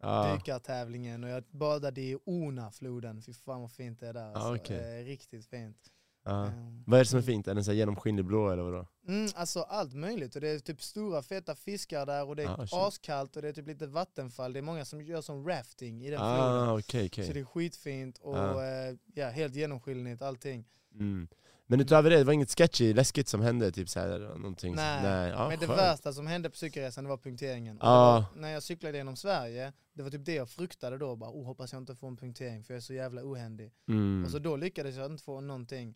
Ja. 0.05 0.35
dykartävlingen 0.35 1.25
och 1.25 1.31
jag 1.31 1.45
badade 1.51 2.01
i 2.01 2.17
Ona-floden, 2.27 3.23
fy 3.23 3.33
fan 3.33 3.61
vad 3.61 3.73
fint 3.73 4.01
det 4.01 4.07
är 4.09 4.13
där. 4.13 4.33
Alltså. 4.35 4.55
okej. 4.55 5.01
eh, 5.01 5.05
riktigt 5.05 5.47
fint. 5.47 5.77
Ja. 6.25 6.47
Ehm, 6.47 6.85
Vad 6.87 7.01
är 7.01 7.05
det 7.05 7.09
som 7.11 7.19
är 7.19 7.23
fint? 7.23 7.49
Är 7.49 7.55
den 7.55 7.65
så 7.65 7.73
genomskinlig 7.73 8.25
blå 8.25 8.51
eller 8.51 8.63
vadå? 8.63 8.87
Mm, 9.09 9.29
alltså 9.35 9.61
allt 9.63 9.95
möjligt 9.95 10.35
och 10.35 10.41
det 10.41 10.49
är 10.49 10.59
typ 10.59 10.83
stora 10.83 11.23
feta 11.23 11.55
fiskar 11.55 12.07
där 12.07 12.25
och 12.29 12.37
det 12.37 12.43
är 12.43 12.49
Ah, 12.75 12.87
askallt 12.87 13.37
och 13.37 13.43
det 13.43 13.49
är 13.49 13.53
typ 13.53 13.67
lite 13.67 13.87
vattenfall. 13.87 14.53
Det 14.53 14.61
är 14.61 14.63
många 14.63 14.85
som 14.85 15.03
gör 15.03 15.21
som 15.21 15.49
rafting 15.49 16.05
i 16.05 16.11
den 16.11 16.19
floden. 16.19 16.69
Ah, 16.69 16.79
okej, 16.79 17.07
okej. 17.07 17.27
Så 17.27 17.33
det 17.33 17.41
är 17.41 17.45
skitfint 17.45 18.19
och 18.19 18.37
Ja. 18.39 18.65
eh, 18.65 18.97
ja, 19.15 19.29
helt 19.29 19.55
genomskinligt 19.55 20.23
allting. 20.23 20.65
Mm. 20.95 21.29
Men 21.73 21.81
utöver 21.81 22.11
det, 22.11 22.17
det 22.17 22.25
var 22.25 22.33
inget 22.33 22.59
sketchy, 22.59 22.95
läskigt 22.95 23.29
som 23.29 23.41
hände? 23.41 23.73
Typ 23.73 23.89
så 23.89 24.01
här, 24.01 24.19
någonting? 24.19 24.75
Nej, 24.75 25.03
Nej. 25.03 25.31
Ja, 25.31 25.49
Men 25.49 25.59
det 25.59 25.67
skönt. 25.67 25.79
värsta 25.79 26.13
som 26.13 26.27
hände 26.27 26.51
på 26.51 26.57
cykelresan 26.57 27.05
det 27.05 27.11
var 27.11 27.17
punkteringen. 27.17 27.79
Det 27.79 27.85
var, 27.87 28.25
när 28.37 28.49
jag 28.53 28.63
cyklade 28.63 28.97
genom 28.99 29.17
Sverige, 29.17 29.73
det 29.95 30.03
var 30.03 30.11
typ 30.11 30.25
det 30.25 30.35
jag 30.35 30.49
fruktade 30.49 30.99
då. 30.99 31.17
Bara, 31.17 31.31
oh, 31.31 31.47
hoppas 31.47 31.73
jag 31.73 31.83
inte 31.83 31.95
får 31.95 32.09
en 32.09 32.17
punktering 32.17 32.65
för 32.65 32.75
jag 32.75 32.77
är 32.77 32.83
så 32.83 32.95
jävla 32.95 33.23
ohändig. 33.25 33.73
Mm. 33.89 34.25
Och 34.25 34.31
så 34.31 34.39
då 34.39 34.57
lyckades 34.57 34.97
jag 34.97 35.07
inte 35.13 35.25
få 35.25 35.41
någonting. 35.41 35.95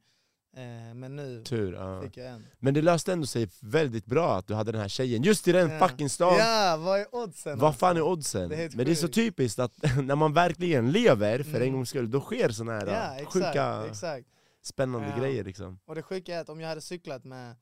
Eh, 0.57 0.95
men 0.95 1.17
nu 1.17 1.43
Tur, 1.45 1.73
ja. 1.75 2.03
fick 2.03 2.17
jag 2.17 2.27
en. 2.27 2.47
Men 2.59 2.75
det 2.75 2.83
löste 2.83 3.13
ändå 3.13 3.27
sig 3.27 3.49
väldigt 3.61 4.07
bra 4.07 4.37
att 4.39 4.47
du 4.47 4.55
hade 4.55 4.73
den 4.73 4.81
här 4.81 4.89
tjejen, 4.89 5.23
just 5.23 5.49
i 5.49 5.53
den 5.53 5.71
Ja. 5.71 5.89
fucking 5.89 6.09
stan! 6.11 6.35
Ja, 6.39 6.77
vad 6.81 7.01
är 7.01 7.15
oddsen? 7.15 7.59
Vad 7.59 7.77
fan 7.77 7.97
är 7.97 8.03
oddsen? 8.03 8.49
Det 8.49 8.57
är 8.65 8.71
Men 8.77 8.87
det 8.87 8.91
är 8.93 8.95
så 8.95 9.09
typiskt 9.09 9.59
att 9.59 9.73
när 10.03 10.17
man 10.17 10.33
verkligen 10.33 10.93
lever 10.93 11.43
för 11.43 11.55
en 11.57 11.63
Mm. 11.63 11.73
gångs 11.75 11.89
skull, 11.89 12.11
då 12.11 12.21
sker 12.21 12.49
såna 12.49 12.73
här 12.73 12.87
Ja, 12.87 13.15
exakt, 13.17 13.33
sjuka, 13.33 13.85
exakt. 13.91 14.27
Spännande 14.67 15.09
Ja. 15.09 15.19
grejer 15.19 15.45
liksom. 15.45 15.79
Och 15.85 15.95
det 15.95 16.03
sjuka 16.03 16.37
är 16.37 16.41
att 16.41 16.49
om 16.49 16.61
jag 16.61 16.69
hade 16.69 16.81
cyklat 16.81 17.25
med 17.25 17.57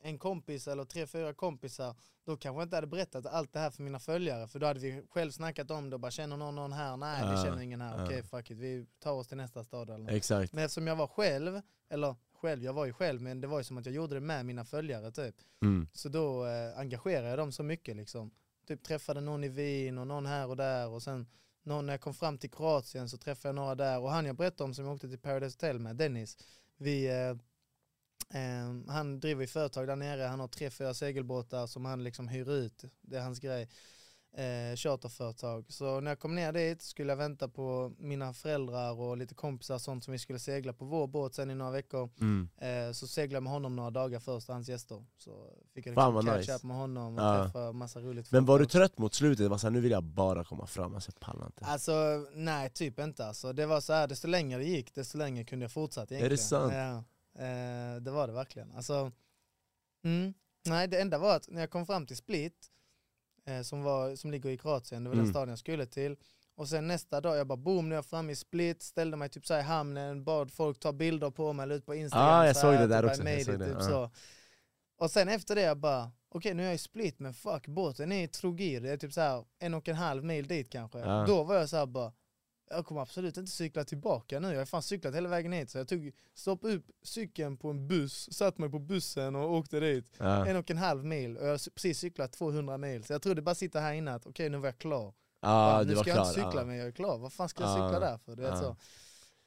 en 0.00 0.18
kompis 0.18 0.68
eller 0.68 0.84
tre, 0.84 1.06
fyra 1.06 1.34
kompisar, 1.34 1.96
då 2.24 2.36
kanske 2.36 2.60
jag 2.60 2.66
inte 2.66 2.76
hade 2.76 2.86
berättat 2.86 3.26
allt 3.26 3.52
det 3.52 3.58
här 3.58 3.70
för 3.70 3.82
mina 3.82 3.98
följare, 3.98 4.48
för 4.48 4.58
då 4.58 4.66
hade 4.66 4.80
vi 4.80 5.02
själv 5.10 5.30
snackat 5.30 5.70
om 5.70 5.90
det 5.90 5.96
och 5.96 6.00
bara 6.00 6.10
känner 6.10 6.36
någon 6.36 6.54
någon 6.54 6.72
här? 6.72 6.96
Nej, 6.96 7.36
vi 7.36 7.42
känner 7.42 7.62
ingen 7.62 7.80
här. 7.80 8.04
Okej, 8.04 8.22
fuck 8.22 8.50
it, 8.50 8.58
vi 8.58 8.86
tar 8.98 9.12
oss 9.12 9.28
till 9.28 9.36
nästa 9.36 9.64
stad 9.64 9.90
eller 9.90 10.04
något. 10.04 10.12
Exakt. 10.12 10.52
Men 10.52 10.64
eftersom 10.64 10.86
jag 10.86 10.96
var 10.96 11.06
själv, 11.06 11.60
eller 11.88 12.16
själv, 12.34 12.64
jag 12.64 12.72
var 12.72 12.84
ju 12.86 12.92
själv, 12.92 13.20
men 13.22 13.40
det 13.40 13.46
var 13.46 13.58
ju 13.58 13.64
som 13.64 13.78
att 13.78 13.86
jag 13.86 13.94
gjorde 13.94 14.14
det 14.14 14.20
med 14.20 14.46
mina 14.46 14.64
följare 14.64 15.10
typ. 15.12 15.34
Mm. 15.62 15.88
Så 15.92 16.08
då 16.08 16.46
eh, 16.46 16.78
engagerade 16.78 17.28
jag 17.28 17.38
dem 17.38 17.52
så 17.52 17.62
mycket 17.62 17.96
liksom. 17.96 18.30
Typ 18.66 18.82
träffade 18.82 19.20
någon 19.20 19.44
i 19.44 19.48
Wien 19.48 19.98
och 19.98 20.06
någon 20.06 20.26
här 20.26 20.48
och 20.48 20.56
där 20.56 20.88
och 20.88 21.02
sen 21.02 21.26
någon 21.66 21.86
när 21.86 21.92
jag 21.92 22.00
kom 22.00 22.14
fram 22.14 22.38
till 22.38 22.50
Kroatien 22.50 23.08
så 23.08 23.16
träffade 23.16 23.48
jag 23.48 23.54
några 23.54 23.74
där 23.74 24.00
och 24.00 24.10
han 24.10 24.26
jag 24.26 24.36
berättade 24.36 24.64
om 24.64 24.74
som 24.74 24.84
jag 24.84 24.94
åkte 24.94 25.08
till 25.08 25.18
Paradise 25.18 25.56
Hotel 25.56 25.78
med, 25.78 25.96
Dennis, 25.96 26.38
vi, 26.76 27.06
eh, 27.06 27.30
eh, 28.40 28.74
han 28.88 29.20
driver 29.20 29.40
ju 29.40 29.46
företag 29.46 29.86
där 29.86 29.96
nere, 29.96 30.22
han 30.22 30.40
har 30.40 30.48
tre, 30.48 30.70
fyra 30.70 30.94
segelbåtar 30.94 31.66
som 31.66 31.84
han 31.84 32.04
liksom 32.04 32.28
hyr 32.28 32.50
ut, 32.50 32.84
det 33.00 33.16
är 33.16 33.22
hans 33.22 33.40
grej. 33.40 33.68
Eh, 34.36 34.76
charterföretag. 34.76 35.64
Så 35.68 36.00
när 36.00 36.10
jag 36.10 36.18
kom 36.18 36.34
ner 36.34 36.52
dit 36.52 36.82
skulle 36.82 37.12
jag 37.12 37.16
vänta 37.16 37.48
på 37.48 37.92
mina 37.98 38.32
föräldrar 38.32 39.00
och 39.00 39.16
lite 39.16 39.34
kompisar 39.34 39.78
sånt 39.78 40.04
som 40.04 40.12
vi 40.12 40.18
skulle 40.18 40.38
segla 40.38 40.72
på 40.72 40.84
vår 40.84 41.06
båt 41.06 41.34
sen 41.34 41.50
i 41.50 41.54
några 41.54 41.70
veckor. 41.70 42.10
Mm. 42.20 42.48
Eh, 42.58 42.92
så 42.92 43.06
seglade 43.06 43.36
jag 43.36 43.42
med 43.42 43.52
honom 43.52 43.76
några 43.76 43.90
dagar 43.90 44.20
först, 44.20 44.48
hans 44.48 44.68
gäster. 44.68 45.04
Så 45.18 45.50
fick 45.74 45.86
jag 45.86 45.94
Fan, 45.94 46.14
liksom 46.14 46.26
catch 46.26 46.38
nice. 46.38 46.54
up 46.54 46.62
med 46.62 46.76
honom 46.76 47.14
och 47.18 47.22
Ja. 47.24 47.44
träffa 47.44 47.72
massa 47.72 48.00
roligt 48.00 48.32
Men 48.32 48.40
folk 48.42 48.48
var 48.48 48.58
du 48.58 48.66
trött 48.66 48.98
mot 48.98 49.14
slutet? 49.14 49.50
Var 49.50 49.58
så 49.58 49.66
här, 49.66 49.72
nu 49.72 49.80
vill 49.80 49.90
jag 49.92 50.04
bara 50.04 50.44
komma 50.44 50.66
fram, 50.66 50.94
alltså, 50.94 51.10
jag 51.14 51.20
pallar 51.20 51.46
inte. 51.46 51.64
Alltså 51.64 52.26
nej, 52.34 52.70
typ 52.70 52.98
inte 53.00 53.26
alltså. 53.26 53.52
Det 53.52 53.66
var 53.66 53.80
så 53.80 53.92
här, 53.92 54.06
desto 54.08 54.28
längre 54.28 54.58
det 54.58 54.64
gick, 54.64 54.94
desto 54.94 55.18
längre 55.18 55.44
kunde 55.44 55.64
jag 55.64 55.72
fortsätta 55.72 56.14
egentligen. 56.14 56.30
det 56.30 56.42
sant? 56.42 56.72
Ja, 56.74 56.96
eh, 57.44 57.96
det 58.00 58.10
var 58.10 58.26
det 58.26 58.32
verkligen. 58.32 58.72
Alltså, 58.72 59.12
mm, 60.04 60.34
nej, 60.66 60.88
det 60.88 61.00
enda 61.00 61.18
var 61.18 61.36
att 61.36 61.48
när 61.50 61.60
jag 61.60 61.70
kom 61.70 61.86
fram 61.86 62.06
till 62.06 62.16
Split, 62.16 62.70
eh, 63.46 63.62
som, 63.62 63.82
var, 63.82 64.16
som 64.16 64.30
ligger 64.30 64.50
i 64.50 64.58
Kroatien, 64.58 65.04
det 65.04 65.10
var 65.10 65.14
Mm. 65.14 65.24
den 65.24 65.32
staden 65.32 65.48
jag 65.48 65.58
skulle 65.58 65.86
till. 65.86 66.16
Och 66.54 66.68
sen 66.68 66.86
nästa 66.86 67.20
dag, 67.20 67.36
jag 67.36 67.46
bara 67.46 67.56
boom, 67.56 67.88
nu 67.88 67.94
är 67.94 67.96
jag 67.98 68.06
framme 68.06 68.32
i 68.32 68.36
Split, 68.36 68.82
ställde 68.82 69.16
mig 69.16 69.28
typ 69.28 69.46
så 69.46 69.54
här 69.54 69.60
i 69.60 69.64
hamnen, 69.64 70.24
bad 70.24 70.52
folk 70.52 70.78
ta 70.80 70.92
bilder 70.92 71.30
på 71.30 71.52
mig, 71.52 71.66
la 71.66 71.74
ut 71.74 71.86
på 71.86 71.94
Instagram. 71.94 72.28
Ah, 72.28 72.46
jag 72.46 72.56
så 72.56 72.60
såg 72.60 72.72
det 72.74 72.86
där 72.86 73.02
typ, 73.02 73.10
också, 73.10 73.22
jag 73.28 73.44
såg 73.44 73.54
it, 73.54 73.60
det, 73.60 73.66
typ 73.66 73.76
ja. 73.80 73.88
så. 73.88 74.10
Och 74.98 75.10
sen 75.10 75.28
efter 75.28 75.54
det 75.54 75.60
jag 75.62 75.76
bara, 75.78 76.10
okej 76.28 76.54
nu 76.54 76.62
är 76.62 76.66
jag 76.66 76.74
i 76.74 76.78
Split 76.78 77.18
men 77.18 77.34
fuck 77.34 77.66
båten 77.66 78.12
är 78.12 78.24
i 78.24 78.28
Trogir, 78.28 78.80
det 78.80 78.90
är 78.90 78.96
typ 78.96 79.12
så 79.12 79.20
här 79.20 79.44
en 79.58 79.74
och 79.74 79.88
en 79.88 79.96
halv 79.96 80.24
mil 80.24 80.46
dit 80.46 80.70
kanske. 80.70 80.98
Ja. 80.98 81.24
Då 81.26 81.42
var 81.44 81.54
jag 81.54 81.68
så 81.68 81.76
här 81.76 81.86
bara, 81.86 82.12
jag 82.70 82.86
kommer 82.86 83.00
absolut 83.00 83.36
inte 83.36 83.50
cykla 83.50 83.84
tillbaka 83.84 84.40
nu, 84.40 84.52
jag 84.52 84.58
har 84.58 84.64
fan 84.66 84.82
cyklat 84.82 85.14
hela 85.14 85.28
vägen 85.28 85.52
hit. 85.52 85.70
Så 85.70 85.78
jag 85.78 85.88
tog, 85.88 86.12
stoppade 86.34 86.74
upp 86.74 86.86
cykeln 87.02 87.56
på 87.56 87.70
en 87.70 87.88
buss, 87.88 88.32
satt 88.32 88.58
mig 88.58 88.70
på 88.70 88.78
bussen 88.78 89.36
och 89.36 89.52
åkte 89.54 89.80
dit. 89.80 90.12
Ja. 90.18 90.46
En 90.46 90.56
och 90.56 90.70
en 90.70 90.76
halv 90.76 91.04
mil 91.04 91.36
och 91.36 91.44
jag 91.46 91.50
har 91.50 91.70
precis 91.70 91.98
cyklat 91.98 92.32
200 92.32 92.78
mil. 92.78 93.04
Så 93.04 93.12
jag 93.12 93.22
trodde 93.22 93.42
bara 93.42 93.54
sitta 93.54 93.80
här 93.80 93.92
inne 93.92 94.14
att 94.14 94.26
okej 94.26 94.48
nu 94.48 94.58
var 94.58 94.68
jag 94.68 94.78
klar. 94.78 95.14
Ja, 95.40 95.48
Bara, 95.48 95.84
du 95.84 95.90
nu 95.94 95.96
ska 95.96 96.08
jag 96.10 96.14
klar. 96.16 96.24
inte 96.28 96.34
cykla 96.34 96.60
ja. 96.60 96.64
men 96.64 96.76
jag 96.76 96.86
är 96.86 96.92
klar, 96.92 97.18
vad 97.18 97.32
fan 97.32 97.48
ska 97.48 97.62
jag 97.64 97.70
Ja. 97.78 97.88
cykla 97.88 98.00
där 98.00 98.18
för? 98.18 98.36
Vet, 98.36 98.48
Ja. 98.48 98.56
så. 98.56 98.76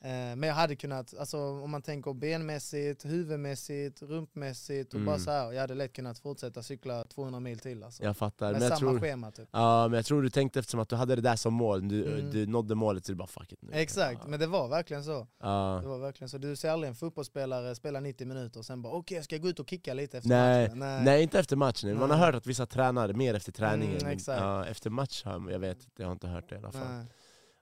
Eh, 0.01 0.09
Men 0.09 0.43
jag 0.43 0.53
hade 0.55 0.75
kunnat, 0.75 1.13
alltså, 1.19 1.37
om 1.39 1.71
man 1.71 1.81
tänker 1.81 2.13
benmässigt, 2.13 3.05
huvudmässigt, 3.05 4.01
rumpmässigt 4.01 4.93
och 4.93 4.99
bara 4.99 5.15
Mm. 5.15 5.25
så 5.25 5.31
här, 5.31 5.51
jag 5.51 5.61
hade 5.61 5.75
lätt 5.75 5.93
kunnat 5.93 6.19
fortsätta 6.19 6.63
cykla 6.63 7.03
200 7.03 7.39
mil 7.39 7.59
till. 7.59 7.83
Alltså. 7.83 8.03
Jag 8.03 8.17
fattar. 8.17 8.51
Med 8.51 8.59
Men 8.61 8.69
samma 8.69 8.79
tror, 8.79 8.99
schema 8.99 9.31
typ. 9.31 9.49
ja, 9.51 9.87
men 9.87 9.97
jag 9.97 10.05
tror 10.05 10.21
du 10.21 10.29
tänkte 10.29 10.59
eftersom 10.59 10.79
att 10.79 10.89
du 10.89 10.95
hade 10.95 11.15
det 11.15 11.21
där 11.21 11.35
som 11.35 11.53
mål, 11.53 11.87
du, 11.87 12.13
Mm. 12.19 12.31
du 12.31 12.47
nådde 12.47 12.75
målet 12.75 13.05
så 13.05 13.11
du 13.11 13.15
bara 13.15 13.27
fuck 13.27 13.51
it 13.51 13.61
nu. 13.61 13.69
Exakt, 13.73 14.19
Ja. 14.23 14.27
men 14.27 14.39
det 14.39 14.47
var 14.47 14.67
verkligen 14.67 15.03
så. 15.03 15.27
Ja. 15.41 15.79
Det 15.83 15.87
var 15.89 15.97
verkligen 15.99 16.29
så. 16.29 16.37
Du 16.37 16.55
ser 16.55 16.69
aldrig 16.69 16.89
en 16.89 16.95
fotbollsspelare 16.95 17.75
spela 17.75 17.99
90 17.99 18.27
minuter 18.27 18.59
och 18.59 18.65
sen 18.65 18.81
bara 18.81 18.93
okej 18.93 19.15
jag 19.15 19.25
ska 19.25 19.37
gå 19.37 19.49
ut 19.49 19.59
och 19.59 19.69
kicka 19.69 19.93
lite 19.93 20.17
efter 20.17 20.29
Nej, 20.29 20.75
matchen. 20.75 21.03
nej. 21.05 21.23
inte 21.23 21.39
efter 21.39 21.55
matchen. 21.55 21.89
Man 21.99 22.01
har 22.01 22.17
Nej. 22.17 22.25
hört 22.25 22.35
att 22.35 22.47
vissa 22.47 22.65
tränar 22.65 23.13
mer 23.13 23.33
efter 23.33 23.51
träningen. 23.51 23.91
Mm, 23.95 24.03
men, 24.03 24.13
exakt. 24.13 24.41
ja, 24.41 24.65
efter 24.65 24.89
match 24.89 25.23
jag 25.25 25.59
vet 25.59 25.77
jag 25.97 26.05
har 26.05 26.11
inte 26.11 26.27
hört 26.27 26.49
det 26.49 26.55
i 26.55 26.57
alla 26.57 26.71
fall. 26.71 26.87
nej. 26.89 27.05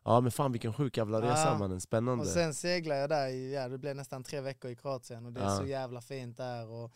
Ja 0.07 0.21
men 0.21 0.31
fan 0.31 0.51
vilken 0.51 0.73
sjuk 0.73 0.97
jävla 0.97 1.21
resa 1.21 1.45
Ja. 1.47 1.57
mannen, 1.57 1.81
spännande. 1.81 2.21
Och 2.23 2.29
sen 2.29 2.53
seglade 2.53 3.01
jag 3.01 3.09
där 3.09 3.27
ja 3.53 3.67
det 3.67 3.77
blev 3.77 3.95
nästan 3.95 4.23
tre 4.23 4.41
veckor 4.41 4.71
i 4.71 4.75
Kroatien 4.75 5.25
och 5.25 5.33
det 5.33 5.39
är 5.39 5.43
Ja. 5.45 5.57
så 5.57 5.65
jävla 5.65 6.01
fint 6.01 6.37
där 6.37 6.69
och 6.69 6.91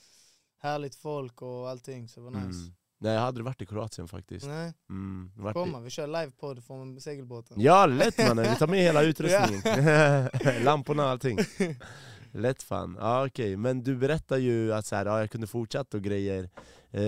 härligt 0.59 0.95
folk 0.95 1.41
och 1.41 1.69
allting 1.69 2.07
så 2.07 2.19
det 2.19 2.23
var 2.23 2.31
nice. 2.31 2.59
mm. 2.59 2.73
Nej 2.99 3.11
jag 3.11 3.19
hade 3.19 3.27
aldrig 3.27 3.45
varit 3.45 3.61
i 3.61 3.65
Kroatien 3.65 4.07
faktiskt. 4.07 4.45
Nej, 4.47 4.73
Mm. 4.89 5.31
Komma, 5.53 5.79
vi 5.79 5.89
kör 5.89 6.07
livepodd 6.07 6.63
från 6.63 7.01
segelbåten. 7.01 7.61
Ja 7.61 7.85
lätt 7.85 8.17
mannen, 8.17 8.45
vi 8.49 8.55
tar 8.55 8.67
med 8.67 8.79
hela 8.79 9.03
utrustningen. 9.11 10.63
Lamporna 10.63 11.03
och 11.03 11.09
allting. 11.09 11.37
Lätt 12.33 12.63
fan. 12.63 12.97
Ja 12.99 13.25
okej, 13.27 13.57
men 13.57 13.83
du 13.83 13.95
berättar 13.95 14.37
ju 14.37 14.73
att 14.73 14.85
så 14.85 14.95
här, 14.95 15.05
ja, 15.05 15.19
jag 15.19 15.31
kunde 15.31 15.47
fortsätta 15.47 15.97
och 15.97 16.03
grejer. 16.03 16.49
Eh, 16.91 17.01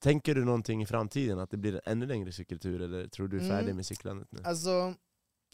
tänker 0.00 0.34
du 0.34 0.44
någonting 0.44 0.82
i 0.82 0.86
framtiden, 0.86 1.38
att 1.38 1.50
det 1.50 1.56
blir 1.56 1.80
ännu 1.84 2.06
längre 2.06 2.32
cykeltur 2.32 2.82
eller 2.82 3.06
tror 3.08 3.28
du 3.28 3.36
är 3.36 3.40
färdig 3.48 3.64
Mm. 3.64 3.76
med 3.76 3.86
cyklandet 3.86 4.28
nu? 4.32 4.40
Alltså, 4.44 4.94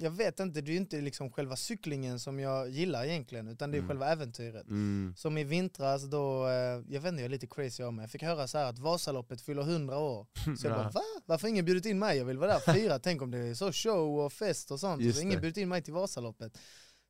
jag 0.01 0.11
vet 0.11 0.41
inte, 0.41 0.61
det 0.61 0.73
är 0.73 0.77
inte 0.77 1.01
liksom 1.01 1.31
själva 1.33 1.57
cyklingen 1.57 2.21
som 2.21 2.39
jag 2.41 2.69
gillar 2.71 3.05
egentligen 3.05 3.49
utan 3.49 3.71
det 3.71 3.77
är 3.77 3.79
Mm. 3.79 3.89
själva 3.89 4.07
äventyret. 4.09 4.67
Mm. 4.67 5.15
Som 5.17 5.39
i 5.39 5.45
vintras 5.45 6.03
då, 6.03 6.47
eh, 6.49 6.53
jag 6.89 7.01
vet 7.01 7.09
inte, 7.09 7.23
jag 7.23 7.25
är 7.25 7.29
lite 7.29 7.47
crazy 7.47 7.83
om 7.83 7.97
mig. 7.97 8.03
Jag 8.03 8.11
fick 8.11 8.23
höra 8.23 8.47
så 8.49 8.59
här 8.59 8.65
att 8.65 8.79
Vasaloppet 8.79 9.41
fyller 9.41 9.63
100 9.63 9.99
år. 9.99 10.27
Så 10.59 10.67
jag 10.67 10.73
Ja. 10.73 10.77
bara 10.77 10.91
va? 10.91 11.01
Varför 11.27 11.43
har 11.43 11.49
ingen 11.49 11.65
bjudit 11.65 11.87
in 11.87 11.99
mig? 11.99 12.19
Jag 12.19 12.25
vill 12.25 12.39
vara 12.39 12.51
där 12.51 12.57
och 12.67 12.75
fira. 12.75 12.99
Tänk 12.99 13.23
om 13.23 13.31
det 13.31 13.39
är 13.39 13.55
så 13.55 13.73
show 13.73 14.19
och 14.21 14.33
fest 14.33 14.71
och 14.71 14.81
sånt. 14.81 15.03
Just 15.03 15.19
så 15.19 15.23
ingen 15.25 15.41
bjudit 15.41 15.57
in 15.57 15.69
mig 15.69 15.83
till 15.83 15.95
Vasaloppet. 15.95 16.59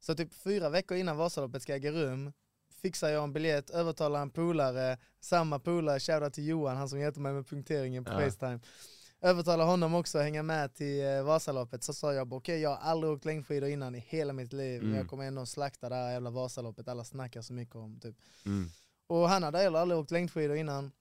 Så 0.00 0.14
typ 0.14 0.34
fyra 0.34 0.68
veckor 0.68 0.96
innan 0.96 1.16
Vasaloppet 1.16 1.62
ska 1.62 1.74
äga 1.74 1.90
rum 1.92 2.32
fixar 2.82 3.08
jag 3.08 3.24
en 3.24 3.32
biljett, 3.32 3.70
övertalar 3.70 4.22
en 4.22 4.30
polare, 4.30 4.98
samma 5.20 5.58
polare, 5.58 6.00
shoutout 6.00 6.32
till 6.34 6.46
Johan, 6.48 6.76
han 6.76 6.88
som 6.88 7.00
hjälpte 7.00 7.20
mig 7.20 7.32
med 7.32 7.46
punkteringen 7.48 8.04
på 8.04 8.12
Ja. 8.12 8.18
Facetime. 8.20 8.60
Övertalar 9.20 9.66
honom 9.66 9.94
också 9.94 10.18
att 10.18 10.24
hänga 10.24 10.42
med 10.42 10.74
till 10.74 11.04
eh, 11.06 11.22
Vasaloppet, 11.22 11.84
så 11.84 11.94
sa 11.94 12.12
jag 12.14 12.32
okej 12.32 12.60
jag 12.60 12.70
har 12.70 12.76
aldrig 12.76 13.12
åkt 13.12 13.24
längdskidor 13.24 13.68
innan 13.68 13.94
i 13.94 13.98
hela 13.98 14.32
mitt 14.32 14.52
liv, 14.52 14.80
men 14.80 14.86
Mm. 14.88 14.98
jag 14.98 15.08
kommer 15.08 15.24
ändå 15.24 15.46
slakta 15.46 15.88
det 15.88 15.94
här 15.94 16.12
jävla 16.12 16.30
Vasaloppet, 16.30 16.88
alla 16.88 17.04
snackar 17.04 17.42
så 17.42 17.52
mycket 17.52 17.74
om 17.76 18.00
typ. 18.00 18.16
Mm. 18.46 18.68
Och 19.06 19.28
han 19.28 19.42
hade 19.42 19.58
heller 19.58 19.78
aldrig 19.78 20.00
åkt 20.00 20.10
längdskidor 20.10 20.56
innan. 20.56 20.92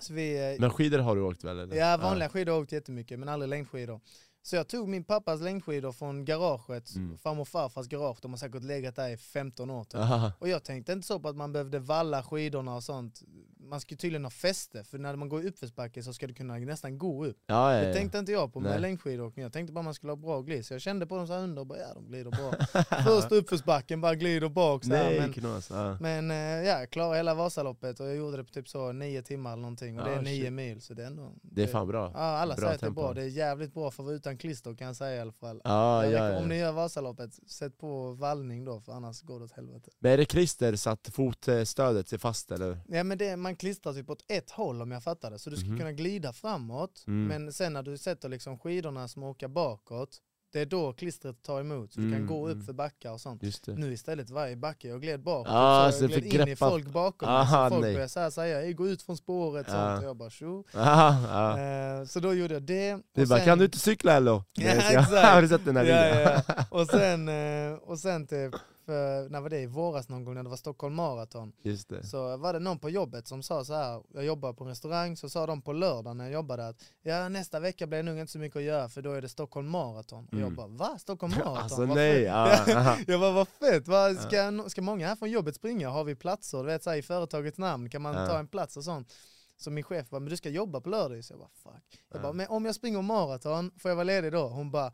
Så 0.00 0.12
vi, 0.14 0.52
eh, 0.54 0.60
Men 0.60 0.70
skidor 0.70 0.98
har 0.98 1.16
du 1.16 1.22
åkt 1.22 1.44
väl? 1.44 1.58
Eller? 1.58 1.76
ja, 1.76 1.96
vanliga 1.96 2.28
skidor 2.28 2.52
har 2.52 2.56
jag 2.58 2.62
åkt 2.62 2.72
jättemycket, 2.72 3.18
men 3.18 3.28
aldrig 3.28 3.48
längdskidor. 3.48 4.00
Så 4.42 4.56
jag 4.56 4.68
tog 4.68 4.88
min 4.88 5.04
pappas 5.04 5.40
längdskidor 5.40 5.92
från 5.92 6.24
garaget, 6.24 6.94
Mm. 6.94 7.18
farmor 7.18 7.40
och 7.40 7.48
farfars 7.48 7.86
garage, 7.86 8.18
de 8.22 8.30
har 8.32 8.38
säkert 8.38 8.62
legat 8.64 8.96
där 8.96 9.08
i 9.08 9.16
15 9.16 9.70
år 9.70 9.84
typ. 9.84 10.00
Och 10.42 10.48
jag 10.48 10.62
tänkte 10.64 10.92
inte 10.92 11.06
så 11.06 11.20
på 11.20 11.28
att 11.28 11.36
man 11.36 11.52
behövde 11.52 11.78
valla 11.78 12.22
skidorna 12.22 12.74
och 12.76 12.82
sånt. 12.84 13.22
Man 13.68 13.80
ska 13.80 13.96
tydligen 13.96 14.24
ha 14.24 14.30
fäste, 14.30 14.84
för 14.84 14.98
när 14.98 15.16
man 15.16 15.28
går 15.28 15.42
i 15.44 15.48
uppförsbacke 15.48 16.02
så 16.02 16.12
ska 16.12 16.26
du 16.26 16.34
kunna 16.34 16.54
nästan 16.54 16.98
gå 16.98 17.26
upp. 17.26 17.36
Ja, 17.46 17.74
ja, 17.74 17.80
Det 17.80 17.88
ja. 17.88 17.94
tänkte 17.94 18.18
inte 18.18 18.32
jag 18.32 18.52
på 18.52 18.60
med 18.60 18.80
längdskidåkning, 18.80 19.42
jag 19.42 19.52
tänkte 19.52 19.72
bara 19.72 19.82
man 19.82 19.94
skulle 19.94 20.12
ha 20.12 20.16
bra 20.16 20.40
glid. 20.40 20.66
Så 20.66 20.74
jag 20.74 20.80
kände 20.80 21.06
på 21.06 21.16
dem 21.16 21.26
så 21.26 21.34
under 21.34 21.60
och 21.60 21.66
bara 21.66 21.78
ja 21.78 21.94
de 21.94 22.06
glider 22.06 22.30
bra. 22.30 22.52
Första 23.04 23.34
uppförsbacken 23.34 24.00
bara 24.00 24.14
glider 24.14 24.48
bak 24.48 24.84
så 24.84 24.94
här, 24.94 25.10
Nej, 25.10 25.20
men 25.20 25.32
knas. 25.32 25.70
Ja. 25.70 25.96
men 26.00 26.30
eh, 26.30 26.36
ja, 26.36 26.78
jag 26.78 26.90
klarade 26.90 27.16
hela 27.16 27.34
Vasaloppet 27.34 28.00
och 28.00 28.06
jag 28.06 28.16
gjorde 28.16 28.36
det 28.36 28.44
på 28.44 28.50
typ 28.50 28.68
så 28.68 28.92
nio 28.92 29.22
timmar 29.22 29.52
eller 29.52 29.62
någonting 29.62 29.98
och 29.98 30.04
det 30.04 30.14
är 30.14 30.22
nio 30.22 30.42
shit. 30.44 30.52
mil 30.52 30.80
så 30.80 30.94
det 30.94 31.02
är 31.02 31.06
ändå... 31.06 31.32
Det 31.42 31.62
är 31.62 31.66
fan 31.66 31.88
bra. 31.88 32.10
Ja, 32.14 32.20
alla 32.20 32.54
bra 32.54 32.62
säger 32.62 32.74
att 32.74 32.80
det 32.80 32.86
är 32.86 32.90
bra, 32.90 33.14
det 33.14 33.22
är 33.22 33.26
jävligt 33.28 33.74
bra 33.74 33.90
för 33.90 34.02
att 34.02 34.06
vara 34.06 34.16
utan 34.16 34.38
klister 34.38 34.74
kan 34.74 34.86
jag 34.86 34.96
säga 34.96 35.16
i 35.16 35.20
alla 35.20 35.32
fall. 35.32 35.60
Rekom-. 36.04 36.42
Om 36.42 36.48
ni 36.48 36.58
gör 36.58 36.72
Vasaloppet, 36.72 37.50
sätt 37.50 37.78
på 37.78 38.12
vallning 38.12 38.64
då 38.64 38.80
för 38.80 38.92
annars 38.92 39.22
går 39.22 39.38
det 39.38 39.44
åt 39.44 39.52
helvete. 39.52 39.90
Men 39.98 40.12
är 40.12 40.16
det 40.16 40.24
klister 40.24 40.76
så 40.76 40.90
att 40.90 41.08
fotstödet 41.12 42.12
är 42.12 42.18
fast 42.18 42.50
eller? 42.50 42.78
Ja 42.88 43.04
men 43.04 43.18
det, 43.18 43.36
man 43.36 43.53
klistrar 43.56 43.92
typ 43.92 44.10
åt 44.10 44.24
ett 44.28 44.50
håll 44.50 44.82
om 44.82 44.90
jag 44.90 45.02
fattar 45.02 45.30
det, 45.30 45.38
så 45.38 45.50
du 45.50 45.56
ska 45.56 45.66
Mhm. 45.68 45.78
kunna 45.78 45.92
glida 45.92 46.32
framåt, 46.32 47.04
Mm. 47.06 47.26
men 47.26 47.52
sen 47.52 47.72
när 47.72 47.82
du 47.82 47.98
sätter 47.98 48.28
liksom 48.28 48.58
skidorna 48.58 49.08
som 49.08 49.22
åker 49.22 49.48
bakåt, 49.48 50.18
det 50.52 50.60
är 50.60 50.66
då 50.66 50.92
klistret 50.92 51.42
tar 51.42 51.60
emot, 51.60 51.92
så 51.92 52.00
du 52.00 52.06
Mm, 52.06 52.18
kan 52.18 52.26
gå 52.36 52.46
upp 52.48 52.54
mm. 52.54 52.66
för 52.66 52.72
backar 52.72 53.12
och 53.12 53.20
sånt. 53.20 53.42
Nu 53.66 53.92
istället 53.92 54.30
varje 54.30 54.56
backe, 54.56 54.88
jag 54.88 55.02
gled 55.02 55.22
bakåt, 55.22 55.52
Ah, 55.52 55.92
så 55.92 55.98
så 55.98 56.04
jag 56.04 56.10
du 56.10 56.20
gled 56.20 56.42
in 56.48 56.52
i 56.52 56.56
folk 56.56 56.86
bakom 56.86 57.28
mig, 57.32 57.46
så 57.46 57.68
folk 57.70 57.82
nej. 57.82 57.92
började 57.92 58.08
så 58.08 58.20
här 58.20 58.30
säga 58.30 58.62
"Ey, 58.62 58.72
gå 58.72 58.88
ut 58.88 59.02
från 59.02 59.16
spåret 59.16 59.66
Ja. 59.68 59.72
sånt, 59.74 59.98
och 60.02 60.08
jag 60.08 60.16
bara 60.16 60.30
tjo. 60.30 60.64
Aha, 60.74 61.16
ja. 61.28 61.60
Eh, 62.00 62.04
Så 62.06 62.20
då 62.20 62.34
gjorde 62.34 62.54
jag 62.54 62.62
det. 62.62 62.98
Du 63.14 63.26
bara, 63.26 63.38
sen- 63.38 63.44
kan 63.46 63.58
du 63.58 63.64
inte 63.64 63.78
cykla 63.78 64.12
eller? 64.12 64.32
Ja, 64.54 64.70
så 64.70 64.76
exakt. 64.78 65.10
Har 65.12 65.42
du 65.42 65.48
sett 65.48 65.64
den 65.64 65.76
här 65.76 65.84
Ja, 65.84 66.14
videon? 66.14 66.42
ja, 66.46 66.64
Och 66.70 66.86
sen, 66.86 67.28
eh, 67.28 67.72
och 67.78 67.98
sen 67.98 68.26
typ, 68.26 68.54
för, 68.86 69.28
när 69.28 69.40
var 69.40 69.50
det? 69.50 69.60
I 69.60 69.66
våras 69.66 70.08
någon 70.08 70.24
gång 70.24 70.34
när 70.34 70.42
det 70.42 70.48
var 70.48 70.56
Stockholm 70.56 70.94
Marathon. 70.94 71.52
Just 71.62 71.88
det. 71.88 72.06
Så 72.06 72.36
var 72.36 72.52
det 72.52 72.58
någon 72.58 72.78
på 72.78 72.90
jobbet 72.90 73.28
som 73.28 73.42
sa 73.42 73.64
så 73.64 73.74
här, 73.74 74.02
jag 74.14 74.24
jobbar 74.24 74.52
på 74.52 74.64
en 74.64 74.70
restaurang, 74.70 75.16
så 75.16 75.28
sa 75.28 75.46
de 75.46 75.62
på 75.62 75.72
lördag 75.72 76.16
när 76.16 76.24
jag 76.24 76.32
jobbade 76.32 76.68
att 76.68 76.76
ja 77.02 77.28
nästa 77.28 77.60
vecka 77.60 77.86
blir 77.86 77.96
det 77.98 78.02
nog 78.02 78.18
inte 78.18 78.32
så 78.32 78.38
mycket 78.38 78.56
att 78.56 78.62
göra 78.62 78.88
för 78.88 79.02
då 79.02 79.12
är 79.12 79.22
det 79.22 79.28
Stockholm 79.28 79.68
Marathon. 79.68 80.24
Och 80.32 80.34
jag 80.38 80.40
Mm. 80.40 80.54
bara 80.56 80.66
va? 80.66 80.98
Stockholm 80.98 81.32
Marathon? 81.38 81.56
Alltså 81.56 81.86
Vad 81.86 81.96
nej, 81.96 82.14
fett." 82.14 82.24
ja, 82.68 82.76
aha. 82.76 82.96
Jag 83.06 83.20
bara 83.20 83.32
vad 83.32 83.48
fett, 83.48 83.88
vad, 83.88 84.16
ska, 84.16 84.64
ska 84.68 84.82
många 84.82 85.08
här 85.08 85.16
från 85.16 85.30
jobbet 85.30 85.56
springa? 85.56 85.88
Har 85.90 86.04
vi 86.04 86.14
platser? 86.14 86.58
Du 86.58 86.64
vet 86.64 86.82
så 86.82 86.90
här, 86.90 86.96
i 86.96 87.02
företagets 87.02 87.58
namn, 87.58 87.90
kan 87.90 88.02
man 88.02 88.14
Ja. 88.14 88.26
ta 88.26 88.38
en 88.38 88.48
plats 88.48 88.76
och 88.76 88.84
sånt? 88.84 89.12
Så 89.56 89.70
min 89.70 89.84
chef 89.84 90.10
bara, 90.10 90.20
men 90.20 90.30
du 90.30 90.36
ska 90.36 90.48
jobba 90.48 90.80
på 90.80 90.88
lördag? 90.88 91.24
Så 91.24 91.32
jag 91.32 91.40
bara 91.40 91.48
fuck. 91.72 92.00
Jag 92.10 92.18
Ja. 92.18 92.22
bara, 92.22 92.32
men 92.32 92.48
om 92.48 92.64
jag 92.64 92.74
springer 92.74 93.02
maraton, 93.02 93.70
får 93.78 93.88
jag 93.90 93.96
vara 93.96 94.04
ledig 94.04 94.32
då? 94.32 94.48
Hon 94.48 94.70
bara, 94.70 94.92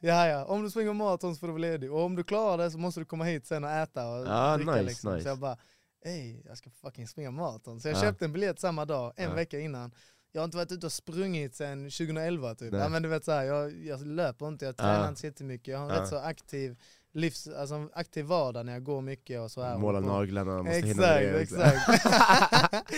ja 0.00 0.26
ja, 0.28 0.44
om 0.44 0.62
du 0.62 0.70
springer 0.70 0.92
maraton 0.92 1.34
så 1.34 1.38
får 1.40 1.46
du 1.46 1.52
vara 1.52 1.60
ledig. 1.60 1.92
Och 1.92 2.00
om 2.00 2.16
du 2.16 2.24
klarar 2.24 2.58
det 2.64 2.70
så 2.70 2.78
måste 2.78 3.00
du 3.00 3.04
komma 3.04 3.24
hit 3.24 3.46
sen 3.46 3.64
och 3.64 3.70
äta 3.70 4.08
och 4.08 4.26
Ja, 4.26 4.56
dricka 4.56 4.70
nice, 4.72 4.82
liksom. 4.84 5.12
nice. 5.12 5.22
Så 5.22 5.28
jag 5.28 5.38
bara, 5.38 5.56
ey 6.04 6.42
jag 6.46 6.58
ska 6.58 6.70
fucking 6.70 7.08
springa 7.08 7.30
maraton. 7.30 7.80
Så 7.80 7.88
jag 7.88 7.96
Ja. 7.96 8.00
köpte 8.00 8.24
en 8.24 8.32
biljett 8.32 8.60
samma 8.60 8.84
dag, 8.84 9.12
en 9.16 9.28
Ja. 9.30 9.34
vecka 9.34 9.60
innan. 9.60 9.90
Jag 10.32 10.40
har 10.40 10.44
inte 10.44 10.56
varit 10.56 10.72
ute 10.72 10.86
och 10.86 10.92
sprungit 10.92 11.54
sedan 11.54 11.78
2011 11.90 12.54
typ. 12.54 12.72
Nej. 12.72 12.80
Ja, 12.80 12.88
men 12.88 13.02
du 13.02 13.08
vet 13.08 13.24
så 13.24 13.32
här, 13.32 13.44
jag, 13.44 13.84
jag 13.84 14.06
löper 14.06 14.48
inte, 14.48 14.64
jag 14.64 14.76
tränar 14.76 15.08
inte 15.08 15.20
så 15.20 15.26
jättemycket. 15.26 15.68
Jag 15.68 15.78
har 15.78 15.90
en 15.90 16.00
rätt 16.00 16.08
så 16.08 16.16
aktiv 16.18 16.76
livs, 17.16 17.48
alltså 17.48 17.88
aktiv 17.94 18.24
vardag 18.24 18.66
när 18.66 18.72
jag 18.72 18.84
går 18.84 19.00
mycket 19.00 19.40
och 19.40 19.50
så 19.50 19.62
här. 19.62 19.78
Måla 19.78 20.00
naglarna, 20.00 20.62
måste 20.62 20.86
hinna 20.86 21.02
med 21.02 21.34
Exakt, 21.40 21.52
det 21.52 21.66
också. 21.66 21.76
exakt. 21.86 22.92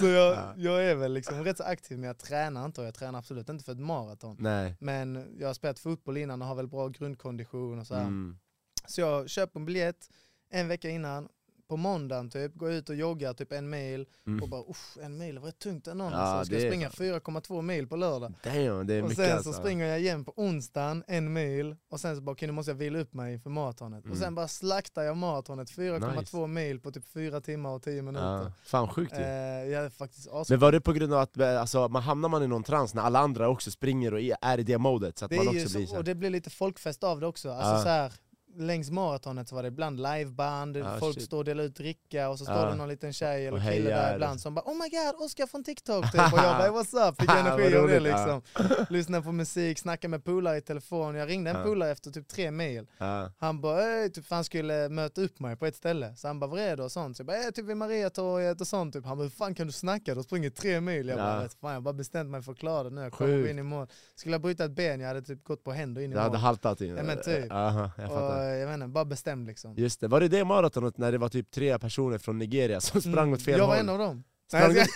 så 0.00 0.06
jag, 0.06 0.34
Ja. 0.36 0.54
jag 0.56 0.84
är 0.84 0.94
väl 0.94 1.12
liksom 1.12 1.44
rätt 1.44 1.56
så 1.56 1.62
aktiv 1.64 1.98
men 1.98 2.06
jag 2.06 2.18
tränar 2.18 2.64
inte 2.64 2.80
och 2.80 2.86
jag 2.86 2.94
tränar 2.94 3.18
absolut 3.18 3.48
inte 3.48 3.64
för 3.64 3.72
ett 3.72 3.78
maraton. 3.80 4.36
Nej. 4.38 4.76
Men 4.80 5.36
jag 5.38 5.46
har 5.46 5.54
spelat 5.54 5.78
fotboll 5.78 6.16
innan 6.16 6.42
och 6.42 6.48
har 6.48 6.54
väl 6.54 6.66
bra 6.68 6.88
grundkondition 6.88 7.78
och 7.78 7.86
så 7.86 7.94
här. 7.94 8.02
Mm. 8.02 8.38
Så 8.86 9.00
jag 9.00 9.30
köper 9.30 9.60
en 9.60 9.66
biljett 9.66 10.10
en 10.50 10.68
vecka 10.68 10.88
innan, 10.90 11.28
på 11.70 11.76
måndagen 11.76 12.30
typ, 12.30 12.54
går 12.54 12.72
ut 12.72 12.88
och 12.88 12.94
joggar 12.94 13.32
typ 13.34 13.52
en 13.52 13.70
mil 13.70 14.06
Mm. 14.26 14.42
och 14.42 14.48
bara 14.48 14.60
usch, 14.70 14.98
en 15.02 15.18
mil, 15.18 15.38
var 15.38 15.46
rätt 15.46 15.58
tungt 15.58 15.86
ändå. 15.86 16.04
Ja, 16.04 16.10
alltså. 16.10 16.52
Jag 16.54 16.60
ska 16.62 16.68
springa 16.70 16.90
så. 16.90 17.02
4,2 17.02 17.62
mil 17.62 17.86
på 17.88 17.96
lördag. 17.96 18.32
Damn, 18.42 18.86
det 18.86 18.94
är 18.94 19.02
Och 19.04 19.12
sen 19.12 19.32
alltså. 19.36 19.52
så 19.52 19.58
springer 19.58 19.86
jag 19.86 20.00
igen 20.00 20.24
på 20.24 20.32
onsdagen, 20.36 21.04
en 21.06 21.32
mil, 21.32 21.76
och 21.90 22.00
sen 22.00 22.16
så 22.16 22.22
bara 22.22 22.32
okej 22.32 22.46
nu 22.48 22.52
måste 22.52 22.70
jag 22.70 22.76
vila 22.76 22.98
upp 22.98 23.14
mig 23.14 23.38
för 23.38 23.50
maratonet. 23.50 24.04
Mm. 24.04 24.12
Och 24.12 24.18
sen 24.18 24.34
bara 24.34 24.48
slaktar 24.48 25.02
jag 25.02 25.16
maratonet, 25.16 25.70
4,2 25.70 26.46
mil 26.46 26.80
på 26.80 26.90
typ 26.92 27.04
4 27.12 27.40
timmar 27.40 27.70
och 27.70 27.82
10 27.82 28.02
minuter. 28.02 28.26
Ja. 28.26 28.52
Fan 28.64 28.88
sjukt 28.88 29.12
ju. 29.12 29.22
Eh, 29.22 29.64
jag 29.70 29.84
är 29.84 29.90
faktiskt 29.90 30.28
Men 30.48 30.58
var 30.58 30.72
det 30.72 30.80
på 30.80 30.92
grund 30.92 31.12
av 31.14 31.20
att 31.20 31.40
alltså, 31.40 31.88
man 31.88 32.02
hamnar 32.02 32.28
man 32.28 32.42
i 32.42 32.46
någon 32.46 32.62
trans 32.62 32.94
när 32.94 33.02
alla 33.02 33.18
andra 33.18 33.48
också 33.48 33.70
springer 33.70 34.14
och 34.14 34.20
är 34.40 34.58
i 34.58 34.62
det 34.62 34.78
modet? 34.78 35.18
Så 35.18 35.24
att 35.24 35.30
det 35.30 35.36
man 35.36 35.48
också 35.48 35.76
blir 35.76 35.86
så, 35.86 35.92
så 35.92 35.98
och 35.98 36.04
det 36.04 36.14
blir 36.14 36.30
lite 36.30 36.50
folkfest 36.50 37.04
av 37.04 37.20
det 37.20 37.26
också. 37.26 37.50
Alltså 37.50 37.72
Ja. 37.74 37.82
så 37.82 37.88
här, 37.88 38.12
längs 38.56 38.90
maratonet 38.90 39.48
så 39.48 39.54
var 39.54 39.62
det 39.62 39.68
ibland 39.68 40.00
liveband, 40.02 40.76
Ah, 40.76 40.98
folk 40.98 41.14
shit. 41.14 41.24
står 41.24 41.38
och 41.38 41.44
delar 41.44 41.64
ut 41.64 41.76
dricka 41.76 42.28
och 42.28 42.38
så 42.38 42.44
står 42.44 42.54
Ah. 42.54 42.70
det 42.70 42.74
någon 42.74 42.88
liten 42.88 43.12
tjej 43.12 43.46
eller 43.46 43.58
kille 43.58 43.70
hejar. 43.70 44.02
där 44.08 44.14
ibland 44.14 44.40
som 44.40 44.54
bara 44.54 44.64
Oh 44.70 44.74
my 44.74 44.88
god, 44.88 45.24
Oscar 45.26 45.46
från 45.46 45.64
TikTok 45.64 46.12
typ. 46.12 46.32
Och 46.32 46.38
jag 46.38 46.58
bara 46.58 46.68
what's 46.70 47.08
up, 47.08 47.20
fick 47.20 47.30
energi 47.38 47.76
av 47.76 47.88
det 47.88 48.00
liksom. 48.00 48.42
Lyssna 48.90 49.22
på 49.22 49.32
musik, 49.32 49.78
snacka 49.78 50.08
med 50.08 50.24
polare 50.24 50.56
i 50.56 50.60
telefon. 50.60 51.14
Jag 51.14 51.28
ringde 51.28 51.50
en 51.50 51.56
Ah. 51.56 51.64
polare 51.64 51.90
efter 51.90 52.10
typ 52.10 52.28
tre 52.28 52.50
mil. 52.50 52.86
Ja. 52.98 53.30
Han 53.38 53.60
bara, 53.60 54.08
typ, 54.08 54.24
han 54.30 54.44
skulle 54.44 54.88
möta 54.88 55.20
upp 55.20 55.40
mig 55.40 55.56
på 55.56 55.66
ett 55.66 55.76
ställe. 55.76 56.16
Så 56.16 56.26
han 56.26 56.40
bara, 56.40 56.50
var 56.50 56.58
är 56.58 56.76
du? 56.76 56.82
Och 56.82 56.92
sånt. 56.92 57.16
Så 57.16 57.20
jag 57.20 57.26
bara, 57.26 57.36
"Eh, 57.36 57.50
typ 57.50 57.64
vid 57.64 57.76
Mariatorget 57.76 58.60
och 58.60 58.66
sånt. 58.66 58.94
Typ. 58.94 59.04
Han 59.06 59.16
bara, 59.18 59.22
hur 59.22 59.30
fan 59.30 59.54
kan 59.54 59.66
du 59.66 59.72
snacka? 59.72 60.04
Du 60.12 60.14
har 60.14 60.22
sprungit 60.22 60.56
tre 60.56 60.80
mil. 60.80 61.08
Jag 61.08 61.18
bara, 61.18 61.42
vet 61.42 61.54
fan, 61.54 61.72
jag 61.72 61.82
bara 61.82 61.94
bestämt 61.94 62.30
mig 62.30 62.42
för 62.42 62.52
att 62.52 62.58
klara 62.58 62.82
det 62.84 62.90
nu. 62.90 63.00
Jag 63.00 63.12
kommer 63.12 63.48
in 63.50 63.58
i 63.58 63.62
mål. 63.62 63.86
Skulle 64.14 64.34
jag 64.34 64.40
bryta 64.42 64.64
ett 64.64 64.70
ben, 64.70 65.00
jag 65.00 65.08
hade 65.08 65.22
typ 65.22 65.44
gått 65.44 65.64
på 65.64 65.72
händer 65.72 66.02
in 66.02 66.10
i 66.12 66.14
Det 66.14 66.20
hade 66.20 66.32
mål. 66.32 66.40
haltat 66.40 66.80
in. 66.80 66.96
Ja, 66.96 67.02
men 67.02 67.22
typ. 67.22 67.52
Aha, 67.52 67.90
jag 67.98 68.10
och. 68.12 68.18
Jag 68.42 68.66
vet 68.66 68.74
inte, 68.74 68.86
bara 68.86 69.04
bestämd 69.04 69.46
liksom. 69.46 69.74
Just 69.76 70.00
det, 70.00 70.08
var 70.08 70.20
det 70.20 70.28
det 70.28 70.44
maratonet 70.44 70.98
när 70.98 71.12
det 71.12 71.18
var 71.18 71.28
typ 71.28 71.50
tre 71.50 71.78
personer 71.78 72.18
från 72.18 72.38
Nigeria 72.38 72.80
som 72.80 73.00
sprang 73.02 73.32
åt 73.32 73.42
fel 73.42 73.54
Mm. 73.54 73.60
jag 73.60 73.66
håll? 73.66 73.74
var 73.76 73.80
en 73.80 73.88
av 73.88 73.98
dem. 73.98 74.24
Sprang 74.48 74.72
Nej, 74.72 74.86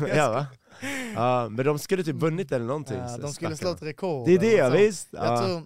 jag 0.00 0.08
ja, 0.16 0.32
va? 0.32 0.46
ja, 1.14 1.48
men 1.48 1.64
de 1.66 1.78
skulle 1.78 2.04
typ 2.04 2.16
vunnit 2.16 2.52
eller 2.52 2.66
någonting. 2.66 2.96
Ja, 2.98 3.18
de 3.18 3.32
skulle 3.32 3.56
slå 3.56 3.70
ett 3.70 3.82
rekord. 3.82 4.26
Det 4.28 4.34
är 4.34 4.38
det, 4.38 4.58
sånt. 4.62 4.74
visst? 4.80 5.08
Jag 5.10 5.24
Ja. 5.26 5.46
tror, 5.46 5.62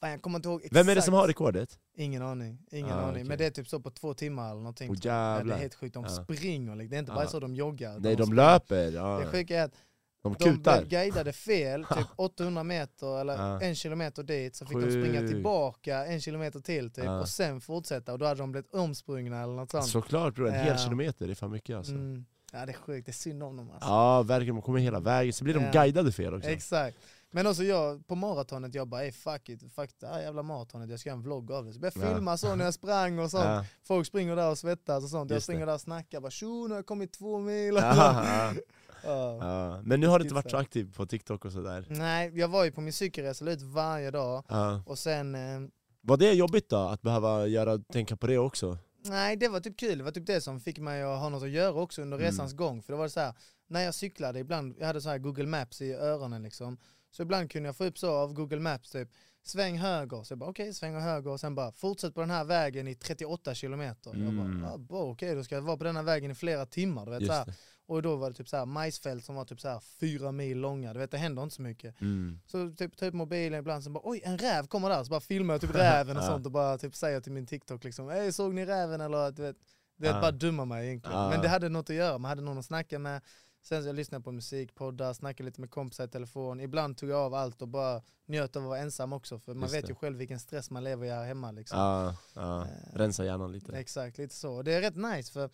fan, 0.00 0.10
jag 0.10 0.22
kommer 0.22 0.38
inte 0.38 0.48
ihåg 0.48 0.60
exakt. 0.60 0.76
Vem 0.76 0.88
är 0.88 0.94
det 0.94 1.02
som 1.02 1.14
har 1.14 1.26
rekordet? 1.26 1.78
Ingen 1.96 2.22
aning. 2.22 2.58
Ingen 2.72 2.90
Ah, 2.92 3.00
aning. 3.00 3.10
okej. 3.10 3.24
Men 3.24 3.38
det 3.38 3.46
är 3.46 3.50
typ 3.50 3.68
så 3.68 3.80
på 3.80 3.90
två 3.90 4.14
timmar 4.14 4.44
eller 4.50 4.60
någonting. 4.60 4.90
Åh 4.90 4.96
Ja, 5.02 5.10
det 5.12 5.16
är 5.18 5.36
jävlar. 5.36 5.56
helt 5.58 5.74
sjukt, 5.74 5.94
de 5.94 6.04
Ja. 6.04 6.10
springer. 6.24 6.76
liksom. 6.76 6.90
Det 6.90 6.96
är 6.96 6.98
inte 6.98 7.12
bara 7.12 7.24
Ja. 7.24 7.30
så 7.30 7.40
de 7.40 7.54
joggar. 7.54 7.98
Nej, 7.98 8.16
de 8.16 8.26
springer. 8.26 8.34
löper. 8.42 8.92
Ja. 8.92 9.18
Det 9.20 9.26
sjuka 9.26 9.58
är 9.60 9.64
att 9.64 9.74
De 10.22 10.36
de 10.38 10.44
kutar. 10.56 10.78
blev 10.78 10.88
guidade 10.88 11.32
fel, 11.32 11.84
typ 11.84 12.06
800 12.16 12.62
meter 12.64 13.20
eller 13.20 13.34
Ja. 13.36 13.60
en 13.60 13.74
kilometer 13.74 14.22
dit, 14.22 14.56
så 14.56 14.66
fick 14.66 14.76
de 14.80 14.90
springa 14.90 15.28
tillbaka 15.28 16.06
en 16.06 16.20
kilometer 16.20 16.60
till 16.60 16.90
typ, 16.90 17.04
Ja. 17.04 17.20
och 17.20 17.28
sen 17.28 17.60
fortsätta 17.60 18.12
och 18.12 18.18
då 18.18 18.26
hade 18.26 18.40
de 18.40 18.52
blivit 18.52 18.74
omsprungna 18.74 19.42
eller 19.42 19.54
något 19.54 19.70
sånt. 19.70 19.86
Såklart 19.88 20.34
bror, 20.34 20.48
en 20.48 20.54
hel 20.54 20.66
Ja. 20.66 20.76
kilometer 20.76 21.28
är 21.28 21.34
fan 21.34 21.50
mycket 21.50 21.76
alltså. 21.76 21.92
Mm. 21.92 22.24
Ja 22.52 22.66
det 22.66 22.72
är 22.72 22.76
sjukt, 22.76 23.06
det 23.06 23.10
är 23.10 23.14
synd 23.14 23.42
om 23.42 23.56
dem 23.56 23.70
alltså. 23.70 23.88
Ja 23.88 24.22
verkligen, 24.22 24.54
de 24.54 24.62
kommer 24.62 24.78
hela 24.78 25.00
vägen, 25.00 25.32
så 25.32 25.44
blir 25.44 25.54
de 25.54 25.70
guidade 25.72 26.12
fel 26.12 26.34
också. 26.34 26.48
Exakt. 26.48 26.96
Men 27.32 27.46
också 27.46 27.62
jag, 27.62 28.06
på 28.06 28.14
maratonet, 28.14 28.74
jag 28.74 28.88
bara 28.88 29.02
ey 29.04 29.12
fuck 29.12 29.48
it, 29.48 29.74
fuck 29.74 29.90
det 30.00 30.06
här 30.06 30.20
jävla 30.20 30.42
maratonet, 30.42 30.90
jag 30.90 31.00
ska 31.00 31.08
göra 31.08 31.16
en 31.16 31.22
vlogg 31.22 31.52
av 31.52 31.64
det. 31.64 31.72
Så 31.72 31.78
började 31.80 32.00
jag 32.00 32.10
Ja. 32.10 32.14
filma 32.14 32.36
så 32.36 32.54
när 32.54 32.64
jag 32.64 32.74
sprang 32.74 33.18
och 33.18 33.30
sånt. 33.30 33.44
Ja. 33.44 33.64
Folk 33.84 34.06
springer 34.06 34.36
där 34.36 34.50
och 34.50 34.58
svettas 34.58 35.04
och 35.04 35.10
sånt. 35.10 35.30
Jag 35.30 35.36
Just 35.36 35.46
det. 35.46 35.52
springer 35.52 35.66
där 35.66 35.74
och 35.74 35.80
snackar, 35.80 36.20
bara 36.20 36.30
tjo 36.30 36.62
nu 36.66 36.68
har 36.68 36.76
jag 36.78 36.86
kommit 36.86 37.12
två 37.12 37.38
mil. 37.38 37.74
Ja. 39.04 39.80
Men 39.84 40.00
nu 40.00 40.06
har 40.06 40.18
du 40.18 40.22
inte 40.22 40.34
varit 40.34 40.50
så 40.50 40.56
aktiv 40.56 40.92
på 40.96 41.06
TikTok 41.06 41.44
och 41.44 41.52
sådär. 41.52 41.86
Nej, 41.88 42.32
jag 42.34 42.48
var 42.48 42.64
ju 42.64 42.72
på 42.72 42.80
min 42.80 42.92
cykelresa, 42.92 43.50
ut 43.50 43.62
varje 43.62 44.10
dag. 44.10 44.44
Och 44.86 44.98
sen 44.98 45.34
eh, 45.34 45.60
Var 46.00 46.16
det 46.16 46.32
jobbigt 46.32 46.68
då, 46.68 46.76
att 46.76 47.02
behöva 47.02 47.46
göra, 47.46 47.78
tänka 47.78 48.16
på 48.16 48.26
det 48.26 48.38
också? 48.38 48.78
Nej 49.04 49.36
det 49.36 49.48
var 49.48 49.60
typ 49.60 49.78
kul, 49.78 49.98
det 49.98 50.04
var 50.04 50.10
typ 50.10 50.26
det 50.26 50.40
som 50.40 50.60
fick 50.60 50.78
mig 50.78 51.02
att 51.02 51.18
ha 51.20 51.28
något 51.28 51.42
att 51.42 51.50
göra 51.50 51.72
också 51.72 52.02
under 52.02 52.16
Mm. 52.16 52.26
resans 52.26 52.52
gång. 52.52 52.82
För 52.82 52.92
det 52.92 52.98
var 52.98 53.08
så 53.08 53.20
här, 53.20 53.34
när 53.68 53.80
jag 53.80 53.94
cyklade 53.94 54.38
ibland, 54.38 54.74
jag 54.78 54.86
hade 54.86 55.00
så 55.00 55.08
här 55.08 55.18
Google 55.18 55.46
Maps 55.46 55.80
i 55.82 55.92
öronen 55.92 56.42
liksom. 56.42 56.78
Så 57.10 57.22
ibland 57.22 57.50
kunde 57.50 57.68
jag 57.68 57.76
få 57.76 57.84
upp 57.84 57.98
så 57.98 58.10
av 58.12 58.32
Google 58.34 58.60
Maps 58.60 58.90
typ, 58.90 59.08
sväng 59.42 59.78
höger. 59.78 60.22
Så 60.22 60.32
jag 60.32 60.38
bara 60.38 60.50
okej, 60.50 60.74
sväng 60.74 60.94
höger 61.00 61.30
och 61.30 61.40
sen 61.40 61.54
bara 61.54 61.72
fortsätt 61.72 62.14
på 62.14 62.20
den 62.20 62.30
här 62.30 62.44
vägen 62.44 62.88
i 62.88 62.94
38 62.94 63.54
kilometer. 63.54 64.10
Jag 64.10 64.20
Mm. 64.28 64.60
bara, 64.62 64.72
ah, 64.72 64.78
bra, 64.78 65.02
okej 65.02 65.34
då 65.34 65.44
ska 65.44 65.54
jag 65.54 65.62
vara 65.62 65.76
på 65.76 65.84
den 65.84 65.96
här 65.96 66.02
vägen 66.02 66.30
i 66.30 66.34
flera 66.34 66.66
timmar. 66.66 67.06
Du 67.06 67.10
vet, 67.12 67.26
så 67.26 67.32
här. 67.32 67.54
Det. 67.90 67.94
Och 67.94 68.02
då 68.02 68.16
var 68.16 68.30
det 68.30 68.36
typ 68.36 68.48
så 68.48 68.56
här 68.56 68.66
majsfält 68.66 69.24
som 69.24 69.34
var 69.34 69.44
typ 69.44 69.60
så 69.60 69.68
här 69.68 69.80
fyra 69.80 70.32
mil 70.32 70.58
långa, 70.58 70.92
du 70.92 70.98
vet 70.98 71.10
det 71.10 71.18
händer 71.18 71.42
inte 71.42 71.54
så 71.54 71.62
mycket. 71.62 72.00
Mm. 72.00 72.40
Så 72.46 72.70
typ 72.70 72.96
ta 72.96 73.06
upp 73.06 73.14
mobilen 73.14 73.58
ibland 73.58 73.84
så 73.84 73.90
bara 73.90 74.02
oj 74.04 74.20
en 74.24 74.38
räv 74.38 74.66
kommer 74.66 74.88
där, 74.88 75.04
så 75.04 75.10
bara 75.10 75.20
filmar 75.20 75.54
jag 75.54 75.60
typ 75.60 75.74
räven 75.74 76.16
och 76.16 76.22
sånt 76.32 76.46
och 76.46 76.52
bara 76.52 76.78
typ 76.78 76.94
säger 76.96 77.20
till 77.20 77.32
min 77.32 77.46
TikTok 77.46 77.84
liksom 77.84 78.08
Hej 78.08 78.32
såg 78.32 78.54
ni 78.54 78.66
räven 78.66 79.00
eller 79.00 79.30
du 79.30 79.42
vet, 79.42 79.56
vet 79.96 80.10
Ja. 80.14 80.20
bara 80.20 80.30
dumma 80.30 80.64
mig 80.64 80.86
egentligen. 80.86 81.28
Men 81.28 81.40
det 81.40 81.48
hade 81.48 81.68
något 81.68 81.90
att 81.90 81.96
göra, 81.96 82.18
man 82.18 82.28
hade 82.28 82.42
någon 82.42 82.58
att 82.58 82.64
snacka 82.64 82.98
med. 82.98 83.20
Sen 83.62 83.82
så 83.82 83.88
jag 83.88 83.96
lyssnade 83.96 84.24
på 84.24 84.32
musik, 84.32 84.74
poddar, 84.74 85.12
snackade 85.12 85.44
lite 85.46 85.60
med 85.60 85.70
kompisar 85.70 86.04
i 86.04 86.08
telefon. 86.08 86.60
Ibland 86.60 86.96
tog 86.96 87.10
jag 87.10 87.18
av 87.18 87.34
allt 87.34 87.62
och 87.62 87.68
bara 87.68 88.02
njöt 88.26 88.56
av 88.56 88.62
att 88.62 88.68
vara 88.68 88.78
ensam 88.78 89.12
också 89.12 89.38
för 89.38 89.54
man 89.54 89.62
Just 89.62 89.74
vet 89.74 89.84
det. 89.84 89.88
ju 89.88 89.94
själv 89.94 90.16
vilken 90.18 90.40
stress 90.40 90.70
man 90.70 90.84
lever 90.84 91.06
i 91.06 91.10
här 91.10 91.24
hemma 91.26 91.50
liksom. 91.50 91.78
Ja, 91.78 92.16
ja. 92.34 92.62
Eh, 92.62 92.66
rensa 92.98 93.24
hjärnan 93.24 93.52
lite. 93.52 93.72
Exakt, 93.76 94.18
lite 94.18 94.34
så. 94.34 94.52
Och 94.52 94.64
det 94.64 94.72
är 94.74 94.80
rätt 94.80 94.96
nice 94.96 95.32
för 95.32 95.50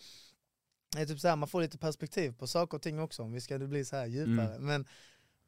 det 0.92 1.00
är 1.00 1.06
typ 1.06 1.20
så 1.20 1.28
här, 1.28 1.36
man 1.36 1.48
får 1.48 1.60
lite 1.60 1.78
perspektiv 1.78 2.32
på 2.38 2.46
saker 2.46 2.76
och 2.76 2.82
ting 2.82 3.00
också 3.00 3.22
om 3.22 3.32
vi 3.32 3.40
ska 3.40 3.58
bli 3.58 3.84
så 3.84 3.96
här 3.96 4.06
djupare. 4.06 4.54
Mm. 4.54 4.66
Men 4.66 4.86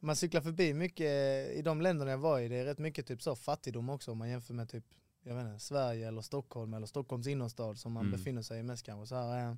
man 0.01 0.17
cyklar 0.17 0.41
förbi 0.41 0.75
mycket, 0.75 1.07
i 1.55 1.63
de 1.65 1.81
länderna 1.81 2.11
jag 2.11 2.19
var 2.19 2.41
i, 2.41 2.49
det 2.49 2.57
är 2.57 2.65
rätt 2.65 2.79
mycket 2.79 3.07
typ 3.07 3.23
så 3.23 3.37
fattigdom 3.37 3.89
också 3.91 4.11
om 4.13 4.19
man 4.19 4.29
jämför 4.29 4.55
med 4.55 4.69
typ 4.69 4.85
jag 5.23 5.35
vet 5.35 5.47
inte, 5.47 5.59
Sverige 5.59 6.09
eller 6.09 6.23
Stockholm 6.23 6.75
eller 6.75 6.87
Stockholms 6.87 7.27
innerstad 7.27 7.79
som 7.79 7.93
man 7.93 8.07
Mm. 8.07 8.19
befinner 8.19 8.43
sig 8.43 8.61
i 8.61 8.63
mest 8.63 8.83
kanske. 8.87 9.07
Så 9.07 9.15
här, 9.15 9.57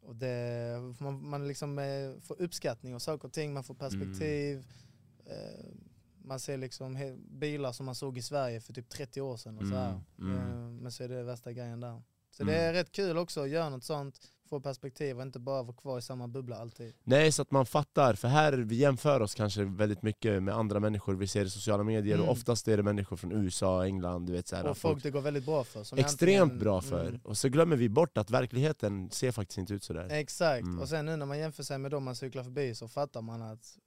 och 0.00 0.16
det, 0.16 0.78
man, 1.00 1.28
man 1.28 1.48
liksom 1.48 1.78
eh, 1.78 2.20
får 2.22 2.42
uppskattning 2.42 2.94
av 2.94 2.98
saker 2.98 3.28
och 3.28 3.32
ting, 3.32 3.52
man 3.54 3.64
får 3.64 3.74
perspektiv. 3.74 4.66
Eh, 5.26 5.66
man 6.24 6.40
ser 6.40 6.56
liksom 6.56 7.16
bilar 7.30 7.72
som 7.72 7.86
man 7.86 7.94
såg 7.94 8.18
i 8.18 8.22
Sverige 8.22 8.60
för 8.60 8.72
typ 8.72 8.88
30 8.88 9.20
år 9.20 9.36
sedan. 9.36 9.58
Och 9.58 9.66
så 9.66 9.74
här. 9.74 10.00
Mm, 10.18 10.36
mm. 10.36 10.50
Eh, 10.50 10.82
Men 10.82 10.92
så 10.92 11.04
är 11.04 11.08
det 11.08 11.22
värsta 11.22 11.52
grejen 11.52 11.80
där. 11.80 12.02
Så 12.30 12.42
Mm. 12.42 12.54
det 12.54 12.60
är 12.60 12.72
rätt 12.72 12.92
kul 12.92 13.18
också 13.18 13.40
att 13.40 13.48
göra 13.48 13.70
något 13.70 13.84
sånt, 13.84 14.20
få 14.52 14.60
perspektiv 14.60 15.16
och 15.16 15.22
inte 15.22 15.38
bara 15.38 15.62
vara 15.62 15.76
kvar 15.76 15.98
i 15.98 16.02
samma 16.02 16.28
bubbla 16.28 16.56
alltid. 16.56 16.92
Nej, 17.04 17.32
så 17.32 17.42
att 17.42 17.50
man 17.50 17.66
fattar, 17.66 18.14
för 18.14 18.28
här 18.28 18.52
vi 18.52 18.76
jämför 18.76 19.20
oss 19.20 19.34
kanske 19.34 19.64
väldigt 19.64 20.02
mycket 20.02 20.42
med 20.42 20.54
andra 20.54 20.80
människor 20.80 21.14
vi 21.14 21.26
ser 21.26 21.44
i 21.44 21.50
sociala 21.50 21.82
medier, 21.82 22.14
Mm. 22.14 22.26
och 22.26 22.32
oftast 22.32 22.68
är 22.68 22.76
det 22.76 22.82
människor 22.82 23.16
från 23.16 23.32
USA, 23.32 23.84
England, 23.86 24.26
du 24.26 24.32
vet 24.32 24.48
så 24.48 24.56
här, 24.56 24.66
och 24.66 24.76
folk 24.78 25.02
det 25.02 25.10
går 25.10 25.20
väldigt 25.20 25.44
bra 25.44 25.64
för. 25.64 25.80
extremt 25.80 26.42
antingen- 26.42 26.58
bra 26.58 26.80
för. 26.80 27.08
Mm. 27.08 27.20
Och 27.24 27.36
så 27.36 27.48
glömmer 27.48 27.76
vi 27.76 27.88
bort 27.88 28.18
att 28.18 28.30
verkligheten 28.30 29.10
ser 29.10 29.32
faktiskt 29.32 29.58
inte 29.58 29.74
ut 29.74 29.84
sådär. 29.84 30.08
Exakt, 30.10 30.62
Mm. 30.62 30.78
och 30.78 30.88
sen 30.88 31.06
nu 31.06 31.16
när 31.16 31.26
man 31.26 31.38
jämför 31.38 31.62
sig 31.62 31.78
med 31.78 31.90
dem 31.90 32.04
man 32.04 32.16
cyklar 32.16 32.42
förbi 32.44 32.74
så 32.74 32.88
fattar 32.88 33.22
man 33.22 33.42
att 33.42 33.78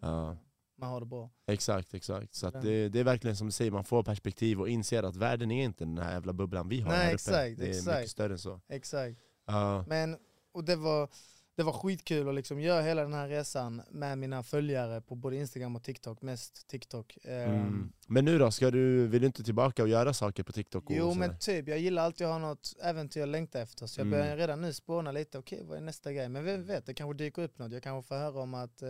Ja, 0.00 0.36
man 0.78 0.88
har 0.90 1.00
det 1.00 1.06
bra. 1.06 1.30
exakt, 1.46 1.94
exakt. 1.94 2.34
Så 2.34 2.50
det, 2.50 2.88
det 2.88 3.00
är 3.00 3.04
verkligen 3.04 3.36
som 3.36 3.46
du 3.46 3.52
säger, 3.52 3.70
man 3.70 3.84
får 3.84 4.02
perspektiv 4.02 4.60
och 4.60 4.68
inser 4.68 5.02
att 5.02 5.16
världen 5.16 5.50
är 5.50 5.64
inte 5.64 5.84
den 5.84 5.98
här 5.98 6.12
jävla 6.12 6.32
bubblan 6.32 6.68
vi 6.68 6.80
har 6.80 6.88
Nej, 6.90 6.98
här 6.98 7.04
uppe. 7.06 7.14
exakt, 7.14 7.58
det 7.58 7.64
är 7.66 7.68
exakt. 7.70 7.96
mycket 7.98 8.10
större 8.10 8.32
än 8.32 8.38
så. 8.38 8.60
Exakt. 8.68 9.16
Ja, 9.46 9.84
Men, 9.88 10.16
och 10.52 10.64
det 10.64 10.76
var, 10.76 11.08
det 11.54 11.62
var 11.62 11.72
skitkul 11.72 12.28
att 12.28 12.34
liksom 12.34 12.60
göra 12.60 12.82
hela 12.82 13.02
den 13.02 13.12
här 13.12 13.28
resan 13.28 13.82
med 13.90 14.18
mina 14.18 14.42
följare 14.42 15.00
på 15.00 15.14
både 15.14 15.36
Instagram 15.36 15.76
och 15.76 15.82
TikTok, 15.82 16.22
mest 16.22 16.66
TikTok. 16.68 17.18
Ehm, 17.24 17.50
mm. 17.50 17.92
Men 18.06 18.24
nu 18.24 18.38
då, 18.38 18.50
ska 18.50 18.70
du, 18.70 19.06
vill 19.06 19.20
du 19.20 19.26
inte 19.26 19.44
tillbaka 19.44 19.82
och 19.82 19.88
göra 19.88 20.14
saker 20.14 20.42
på 20.42 20.52
TikTok? 20.52 20.84
Och 20.90 20.96
Jo 20.96 21.14
men 21.14 21.38
typ, 21.38 21.68
jag 21.68 21.78
gillar 21.78 22.02
alltid 22.04 22.26
att 22.26 22.32
ha 22.32 22.38
något 22.38 22.74
äventyr 22.82 23.20
jag 23.20 23.28
längtar 23.28 23.60
efter 23.62 23.86
så 23.86 24.00
jag 24.00 24.06
Mm. 24.06 24.18
börjar 24.20 24.36
redan 24.36 24.60
nu 24.60 24.72
spåna 24.72 25.12
lite, 25.12 25.38
okej 25.38 25.62
vad 25.64 25.76
är 25.76 25.80
nästa 25.80 26.12
grej? 26.12 26.28
Men 26.28 26.44
vem 26.44 26.64
vet, 26.64 26.86
det 26.86 26.94
kanske 26.94 27.24
dyker 27.24 27.42
upp 27.42 27.58
något, 27.58 27.72
jag 27.72 27.82
kanske 27.82 28.08
får 28.08 28.14
höra 28.14 28.40
om 28.42 28.54
att 28.54 28.82
eh, 28.82 28.88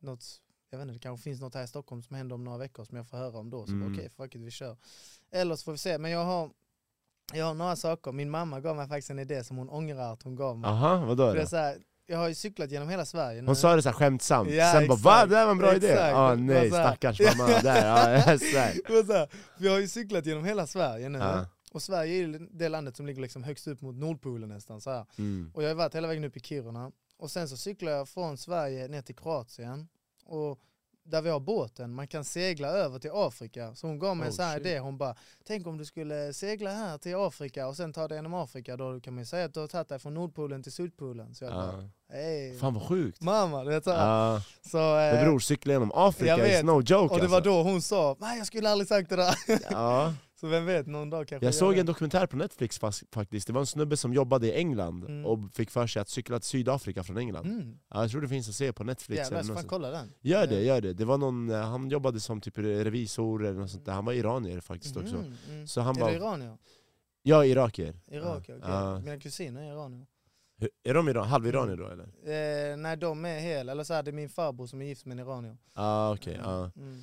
något, 0.00 0.24
jag 0.70 0.78
vet 0.78 0.82
inte, 0.84 0.94
det 0.94 0.98
kanske 1.02 1.24
finns 1.24 1.40
något 1.40 1.54
här 1.54 1.64
i 1.64 1.68
Stockholm 1.68 2.02
som 2.02 2.16
händer 2.16 2.34
om 2.34 2.44
några 2.44 2.58
veckor 2.58 2.84
som 2.84 2.96
jag 2.96 3.08
får 3.08 3.16
höra 3.16 3.38
om 3.38 3.50
då, 3.50 3.66
så 3.66 3.72
Mm. 3.72 3.92
okej 3.94 4.10
fuck 4.10 4.34
it 4.34 4.40
vi 4.40 4.50
kör. 4.50 4.76
Eller 5.30 5.56
så 5.56 5.64
får 5.64 5.72
vi 5.72 5.78
se, 5.78 5.98
men 5.98 6.10
jag 6.10 6.24
har, 6.24 6.50
jag 7.34 7.44
har 7.44 7.54
några 7.54 7.76
saker, 7.76 8.12
min 8.12 8.30
mamma 8.30 8.60
gav 8.60 8.76
mig 8.76 8.88
faktiskt 8.88 9.10
en 9.10 9.18
idé 9.18 9.44
som 9.44 9.56
hon 9.56 9.68
ångrar 9.68 10.12
att 10.12 10.22
hon 10.22 10.36
gav 10.36 10.58
mig. 10.58 10.70
Aha, 10.70 11.04
vadå 11.06 11.28
För 11.28 11.36
det 11.36 11.42
är 11.42 11.46
så 11.46 11.56
här, 11.56 11.76
jag 12.06 12.18
har 12.18 12.28
ju 12.28 12.34
cyklat 12.34 12.70
genom 12.70 12.88
hela 12.88 13.04
Sverige 13.04 13.40
nu. 13.42 13.46
Hon 13.46 13.56
sa 13.56 13.76
det 13.76 13.82
så 13.82 13.88
här 13.88 13.96
skämtsamt, 13.96 14.50
Ja, 14.50 14.72
sen 14.72 14.86
bara 14.88 14.94
exakt. 14.94 15.04
va? 15.04 15.26
Det 15.26 15.34
där 15.34 15.44
var 15.44 15.52
en 15.52 15.58
bra 15.58 15.74
idé! 15.74 15.90
Exakt. 15.90 16.14
Ah, 16.16 16.28
Det 16.30 16.36
var 16.36 16.36
nej, 16.36 16.70
stackars 16.70 17.20
mamma, 17.38 17.60
där, 17.60 17.86
ja, 17.86 18.32
yes, 18.32 18.52
där. 18.52 18.74
Det 18.86 18.94
var 18.94 19.02
så 19.02 19.12
här, 19.12 19.28
vi 19.58 19.68
har 19.68 19.78
ju 19.78 19.88
cyklat 19.88 20.26
genom 20.26 20.44
hela 20.44 20.66
Sverige 20.66 21.08
nu. 21.08 21.18
Ja. 21.18 21.46
Och 21.72 21.82
Sverige 21.82 22.14
är 22.14 22.18
ju 22.18 22.38
det 22.38 22.68
landet 22.68 22.96
som 22.96 23.06
ligger 23.06 23.22
liksom 23.22 23.44
högst 23.44 23.66
upp 23.68 23.80
mot 23.80 23.96
Nordpolen 23.96 24.48
nästan. 24.48 24.80
Så. 24.80 25.06
Mm. 25.18 25.50
Och 25.54 25.62
jag 25.62 25.68
har 25.68 25.74
varit 25.74 25.94
hela 25.94 26.08
vägen 26.08 26.24
upp 26.24 26.36
i 26.36 26.40
Kiruna. 26.40 26.92
Och 27.18 27.30
sen 27.30 27.48
så 27.48 27.56
cyklar 27.56 27.92
jag 27.92 28.08
från 28.08 28.36
Sverige 28.38 28.88
ner 28.88 29.02
till 29.02 29.14
Kroatien. 29.16 29.88
Och 30.24 30.58
där 31.10 31.22
vi 31.22 31.30
har 31.30 31.40
båten, 31.40 31.94
man 31.94 32.06
kan 32.06 32.24
segla 32.24 32.68
över 32.68 32.98
till 32.98 33.10
Afrika. 33.14 33.74
Så 33.74 33.86
hon 33.86 33.98
gav 33.98 34.16
mig 34.16 34.26
en 34.26 34.30
Oh, 34.32 34.36
sån 34.36 34.44
här 34.44 34.56
shit. 34.58 34.66
idé, 34.66 34.78
hon 34.78 34.98
bara 34.98 35.14
Tänk 35.46 35.66
om 35.66 35.78
du 35.78 35.84
skulle 35.84 36.32
segla 36.32 36.70
här 36.70 36.98
till 36.98 37.16
Afrika 37.16 37.66
och 37.68 37.76
sen 37.76 37.92
ta 37.92 38.08
dig 38.08 38.18
genom 38.18 38.34
Afrika, 38.34 38.76
då 38.76 39.00
kan 39.00 39.14
man 39.14 39.22
ju 39.22 39.26
säga 39.26 39.44
att 39.44 39.54
du 39.54 39.60
har 39.60 39.66
tagit 39.66 39.88
dig 39.88 39.98
från 39.98 40.14
Nordpolen 40.14 40.62
till 40.62 40.72
Sydpolen. 40.72 41.34
Så 41.34 41.44
jag 41.44 41.52
bara, 41.52 41.88
hej 42.12 42.58
Fan 42.58 42.74
vad 42.74 42.88
sjukt! 42.88 43.20
mamma, 43.22 43.64
du 43.64 43.70
vet. 43.70 43.86
Ja. 43.86 44.42
Så, 44.70 44.76
Men 44.78 45.16
eh, 45.18 45.24
bror, 45.24 45.38
cykla 45.38 45.72
genom 45.72 45.92
Afrika 45.94 46.30
jag 46.38 46.38
is 46.48 46.54
vet. 46.54 46.64
no 46.64 46.82
joke 46.82 47.14
och 47.14 47.20
det 47.20 47.26
var 47.26 47.36
alltså. 47.36 47.50
då 47.50 47.62
hon 47.62 47.82
sa, 47.82 48.16
nej 48.20 48.38
jag 48.38 48.46
skulle 48.46 48.70
aldrig 48.70 48.88
sagt 48.88 49.10
det 49.10 49.16
där. 49.16 49.34
ja. 49.70 50.14
Så 50.40 50.46
vem 50.46 50.66
vet, 50.66 50.86
någon 50.86 51.10
dag 51.10 51.28
kanske 51.28 51.46
Jag 51.46 51.54
såg 51.54 51.78
en 51.78 51.86
dokumentär 51.86 52.26
på 52.26 52.36
Netflix 52.36 52.78
fast- 52.78 53.14
faktiskt, 53.14 53.46
det 53.46 53.52
var 53.52 53.60
en 53.60 53.66
snubbe 53.66 53.96
som 53.96 54.14
jobbade 54.14 54.46
i 54.46 54.52
England 54.58 55.04
Mm. 55.04 55.26
och 55.26 55.38
fick 55.52 55.70
för 55.70 55.86
sig 55.86 56.02
att 56.02 56.08
cykla 56.08 56.38
till 56.40 56.48
Sydafrika 56.48 57.02
från 57.04 57.16
England. 57.18 57.46
Mm. 57.46 57.78
Ja, 57.90 58.00
jag 58.02 58.10
tror 58.10 58.20
det 58.20 58.28
finns 58.28 58.48
att 58.48 58.54
se 58.54 58.72
på 58.72 58.84
Netflix 58.84 59.18
Jävlar, 59.18 59.38
eller 59.38 59.44
ska 59.44 59.54
fan 59.54 59.68
kolla 59.68 59.90
den. 59.90 60.12
Gör 60.20 60.46
det, 60.46 60.62
gör 60.62 60.80
det. 60.80 60.92
det 60.92 61.04
var 61.04 61.18
någon, 61.18 61.50
eh, 61.50 61.60
han 61.60 61.90
jobbade 61.90 62.20
som 62.20 62.40
typ 62.40 62.58
revisor 62.58 63.44
eller 63.46 63.60
något 63.60 63.70
sånt 63.70 63.84
där, 63.84 63.92
han 63.92 64.04
var 64.04 64.12
iranier 64.12 64.60
faktiskt 64.60 64.96
också. 64.96 65.16
Mhm, 65.16 65.34
mm. 65.48 65.66
Så 65.66 65.80
han 65.80 65.96
är 65.96 66.00
bara, 66.00 66.10
det 66.10 66.16
iranier? 66.16 66.58
ja 67.22 67.44
irakier. 67.44 68.00
Irak, 68.10 68.44
ja. 68.48 68.54
okej. 68.56 68.58
Ja. 68.62 68.98
Mina 69.00 69.18
kusiner 69.20 69.62
är 69.62 69.72
iranier. 69.72 70.06
Är 70.84 70.94
de 70.94 71.08
iran, 71.08 71.28
halviranier 71.28 71.76
då 71.76 71.86
eller? 71.86 72.04
Eh, 72.72 72.76
nej, 72.76 72.96
de 72.96 73.24
är 73.24 73.38
hel, 73.40 73.68
eller 73.68 73.84
så 73.84 73.94
här, 73.94 74.02
det 74.02 74.10
är 74.10 74.12
min 74.12 74.28
farbror 74.28 74.66
som 74.66 74.82
är 74.82 74.86
gift 74.86 75.06
med 75.06 75.18
en 75.20 75.26
iranier. 75.26 75.56
Ah, 75.74 76.12
okej, 76.14 76.38
ja. 76.42 76.70
Mm. 76.76 77.02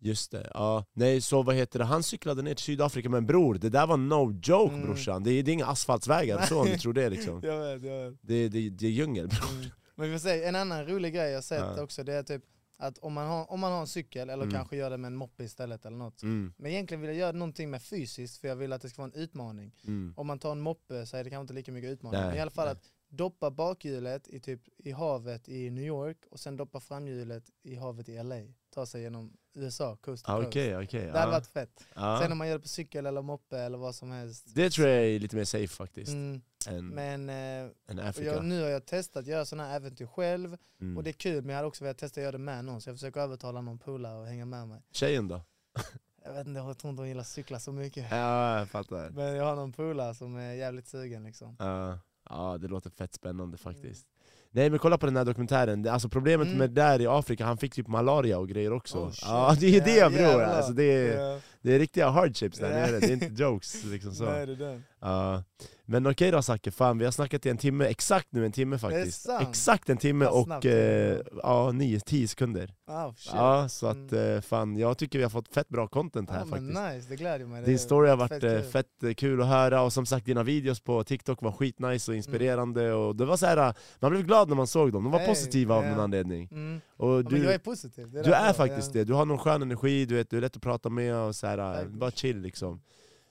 Just 0.00 0.30
det, 0.30 0.50
ja. 0.54 0.84
Nej 0.92 1.20
så 1.20 1.42
vad 1.42 1.54
heter 1.54 1.78
det, 1.78 1.84
han 1.84 2.02
cyklade 2.02 2.42
ner 2.42 2.54
till 2.54 2.64
Sydafrika 2.64 3.08
med 3.08 3.18
en 3.18 3.26
bror, 3.26 3.54
det 3.54 3.68
där 3.68 3.86
var 3.86 3.96
no 3.96 4.32
joke 4.42 4.74
Mm. 4.74 4.86
brorsan, 4.86 5.22
det 5.24 5.30
är, 5.30 5.42
det 5.42 5.50
är 5.50 5.52
inga 5.52 5.66
asfaltsvägar 5.66 6.42
så 6.46 6.60
om 6.60 6.66
du 6.66 6.78
tror 6.78 6.92
det 6.92 7.10
liksom 7.10 7.40
Jag 7.44 7.60
vet, 7.60 7.82
jag 7.82 8.10
vet. 8.10 8.18
Det, 8.22 8.48
det, 8.48 8.70
det 8.70 8.86
är 8.86 8.90
djungel 8.90 9.28
bror 9.28 9.50
Mm. 9.58 9.70
Men 9.94 10.12
vi 10.12 10.18
säga, 10.18 10.48
en 10.48 10.56
annan 10.56 10.86
rolig 10.86 11.14
grej 11.14 11.30
jag 11.32 11.44
sett 11.44 11.58
Ja. 11.76 11.82
också, 11.82 12.04
det 12.04 12.12
är 12.14 12.22
typ 12.22 12.42
att 12.80 12.98
om 12.98 13.12
man 13.12 13.26
har, 13.28 13.50
om 13.52 13.60
man 13.60 13.72
har 13.72 13.80
en 13.80 13.86
cykel, 13.86 14.30
eller 14.30 14.42
Mm. 14.44 14.54
kanske 14.54 14.76
gör 14.76 14.90
det 14.90 14.96
med 14.96 15.08
en 15.08 15.16
moppe 15.16 15.44
istället 15.44 15.84
eller 15.86 15.96
något. 15.96 16.22
mm, 16.22 16.52
Men 16.56 16.70
egentligen 16.70 17.00
vill 17.00 17.10
jag 17.10 17.18
göra 17.18 17.32
någonting 17.32 17.70
med 17.70 17.82
fysiskt, 17.82 18.38
för 18.40 18.48
jag 18.48 18.56
vill 18.56 18.72
att 18.72 18.82
det 18.82 18.88
ska 18.88 19.02
vara 19.02 19.12
en 19.14 19.20
utmaning. 19.22 19.72
mm. 19.86 20.14
Om 20.16 20.26
man 20.26 20.38
tar 20.38 20.52
en 20.52 20.60
moppe 20.60 21.06
så 21.06 21.16
är 21.16 21.24
det 21.24 21.30
kanske 21.30 21.40
inte 21.42 21.54
lika 21.54 21.72
mycket 21.72 21.90
utmaning. 21.90 22.20
Nej, 22.20 22.28
Men 22.28 22.38
i 22.38 22.40
alla 22.40 22.50
fall 22.50 22.66
nej. 22.66 22.72
att 22.72 22.82
doppa 23.08 23.50
bakhjulet 23.50 24.28
i, 24.28 24.40
typ, 24.40 24.60
i 24.78 24.90
havet 24.92 25.48
i 25.48 25.70
New 25.70 25.84
York 25.84 26.18
och 26.30 26.40
sen 26.40 26.56
doppa 26.56 26.80
framhjulet 26.80 27.44
i 27.62 27.74
havet 27.74 28.08
i 28.08 28.22
LA. 28.22 28.36
Ta 28.74 28.86
sig 28.86 29.02
genom 29.02 29.32
USA, 29.58 29.96
coast 29.96 30.24
to 30.24 30.32
Ah, 30.32 30.36
coast. 30.36 30.48
Okej, 30.48 30.76
okej. 30.76 31.00
Det 31.00 31.06
hade 31.06 31.18
ja. 31.18 31.30
varit 31.30 31.46
fett. 31.46 31.86
Ja. 31.94 32.18
Sen 32.22 32.32
om 32.32 32.38
man 32.38 32.48
gör 32.48 32.54
det 32.54 32.62
på 32.62 32.68
cykel 32.68 33.06
eller 33.06 33.22
moppe 33.22 33.58
eller 33.58 33.78
vad 33.78 33.94
som 33.94 34.10
helst. 34.10 34.54
Det 34.54 34.70
tror 34.70 34.88
jag 34.88 35.04
är 35.04 35.18
lite 35.18 35.36
mer 35.36 35.44
safe 35.44 35.68
faktiskt, 35.68 36.12
Mm, 36.12 36.40
än, 36.66 36.88
men 36.88 37.28
eh, 37.28 37.70
än 37.86 37.98
Afrika 37.98 38.32
jag, 38.32 38.44
nu 38.44 38.62
har 38.62 38.68
jag 38.68 38.86
testat 38.86 39.20
att 39.20 39.26
göra 39.26 39.44
sådana 39.44 39.68
här 39.68 39.76
äventyr 39.76 40.06
själv 40.06 40.56
mm. 40.80 40.96
och 40.96 41.02
det 41.02 41.10
är 41.10 41.12
kul 41.12 41.42
men 41.42 41.48
jag 41.48 41.56
hade 41.56 41.68
också 41.68 41.84
velat 41.84 41.98
testa 41.98 42.20
att 42.20 42.22
göra 42.22 42.32
det 42.32 42.38
med 42.38 42.64
någon 42.64 42.80
så 42.80 42.90
jag 42.90 42.96
försöker 42.96 43.20
övertala 43.20 43.60
någon 43.60 43.78
polare 43.78 44.22
att 44.22 44.28
hänga 44.28 44.44
med 44.44 44.68
mig. 44.68 44.82
Tjejen 44.92 45.28
då? 45.28 45.42
Jag 46.24 46.32
vet 46.34 46.46
inte, 46.46 46.60
jag 46.60 46.78
tror 46.78 46.90
inte 46.90 47.00
hon 47.00 47.08
gillar 47.08 47.22
cykla 47.22 47.60
så 47.60 47.72
mycket. 47.72 48.06
Ja, 48.10 48.58
jag 48.58 48.68
fattar 48.68 49.10
Men 49.10 49.36
jag 49.36 49.44
har 49.44 49.56
någon 49.56 49.72
polare 49.72 50.14
som 50.14 50.36
är 50.36 50.52
jävligt 50.52 50.88
sugen 50.88 51.24
liksom. 51.24 51.56
Ja, 51.58 51.98
ja 52.30 52.58
det 52.58 52.68
låter 52.68 52.90
fett 52.90 53.14
spännande 53.14 53.58
faktiskt 53.58 54.06
Nej 54.50 54.70
men 54.70 54.78
kolla 54.78 54.98
på 54.98 55.06
den 55.06 55.16
här 55.16 55.24
dokumentären, 55.24 55.82
Det- 55.82 55.92
alltså 55.92 56.08
problemet 56.08 56.46
Mm. 56.46 56.58
med 56.58 56.70
där 56.70 57.00
i 57.00 57.06
Afrika, 57.06 57.44
han 57.44 57.58
fick 57.58 57.74
typ 57.74 57.88
malaria 57.88 58.38
och 58.38 58.48
grejer 58.48 58.72
också 58.72 58.98
Oh. 58.98 59.10
Ja 59.22 59.56
det 59.60 59.76
är 59.76 59.80
det 59.84 59.96
Ja, 59.96 60.10
bror, 60.10 60.42
alltså, 60.42 60.72
det, 60.72 60.84
är, 60.84 61.18
Ja. 61.20 61.38
Det 61.62 61.74
är 61.74 61.78
riktiga 61.78 62.08
hardships 62.10 62.58
där 62.58 62.70
nere, 62.70 63.00
det 63.00 63.06
är 63.06 63.12
inte 63.12 63.42
jokes 63.42 63.84
liksom 63.84 64.14
så 64.14 64.24
Nej, 64.30 64.46
det 64.46 64.52
är 64.52 64.56
den. 64.56 64.84
Ja. 65.00 65.42
Men 65.90 66.06
okej 66.06 66.30
då 66.30 66.42
Zacke, 66.42 66.70
fan 66.70 66.98
vi 66.98 67.04
har 67.04 67.12
snackat 67.12 67.46
i 67.46 67.48
en 67.50 67.56
timme, 67.58 67.84
exakt 67.84 68.28
nu 68.30 68.46
en 68.46 68.52
timme 68.52 68.78
faktiskt? 68.78 69.28
Exakt 69.40 69.88
en 69.88 69.96
timme 69.96 70.26
och 70.26 70.66
eh, 70.66 71.18
ja, 71.42 71.72
nio, 71.72 72.00
tio 72.00 72.28
sekunder 72.28 72.74
Oh, 72.86 73.14
shit. 73.16 73.32
Ja, 73.34 73.68
så 73.68 73.86
att 73.86 74.12
Mm. 74.12 74.34
eh, 74.36 74.40
fan, 74.40 74.76
jag 74.76 74.98
tycker 74.98 75.18
vi 75.18 75.22
har 75.22 75.30
fått 75.30 75.48
fett 75.54 75.68
bra 75.68 75.88
content 75.88 76.30
här 76.30 76.38
men 76.44 76.48
faktiskt 76.48 76.94
nice, 76.94 77.06
det 77.10 77.16
glädjer 77.16 77.46
mig. 77.46 77.62
Din 77.64 77.78
story 77.78 78.08
har 78.08 78.16
varit 78.16 78.28
fett 78.30 78.40
fett, 78.42 78.62
kul. 78.62 78.70
fett 78.72 79.02
eh, 79.02 79.14
kul 79.14 79.40
att 79.40 79.46
höra, 79.48 79.82
och 79.82 79.92
som 79.92 80.06
sagt 80.06 80.26
dina 80.26 80.42
videos 80.42 80.80
på 80.80 81.04
TikTok 81.04 81.42
var 81.42 81.52
skitnice 81.52 82.10
och 82.10 82.16
inspirerande 82.16 82.92
och 82.92 83.16
det 83.16 83.24
var 83.24 83.36
så 83.36 83.46
här, 83.46 83.74
man 84.00 84.10
blev 84.10 84.22
glad 84.26 84.48
när 84.48 84.56
man 84.56 84.66
såg 84.66 84.92
dem, 84.92 85.02
de 85.04 85.12
var 85.12 85.18
Hey, 85.18 85.28
positiva 85.28 85.74
av 85.74 85.84
ja. 85.84 85.90
någon 85.90 86.00
anledning 86.00 86.48
Mm. 86.52 86.80
Och 86.98 87.08
Ja, 87.08 87.14
men 87.14 87.24
du, 87.24 87.44
jag 87.44 87.54
är 87.54 87.58
positiv. 87.58 88.10
Det 88.10 88.22
du 88.22 88.32
är 88.32 88.52
faktiskt 88.52 88.94
ja. 88.94 88.98
det, 88.98 89.04
du 89.04 89.12
har 89.12 89.24
någon 89.24 89.38
skön 89.38 89.62
energi, 89.62 90.06
du, 90.06 90.14
vet, 90.14 90.30
du 90.30 90.36
är 90.36 90.40
lätt 90.40 90.56
att 90.56 90.62
prata 90.62 90.88
med 90.88 91.16
och 91.16 91.36
så 91.36 91.46
här, 91.46 91.84
bara 91.84 92.10
chill 92.10 92.40
liksom 92.40 92.80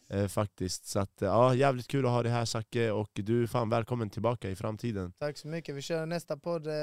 eh, 0.09 0.28
Faktiskt, 0.28 0.86
så 0.86 0.99
att, 0.99 1.11
ja 1.20 1.55
jävligt 1.55 1.88
kul 1.88 2.05
att 2.05 2.11
ha 2.11 2.24
dig 2.24 2.32
här 2.32 2.45
Zacke, 2.45 2.91
och 2.91 3.09
du 3.13 3.43
är 3.43 3.47
fan 3.47 3.70
välkommen 3.70 4.09
tillbaka 4.09 4.49
i 4.49 4.55
framtiden 4.55 5.13
Tack 5.20 5.38
så 5.38 5.47
mycket. 5.47 5.76
Vi 5.76 5.82
kör 5.82 6.05
nästa 6.05 6.38
podd 6.38 6.68
eh, 6.68 6.74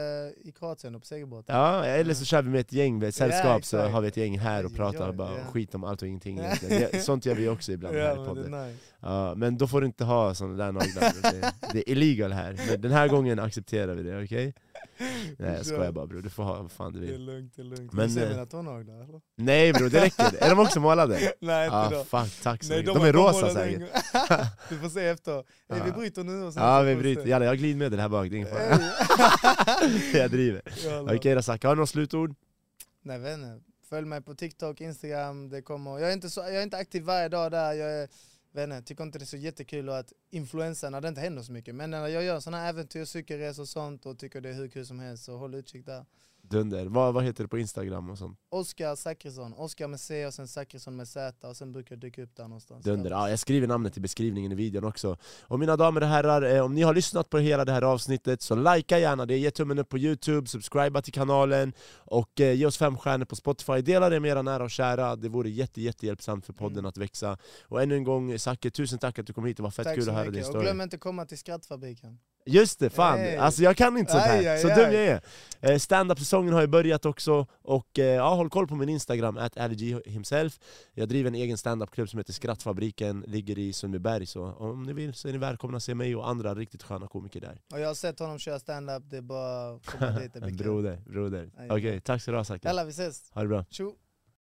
i 0.41 0.53
Kroatien 0.59 1.01
på 1.01 1.07
segelbåten. 1.07 1.57
Ja, 1.57 1.85
eller 1.85 2.15
så 2.15 2.25
kör 2.25 2.43
vi 2.43 2.51
med 2.51 2.61
ett 2.61 2.73
gäng, 2.73 2.99
med 2.99 3.09
ett 3.09 3.15
sällskap, 3.15 3.65
så 3.65 3.77
exakt. 3.77 3.93
har 3.93 4.01
vi 4.01 4.09
ett 4.09 4.17
gäng 4.17 4.39
här 4.39 4.67
och 4.67 4.75
pratar 4.75 5.13
bara 5.13 5.39
ja. 5.39 5.45
skit 5.45 5.75
om 5.75 5.85
allt 5.85 6.03
och 6.03 6.09
ingenting 6.09 6.39
egentligen. 6.39 7.03
Sånt 7.03 7.27
gör 7.27 7.35
vi 7.35 7.49
också 7.49 7.73
ibland 7.73 7.97
här 7.97 8.03
Ja, 8.03 8.23
i 8.23 8.27
podden 8.27 8.55
är 8.55 8.67
nice. 8.67 8.85
Ja, 9.01 9.35
men 9.35 9.59
då 9.59 9.67
får 9.67 9.81
du 9.81 9.87
inte 9.87 10.05
ha 10.05 10.35
sådana 10.35 10.65
där 10.65 10.73
naglar, 10.73 11.13
det, 11.23 11.53
det 11.73 11.79
är 11.79 11.93
illegal 11.93 12.33
här. 12.33 12.61
Men 12.69 12.81
den 12.81 12.93
här 12.93 13.09
gången 13.09 13.39
accepterar 13.39 13.95
vi 13.95 14.03
det, 14.03 14.25
okej? 14.25 14.55
Nej 15.39 15.55
jag 15.57 15.67
skojar 15.67 15.93
bara 15.93 16.07
bror, 16.07 16.23
du 16.23 16.31
får 16.31 16.43
ha 16.43 16.63
vad 16.63 16.73
fan 16.73 16.93
du 16.93 17.01
Det 17.01 17.07
är 17.07 17.13
vill. 17.13 17.25
lugnt, 17.27 17.53
det 17.57 17.63
är 17.63 17.65
lugnt. 17.65 17.93
Men, 17.93 18.09
du 18.09 18.15
ser 18.15 18.23
eh, 18.23 18.29
mina 18.31 18.47
tånaglar 18.47 18.95
eller? 18.95 19.21
Nej 19.37 19.73
bror, 19.73 19.89
det 19.89 20.01
räcker. 20.01 20.37
Är 20.45 20.51
de 20.51 20.59
också 20.59 20.81
målade? 20.81 21.15
Nej 21.41 21.65
inte 21.65 21.77
Ah, 21.77 21.91
då. 21.91 22.05
fuck, 22.05 22.43
tack 22.43 22.65
så 22.65 22.73
Nej, 22.73 22.83
de 22.83 22.99
De 22.99 23.05
är 23.09 23.13
rosa 23.13 23.51
säkert. 23.55 23.83
Du 24.69 24.79
får 24.79 24.89
se 24.89 25.07
efter. 25.07 25.33
Hey, 25.35 25.81
vi 25.85 25.89
Ja. 25.89 25.95
bryter 25.97 26.25
nu 26.25 26.43
och 26.43 26.53
sen 26.55 26.63
Ja 26.63 26.83
vi 26.83 26.97
bryter, 26.97 27.27
jalla 27.27 27.45
jag 27.45 27.53
har 27.53 27.57
glidmedel 27.57 28.01
här 28.01 28.09
bak, 28.09 28.31
det 28.31 28.35
är 28.35 28.37
ingen 28.37 28.49
fara. 28.49 28.81
Jag 30.15 30.31
driver. 30.31 30.63
Okej 31.17 31.35
då 31.35 31.43
Zacke, 31.43 31.67
har 31.69 31.75
du 31.77 31.81
något 31.81 31.89
slutord? 31.91 32.35
Nej 33.03 33.19
vänner, 33.19 33.61
följ 33.89 34.07
mig 34.07 34.23
på 34.23 34.35
TikTok, 34.35 34.81
Instagram, 34.81 35.49
det 35.49 35.63
kommer. 35.63 35.99
Jag 35.99 36.09
är 36.09 36.13
inte, 36.13 36.31
så, 36.31 36.41
jag 36.41 36.55
är 36.57 36.63
inte 36.63 36.77
aktiv 36.77 37.03
varje 37.03 37.29
dag 37.29 37.51
där, 37.51 37.73
jag 37.73 37.93
är, 37.93 38.09
vänner, 38.55 38.83
tycker 38.83 39.05
inte 39.05 39.19
det 39.19 39.23
är 39.23 39.27
så 39.27 39.37
jättekul 39.37 39.89
att 39.89 40.13
influensa 40.31 40.91
när 40.91 41.01
det 41.01 41.09
inte 41.09 41.21
händer 41.21 41.43
så 41.43 41.53
mycket. 41.53 41.75
Men 41.75 41.91
när 41.91 42.09
jag 42.09 42.25
gör 42.25 42.41
sådana 42.41 42.63
här 42.63 42.69
äventyr, 42.69 43.05
cykelresor 43.05 43.63
och 43.63 43.69
sånt 43.69 44.07
och 44.07 44.19
tycker 44.19 44.41
det 44.41 44.49
är 44.49 44.55
hur 44.55 44.69
kul 44.69 44.87
som 44.87 45.01
helst 45.01 45.25
så 45.25 45.37
håll 45.37 45.55
utkik 45.55 45.87
där. 45.87 46.05
Dunder. 46.51 46.87
Vad, 46.87 47.15
vad 47.15 47.25
heter 47.25 47.45
det 47.45 47.49
på 47.49 47.59
Instagram 47.59 48.11
och 48.11 48.19
sånt? 48.19 48.39
Oskar 48.51 48.95
Zachrisson, 48.97 49.53
Oskar 49.53 49.89
med 49.89 50.01
C 50.01 50.27
och 50.27 50.35
sen 50.35 50.49
Zachrisson 50.49 50.97
med 50.97 51.09
Z 51.09 51.49
och 51.49 51.57
sen 51.57 51.73
brukar 51.73 51.95
jag 51.95 52.01
dyka 52.01 52.23
upp 52.23 52.37
där 52.37 52.43
någonstans. 52.45 52.85
Dunder. 52.85 53.11
Ja, 53.11 53.31
jag 53.31 53.39
skriver 53.39 53.67
namnet 53.67 53.97
i 53.97 54.01
beskrivningen 54.01 54.53
i 54.53 54.55
videon 54.55 54.85
också. 54.85 55.17
Och 55.43 55.59
mina 55.59 55.77
damer 55.77 56.01
och 56.01 56.07
herrar, 56.09 56.43
eh, 56.57 56.65
om 56.65 56.75
ni 56.75 56.83
har 56.83 56.95
lyssnat 56.95 57.31
på 57.31 57.39
hela 57.39 57.65
det 57.65 57.73
här 57.73 57.83
avsnittet 57.83 58.43
så 58.43 58.55
likea 58.55 58.99
gärna 58.99 59.27
det, 59.27 59.39
ge 59.39 59.51
tummen 59.51 59.79
upp 59.79 59.89
på 59.89 59.99
youtube, 59.99 60.47
subscriba 60.49 61.03
till 61.03 61.13
kanalen 61.13 61.73
och 61.99 62.41
eh, 62.41 62.53
ge 62.55 62.67
oss 62.67 62.77
fem 62.79 62.97
stjärnor 62.99 63.25
på 63.25 63.37
Spotify. 63.37 63.81
Dela 63.83 64.09
det 64.09 64.21
med 64.21 64.31
era 64.31 64.43
nära 64.43 64.65
och 64.65 64.71
kära, 64.71 65.17
det 65.17 65.29
vore 65.29 65.51
jätte, 65.51 65.81
jättehjälpsamt 65.83 66.47
för 66.47 66.53
podden 66.53 66.79
Mm. 66.79 66.89
att 66.89 66.97
växa. 66.97 67.39
Och 67.69 67.83
ännu 67.83 67.97
en 67.97 68.05
gång 68.05 68.39
Zacke, 68.39 68.71
tusen 68.71 68.99
tack 68.99 69.19
att 69.19 69.27
du 69.27 69.33
kom 69.33 69.45
hit, 69.45 69.57
det 69.57 69.63
var 69.63 69.71
fett 69.71 69.85
Tack 69.85 69.95
kul 69.95 70.05
så 70.05 70.11
att 70.11 70.17
höra 70.17 70.25
mycket. 70.25 70.35
din 70.35 70.43
Och 70.43 70.49
story. 70.49 70.65
glöm 70.65 70.81
inte 70.81 70.99
komma 70.99 71.27
till 71.27 71.39
Skrattfabriken. 71.39 72.19
Just 72.47 72.79
det, 72.79 72.91
fan! 72.91 73.19
Hey. 73.19 73.37
Alltså 73.37 73.63
jag 73.63 73.77
kan 73.77 73.97
inte 73.99 74.13
sånt 74.13 74.25
här, 74.25 74.39
Aj, 74.39 74.49
aj, 74.49 74.59
så 74.63 74.69
aj. 74.69 74.75
dum 74.75 74.85
jag 74.93 75.05
är. 75.05 75.21
Eh, 75.61 75.79
Stand-up-säsongen 75.79 76.55
har 76.55 76.61
ju 76.61 76.67
börjat 76.67 77.07
också, 77.07 77.47
och 77.63 77.99
eh, 77.99 78.05
ja, 78.05 78.35
håll 78.35 78.51
koll 78.51 78.67
på 78.69 78.75
min 78.75 78.89
Instagram, 78.89 79.37
at 79.37 79.53
himself. 80.07 80.59
Jag 80.95 81.09
driver 81.09 81.29
en 81.29 81.35
egen 81.35 81.59
stand-up-klubb 81.59 82.09
som 82.09 82.19
heter 82.19 82.33
Skrattfabriken, 82.33 83.25
ligger 83.27 83.59
i 83.59 83.73
Sundbyberg, 83.73 84.27
så 84.27 84.45
om 84.53 84.83
ni 84.83 84.93
vill 84.93 85.15
så 85.15 85.29
är 85.29 85.33
ni 85.33 85.39
välkomna 85.39 85.77
att 85.77 85.83
se 85.83 85.95
mig 85.95 86.17
och 86.17 86.29
andra 86.29 86.55
riktigt 86.55 86.83
sköna 86.83 87.07
komiker 87.09 87.41
där. 87.41 87.61
Och 87.73 87.81
jag 87.81 87.87
har 87.87 87.95
sett 87.95 88.19
honom 88.19 88.39
köra 88.39 88.59
stand-up, 88.59 89.03
det 89.11 89.17
är 89.17 89.23
bara 89.23 89.75
att 89.75 89.87
komma 89.87 90.11
dit. 90.11 90.33
Broder, 90.59 91.03
broder. 91.07 91.51
Okej, 91.71 91.91
aj. 91.91 92.01
tack 92.01 92.23
så 92.23 92.31
du 92.31 92.37
ha 92.37 92.45
Zacke. 92.45 92.69
Jalla 92.69 92.85
vi 92.85 92.91
ses, 92.91 93.31
Ha 93.33 93.43
det 93.43 93.49
bra. 93.49 93.65
tjo! 93.71 93.93